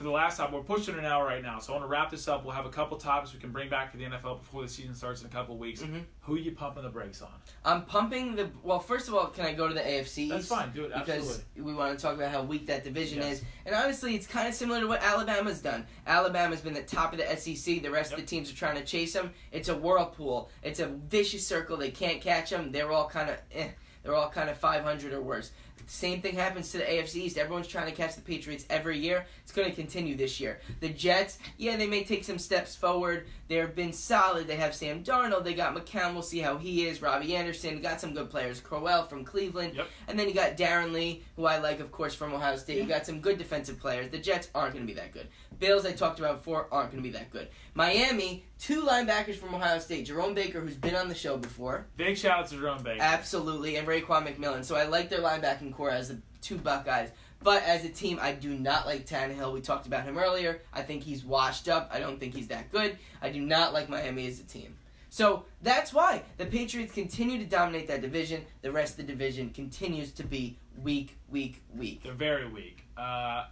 For 0.00 0.04
the 0.04 0.10
last 0.10 0.38
time, 0.38 0.50
we're 0.50 0.62
pushing 0.62 0.98
an 0.98 1.04
hour 1.04 1.26
right 1.26 1.42
now, 1.42 1.58
so 1.58 1.74
I 1.74 1.76
want 1.76 1.84
to 1.84 1.90
wrap 1.90 2.10
this 2.10 2.26
up. 2.26 2.42
We'll 2.42 2.54
have 2.54 2.64
a 2.64 2.70
couple 2.70 2.96
topics 2.96 3.34
we 3.34 3.38
can 3.38 3.50
bring 3.52 3.68
back 3.68 3.90
for 3.90 3.98
the 3.98 4.04
NFL 4.04 4.38
before 4.38 4.62
the 4.62 4.68
season 4.68 4.94
starts 4.94 5.20
in 5.20 5.26
a 5.26 5.30
couple 5.30 5.58
weeks. 5.58 5.82
Mhm. 5.82 6.04
Who 6.22 6.36
are 6.36 6.38
you 6.38 6.52
pumping 6.52 6.84
the 6.84 6.88
brakes 6.88 7.20
on? 7.20 7.28
I'm 7.66 7.84
pumping 7.84 8.34
the. 8.34 8.48
Well, 8.62 8.78
first 8.78 9.08
of 9.08 9.14
all, 9.14 9.26
can 9.26 9.44
I 9.44 9.52
go 9.52 9.68
to 9.68 9.74
the 9.74 9.86
AFC? 9.86 10.30
That's 10.30 10.48
fine. 10.48 10.72
Do 10.72 10.84
it. 10.86 10.92
absolutely. 10.94 11.26
because 11.54 11.66
we 11.66 11.74
want 11.74 11.98
to 11.98 12.02
talk 12.02 12.14
about 12.14 12.30
how 12.30 12.42
weak 12.42 12.66
that 12.68 12.82
division 12.82 13.18
Yes. 13.18 13.40
is. 13.40 13.44
And 13.66 13.74
honestly, 13.74 14.14
it's 14.14 14.26
kind 14.26 14.48
of 14.48 14.54
similar 14.54 14.80
to 14.80 14.86
what 14.86 15.02
Alabama's 15.02 15.60
done. 15.60 15.86
Alabama's 16.06 16.62
been 16.62 16.72
the 16.72 16.82
top 16.82 17.12
of 17.12 17.18
the 17.18 17.30
SEC. 17.30 17.78
The 17.80 17.90
rest 17.90 18.10
of 18.14 18.18
the 18.20 18.24
teams 18.24 18.50
are 18.50 18.56
trying 18.56 18.76
to 18.76 18.84
chase 18.86 19.12
them. 19.12 19.34
It's 19.52 19.68
a 19.68 19.76
whirlpool. 19.76 20.48
It's 20.62 20.80
a 20.80 20.86
vicious 20.86 21.46
circle. 21.46 21.76
They 21.76 21.90
can't 21.90 22.22
catch 22.22 22.48
them. 22.48 22.72
They're 22.72 22.90
all 22.90 23.06
kind 23.06 23.28
of 23.28 23.36
eh. 23.52 23.68
They're 24.02 24.14
all 24.14 24.30
kind 24.30 24.48
of 24.48 24.56
500 24.56 25.12
or 25.12 25.20
worse. 25.20 25.50
Same 25.90 26.22
thing 26.22 26.36
happens 26.36 26.70
to 26.70 26.78
the 26.78 26.84
AFC 26.84 27.16
East. 27.16 27.36
Everyone's 27.36 27.66
trying 27.66 27.86
to 27.86 27.92
catch 27.92 28.14
the 28.14 28.20
Patriots 28.20 28.64
every 28.70 28.96
year. 28.96 29.26
It's 29.42 29.50
going 29.50 29.68
to 29.68 29.74
continue 29.74 30.16
this 30.16 30.38
year. 30.38 30.60
The 30.78 30.88
Jets, 30.88 31.38
yeah, 31.58 31.76
they 31.76 31.88
may 31.88 32.04
take 32.04 32.22
some 32.22 32.38
steps 32.38 32.76
forward. 32.76 33.26
They've 33.48 33.74
been 33.74 33.92
solid. 33.92 34.46
They 34.46 34.54
have 34.54 34.72
Sam 34.72 35.02
Darnold. 35.02 35.42
They 35.42 35.52
got 35.52 35.74
McCown. 35.74 36.12
We'll 36.12 36.22
see 36.22 36.38
how 36.38 36.58
he 36.58 36.86
is. 36.86 37.02
Robbie 37.02 37.34
Anderson. 37.34 37.82
Got 37.82 38.00
some 38.00 38.14
good 38.14 38.30
players. 38.30 38.60
Crowell 38.60 39.06
from 39.06 39.24
Cleveland. 39.24 39.74
Yep. 39.74 39.88
And 40.06 40.16
then 40.16 40.28
you 40.28 40.34
got 40.34 40.56
Darron 40.56 40.92
Lee, 40.92 41.24
who 41.34 41.46
I 41.46 41.58
like, 41.58 41.80
of 41.80 41.90
course, 41.90 42.14
from 42.14 42.32
Ohio 42.32 42.56
State. 42.56 42.78
You 42.78 42.84
got 42.84 43.04
some 43.04 43.20
good 43.20 43.36
defensive 43.36 43.80
players. 43.80 44.12
The 44.12 44.18
Jets 44.18 44.48
aren't 44.54 44.74
going 44.74 44.86
to 44.86 44.92
be 44.92 44.98
that 44.98 45.10
good. 45.10 45.26
Bills, 45.58 45.84
I 45.84 45.90
talked 45.90 46.20
about 46.20 46.36
before, 46.36 46.68
aren't 46.70 46.92
going 46.92 47.02
to 47.02 47.08
be 47.08 47.18
that 47.18 47.30
good. 47.30 47.48
Miami, 47.74 48.44
two 48.60 48.82
linebackers 48.82 49.36
from 49.36 49.54
Ohio 49.54 49.78
State. 49.78 50.06
Jerome 50.06 50.34
Baker, 50.34 50.60
who's 50.60 50.76
been 50.76 50.94
on 50.94 51.08
the 51.08 51.14
show 51.14 51.36
before. 51.36 51.86
Big 51.96 52.16
shout 52.16 52.40
out 52.40 52.46
to 52.48 52.56
Jerome 52.56 52.82
Baker. 52.82 53.02
Absolutely. 53.02 53.76
And 53.76 53.88
Raekwon 53.88 54.26
McMillan. 54.26 54.64
So 54.64 54.76
I 54.76 54.84
like 54.84 55.08
their 55.08 55.20
linebacking 55.20 55.74
corps 55.74 55.90
as 55.90 56.08
the 56.08 56.18
two 56.42 56.58
Buckeyes. 56.58 57.10
But 57.42 57.62
as 57.62 57.86
a 57.86 57.88
team, 57.88 58.18
I 58.20 58.32
do 58.32 58.54
not 58.54 58.86
like 58.86 59.06
Tannehill. 59.06 59.54
We 59.54 59.62
talked 59.62 59.86
about 59.86 60.04
him 60.04 60.18
earlier. 60.18 60.60
I 60.74 60.82
think 60.82 61.02
he's 61.02 61.24
washed 61.24 61.68
up. 61.68 61.90
I 61.90 61.98
don't 61.98 62.20
think 62.20 62.34
he's 62.34 62.48
that 62.48 62.70
good. 62.70 62.98
I 63.22 63.30
do 63.30 63.40
not 63.40 63.72
like 63.72 63.88
Miami 63.88 64.26
as 64.26 64.40
a 64.40 64.44
team. 64.44 64.76
So 65.08 65.44
that's 65.62 65.92
why 65.92 66.22
the 66.36 66.44
Patriots 66.44 66.92
continue 66.92 67.38
to 67.38 67.46
dominate 67.46 67.88
that 67.88 68.02
division. 68.02 68.44
The 68.60 68.70
rest 68.70 68.98
of 68.98 69.06
the 69.06 69.12
division 69.12 69.50
continues 69.50 70.12
to 70.12 70.22
be 70.22 70.58
weak, 70.82 71.16
weak, 71.30 71.62
weak. 71.74 72.02
They're 72.04 72.12
very 72.12 72.46
weak. 72.46 72.84
Uh, 72.96 73.46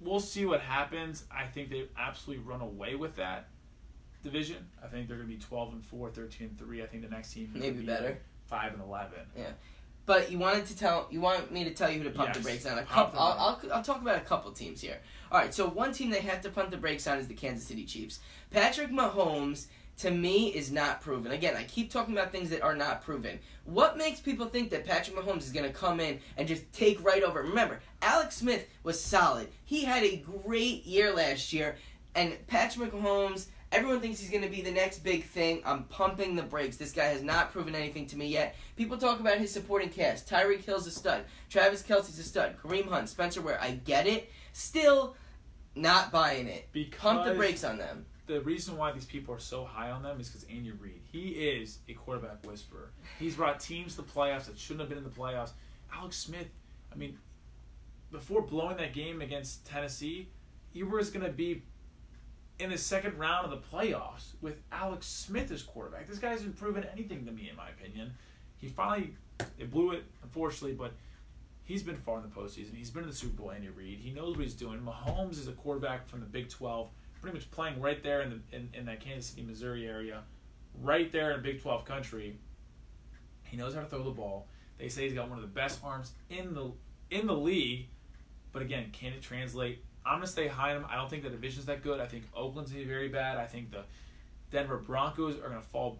we'll 0.00 0.20
see 0.20 0.46
what 0.46 0.60
happens. 0.60 1.24
I 1.30 1.46
think 1.46 1.70
they 1.70 1.88
absolutely 1.98 2.44
run 2.44 2.60
away 2.60 2.94
with 2.94 3.16
that 3.16 3.48
division. 4.22 4.66
I 4.82 4.86
think 4.88 5.08
they're 5.08 5.16
going 5.16 5.28
to 5.28 5.34
be 5.34 5.40
12 5.40 5.72
and 5.74 5.84
4, 5.84 6.10
13 6.10 6.48
and 6.48 6.58
3. 6.58 6.82
I 6.82 6.86
think 6.86 7.02
the 7.02 7.08
next 7.08 7.32
team 7.32 7.50
is 7.54 7.60
Maybe 7.60 7.80
be 7.80 7.86
better. 7.86 8.18
5 8.46 8.74
and 8.74 8.82
11. 8.82 9.12
Yeah. 9.36 9.44
But 10.06 10.30
you 10.32 10.38
wanted 10.38 10.64
to 10.66 10.76
tell 10.76 11.06
you 11.10 11.20
want 11.20 11.52
me 11.52 11.64
to 11.64 11.70
tell 11.74 11.90
you 11.90 11.98
who 11.98 12.04
to 12.04 12.10
pump 12.10 12.32
the 12.32 12.38
Yes. 12.38 12.44
brakes 12.46 12.66
on. 12.66 12.78
A 12.78 12.82
couple. 12.84 13.20
I'll, 13.20 13.58
I'll 13.62 13.72
I'll 13.74 13.82
talk 13.82 14.00
about 14.00 14.16
a 14.16 14.20
couple 14.20 14.50
teams 14.52 14.80
here. 14.80 14.96
All 15.30 15.38
right. 15.38 15.52
So 15.52 15.68
one 15.68 15.92
team 15.92 16.08
they 16.08 16.20
have 16.20 16.40
to 16.42 16.48
pump 16.48 16.70
the 16.70 16.78
brakes 16.78 17.06
on 17.06 17.18
is 17.18 17.28
the 17.28 17.34
Kansas 17.34 17.66
City 17.66 17.84
Chiefs. 17.84 18.20
Patrick 18.50 18.88
Mahomes 18.90 19.66
to 19.98 20.10
me 20.10 20.48
is 20.48 20.72
not 20.72 21.02
proven. 21.02 21.32
Again, 21.32 21.56
I 21.56 21.64
keep 21.64 21.90
talking 21.90 22.14
about 22.16 22.32
things 22.32 22.48
that 22.50 22.62
are 22.62 22.74
not 22.74 23.02
proven. 23.02 23.38
What 23.64 23.98
makes 23.98 24.18
people 24.20 24.46
think 24.46 24.70
that 24.70 24.86
Patrick 24.86 25.14
Mahomes 25.14 25.42
is 25.42 25.52
going 25.52 25.66
to 25.66 25.72
come 25.76 26.00
in 26.00 26.20
and 26.38 26.48
just 26.48 26.72
take 26.72 27.04
right 27.04 27.22
over? 27.22 27.42
Remember, 27.42 27.80
Alex 28.00 28.36
Smith 28.36 28.66
was 28.84 28.98
solid. 28.98 29.48
He 29.66 29.84
had 29.84 30.04
a 30.04 30.16
great 30.46 30.86
year 30.86 31.12
last 31.12 31.52
year, 31.52 31.76
and 32.14 32.34
Patrick 32.46 32.92
Mahomes. 32.92 33.48
Everyone 33.70 34.00
thinks 34.00 34.18
he's 34.18 34.30
going 34.30 34.42
to 34.42 34.48
be 34.48 34.62
the 34.62 34.70
next 34.70 35.00
big 35.00 35.24
thing. 35.24 35.60
I'm 35.66 35.84
pumping 35.84 36.34
the 36.36 36.42
brakes. 36.42 36.76
This 36.78 36.92
guy 36.92 37.06
has 37.06 37.22
not 37.22 37.52
proven 37.52 37.74
anything 37.74 38.06
to 38.06 38.16
me 38.16 38.26
yet. 38.26 38.56
People 38.76 38.96
talk 38.96 39.20
about 39.20 39.36
his 39.38 39.52
supporting 39.52 39.90
cast. 39.90 40.28
Tyreek 40.28 40.64
Hill's 40.64 40.86
a 40.86 40.90
stud. 40.90 41.24
Travis 41.50 41.82
Kelce's 41.82 42.18
a 42.18 42.22
stud. 42.22 42.56
Kareem 42.56 42.88
Hunt, 42.88 43.10
Spencer 43.10 43.42
Ware. 43.42 43.60
I 43.60 43.72
get 43.72 44.06
it. 44.06 44.30
Still, 44.54 45.16
not 45.74 46.10
buying 46.10 46.46
it. 46.46 46.68
Because 46.72 46.98
Pump 46.98 47.24
the 47.26 47.34
brakes 47.34 47.62
on 47.62 47.76
them. 47.76 48.06
the 48.26 48.40
reason 48.40 48.78
why 48.78 48.90
these 48.92 49.04
people 49.04 49.34
are 49.34 49.38
so 49.38 49.64
high 49.66 49.90
on 49.90 50.02
them 50.02 50.18
is 50.18 50.28
because 50.30 50.48
Andy 50.48 50.70
Reid. 50.70 51.02
He 51.12 51.28
is 51.28 51.80
a 51.88 51.92
quarterback 51.92 52.46
whisperer. 52.46 52.92
He's 53.18 53.36
brought 53.36 53.60
teams 53.60 53.96
to 53.96 54.02
the 54.02 54.08
playoffs 54.08 54.46
that 54.46 54.58
shouldn't 54.58 54.80
have 54.80 54.88
been 54.88 54.98
in 54.98 55.04
the 55.04 55.10
playoffs. 55.10 55.50
Alex 55.94 56.16
Smith, 56.16 56.48
I 56.90 56.96
mean, 56.96 57.18
before 58.10 58.40
blowing 58.40 58.78
that 58.78 58.94
game 58.94 59.20
against 59.20 59.66
Tennessee, 59.66 60.28
he 60.72 60.82
was 60.82 61.10
going 61.10 61.24
to 61.26 61.32
be 61.32 61.64
in 62.58 62.70
the 62.70 62.78
second 62.78 63.18
round 63.18 63.44
of 63.44 63.50
the 63.50 63.76
playoffs 63.76 64.32
with 64.40 64.60
Alex 64.72 65.06
Smith 65.06 65.50
as 65.50 65.62
quarterback. 65.62 66.06
This 66.06 66.18
guy 66.18 66.30
hasn't 66.30 66.56
proven 66.56 66.84
anything 66.92 67.24
to 67.26 67.32
me, 67.32 67.48
in 67.48 67.56
my 67.56 67.68
opinion. 67.70 68.12
He 68.56 68.68
finally, 68.68 69.14
they 69.58 69.64
blew 69.64 69.92
it, 69.92 70.04
unfortunately, 70.22 70.74
but 70.74 70.92
he's 71.62 71.82
been 71.82 71.96
far 71.96 72.18
in 72.18 72.22
the 72.22 72.28
postseason. 72.28 72.74
He's 72.74 72.90
been 72.90 73.04
in 73.04 73.08
the 73.08 73.14
Super 73.14 73.42
Bowl, 73.42 73.52
Andy 73.52 73.68
Reid. 73.68 74.00
He 74.00 74.10
knows 74.10 74.36
what 74.36 74.44
he's 74.44 74.54
doing. 74.54 74.80
Mahomes 74.80 75.32
is 75.38 75.46
a 75.46 75.52
quarterback 75.52 76.08
from 76.08 76.20
the 76.20 76.26
Big 76.26 76.48
12 76.48 76.88
pretty 77.20 77.36
much 77.36 77.50
playing 77.50 77.80
right 77.80 78.02
there 78.02 78.22
in 78.22 78.30
the 78.30 78.56
in, 78.56 78.68
in 78.74 78.86
that 78.86 79.00
Kansas 79.00 79.30
City, 79.30 79.42
Missouri 79.42 79.86
area, 79.86 80.22
right 80.82 81.10
there 81.12 81.32
in 81.32 81.42
Big 81.42 81.62
Twelve 81.62 81.84
country. 81.84 82.36
He 83.44 83.56
knows 83.56 83.74
how 83.74 83.80
to 83.80 83.86
throw 83.86 84.02
the 84.02 84.10
ball. 84.10 84.46
They 84.78 84.88
say 84.88 85.04
he's 85.04 85.14
got 85.14 85.28
one 85.28 85.38
of 85.38 85.42
the 85.42 85.48
best 85.48 85.80
arms 85.82 86.12
in 86.30 86.54
the 86.54 86.72
in 87.10 87.26
the 87.26 87.34
league, 87.34 87.86
but 88.52 88.62
again, 88.62 88.90
can 88.92 89.12
it 89.12 89.22
translate? 89.22 89.82
I'm 90.08 90.16
gonna 90.16 90.26
stay 90.26 90.48
high 90.48 90.74
on 90.74 90.82
them. 90.82 90.90
I 90.90 90.96
don't 90.96 91.10
think 91.10 91.22
the 91.22 91.30
division's 91.30 91.66
that 91.66 91.82
good. 91.82 92.00
I 92.00 92.06
think 92.06 92.24
Oakland's 92.34 92.70
gonna 92.72 92.84
be 92.84 92.88
very 92.88 93.08
bad. 93.08 93.36
I 93.36 93.46
think 93.46 93.70
the 93.70 93.84
Denver 94.50 94.78
Broncos 94.78 95.36
are 95.36 95.48
gonna 95.48 95.60
fall. 95.60 95.98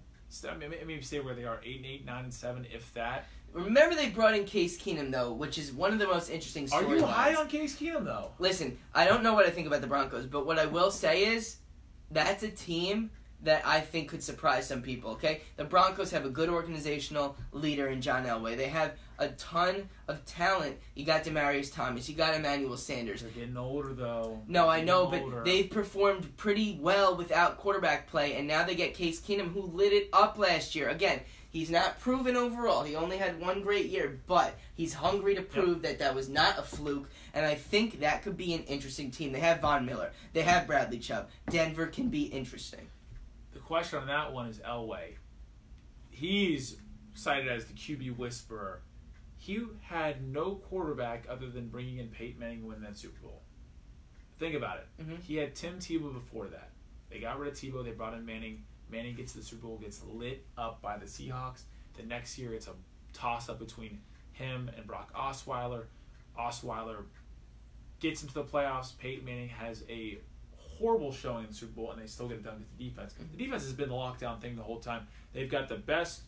Maybe 0.58 0.76
maybe 0.86 1.02
stay 1.02 1.20
where 1.20 1.34
they 1.34 1.44
are, 1.44 1.60
eight 1.64 1.76
and 1.76 1.86
eight, 1.86 2.04
nine 2.04 2.24
and 2.24 2.34
seven, 2.34 2.66
if 2.72 2.92
that. 2.94 3.26
Remember 3.52 3.94
they 3.94 4.10
brought 4.10 4.34
in 4.34 4.44
Case 4.44 4.78
Keenum 4.78 5.10
though, 5.10 5.32
which 5.32 5.56
is 5.58 5.72
one 5.72 5.92
of 5.92 5.98
the 5.98 6.06
most 6.06 6.28
interesting 6.28 6.68
Are 6.72 6.82
you 6.82 7.00
storylines. 7.00 7.08
high 7.10 7.34
on 7.34 7.48
Case 7.48 7.76
Keenum 7.76 8.04
though? 8.04 8.32
Listen, 8.38 8.78
I 8.94 9.06
don't 9.06 9.22
know 9.22 9.34
what 9.34 9.46
I 9.46 9.50
think 9.50 9.66
about 9.66 9.80
the 9.80 9.86
Broncos, 9.86 10.26
but 10.26 10.44
what 10.46 10.58
I 10.58 10.66
will 10.66 10.90
say 10.90 11.24
is 11.24 11.56
that's 12.10 12.42
a 12.42 12.50
team 12.50 13.10
that 13.42 13.66
I 13.66 13.80
think 13.80 14.08
could 14.08 14.22
surprise 14.22 14.66
some 14.66 14.82
people. 14.82 15.12
Okay, 15.12 15.42
the 15.56 15.64
Broncos 15.64 16.10
have 16.10 16.24
a 16.24 16.30
good 16.30 16.48
organizational 16.48 17.36
leader 17.52 17.88
in 17.88 18.00
John 18.00 18.24
Elway. 18.24 18.56
They 18.56 18.68
have 18.68 18.92
a 19.18 19.28
ton 19.30 19.88
of 20.06 20.24
talent. 20.24 20.76
You 20.94 21.04
got 21.04 21.24
Demaryius 21.24 21.72
Thomas. 21.72 22.08
You 22.08 22.14
got 22.14 22.34
Emmanuel 22.34 22.76
Sanders. 22.76 23.22
They're 23.22 23.30
getting 23.30 23.56
older 23.56 23.92
though. 23.92 24.42
No, 24.48 24.68
I 24.68 24.82
know, 24.82 25.06
but 25.06 25.44
they've 25.44 25.70
performed 25.70 26.36
pretty 26.36 26.78
well 26.80 27.16
without 27.16 27.58
quarterback 27.58 28.08
play, 28.08 28.34
and 28.34 28.46
now 28.46 28.64
they 28.64 28.74
get 28.74 28.94
Case 28.94 29.20
Keenum, 29.20 29.52
who 29.52 29.62
lit 29.62 29.92
it 29.92 30.08
up 30.12 30.38
last 30.38 30.74
year. 30.74 30.88
Again, 30.88 31.20
he's 31.50 31.70
not 31.70 32.00
proven 32.00 32.36
overall. 32.36 32.82
He 32.82 32.96
only 32.96 33.16
had 33.16 33.40
one 33.40 33.62
great 33.62 33.86
year, 33.86 34.20
but 34.26 34.54
he's 34.74 34.94
hungry 34.94 35.34
to 35.34 35.42
prove 35.42 35.82
that 35.82 35.98
that 36.00 36.14
was 36.14 36.28
not 36.28 36.58
a 36.58 36.62
fluke, 36.62 37.08
and 37.34 37.46
I 37.46 37.54
think 37.54 38.00
that 38.00 38.22
could 38.22 38.36
be 38.36 38.54
an 38.54 38.64
interesting 38.64 39.10
team. 39.10 39.32
They 39.32 39.40
have 39.40 39.60
Von 39.60 39.86
Miller. 39.86 40.12
They 40.32 40.42
have 40.42 40.66
Bradley 40.66 40.98
Chubb. 40.98 41.28
Denver 41.50 41.86
can 41.86 42.08
be 42.08 42.22
interesting. 42.22 42.88
Question 43.68 43.98
on 43.98 44.06
that 44.06 44.32
one 44.32 44.46
is 44.48 44.60
Elway. 44.60 45.16
He's 46.08 46.78
cited 47.12 47.48
as 47.48 47.66
the 47.66 47.74
QB 47.74 48.16
whisperer. 48.16 48.80
He 49.36 49.62
had 49.82 50.26
no 50.26 50.54
quarterback 50.54 51.26
other 51.28 51.50
than 51.50 51.68
bringing 51.68 51.98
in 51.98 52.08
Peyton 52.08 52.40
Manning 52.40 52.62
to 52.62 52.68
win 52.68 52.80
that 52.80 52.96
Super 52.96 53.20
Bowl. 53.20 53.42
Think 54.38 54.54
about 54.54 54.78
it. 54.78 54.86
Mhm. 54.98 55.20
He 55.20 55.36
had 55.36 55.54
Tim 55.54 55.78
Tebow 55.80 56.14
before 56.14 56.46
that. 56.46 56.72
They 57.10 57.20
got 57.20 57.38
rid 57.38 57.52
of 57.52 57.58
Tebow. 57.58 57.84
They 57.84 57.90
brought 57.92 58.14
in 58.14 58.24
Manning. 58.24 58.64
Manning 58.88 59.14
gets 59.14 59.32
to 59.32 59.38
the 59.40 59.44
Super 59.44 59.66
Bowl, 59.66 59.76
gets 59.76 60.02
lit 60.02 60.46
up 60.56 60.80
by 60.80 60.96
the 60.96 61.04
Seahawks. 61.04 61.64
The 61.92 62.04
next 62.04 62.38
year, 62.38 62.54
it's 62.54 62.68
a 62.68 62.74
toss 63.12 63.50
up 63.50 63.58
between 63.58 64.00
him 64.32 64.70
and 64.74 64.86
Brock 64.86 65.12
Osweiler. 65.12 65.88
Osweiler 66.38 67.04
gets 68.00 68.22
into 68.22 68.32
the 68.32 68.44
playoffs. 68.44 68.96
Peyton 68.96 69.26
Manning 69.26 69.50
has 69.50 69.84
a 69.90 70.20
horrible 70.78 71.12
showing 71.12 71.44
in 71.44 71.50
the 71.50 71.54
Super 71.54 71.72
Bowl, 71.72 71.90
and 71.92 72.00
they 72.00 72.06
still 72.06 72.28
get 72.28 72.38
it 72.38 72.44
done 72.44 72.58
with 72.58 72.78
the 72.78 72.84
defense. 72.88 73.12
The 73.12 73.24
mm-hmm. 73.24 73.36
defense 73.36 73.62
has 73.64 73.72
been 73.72 73.88
the 73.88 73.94
lockdown 73.94 74.40
thing 74.40 74.56
the 74.56 74.62
whole 74.62 74.80
time. 74.80 75.06
They've 75.32 75.50
got 75.50 75.68
the 75.68 75.76
best 75.76 76.22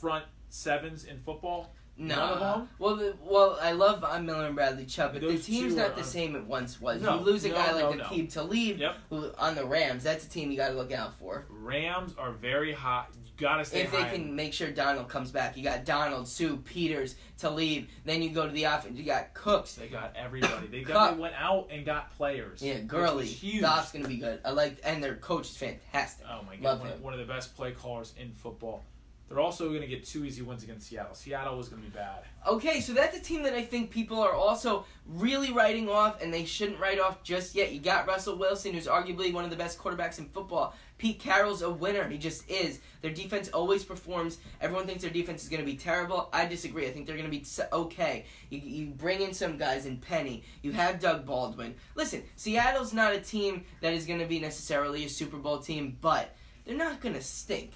front 0.00 0.24
sevens 0.48 1.04
in 1.04 1.18
football. 1.20 1.72
No. 1.96 2.16
None 2.16 2.28
of 2.30 2.40
them? 2.40 2.68
Well, 2.78 2.96
the, 2.96 3.16
well, 3.22 3.58
I 3.60 3.72
love 3.72 4.00
Von 4.00 4.24
Miller 4.24 4.46
and 4.46 4.54
Bradley 4.54 4.86
Chubb, 4.86 5.12
but 5.12 5.20
the 5.20 5.38
team's 5.38 5.74
not 5.74 5.96
the 5.96 6.02
un- 6.02 6.06
same 6.06 6.34
it 6.34 6.44
once 6.44 6.80
was. 6.80 7.02
No, 7.02 7.18
you 7.18 7.24
lose 7.24 7.44
a 7.44 7.48
no, 7.48 7.54
guy 7.54 7.78
no, 7.78 7.90
like 7.90 7.98
no. 7.98 8.04
Aqib 8.04 8.32
Talib 8.32 8.78
Yep. 8.78 8.96
who, 9.10 9.30
on 9.38 9.54
the 9.54 9.66
Rams. 9.66 10.02
That's 10.02 10.24
a 10.24 10.28
team 10.28 10.50
you 10.50 10.56
got 10.56 10.68
to 10.68 10.74
look 10.74 10.92
out 10.92 11.14
for. 11.18 11.44
Rams 11.50 12.14
are 12.16 12.32
very 12.32 12.72
hot. 12.72 13.10
Gotta 13.40 13.64
stay 13.64 13.82
if 13.82 13.92
they 13.92 14.04
can 14.04 14.36
make 14.36 14.52
sure 14.52 14.70
Donald 14.70 15.08
comes 15.08 15.30
back, 15.30 15.56
you 15.56 15.64
got 15.64 15.84
Donald, 15.84 16.28
Suh, 16.28 16.56
Peters, 16.64 17.16
Talib. 17.38 17.86
Then 18.04 18.22
you 18.22 18.30
go 18.30 18.46
to 18.46 18.52
the 18.52 18.64
offense. 18.64 18.98
You 18.98 19.04
got 19.04 19.32
Cooks. 19.32 19.74
They 19.74 19.88
got 19.88 20.14
everybody. 20.14 20.66
They 20.66 20.84
they 20.84 20.92
went 20.92 21.34
out 21.38 21.68
and 21.70 21.86
got 21.86 22.14
players. 22.16 22.62
Yeah, 22.62 22.80
Gurley. 22.80 23.26
huge. 23.26 23.62
Gonna 23.62 24.06
be 24.06 24.18
good. 24.18 24.40
I 24.44 24.50
like, 24.50 24.78
and 24.84 25.02
their 25.02 25.16
coach 25.16 25.48
is 25.48 25.56
fantastic. 25.56 26.26
Oh 26.28 26.42
my 26.46 26.56
god, 26.56 26.80
one, 26.80 27.02
one 27.02 27.12
of 27.14 27.18
the 27.18 27.24
best 27.24 27.56
play 27.56 27.72
callers 27.72 28.12
in 28.18 28.30
football. 28.32 28.84
They're 29.30 29.38
also 29.38 29.68
going 29.68 29.82
to 29.82 29.86
get 29.86 30.04
two 30.04 30.24
easy 30.24 30.42
wins 30.42 30.64
against 30.64 30.88
Seattle. 30.88 31.14
Seattle 31.14 31.56
was 31.56 31.68
going 31.68 31.80
to 31.80 31.88
be 31.88 31.94
bad. 31.94 32.24
Okay, 32.48 32.80
so 32.80 32.92
that's 32.92 33.16
a 33.16 33.20
team 33.20 33.44
that 33.44 33.54
I 33.54 33.62
think 33.62 33.92
people 33.92 34.18
are 34.20 34.32
also 34.32 34.84
really 35.06 35.52
writing 35.52 35.88
off, 35.88 36.20
and 36.20 36.34
they 36.34 36.44
shouldn't 36.44 36.80
write 36.80 36.98
off 36.98 37.22
just 37.22 37.54
yet. 37.54 37.70
You 37.70 37.78
got 37.78 38.08
Russell 38.08 38.36
Wilson, 38.36 38.74
who's 38.74 38.88
arguably 38.88 39.32
one 39.32 39.44
of 39.44 39.50
the 39.50 39.56
best 39.56 39.78
quarterbacks 39.78 40.18
in 40.18 40.26
football. 40.30 40.74
Pete 41.00 41.18
Carroll's 41.18 41.62
a 41.62 41.70
winner. 41.70 42.06
He 42.06 42.18
just 42.18 42.48
is. 42.50 42.80
Their 43.00 43.10
defense 43.10 43.48
always 43.48 43.84
performs. 43.84 44.36
Everyone 44.60 44.86
thinks 44.86 45.00
their 45.00 45.10
defense 45.10 45.42
is 45.42 45.48
going 45.48 45.64
to 45.64 45.66
be 45.66 45.78
terrible. 45.78 46.28
I 46.30 46.44
disagree. 46.44 46.86
I 46.86 46.90
think 46.90 47.06
they're 47.06 47.16
going 47.16 47.30
to 47.30 47.34
be 47.34 47.42
okay. 47.72 48.26
You, 48.50 48.58
you 48.58 48.86
bring 48.88 49.22
in 49.22 49.32
some 49.32 49.56
guys 49.56 49.86
in 49.86 49.96
Penny. 49.96 50.42
You 50.60 50.72
have 50.72 51.00
Doug 51.00 51.24
Baldwin. 51.24 51.74
Listen, 51.94 52.22
Seattle's 52.36 52.92
not 52.92 53.14
a 53.14 53.18
team 53.18 53.64
that 53.80 53.94
is 53.94 54.04
going 54.04 54.18
to 54.18 54.26
be 54.26 54.40
necessarily 54.40 55.06
a 55.06 55.08
Super 55.08 55.38
Bowl 55.38 55.58
team, 55.60 55.96
but 56.02 56.36
they're 56.66 56.76
not 56.76 57.00
going 57.00 57.14
to 57.14 57.22
stink. 57.22 57.72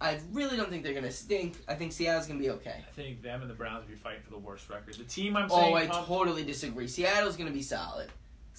I 0.00 0.20
really 0.32 0.56
don't 0.56 0.70
think 0.70 0.84
they're 0.84 0.92
going 0.92 1.02
to 1.02 1.10
stink. 1.10 1.56
I 1.66 1.74
think 1.74 1.90
Seattle's 1.90 2.28
going 2.28 2.38
to 2.38 2.44
be 2.44 2.50
okay. 2.52 2.84
I 2.88 2.94
think 2.94 3.22
them 3.22 3.42
and 3.42 3.50
the 3.50 3.54
Browns 3.54 3.86
will 3.86 3.90
be 3.90 3.96
fighting 3.96 4.22
for 4.22 4.30
the 4.30 4.38
worst 4.38 4.70
record. 4.70 4.94
The 4.94 5.02
team 5.02 5.36
I'm 5.36 5.48
oh, 5.50 5.60
saying. 5.60 5.90
Oh, 5.90 6.00
I 6.00 6.04
totally 6.06 6.44
disagree. 6.44 6.86
Seattle's 6.86 7.36
gonna 7.36 7.50
be 7.50 7.62
solid. 7.62 8.08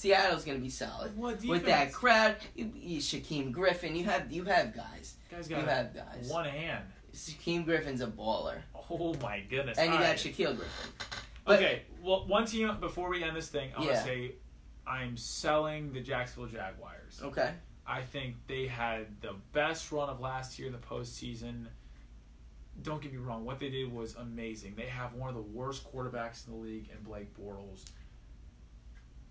Seattle's 0.03 0.45
gonna 0.45 0.59
be 0.59 0.69
solid 0.69 1.17
What 1.17 1.41
defense? 1.41 1.49
with 1.49 1.65
that 1.65 1.91
crowd. 1.91 2.37
You, 2.55 2.71
you, 2.73 2.99
Shaquem 3.01 3.51
Griffin, 3.51 3.97
you 3.97 4.05
have 4.05 4.31
you 4.31 4.45
have 4.45 4.73
guys. 4.73 5.15
Guy's 5.29 5.49
You 5.49 5.57
got 5.57 5.67
have 5.67 5.93
guys. 5.93 6.29
one 6.29 6.45
hand. 6.45 6.85
Shaquem 7.13 7.65
Griffin's 7.65 7.99
a 7.99 8.07
baller, 8.07 8.59
Oh 8.89 9.13
my 9.21 9.41
goodness. 9.49 9.77
and 9.77 9.87
you 9.87 9.93
All 9.95 9.99
got 9.99 10.07
right. 10.11 10.17
Shaquille 10.17 10.55
Griffin. 10.55 10.91
But- 11.43 11.57
okay, 11.59 11.81
well, 12.01 12.25
one 12.27 12.45
team 12.45 12.77
before 12.79 13.09
we 13.09 13.25
end 13.25 13.35
this 13.35 13.49
thing, 13.49 13.71
I 13.75 13.79
want 13.79 13.91
Yeah. 13.91 13.97
to 13.99 14.03
say 14.05 14.31
I'm 14.87 15.17
selling 15.17 15.91
the 15.91 15.99
Jacksonville 15.99 16.49
Jaguars. 16.49 17.19
Okay. 17.21 17.51
I 17.85 18.01
think 18.01 18.35
they 18.47 18.67
had 18.67 19.19
the 19.21 19.33
best 19.51 19.91
run 19.91 20.07
of 20.07 20.21
last 20.21 20.57
year 20.57 20.67
in 20.67 20.73
the 20.73 20.79
postseason. 20.79 21.65
Don't 22.83 23.01
get 23.01 23.11
me 23.11 23.17
wrong, 23.17 23.43
what 23.43 23.59
they 23.59 23.69
did 23.69 23.91
was 23.91 24.15
amazing. 24.15 24.75
They 24.75 24.85
have 24.85 25.13
one 25.13 25.27
of 25.27 25.35
the 25.35 25.41
worst 25.41 25.83
quarterbacks 25.91 26.47
in 26.47 26.53
the 26.53 26.59
league 26.59 26.89
in 26.95 27.03
Blake 27.03 27.33
Bortles. 27.37 27.83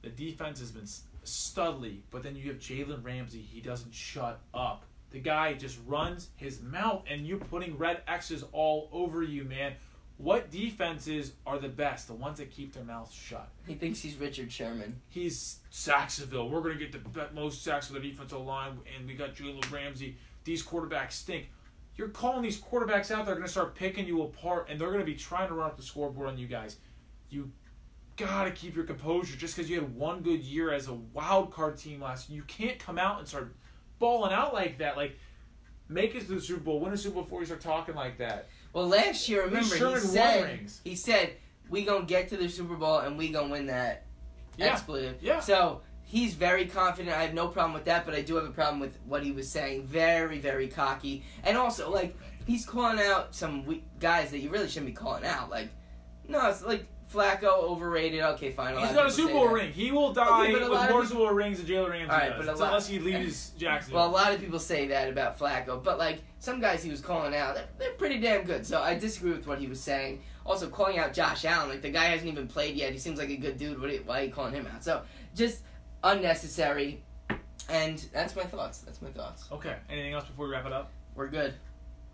The 0.02 0.10
defense 0.10 0.60
has 0.60 0.70
been 0.70 0.88
studly, 1.24 2.00
but 2.10 2.22
then 2.22 2.36
you 2.36 2.48
have 2.48 2.58
Jalen 2.58 3.04
Ramsey. 3.04 3.42
He 3.42 3.60
doesn't 3.60 3.94
shut 3.94 4.40
up. 4.54 4.84
The 5.10 5.20
guy 5.20 5.54
just 5.54 5.78
runs 5.86 6.28
his 6.36 6.60
mouth, 6.60 7.04
and 7.08 7.26
you're 7.26 7.38
putting 7.38 7.78
red 7.78 8.02
X's 8.06 8.44
all 8.52 8.88
over 8.92 9.22
you, 9.22 9.44
man. 9.44 9.74
What 10.18 10.50
defenses 10.50 11.32
are 11.46 11.58
the 11.58 11.68
best? 11.68 12.08
The 12.08 12.14
ones 12.14 12.38
that 12.38 12.50
keep 12.50 12.72
their 12.72 12.84
mouths 12.84 13.14
shut. 13.14 13.48
He 13.66 13.74
thinks 13.74 14.00
he's 14.00 14.16
Richard 14.16 14.50
Sherman. 14.50 15.00
He's 15.08 15.60
Sacksonville. 15.70 16.50
We're 16.50 16.60
going 16.60 16.76
to 16.76 16.86
get 16.86 16.92
the 16.92 17.28
most 17.32 17.62
sacks 17.62 17.88
with 17.88 18.02
the 18.02 18.10
defensive 18.10 18.40
line, 18.40 18.78
and 18.96 19.06
we 19.06 19.14
got 19.14 19.34
Jalen 19.34 19.70
Ramsey. 19.70 20.16
These 20.44 20.64
quarterbacks 20.64 21.12
stink. 21.12 21.50
You're 21.96 22.08
calling 22.08 22.42
these 22.42 22.60
quarterbacks 22.60 23.10
out. 23.10 23.26
They're 23.26 23.34
going 23.34 23.46
to 23.46 23.50
start 23.50 23.74
picking 23.74 24.06
you 24.06 24.22
apart, 24.22 24.68
and 24.68 24.80
they're 24.80 24.88
going 24.88 25.00
to 25.00 25.06
be 25.06 25.14
trying 25.14 25.48
to 25.48 25.54
run 25.54 25.66
up 25.66 25.76
the 25.76 25.82
scoreboard 25.82 26.28
on 26.28 26.36
you 26.36 26.48
guys. 26.48 26.76
You 27.30 27.50
got 28.18 28.44
to 28.44 28.50
keep 28.50 28.74
your 28.76 28.84
composure. 28.84 29.36
Just 29.36 29.56
because 29.56 29.70
you 29.70 29.80
had 29.80 29.94
one 29.94 30.20
good 30.22 30.40
year 30.42 30.72
as 30.72 30.88
a 30.88 30.94
wild 30.94 31.50
card 31.52 31.78
team 31.78 32.00
last 32.02 32.28
year, 32.28 32.36
you 32.38 32.42
can't 32.44 32.78
come 32.78 32.98
out 32.98 33.18
and 33.18 33.26
start 33.28 33.54
balling 33.98 34.32
out 34.32 34.52
like 34.52 34.78
that. 34.78 34.96
Like, 34.96 35.16
make 35.88 36.14
it 36.14 36.26
to 36.26 36.34
the 36.34 36.40
Super 36.40 36.60
Bowl, 36.60 36.80
win 36.80 36.92
a 36.92 36.96
Super 36.96 37.14
Bowl 37.14 37.22
before 37.24 37.40
you 37.40 37.46
start 37.46 37.60
talking 37.60 37.94
like 37.94 38.18
that. 38.18 38.48
Well, 38.72 38.88
last 38.88 39.28
year, 39.28 39.44
remember 39.44 39.76
Sherman 39.76 40.00
he 40.00 40.06
said 40.06 40.60
he 40.84 40.94
said 40.94 41.32
we 41.70 41.84
gonna 41.84 42.04
get 42.04 42.28
to 42.28 42.36
the 42.36 42.48
Super 42.48 42.74
Bowl 42.76 42.98
and 42.98 43.16
we 43.16 43.30
gonna 43.30 43.48
win 43.50 43.66
that 43.66 44.04
Yeah. 44.56 44.66
expletive. 44.66 45.22
Yeah. 45.22 45.40
So 45.40 45.80
he's 46.04 46.34
very 46.34 46.66
confident. 46.66 47.16
I 47.16 47.22
have 47.22 47.34
no 47.34 47.48
problem 47.48 47.72
with 47.72 47.84
that, 47.86 48.04
but 48.04 48.14
I 48.14 48.20
do 48.20 48.34
have 48.36 48.44
a 48.44 48.50
problem 48.50 48.80
with 48.80 48.98
what 49.06 49.22
he 49.22 49.32
was 49.32 49.50
saying. 49.50 49.86
Very, 49.86 50.38
very 50.38 50.68
cocky, 50.68 51.24
and 51.44 51.56
also 51.56 51.90
like 51.90 52.16
he's 52.46 52.66
calling 52.66 53.00
out 53.00 53.34
some 53.34 53.64
we- 53.64 53.84
guys 54.00 54.30
that 54.30 54.38
you 54.40 54.50
really 54.50 54.68
shouldn't 54.68 54.86
be 54.86 54.92
calling 54.92 55.24
out. 55.24 55.50
Like, 55.50 55.68
no, 56.28 56.48
it's 56.50 56.62
like 56.62 56.86
Flacco 57.12 57.62
overrated. 57.62 58.20
Okay, 58.20 58.50
fine. 58.50 58.74
lot 58.74 58.84
He's 58.86 58.94
got 58.94 59.06
a 59.06 59.10
Super 59.10 59.32
Bowl 59.32 59.48
ring. 59.48 59.72
He 59.72 59.90
will 59.92 60.12
die 60.12 60.42
Okay, 60.44 60.52
but 60.52 60.62
a 60.62 60.64
with 60.64 60.72
lot 60.72 60.84
of 60.88 60.90
more 60.90 61.02
people- 61.02 61.16
Super 61.16 61.18
Bowl 61.28 61.34
rings 61.34 61.58
than 61.58 61.66
Jalen 61.66 61.90
Ramsey 61.90 62.10
All 62.10 62.18
right, 62.18 62.28
does. 62.36 62.46
but 62.46 62.54
a 62.54 62.58
lot- 62.58 62.66
unless 62.68 62.86
he 62.88 62.98
leaves 62.98 63.50
Jacksonville. 63.58 64.00
Well, 64.00 64.10
a 64.10 64.12
lot 64.12 64.32
of 64.34 64.40
people 64.40 64.58
say 64.58 64.88
that 64.88 65.08
about 65.08 65.38
Flacco, 65.38 65.82
but 65.82 65.98
like 65.98 66.20
some 66.38 66.60
guys 66.60 66.82
he 66.82 66.90
was 66.90 67.00
calling 67.00 67.34
out, 67.34 67.54
they're, 67.54 67.64
they're 67.78 67.92
pretty 67.92 68.18
damn 68.20 68.44
good. 68.44 68.66
So 68.66 68.80
I 68.82 68.98
disagree 68.98 69.32
with 69.32 69.46
what 69.46 69.58
he 69.58 69.66
was 69.66 69.80
saying. 69.80 70.20
Also, 70.44 70.68
calling 70.68 70.98
out 70.98 71.12
Josh 71.12 71.44
Allen, 71.44 71.68
like 71.68 71.82
the 71.82 71.90
guy 71.90 72.04
hasn't 72.06 72.28
even 72.30 72.46
played 72.48 72.74
yet. 72.76 72.92
He 72.92 72.98
seems 72.98 73.18
like 73.18 73.28
a 73.30 73.36
good 73.36 73.58
dude. 73.58 73.80
What 73.80 73.90
are 73.90 73.94
you, 73.94 74.02
why 74.06 74.20
are 74.20 74.24
you 74.24 74.30
calling 74.32 74.52
him 74.54 74.66
out? 74.74 74.82
So 74.84 75.02
just 75.34 75.62
unnecessary. 76.04 77.02
And 77.70 77.98
that's 78.14 78.34
my 78.34 78.44
thoughts. 78.44 78.78
That's 78.78 79.02
my 79.02 79.10
thoughts. 79.10 79.44
okay. 79.52 79.76
Anything 79.90 80.14
else 80.14 80.24
before 80.24 80.46
we 80.46 80.52
wrap 80.52 80.64
it 80.66 80.72
up? 80.72 80.90
We're 81.14 81.28
good. 81.28 81.54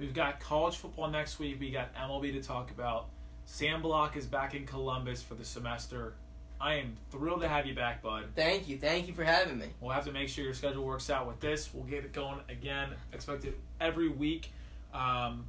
We've 0.01 0.13
got 0.15 0.41
college 0.41 0.77
football 0.77 1.09
next 1.09 1.39
week. 1.39 1.61
We 1.61 1.71
got 1.71 1.95
MLB 1.95 2.33
to 2.33 2.43
talk 2.43 2.71
about. 2.73 3.07
Sam 3.47 3.83
Block 3.83 4.17
is 4.17 4.27
back 4.27 4.55
in 4.55 4.67
Columbus 4.67 5.23
for 5.23 5.35
the 5.35 5.45
semester. 5.45 6.15
I 6.61 6.75
am 6.75 6.97
thrilled 7.11 7.43
to 7.43 7.49
have 7.49 7.67
you 7.67 7.75
back, 7.75 8.03
bud. 8.03 8.27
Thank 8.35 8.69
you. 8.69 8.79
Thank 8.79 9.07
you 9.07 9.15
for 9.15 9.25
having 9.25 9.59
me. 9.59 9.67
We'll 9.81 9.93
have 9.93 10.07
to 10.07 10.13
make 10.13 10.29
sure 10.29 10.45
your 10.45 10.55
schedule 10.55 10.85
works 10.85 11.11
out 11.11 11.27
with 11.27 11.41
this. 11.41 11.73
We'll 11.75 11.85
get 11.85 12.05
it 12.05 12.13
going 12.13 12.41
again. 12.49 12.91
Expect 13.13 13.45
it 13.45 13.59
every 13.81 14.09
week. 14.09 14.51
Um, 14.93 15.45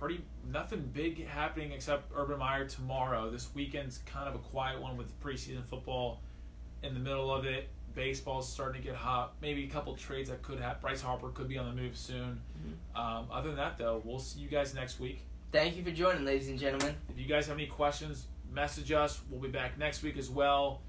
pretty 0.00 0.22
nothing 0.50 0.90
big 0.94 1.26
happening 1.26 1.72
except 1.72 2.10
Urban 2.16 2.38
Meyer 2.38 2.64
tomorrow. 2.64 3.30
This 3.30 3.48
weekend's 3.54 3.98
kind 4.06 4.28
of 4.28 4.34
a 4.34 4.38
quiet 4.38 4.80
one 4.80 4.96
with 4.96 5.20
preseason 5.20 5.64
football 5.66 6.20
in 6.82 6.94
the 6.94 7.00
middle 7.00 7.32
of 7.34 7.44
it. 7.44 7.68
Baseball's 7.94 8.50
starting 8.50 8.80
to 8.80 8.86
get 8.88 8.96
hot. 8.96 9.34
Maybe 9.42 9.64
a 9.64 9.68
couple 9.68 9.94
trades 9.96 10.30
that 10.30 10.40
could 10.42 10.60
have. 10.60 10.80
Bryce 10.80 11.02
Harper 11.02 11.30
could 11.30 11.48
be 11.48 11.58
on 11.58 11.66
the 11.74 11.82
move 11.82 11.96
soon. 11.96 12.40
Um, 12.94 13.26
other 13.30 13.48
than 13.48 13.56
that, 13.56 13.76
though, 13.76 14.00
we'll 14.04 14.20
see 14.20 14.40
you 14.40 14.48
guys 14.48 14.74
next 14.74 15.00
week. 15.00 15.20
Thank 15.50 15.78
you 15.78 15.82
for 15.82 15.90
joining, 15.90 16.26
ladies 16.26 16.48
and 16.48 16.58
gentlemen. 16.58 16.94
If 17.08 17.18
you 17.18 17.24
guys 17.24 17.46
have 17.46 17.56
any 17.56 17.66
questions, 17.66 18.26
message 18.52 18.92
us. 18.92 19.22
We'll 19.30 19.40
be 19.40 19.48
back 19.48 19.78
next 19.78 20.02
week 20.02 20.18
as 20.18 20.28
well. 20.28 20.82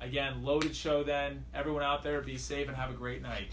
Again, 0.00 0.42
loaded 0.42 0.74
show 0.74 1.04
then. 1.04 1.44
Everyone 1.54 1.84
out 1.84 2.02
there, 2.02 2.20
be 2.20 2.36
safe 2.36 2.66
and 2.66 2.76
have 2.76 2.90
a 2.90 2.94
great 2.94 3.22
night. 3.22 3.52